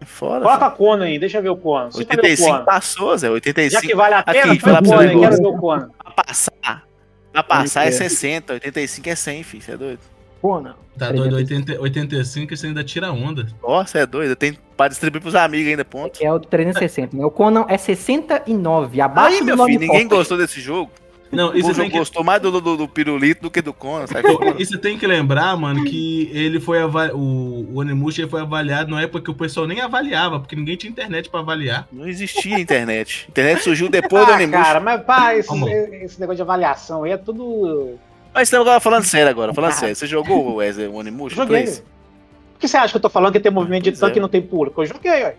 É 0.00 0.04
Fora. 0.04 0.42
Coloca 0.44 0.70
Conan 0.70 1.06
aí, 1.06 1.18
deixa 1.18 1.38
eu 1.38 1.42
ver 1.42 1.48
o 1.48 1.56
Conan. 1.56 1.90
Você 1.90 2.04
tá 2.04 2.14
vendo 2.14 2.18
o 2.20 2.22
85 2.28 2.50
Conan? 2.52 2.64
passou, 2.64 3.16
Zé. 3.16 3.26
Já 3.26 3.32
85 3.32 3.86
que 3.86 3.94
vale 3.94 4.14
a 4.14 4.18
Aqui, 4.18 4.32
pena, 4.32 4.58
Conan 4.60 5.16
um 5.16 5.20
quero 5.20 5.36
ver 5.38 5.46
o 5.46 5.56
Conan. 5.58 5.90
pra 5.98 6.10
passar. 6.24 6.84
Pra 7.32 7.42
passar 7.42 7.80
é 7.82 7.84
Pode 7.86 7.96
crer. 7.96 8.10
60, 8.10 8.52
85 8.54 9.08
é 9.08 9.14
100, 9.14 9.42
filho. 9.42 9.62
Você 9.62 9.72
é 9.72 9.76
doido. 9.76 10.00
Conan. 10.40 10.74
Tá 10.98 11.12
doido, 11.12 11.36
80, 11.36 11.80
85 11.80 12.56
você 12.56 12.66
ainda 12.66 12.82
tira 12.82 13.12
onda. 13.12 13.46
Você 13.62 13.98
é 13.98 14.06
doido. 14.06 14.34
Tem 14.34 14.56
pra 14.76 14.88
distribuir 14.88 15.22
pros 15.22 15.34
amigos 15.36 15.68
ainda, 15.70 15.84
ponto. 15.84 16.18
É 16.20 16.32
o 16.32 16.40
360. 16.40 17.16
né? 17.16 17.24
O 17.24 17.30
Conan 17.30 17.64
é 17.68 17.78
69, 17.78 19.00
abaixo 19.00 19.34
Aí, 19.34 19.40
do 19.40 19.44
meu 19.46 19.64
filho, 19.66 19.80
ninguém 19.80 20.08
gostou 20.08 20.36
desse 20.36 20.60
jogo. 20.60 20.90
Não, 21.30 21.48
O 21.50 21.52
você, 21.52 21.60
jogo 21.60 21.74
tem 21.74 21.90
que, 21.90 21.98
gostou 21.98 22.24
mais 22.24 22.40
do, 22.40 22.50
do, 22.58 22.76
do 22.76 22.88
pirulito 22.88 23.42
do 23.42 23.50
que 23.50 23.60
do 23.60 23.72
Conan, 23.74 24.06
sai 24.06 24.22
fora. 24.22 24.54
e 24.58 24.64
você 24.64 24.78
tem 24.78 24.96
que 24.98 25.06
lembrar, 25.06 25.54
mano, 25.58 25.84
que 25.84 26.30
ele 26.32 26.58
foi 26.58 26.80
ava- 26.80 27.12
o, 27.14 27.66
o 27.70 27.78
Onimusha 27.80 28.22
ele 28.22 28.30
foi 28.30 28.40
avaliado 28.40 28.90
na 28.90 29.02
época 29.02 29.20
que 29.24 29.30
o 29.30 29.34
pessoal 29.34 29.66
nem 29.66 29.78
avaliava, 29.82 30.40
porque 30.40 30.56
ninguém 30.56 30.74
tinha 30.74 30.90
internet 30.90 31.28
pra 31.28 31.40
avaliar. 31.40 31.86
Não 31.92 32.08
existia 32.08 32.58
internet. 32.58 33.26
A 33.28 33.30
internet 33.30 33.62
surgiu 33.62 33.90
depois 33.90 34.24
do 34.24 34.32
Ah, 34.32 34.36
Onimusha. 34.36 34.62
cara, 34.64 34.80
mas 34.80 35.02
pá, 35.02 35.34
esse, 35.36 35.54
esse 36.02 36.18
negócio 36.18 36.36
de 36.36 36.42
avaliação 36.42 37.04
aí 37.04 37.12
é 37.12 37.16
tudo. 37.18 37.98
Mas 38.34 38.48
estamos 38.48 38.66
agora 38.66 38.80
falando 38.80 39.04
sério 39.04 39.28
agora, 39.30 39.52
falando 39.54 39.72
sério. 39.72 39.94
Você 39.96 40.06
jogou 40.06 40.56
Wesley, 40.56 40.86
o 40.86 40.94
Onimusha? 40.94 41.36
Joguei. 41.36 41.62
Três? 41.62 41.80
Por 41.80 42.60
que 42.60 42.68
você 42.68 42.76
acha 42.76 42.92
que 42.92 42.96
eu 42.96 43.00
tô 43.02 43.08
falando 43.10 43.32
que 43.32 43.40
tem 43.40 43.52
movimento 43.52 43.84
de 43.84 43.90
Pois 43.92 44.00
tanque 44.00 44.14
é. 44.14 44.18
e 44.18 44.20
não 44.22 44.28
tem 44.28 44.42
público? 44.42 44.82
Eu 44.82 44.86
joguei, 44.86 45.10
ué. 45.24 45.34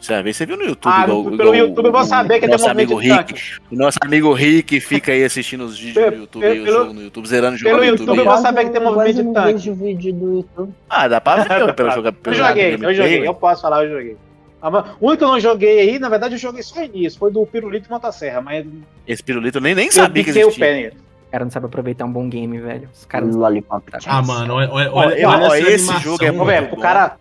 Você 0.00 0.46
viu 0.46 0.56
no 0.56 0.64
YouTube. 0.64 0.90
Ah, 0.90 1.04
igual- 1.04 1.22
pelo 1.24 1.34
igual 1.34 1.54
YouTube 1.54 1.86
eu 1.86 1.92
vou 1.92 2.04
saber 2.04 2.40
que 2.40 2.46
o 2.46 2.48
tem 2.48 2.58
movimento 2.58 3.00
de 3.00 3.12
Rick. 3.12 3.42
O 3.70 3.76
nosso 3.76 3.98
amigo 4.02 4.32
Rick 4.32 4.80
fica 4.80 5.12
aí 5.12 5.22
assistindo 5.24 5.62
os 5.64 5.78
vídeos 5.78 5.94
Pelo- 6.04 6.16
no 6.16 6.22
YouTube, 6.22 6.46
o 6.46 6.64
pelo- 6.64 6.66
jogo 6.78 6.92
no 6.94 7.02
YouTube, 7.02 7.28
zerando 7.28 7.54
o 7.54 7.58
jogo 7.58 7.68
pelo 7.70 7.78
no 7.78 7.84
YouTube 7.84 8.00
YouTube. 8.08 8.18
eu 8.26 8.32
vou 8.32 8.42
saber 8.42 8.64
que 8.64 8.70
tem 8.70 8.80
movimento 8.82 9.14
de 9.16 9.22
não 9.22 9.32
tanque. 9.34 9.52
vejo 9.52 9.74
vídeo 9.74 10.12
do 10.14 10.34
YouTube. 10.36 10.72
Ah, 10.88 11.06
dá 11.06 11.20
pra 11.20 11.36
ver 11.44 11.74
pelo 11.74 11.90
jogo. 11.92 12.08
Eu 12.08 12.12
pelo 12.14 12.34
joguei, 12.36 12.74
eu 12.74 12.94
joguei, 12.94 13.28
eu 13.28 13.34
posso 13.34 13.60
falar, 13.60 13.84
eu 13.84 13.90
joguei. 13.90 14.16
Ah, 14.62 14.70
O 14.98 15.06
único 15.08 15.18
que 15.18 15.24
eu 15.24 15.28
não 15.28 15.40
joguei 15.40 15.80
aí, 15.80 15.98
na 15.98 16.08
verdade, 16.08 16.34
eu 16.34 16.38
joguei 16.38 16.62
só 16.62 16.82
início, 16.82 17.18
foi 17.18 17.30
do 17.30 17.44
Pirulito 17.44 17.86
e 17.86 17.90
Motosserra, 17.92 18.40
mas 18.40 18.64
Esse 19.06 19.22
pirulito 19.22 19.58
eu 19.58 19.62
nem, 19.62 19.74
nem 19.74 19.86
eu 19.86 19.92
sabia 19.92 20.24
que 20.24 20.30
piquei 20.30 20.44
o 20.44 20.48
existia. 20.48 20.66
pé 20.66 20.74
nele. 20.74 20.96
O 21.34 21.36
cara 21.36 21.44
não 21.46 21.50
sabe 21.50 21.66
aproveitar 21.66 22.04
um 22.04 22.12
bom 22.12 22.28
game, 22.28 22.58
velho. 22.60 22.88
Os 22.92 23.04
caras. 23.04 23.34
Lollipop. 23.34 23.90
Ah, 24.06 24.22
mano, 24.22 24.54
olha, 24.54 24.70
olha, 24.70 24.92
olha, 24.92 25.28
olha 25.28 25.46
essa 25.46 25.58
esse 25.58 25.84
animação, 25.90 26.00
jogo 26.00 26.24
é 26.24 26.30
muito 26.30 26.46
velho, 26.46 26.62
mano. 26.62 26.72
pro 26.74 26.80
cara, 26.80 27.16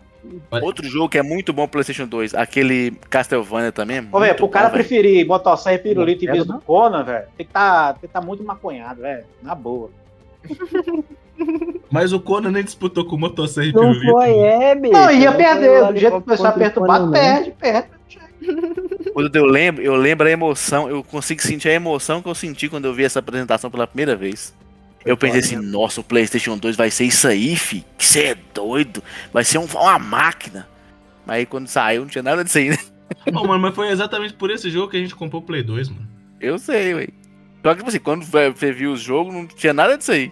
Outro 0.61 0.88
jogo 0.88 1.10
que 1.10 1.18
é 1.18 1.23
muito 1.23 1.52
bom 1.52 1.64
pro 1.64 1.72
PlayStation 1.72 2.06
2, 2.06 2.35
aquele 2.35 2.91
Castlevania 3.10 3.72
também. 3.72 3.98
é 3.98 4.02
ô, 4.11 4.19
velho, 4.19 4.35
pro 4.35 4.45
bom, 4.45 4.52
cara 4.52 4.69
preferir 4.69 5.26
Motosserra 5.26 5.76
e 5.76 5.80
Pirulito 5.80 6.23
em 6.26 6.31
vez 6.31 6.45
do 6.45 6.60
Conan, 6.61 7.03
velho, 7.03 7.26
tem 7.35 7.45
que 7.45 7.52
tá, 7.52 7.94
tem 7.94 8.07
que 8.07 8.14
tá 8.14 8.22
muito 8.22 8.44
maconhado, 8.44 9.02
velho. 9.02 9.26
Na 9.41 9.56
boa. 9.56 9.90
Mas 11.90 12.14
o 12.14 12.19
Conan 12.19 12.52
nem 12.52 12.64
disputou 12.64 13.06
com 13.06 13.15
o 13.15 13.19
Motosserra 13.19 13.68
e 13.68 13.73
Não 13.73 13.81
Pirulito. 13.81 14.11
foi, 14.11 14.38
é, 14.38 14.76
bicho. 14.76 14.94
Não, 14.94 15.11
ia 15.11 15.31
perder. 15.31 15.88
Do 15.88 15.98
jeito 15.98 16.11
que 16.14 16.18
o 16.18 16.22
pessoal 16.22 16.53
o 16.53 16.57
perturbado, 16.60 17.06
não. 17.06 17.11
perde, 17.11 17.52
perde. 17.60 17.88
Quando 19.14 19.36
eu 19.36 19.45
lembro, 19.45 19.82
eu 19.84 19.95
lembro 19.95 20.28
a 20.28 20.32
emoção, 20.32 20.90
eu 20.90 21.03
consigo 21.03 21.41
sentir 21.41 21.70
a 21.70 21.74
emoção 21.74 22.22
que 22.22 22.28
eu 22.30 22.36
senti 22.36 22.68
quando 22.68 22.86
eu 22.86 22.94
vi 22.94 23.03
essa 23.03 23.20
apresentação 23.20 23.70
pela 23.70 23.86
primeira 23.88 24.15
vez. 24.15 24.53
Eu 25.06 25.18
pensei 25.18 25.40
assim, 25.41 25.56
nossa, 25.57 25.99
o 25.99 26.03
PlayStation 26.03 26.57
2 26.57 26.76
vai 26.76 26.90
ser 26.90 27.03
isso 27.06 27.28
aí, 27.28 27.56
fi. 27.56 27.86
Que 27.98 28.06
você 28.06 28.20
é 28.28 28.36
doido. 28.53 29.03
Vai 29.34 29.44
ser 29.44 29.57
um- 29.57 29.65
uma 29.65 29.99
máquina. 29.99 30.68
Mas 31.26 31.38
aí 31.38 31.45
quando 31.45 31.68
saiu, 31.68 32.02
não 32.02 32.07
tinha 32.10 32.24
nada 32.24 32.44
disso 32.44 32.57
aí, 32.57 32.70
né? 32.70 32.78
Ô, 33.34 33.45
mano, 33.45 33.60
mas 33.60 33.76
foi 33.76 33.90
exatamente 33.90 34.34
por 34.34 34.49
esse 34.49 34.70
jogo 34.70 34.90
que 34.90 34.98
a 34.98 34.99
gente 34.99 35.14
comprou 35.14 35.41
o 35.41 35.45
Play 35.45 35.61
2, 35.61 35.90
mano. 35.90 36.07
Eu 36.40 36.57
sei, 36.57 36.94
ué. 36.94 37.07
Só 37.61 37.70
que, 37.72 37.78
tipo 37.78 37.90
assim, 37.90 37.99
quando 37.99 38.26
você 38.26 38.72
viu 38.72 38.91
os 38.94 39.02
jogos, 39.02 39.34
não 39.34 39.45
tinha 39.45 39.74
nada 39.74 39.98
disso 39.98 40.11
aí. 40.11 40.32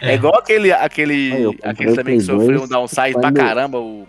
É, 0.00 0.10
É. 0.12 0.14
igual 0.14 0.36
aquele, 0.36 0.70
aquele, 0.72 1.32
Aí, 1.32 1.44
comprei 1.44 1.70
aquele 1.70 1.90
o 1.90 1.94
também 1.96 2.18
que 2.18 2.24
sofreu 2.24 2.58
2 2.58 2.62
um 2.62 2.68
downside 2.68 3.12
pra 3.14 3.22
quando- 3.22 3.36
caramba, 3.36 3.78
o... 3.80 4.06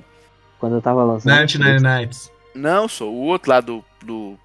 Quando 0.59 0.75
eu 0.75 0.81
tava 0.81 1.03
lançando. 1.03 1.31
99 1.33 1.79
Nights. 1.81 2.31
Não, 2.59 2.87
sou 2.87 3.13
o 3.13 3.21
outro 3.21 3.49
lá 3.51 3.61
do, 3.61 3.83
do 4.03 4.37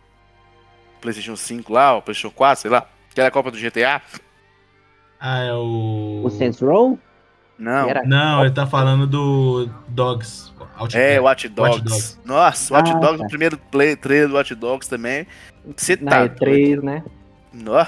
PlayStation 1.01 1.37
5 1.37 1.73
lá, 1.73 1.97
o 1.97 2.03
PlayStation 2.03 2.35
4, 2.35 2.63
sei 2.63 2.71
lá. 2.71 2.87
Que 3.15 3.21
era 3.21 3.29
a 3.29 3.33
Copa 3.33 3.51
do 3.51 3.59
GTA. 3.59 4.01
Ah, 5.21 5.39
é 5.45 5.53
o. 5.53 6.23
O 6.25 6.31
Saints 6.31 6.61
Row? 6.61 6.99
Não. 7.59 7.89
Era- 7.89 8.03
Não, 8.05 8.41
ele 8.45 8.51
tá 8.53 8.67
falando 8.67 9.07
do 9.07 9.69
Dogs. 9.89 10.53
Out 10.77 10.97
É. 10.97 11.21
Watch 11.21 11.49
Dogs. 11.49 11.71
Watch 11.79 11.85
Dogs. 11.85 12.21
Nossa, 12.25 12.75
Watch 12.75 12.91
Ah, 12.91 12.99
Dogs, 12.99 13.19
tá. 13.19 13.25
o 13.25 13.29
primeiro 13.29 13.57
play, 13.71 13.95
trailer 13.95 14.29
do 14.29 14.35
Watch 14.35 14.55
Dogs 14.57 14.89
também. 14.89 15.27
Você 15.77 15.97
Na 16.01 16.11
tá. 16.11 16.29
E3, 16.29 16.83
né? 16.83 17.05
Nó. 17.53 17.87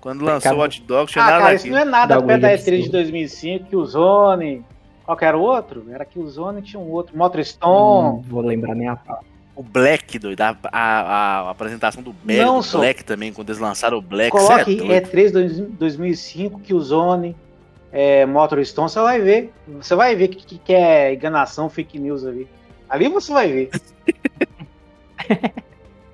Quando 0.00 0.22
lançou 0.24 0.36
o 0.36 0.40
Pecado. 0.40 0.58
Watch 0.58 0.82
Dogs, 0.82 1.12
tinha 1.12 1.24
Ah, 1.24 1.30
nada 1.30 1.42
cara, 1.42 1.54
isso 1.54 1.68
não 1.68 1.78
é 1.78 1.84
nada 1.84 2.22
perto 2.22 2.40
da 2.40 2.48
absurdo. 2.50 2.70
E3 2.76 2.82
de 2.84 2.90
2005, 2.90 3.66
que 3.66 3.76
o 3.76 3.84
Zone. 3.84 4.64
Qual 5.04 5.16
que 5.16 5.24
era 5.24 5.36
o 5.36 5.40
outro? 5.42 5.86
Era 5.90 6.04
que 6.06 6.18
o 6.18 6.26
Zone 6.28 6.62
tinha 6.62 6.80
um 6.80 6.88
outro. 6.90 7.16
Motorstone. 7.16 8.02
Não 8.16 8.22
vou 8.22 8.40
lembrar 8.40 8.74
nem 8.74 8.88
a 8.88 8.96
pau. 8.96 9.22
O 9.58 9.62
Black, 9.64 10.20
doido. 10.20 10.40
A, 10.40 10.56
a, 10.70 11.40
a 11.48 11.50
apresentação 11.50 12.00
do 12.00 12.12
Black, 12.12 12.40
Não, 12.40 12.58
do 12.58 12.62
só- 12.62 12.78
Black 12.78 13.02
também, 13.02 13.32
quando 13.32 13.48
eles 13.48 13.60
lançaram 13.60 13.98
o 13.98 14.00
Black. 14.00 14.30
cê 14.30 14.46
Coloque 14.46 14.74
é 14.92 15.00
doido. 15.00 15.08
E3 15.10 15.32
dois- 15.32 15.58
2005, 15.58 16.60
que 16.60 16.72
o 16.72 16.80
Zone. 16.80 17.34
É, 17.90 18.24
Motorstone, 18.24 18.88
você 18.88 19.00
vai 19.00 19.20
ver. 19.20 19.52
Você 19.80 19.96
vai 19.96 20.14
ver 20.14 20.28
que, 20.28 20.36
que, 20.46 20.58
que 20.58 20.72
é 20.72 21.12
enganação, 21.12 21.68
fake 21.68 21.98
news 21.98 22.24
ali. 22.24 22.46
Ali 22.88 23.08
você 23.08 23.32
vai 23.32 23.50
ver. 23.50 23.70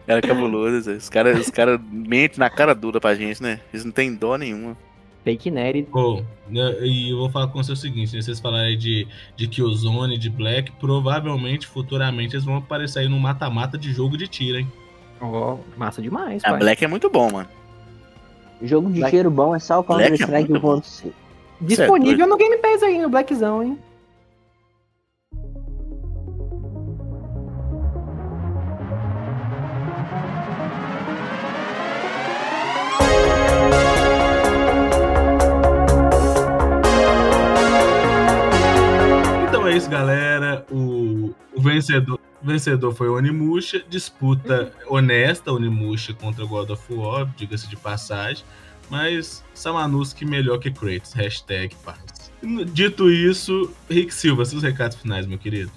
Era 0.07 0.23
cabuloso. 0.23 0.91
Os 0.93 1.09
caras 1.11 1.39
os 1.41 1.51
cara 1.51 1.79
mentem 1.91 2.39
na 2.39 2.49
cara 2.49 2.75
dura 2.75 3.01
pra 3.01 3.15
gente, 3.15 3.43
né? 3.43 3.61
Eles 3.73 3.85
não 3.85 3.93
têm 3.93 4.15
dó 4.15 4.37
nenhuma. 4.39 4.77
Fake 5.25 5.51
nerd. 5.51 5.85
Pô, 5.91 6.23
né, 6.49 6.77
e 6.83 7.11
eu 7.11 7.17
vou 7.17 7.31
falar 7.31 7.49
com 7.49 7.63
você 7.63 7.73
o 7.73 7.77
seguinte: 7.77 8.15
né, 8.15 8.21
vocês 8.23 8.39
falarem 8.39 8.77
de, 8.77 9.09
de 9.35 9.49
Killzone, 9.49 10.19
de 10.19 10.29
Black, 10.29 10.71
provavelmente, 10.73 11.67
futuramente, 11.67 12.35
eles 12.37 12.45
vão 12.45 12.57
aparecer 12.57 13.01
aí 13.01 13.09
no 13.09 13.19
mata-mata 13.19 13.79
de 13.79 13.91
jogo 13.93 14.17
de 14.19 14.29
tiro, 14.29 14.59
hein? 14.59 14.71
Ó, 15.21 15.57
massa 15.77 16.03
demais, 16.03 16.45
A 16.45 16.51
pai. 16.51 16.59
Black 16.59 16.85
é 16.85 16.89
muito 16.89 17.09
bom, 17.09 17.31
mano. 17.33 17.49
Jogo 18.63 18.91
de 18.91 19.01
Black- 19.01 19.17
tiro 19.17 19.31
bom 19.31 19.55
é 19.57 19.59
só 19.59 19.81
o 19.81 19.83
Black 19.83 20.03
é 20.03 20.09
Counter-Strike 20.19 20.51
muito 20.51 20.63
bom. 20.63 20.81
1.6. 20.81 21.13
Disponível 21.61 22.27
no 22.27 22.37
Game 22.37 22.59
Pass 22.59 22.83
aí, 22.83 22.99
no 23.01 23.09
Blackzão, 23.09 23.63
hein? 23.63 23.79
É 39.75 39.77
isso, 39.77 39.91
galera. 39.91 40.65
O, 40.71 41.35
o 41.55 41.61
vencedor, 41.61 42.19
o 42.43 42.47
vencedor 42.47 42.95
foi 42.95 43.09
Onimusha. 43.09 43.83
Disputa 43.89 44.73
honesta, 44.89 45.53
Onimusha 45.53 46.15
contra 46.15 46.45
God 46.45 46.71
of 46.71 46.95
War, 46.95 47.27
diga-se 47.37 47.69
de 47.69 47.77
passagem. 47.77 48.45
Mas 48.89 49.43
Samanuski 49.55 50.25
melhor 50.25 50.59
que 50.59 50.71
Kratos. 50.71 51.13
Hashtag 51.13 51.75
paz. 51.85 52.31
Dito 52.73 53.11
isso, 53.11 53.71
Rick 53.91 54.13
Silva, 54.15 54.45
seus 54.45 54.63
recados 54.63 54.97
finais, 54.99 55.27
meu 55.27 55.39
querido. 55.39 55.71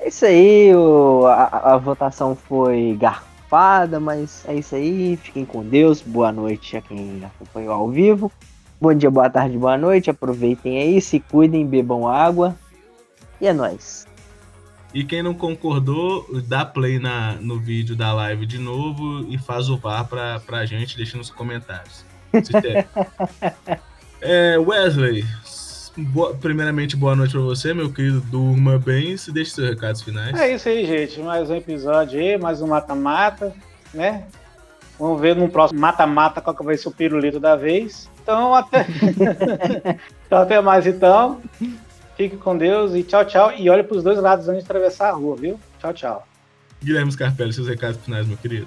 É 0.00 0.08
isso 0.08 0.24
aí, 0.26 0.74
o- 0.74 1.26
a, 1.26 1.74
a 1.74 1.76
votação 1.76 2.34
foi 2.36 2.96
garfada, 3.00 3.98
mas 4.00 4.44
é 4.46 4.54
isso 4.56 4.74
aí. 4.74 5.16
Fiquem 5.16 5.44
com 5.44 5.62
Deus. 5.64 6.02
Boa 6.02 6.32
noite 6.32 6.76
a 6.76 6.82
quem 6.82 7.22
acompanhou 7.24 7.72
ao 7.72 7.88
vivo. 7.88 8.30
Bom 8.80 8.92
dia, 8.94 9.10
boa 9.10 9.30
tarde, 9.30 9.56
boa 9.56 9.76
noite. 9.78 10.10
Aproveitem 10.10 10.78
aí, 10.78 11.00
se 11.00 11.18
cuidem, 11.20 11.66
bebam 11.66 12.06
água. 12.08 12.56
E 13.40 13.46
é 13.46 13.52
nóis. 13.52 14.06
E 14.94 15.04
quem 15.04 15.22
não 15.22 15.34
concordou, 15.34 16.26
dá 16.46 16.64
play 16.64 16.98
na, 16.98 17.34
no 17.34 17.58
vídeo 17.58 17.94
da 17.94 18.12
live 18.14 18.46
de 18.46 18.58
novo 18.58 19.26
e 19.28 19.36
faz 19.36 19.68
o 19.68 19.76
VAR 19.76 20.06
pra, 20.08 20.40
pra 20.40 20.64
gente, 20.64 20.96
deixa 20.96 21.16
nos 21.18 21.30
comentários. 21.30 22.04
É, 24.20 24.58
Wesley, 24.58 25.24
boa- 25.96 26.34
primeiramente 26.34 26.96
boa 26.96 27.14
noite 27.14 27.30
pra 27.32 27.40
você, 27.40 27.72
meu 27.72 27.92
querido. 27.92 28.20
Durma 28.20 28.76
bem 28.76 29.12
e 29.12 29.18
se 29.18 29.30
deixe 29.30 29.52
seus 29.52 29.68
recados 29.70 30.02
finais. 30.02 30.34
É 30.38 30.54
isso 30.54 30.68
aí, 30.68 30.84
gente. 30.84 31.20
Mais 31.20 31.48
um 31.48 31.54
episódio 31.54 32.18
aí, 32.18 32.36
mais 32.36 32.60
um 32.60 32.66
mata-mata, 32.66 33.54
né? 33.94 34.24
Vamos 34.98 35.20
ver 35.20 35.36
no 35.36 35.48
próximo 35.48 35.78
mata-mata 35.80 36.40
qual 36.40 36.56
que 36.56 36.64
vai 36.64 36.76
ser 36.76 36.88
o 36.88 36.92
pirulito 36.92 37.38
da 37.38 37.54
vez. 37.54 38.10
Então 38.20 38.52
até. 38.54 38.84
então 40.26 40.38
até 40.42 40.60
mais 40.60 40.84
então. 40.84 41.40
Fique 42.18 42.36
com 42.36 42.58
Deus 42.58 42.96
e 42.96 43.04
tchau, 43.04 43.24
tchau. 43.24 43.52
E 43.56 43.70
olha 43.70 43.84
pros 43.84 44.02
dois 44.02 44.18
lados 44.18 44.48
antes 44.48 44.64
de 44.64 44.68
atravessar 44.68 45.10
a 45.10 45.12
rua, 45.12 45.36
viu? 45.36 45.60
Tchau, 45.78 45.94
tchau. 45.94 46.28
Guilherme 46.82 47.12
Scarpelli, 47.12 47.52
seus 47.52 47.68
recados 47.68 47.96
finais, 48.00 48.26
meu 48.26 48.36
querido. 48.36 48.66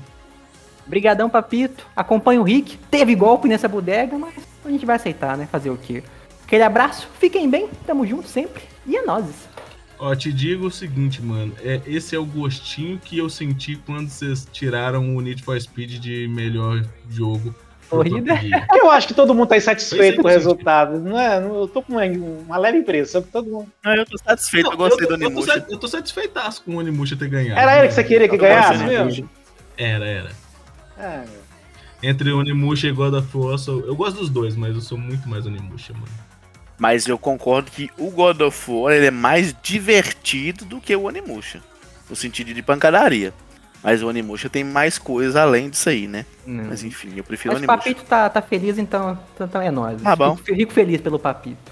Brigadão, 0.88 1.30
Papito. 1.30 1.86
Acompanha 1.94 2.40
o 2.40 2.44
Rick. 2.44 2.78
Teve 2.90 3.14
golpe 3.14 3.50
nessa 3.50 3.68
bodega, 3.68 4.18
mas 4.18 4.36
a 4.64 4.70
gente 4.70 4.86
vai 4.86 4.96
aceitar, 4.96 5.38
né? 5.38 5.50
Fazer 5.52 5.70
o 5.70 5.76
quê? 5.76 6.02
Aquele 6.46 6.64
abraço. 6.64 7.10
Fiquem 7.20 7.50
bem. 7.50 7.68
Tamo 7.86 8.08
junto 8.08 8.30
sempre. 8.30 8.64
E 8.88 8.96
é 8.96 9.02
nóis. 9.02 9.50
Ó, 10.00 10.16
te 10.16 10.32
digo 10.32 10.68
o 10.68 10.72
seguinte, 10.72 11.22
mano. 11.22 11.54
É, 11.62 11.82
esse 11.86 12.16
é 12.16 12.20
o 12.20 12.26
gostinho 12.26 13.00
que 13.04 13.18
eu 13.18 13.30
senti 13.30 13.76
quando 13.76 14.08
vocês 14.08 14.48
tiraram 14.50 15.14
o 15.14 15.20
Need 15.20 15.44
for 15.44 15.60
Speed 15.60 16.00
de 16.00 16.26
melhor 16.30 16.86
jogo. 17.10 17.54
Corrida? 17.92 18.36
Gear. 18.38 18.68
Eu 18.74 18.90
acho 18.92 19.08
que 19.08 19.14
todo 19.14 19.34
mundo 19.36 19.48
tá 19.50 19.58
insatisfeito 19.58 20.22
com 20.22 20.28
o 20.28 20.32
é, 20.32 20.34
resultado. 20.34 21.00
Não 21.00 21.20
é? 21.20 21.38
Eu 21.38 21.68
tô 21.68 21.82
com 21.82 21.94
uma, 21.94 22.04
uma 22.06 22.58
leve 22.58 22.80
impressão 22.80 23.22
que 23.22 23.30
todo 23.30 23.50
mundo. 23.50 23.68
Não, 23.84 23.94
eu 23.96 24.06
tô 24.06 24.18
satisfeito, 24.18 24.66
Não, 24.66 24.72
eu 24.72 24.78
gostei 24.78 25.08
tô- 25.08 25.16
do 25.18 25.24
eu 25.24 25.30
tô 25.30 25.36
Onimusha. 25.40 25.54
sa- 25.60 25.66
Eu 25.70 25.78
tô 25.78 25.88
satisfeitaço 25.88 26.64
com 26.64 26.76
o 26.76 26.78
Onimusha 26.78 27.16
ter 27.16 27.28
ganhado. 27.30 27.60
Era 27.60 27.78
ele 27.80 27.88
que 27.90 27.94
você 27.94 28.04
queria 28.04 28.28
que 28.28 28.38
ganhasse 28.38 28.84
mesmo? 28.84 29.30
Era, 29.78 30.06
era. 30.08 30.32
É. 30.98 31.24
Entre 32.04 32.32
Onimusha 32.32 32.88
e 32.88 32.92
God 32.92 33.14
of 33.14 33.28
War, 33.38 33.52
eu, 33.52 33.58
sou- 33.58 33.86
eu 33.86 33.96
gosto 33.96 34.18
dos 34.18 34.30
dois, 34.30 34.56
mas 34.56 34.74
eu 34.74 34.82
sou 34.82 34.98
muito 34.98 35.30
mais 35.30 35.46
Onimusha, 35.46 35.94
mano. 35.94 36.08
Mas 36.80 37.06
eu 37.08 37.18
concordo 37.18 37.70
que 37.70 37.90
o 37.98 38.10
God 38.10 38.42
of 38.42 38.72
War 38.72 38.94
ele 38.94 39.06
é 39.06 39.12
mais 39.12 39.56
divertido 39.62 40.66
do 40.66 40.82
que 40.82 40.96
o 40.96 41.04
Onimusha. 41.04 41.62
No 42.10 42.16
sentido 42.16 42.54
de 42.54 42.62
pancadaria. 42.64 43.32
Mas 43.84 44.04
o 44.04 44.08
Onimusha 44.08 44.50
tem 44.50 44.64
mais 44.64 44.98
coisas 45.00 45.36
além 45.36 45.70
disso 45.70 45.90
aí, 45.90 46.08
né? 46.08 46.26
Não. 46.46 46.66
Mas 46.66 46.84
enfim, 46.84 47.14
eu 47.16 47.24
prefiro 47.24 47.54
o 47.54 47.58
Mas 47.58 47.64
o 47.64 47.66
Onimusha. 47.66 47.78
Papito 47.78 48.04
tá, 48.08 48.30
tá 48.30 48.42
feliz, 48.42 48.78
então, 48.78 49.18
então 49.40 49.62
é 49.62 49.72
nóis. 49.72 50.02
Tá 50.02 50.16
bom. 50.16 50.36
Fico, 50.38 50.56
fico 50.56 50.74
feliz 50.74 51.02
pelo 51.02 51.18
Papito. 51.18 51.72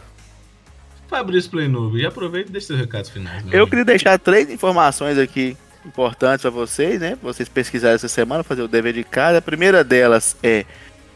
Fabrício 1.07 1.49
Playnovo, 1.49 1.97
e 1.97 2.05
aproveita 2.05 2.49
e 2.49 2.51
deixa 2.51 2.67
seus 2.67 2.79
recados 2.79 3.09
finais. 3.09 3.43
meu 3.43 3.59
Eu 3.59 3.67
queria 3.67 3.83
deixar 3.85 4.17
três 4.19 4.49
informações 4.49 5.17
aqui 5.17 5.57
importantes 5.85 6.41
pra 6.41 6.51
vocês, 6.51 6.99
né? 6.99 7.15
Pra 7.15 7.33
vocês 7.33 7.49
pesquisarem 7.49 7.95
essa 7.95 8.07
semana, 8.07 8.43
fazer 8.43 8.61
o 8.61 8.67
dever 8.67 8.93
de 8.93 9.03
casa. 9.03 9.39
A 9.39 9.41
primeira 9.41 9.83
delas 9.83 10.35
é 10.43 10.65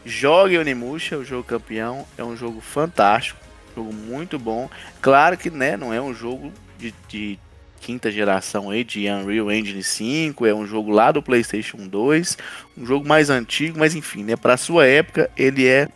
Jogue 0.04 0.58
Onimusha, 0.58 1.16
o 1.16 1.24
jogo 1.24 1.44
campeão. 1.44 2.04
É 2.18 2.24
um 2.24 2.36
jogo 2.36 2.60
fantástico, 2.60 3.38
jogo 3.74 3.92
muito 3.92 4.38
bom. 4.38 4.68
Claro 5.00 5.36
que, 5.36 5.48
né, 5.48 5.76
não 5.76 5.94
é 5.94 6.00
um 6.00 6.12
jogo 6.12 6.52
de, 6.76 6.92
de 7.08 7.38
quinta 7.84 8.10
geração 8.10 8.70
aí, 8.70 8.82
de 8.82 9.06
Unreal 9.10 9.52
Engine 9.52 9.82
5, 9.82 10.46
é 10.46 10.54
um 10.54 10.66
jogo 10.66 10.90
lá 10.90 11.12
do 11.12 11.22
PlayStation 11.22 11.86
2, 11.86 12.38
um 12.78 12.86
jogo 12.86 13.06
mais 13.06 13.28
antigo, 13.28 13.78
mas 13.78 13.94
enfim, 13.94 14.24
né, 14.24 14.36
pra 14.36 14.56
sua 14.56 14.86
época 14.86 15.30
ele 15.36 15.66
é 15.66 15.86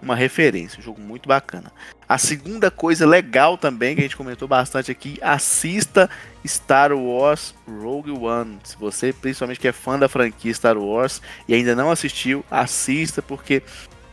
uma 0.00 0.16
referência, 0.16 0.80
um 0.80 0.82
jogo 0.82 1.02
muito 1.02 1.28
bacana. 1.28 1.70
A 2.08 2.16
segunda 2.16 2.70
coisa 2.70 3.06
legal 3.06 3.58
também, 3.58 3.94
que 3.94 4.00
a 4.00 4.04
gente 4.04 4.16
comentou 4.16 4.48
bastante 4.48 4.90
aqui, 4.90 5.18
assista 5.20 6.08
Star 6.46 6.92
Wars 6.92 7.54
Rogue 7.68 8.10
One. 8.10 8.58
Se 8.64 8.76
você, 8.78 9.12
principalmente 9.12 9.60
que 9.60 9.68
é 9.68 9.72
fã 9.72 9.98
da 9.98 10.08
franquia 10.08 10.52
Star 10.54 10.78
Wars 10.78 11.20
e 11.46 11.54
ainda 11.54 11.74
não 11.74 11.90
assistiu, 11.90 12.42
assista 12.50 13.20
porque 13.20 13.62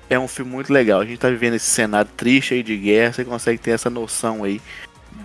é 0.09 0.19
um 0.19 0.27
filme 0.27 0.51
muito 0.51 0.71
legal. 0.73 0.99
A 0.99 1.05
gente 1.05 1.19
tá 1.19 1.29
vivendo 1.29 1.53
esse 1.53 1.69
cenário 1.69 2.11
triste 2.17 2.53
aí 2.53 2.63
de 2.63 2.75
guerra, 2.75 3.13
você 3.13 3.23
consegue 3.23 3.57
ter 3.57 3.71
essa 3.71 3.89
noção 3.89 4.43
aí 4.43 4.61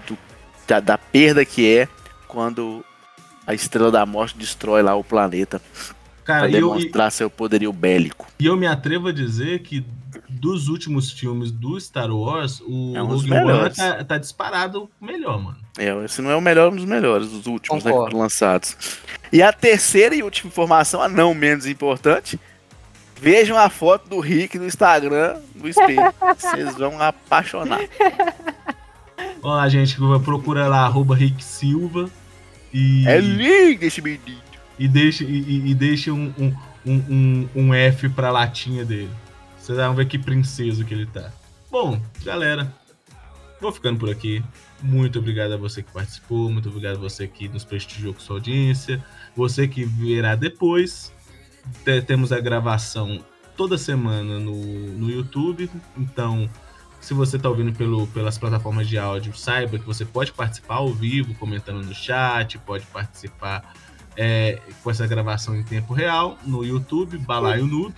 do- 0.07 0.26
da, 0.67 0.81
da 0.81 0.99
perda 0.99 1.45
que 1.45 1.77
é 1.79 1.89
quando 2.27 2.85
a 3.47 3.55
Estrela 3.55 3.91
da 3.91 4.05
Morte 4.05 4.37
destrói 4.37 4.83
lá 4.83 4.95
o 4.95 5.05
planeta 5.05 5.61
Cara, 6.25 6.41
para 6.41 6.51
e 6.51 6.55
eu, 6.55 6.69
demonstrar 6.69 7.13
seu 7.13 7.31
poderio 7.31 7.73
bélico. 7.73 8.27
e 8.39 8.47
eu 8.47 8.57
me 8.57 8.67
atrevo 8.67 9.09
a 9.09 9.13
dizer 9.13 9.61
que 9.61 9.85
dos 10.29 10.69
últimos 10.69 11.13
filmes 11.13 11.51
do 11.53 11.79
Star 11.81 12.11
Wars, 12.11 12.61
o 12.61 12.93
É 12.97 13.03
um 13.03 13.07
Rogue 13.07 13.33
One 13.33 13.71
tá, 13.71 14.05
tá 14.05 14.19
disparado 14.19 14.91
o 15.01 15.05
melhor, 15.05 15.41
mano. 15.41 15.57
É, 15.79 16.05
esse 16.05 16.21
não 16.21 16.31
é 16.31 16.37
o 16.37 16.41
melhor, 16.41 16.73
um 16.73 16.77
dos 16.77 16.85
melhores, 16.85 17.29
dos 17.29 17.47
últimos 17.47 17.85
né, 17.85 17.91
que 17.91 17.95
Concordo. 17.95 18.13
foram 18.13 18.23
lançados. 18.23 18.77
E 19.33 19.43
a 19.43 19.53
terceira 19.53 20.15
e 20.15 20.23
última 20.23 20.49
informação, 20.49 21.01
a 21.03 21.09
não 21.09 21.35
menos 21.35 21.67
importante, 21.67 22.41
vejam 23.21 23.57
a 23.57 23.69
foto 23.69 24.09
do 24.09 24.21
Rick 24.21 24.59
no 24.59 24.67
Instagram, 24.67 25.39
no 25.55 25.69
espelho. 25.69 26.13
Vocês 26.37 26.75
vão 26.75 27.01
apaixonar. 27.01 27.81
Ó, 29.49 29.69
gente, 29.69 29.97
procura 30.25 30.67
lá, 30.67 30.85
arroba 30.87 31.15
Rick 31.15 31.43
Silva 31.45 32.11
e, 32.75 33.07
É 33.07 33.21
lindo 33.21 33.85
esse 33.85 34.03
menino. 34.03 34.41
e 34.77 34.89
deixa, 34.89 35.23
e, 35.23 35.71
e- 35.71 35.75
deixa 35.75 36.13
um, 36.13 36.33
um, 36.37 36.53
um, 36.85 37.49
um- 37.55 37.73
F 37.75 38.09
pra 38.09 38.33
latinha 38.33 38.85
dele. 38.85 39.11
Vocês 39.57 39.79
vão 39.79 39.95
ver 39.95 40.07
que 40.09 40.19
princesa 40.19 40.83
que 40.85 40.93
ele 40.93 41.07
tá. 41.07 41.31
Bom, 41.71 42.01
galera, 42.25 42.75
vou 43.61 43.71
ficando 43.71 44.01
por 44.01 44.11
aqui. 44.11 44.43
Muito 44.83 45.21
obrigado 45.21 45.53
a 45.55 45.57
você 45.57 45.81
que 45.81 45.93
participou, 45.93 46.51
muito 46.51 46.69
obrigado 46.69 46.97
a 46.97 47.01
você 47.01 47.29
que 47.29 47.49
nos 47.49 47.65
prestigiou 47.65 48.15
com 48.15 48.21
sua 48.21 48.37
audiência, 48.37 49.01
você 49.37 49.69
que 49.69 49.85
verá 49.85 50.35
depois. 50.35 51.13
Te- 51.85 52.03
temos 52.03 52.33
a 52.33 52.41
gravação 52.41 53.25
toda 53.57 53.79
semana 53.79 54.41
no, 54.41 54.55
no 54.55 55.09
YouTube, 55.09 55.71
então 55.97 56.51
se 57.07 57.15
você 57.15 57.37
está 57.37 57.49
ouvindo 57.49 57.73
pelo, 57.73 58.05
pelas 58.09 58.37
plataformas 58.37 58.89
de 58.89 58.99
áudio, 58.99 59.33
saiba 59.33 59.79
que 59.79 59.87
você 59.87 60.05
pode 60.05 60.33
participar 60.33 60.79
ao 60.79 60.93
vivo, 60.93 61.37
comentando 61.37 61.81
no 61.81 61.95
chat, 61.95 62.59
pode 62.59 62.85
participar 62.87 63.73
é, 64.17 64.61
com 64.83 64.91
essa 64.91 65.07
gravação 65.07 65.55
em 65.55 65.63
tempo 65.63 65.95
real 65.95 66.37
no 66.45 66.65
YouTube, 66.65 67.17
Balaio 67.19 67.65
Noob. 67.65 67.95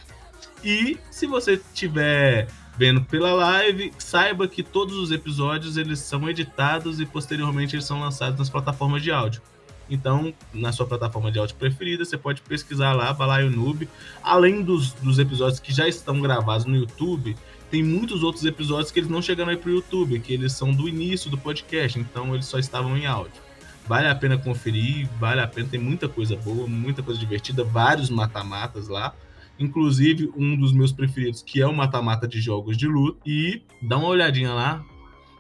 E 0.63 0.99
se 1.11 1.27
você 1.27 1.55
estiver 1.55 2.49
vendo 2.77 3.03
pela 3.03 3.33
live, 3.33 3.95
saiba 3.97 4.47
que 4.47 4.63
todos 4.63 4.95
os 4.99 5.11
episódios 5.11 5.79
eles 5.79 6.01
são 6.01 6.29
editados 6.29 7.01
e 7.01 7.07
posteriormente 7.07 7.77
eles 7.77 7.87
são 7.87 8.01
lançados 8.01 8.39
nas 8.39 8.51
plataformas 8.51 9.03
de 9.03 9.11
áudio. 9.11 9.41
Então, 9.89 10.35
na 10.53 10.71
sua 10.71 10.85
plataforma 10.85 11.33
de 11.33 11.39
áudio 11.39 11.57
preferida, 11.57 12.05
você 12.05 12.19
pode 12.19 12.43
pesquisar 12.43 12.93
lá, 12.93 13.11
Balaio 13.15 13.51
Noob. 13.51 13.89
Além 14.23 14.63
dos, 14.63 14.93
dos 14.93 15.19
episódios 15.19 15.61
que 15.61 15.73
já 15.73 15.89
estão 15.89 16.21
gravados 16.21 16.67
no 16.67 16.77
YouTube, 16.77 17.35
tem 17.71 17.83
muitos 17.83 18.23
outros 18.23 18.45
episódios 18.45 18.91
que 18.91 19.01
eles 19.01 19.11
não 19.11 19.21
chegaram 19.21 19.51
aí 19.51 19.57
pro 19.57 19.71
YouTube, 19.71 20.19
que 20.21 20.33
eles 20.33 20.53
são 20.53 20.73
do 20.73 20.89
início 20.89 21.31
do 21.31 21.37
podcast, 21.37 21.99
então 21.99 22.35
eles 22.35 22.47
só 22.47 22.59
estavam 22.59 22.97
em 22.97 23.07
áudio. 23.07 23.43
Vale 23.87 24.07
a 24.09 24.15
pena 24.15 24.37
conferir, 24.37 25.09
vale 25.19 25.41
a 25.41 25.47
pena, 25.47 25.69
tem 25.69 25.81
muita 25.81 26.09
coisa 26.09 26.37
boa, 26.37 26.67
muita 26.67 27.03
coisa 27.03 27.19
divertida, 27.19 27.65
vários 27.65 28.11
mata-matas 28.11 28.89
lá. 28.89 29.15
Inclusive 29.59 30.31
um 30.37 30.57
dos 30.57 30.73
meus 30.73 30.93
preferidos, 30.93 31.43
que 31.43 31.61
é 31.61 31.67
o 31.67 31.75
mata-mata 31.75 32.29
de 32.29 32.41
jogos 32.41 32.77
de 32.77 32.87
luta. 32.87 33.19
E 33.27 33.63
dá 33.83 33.97
uma 33.97 34.09
olhadinha 34.09 34.53
lá. 34.53 34.85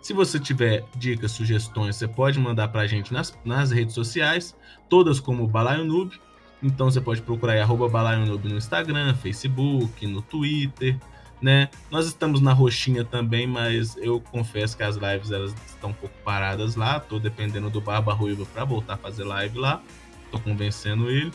Se 0.01 0.13
você 0.13 0.41
tiver 0.41 0.85
dicas, 0.97 1.33
sugestões, 1.33 1.97
você 1.97 2.09
pode 2.09 2.39
mandar 2.39 2.69
pra 2.69 2.87
gente 2.87 3.13
nas, 3.13 3.39
nas 3.45 3.71
redes 3.71 3.95
sociais, 3.95 4.57
todas 4.89 5.21
como 5.21 5.47
Balaio 5.47 5.85
Noob. 5.85 6.19
Então 6.63 6.91
você 6.91 7.01
pode 7.01 7.21
procurar 7.21 7.53
aí, 7.53 7.61
arroba 7.61 7.89
Balaio 7.89 8.25
Noob 8.25 8.49
no 8.49 8.57
Instagram, 8.57 9.15
Facebook, 9.15 10.07
no 10.07 10.23
Twitter, 10.23 10.99
né? 11.40 11.69
Nós 11.90 12.06
estamos 12.06 12.40
na 12.40 12.52
roxinha 12.52 13.05
também, 13.05 13.47
mas 13.47 13.97
eu 13.97 14.20
confesso 14.20 14.77
que 14.77 14.82
as 14.82 14.97
lives 14.97 15.31
elas 15.31 15.55
estão 15.66 15.90
um 15.90 15.94
pouco 15.94 16.15
paradas 16.24 16.74
lá. 16.74 17.01
Tô 17.01 17.19
dependendo 17.19 17.70
do 17.70 17.81
Barba 17.81 18.12
Ruiva 18.12 18.44
para 18.47 18.65
voltar 18.65 18.94
a 18.94 18.97
fazer 18.97 19.24
live 19.24 19.59
lá. 19.59 19.82
Tô 20.31 20.39
convencendo 20.39 21.10
ele. 21.10 21.32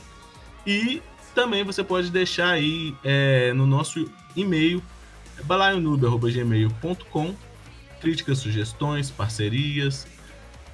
E 0.65 1.01
também 1.33 1.63
você 1.63 1.83
pode 1.83 2.11
deixar 2.11 2.49
aí 2.51 2.95
é, 3.03 3.53
no 3.53 3.65
nosso 3.65 4.09
e-mail 4.35 4.83
balaionoob.gmail.com 5.45 7.35
críticas, 8.03 8.39
sugestões, 8.39 9.09
parcerias. 9.09 10.05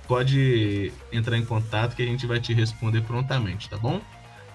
Pode 0.07 0.91
entrar 1.11 1.38
em 1.38 1.45
contato 1.45 1.95
que 1.95 2.01
a 2.01 2.06
gente 2.06 2.26
vai 2.26 2.39
te 2.39 2.51
responder 2.51 3.01
prontamente, 3.01 3.69
tá 3.69 3.77
bom? 3.77 4.01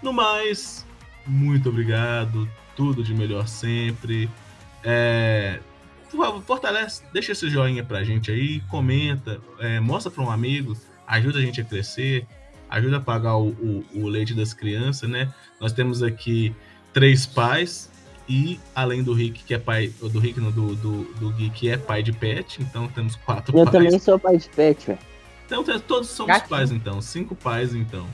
No 0.02 0.12
mais, 0.12 0.84
muito 1.24 1.68
obrigado. 1.68 2.48
Tudo 2.74 3.04
de 3.04 3.14
melhor 3.14 3.46
sempre. 3.46 4.28
É, 4.84 5.58
por 6.10 6.18
favor, 6.24 6.42
fortalece, 6.42 7.02
deixa 7.12 7.32
esse 7.32 7.48
joinha 7.48 7.82
pra 7.82 8.04
gente 8.04 8.30
aí, 8.30 8.60
comenta, 8.70 9.40
é, 9.58 9.80
mostra 9.80 10.10
pra 10.10 10.22
um 10.22 10.30
amigo, 10.30 10.76
ajuda 11.06 11.38
a 11.38 11.42
gente 11.42 11.60
a 11.60 11.64
crescer, 11.64 12.26
ajuda 12.68 12.98
a 12.98 13.00
pagar 13.00 13.36
o, 13.36 13.48
o, 13.48 13.84
o 13.94 14.06
leite 14.08 14.34
das 14.34 14.52
crianças, 14.54 15.08
né? 15.08 15.32
Nós 15.60 15.72
temos 15.72 16.02
aqui 16.02 16.54
três 16.92 17.26
pais 17.26 17.90
e 18.28 18.58
além 18.74 19.02
do 19.02 19.12
Rick, 19.12 19.42
que 19.44 19.54
é 19.54 19.58
pai, 19.58 19.88
do 20.00 20.18
Rick, 20.18 20.40
não, 20.40 20.50
do, 20.50 20.74
do, 20.76 21.04
do 21.14 21.30
Gui, 21.30 21.50
que 21.50 21.68
é 21.68 21.76
pai 21.76 22.02
de 22.02 22.12
pet, 22.12 22.62
então 22.62 22.86
temos 22.88 23.16
quatro 23.16 23.56
Eu 23.58 23.64
pais. 23.64 23.76
também 23.76 23.98
sou 23.98 24.18
pai 24.18 24.36
de 24.38 24.48
pet, 24.50 24.86
velho. 24.86 24.98
Então 25.46 25.62
todos 25.80 26.08
somos 26.08 26.32
Gatinho. 26.32 26.48
pais, 26.48 26.70
então. 26.72 27.02
Cinco 27.02 27.34
pais, 27.34 27.74
então. 27.74 28.06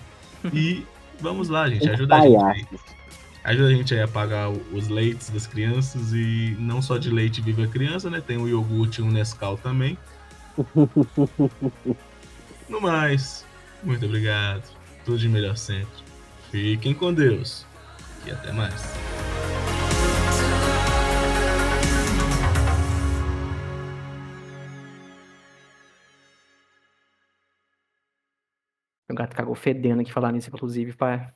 E 0.52 0.84
vamos 1.20 1.48
lá, 1.48 1.68
gente. 1.68 1.88
Ajuda 1.88 2.16
a 2.16 2.20
gente 2.22 2.42
aí. 2.42 2.66
Ajuda 3.42 3.68
a 3.68 3.74
gente 3.74 3.94
aí 3.94 4.02
a 4.02 4.08
pagar 4.08 4.50
os 4.50 4.88
leites 4.88 5.30
das 5.30 5.46
crianças 5.46 6.12
e 6.12 6.54
não 6.58 6.82
só 6.82 6.98
de 6.98 7.10
leite 7.10 7.40
vive 7.40 7.62
a 7.62 7.66
criança, 7.66 8.10
né? 8.10 8.20
Tem 8.20 8.36
o 8.36 8.46
iogurte 8.46 9.00
e 9.00 9.04
o 9.04 9.10
Nescau 9.10 9.56
também. 9.56 9.96
no 12.68 12.80
mais, 12.82 13.46
muito 13.82 14.04
obrigado. 14.04 14.64
Tudo 15.06 15.18
de 15.18 15.28
melhor 15.28 15.56
sempre. 15.56 15.88
Fiquem 16.50 16.92
com 16.92 17.14
Deus 17.14 17.66
e 18.26 18.30
até 18.30 18.52
mais. 18.52 18.74
Meu 29.08 29.16
gato 29.16 29.34
cagou 29.34 29.54
fedendo 29.54 30.02
aqui 30.02 30.12
falar 30.12 30.30
nisso, 30.30 30.50
inclusive, 30.50 30.94
pai. 30.94 31.26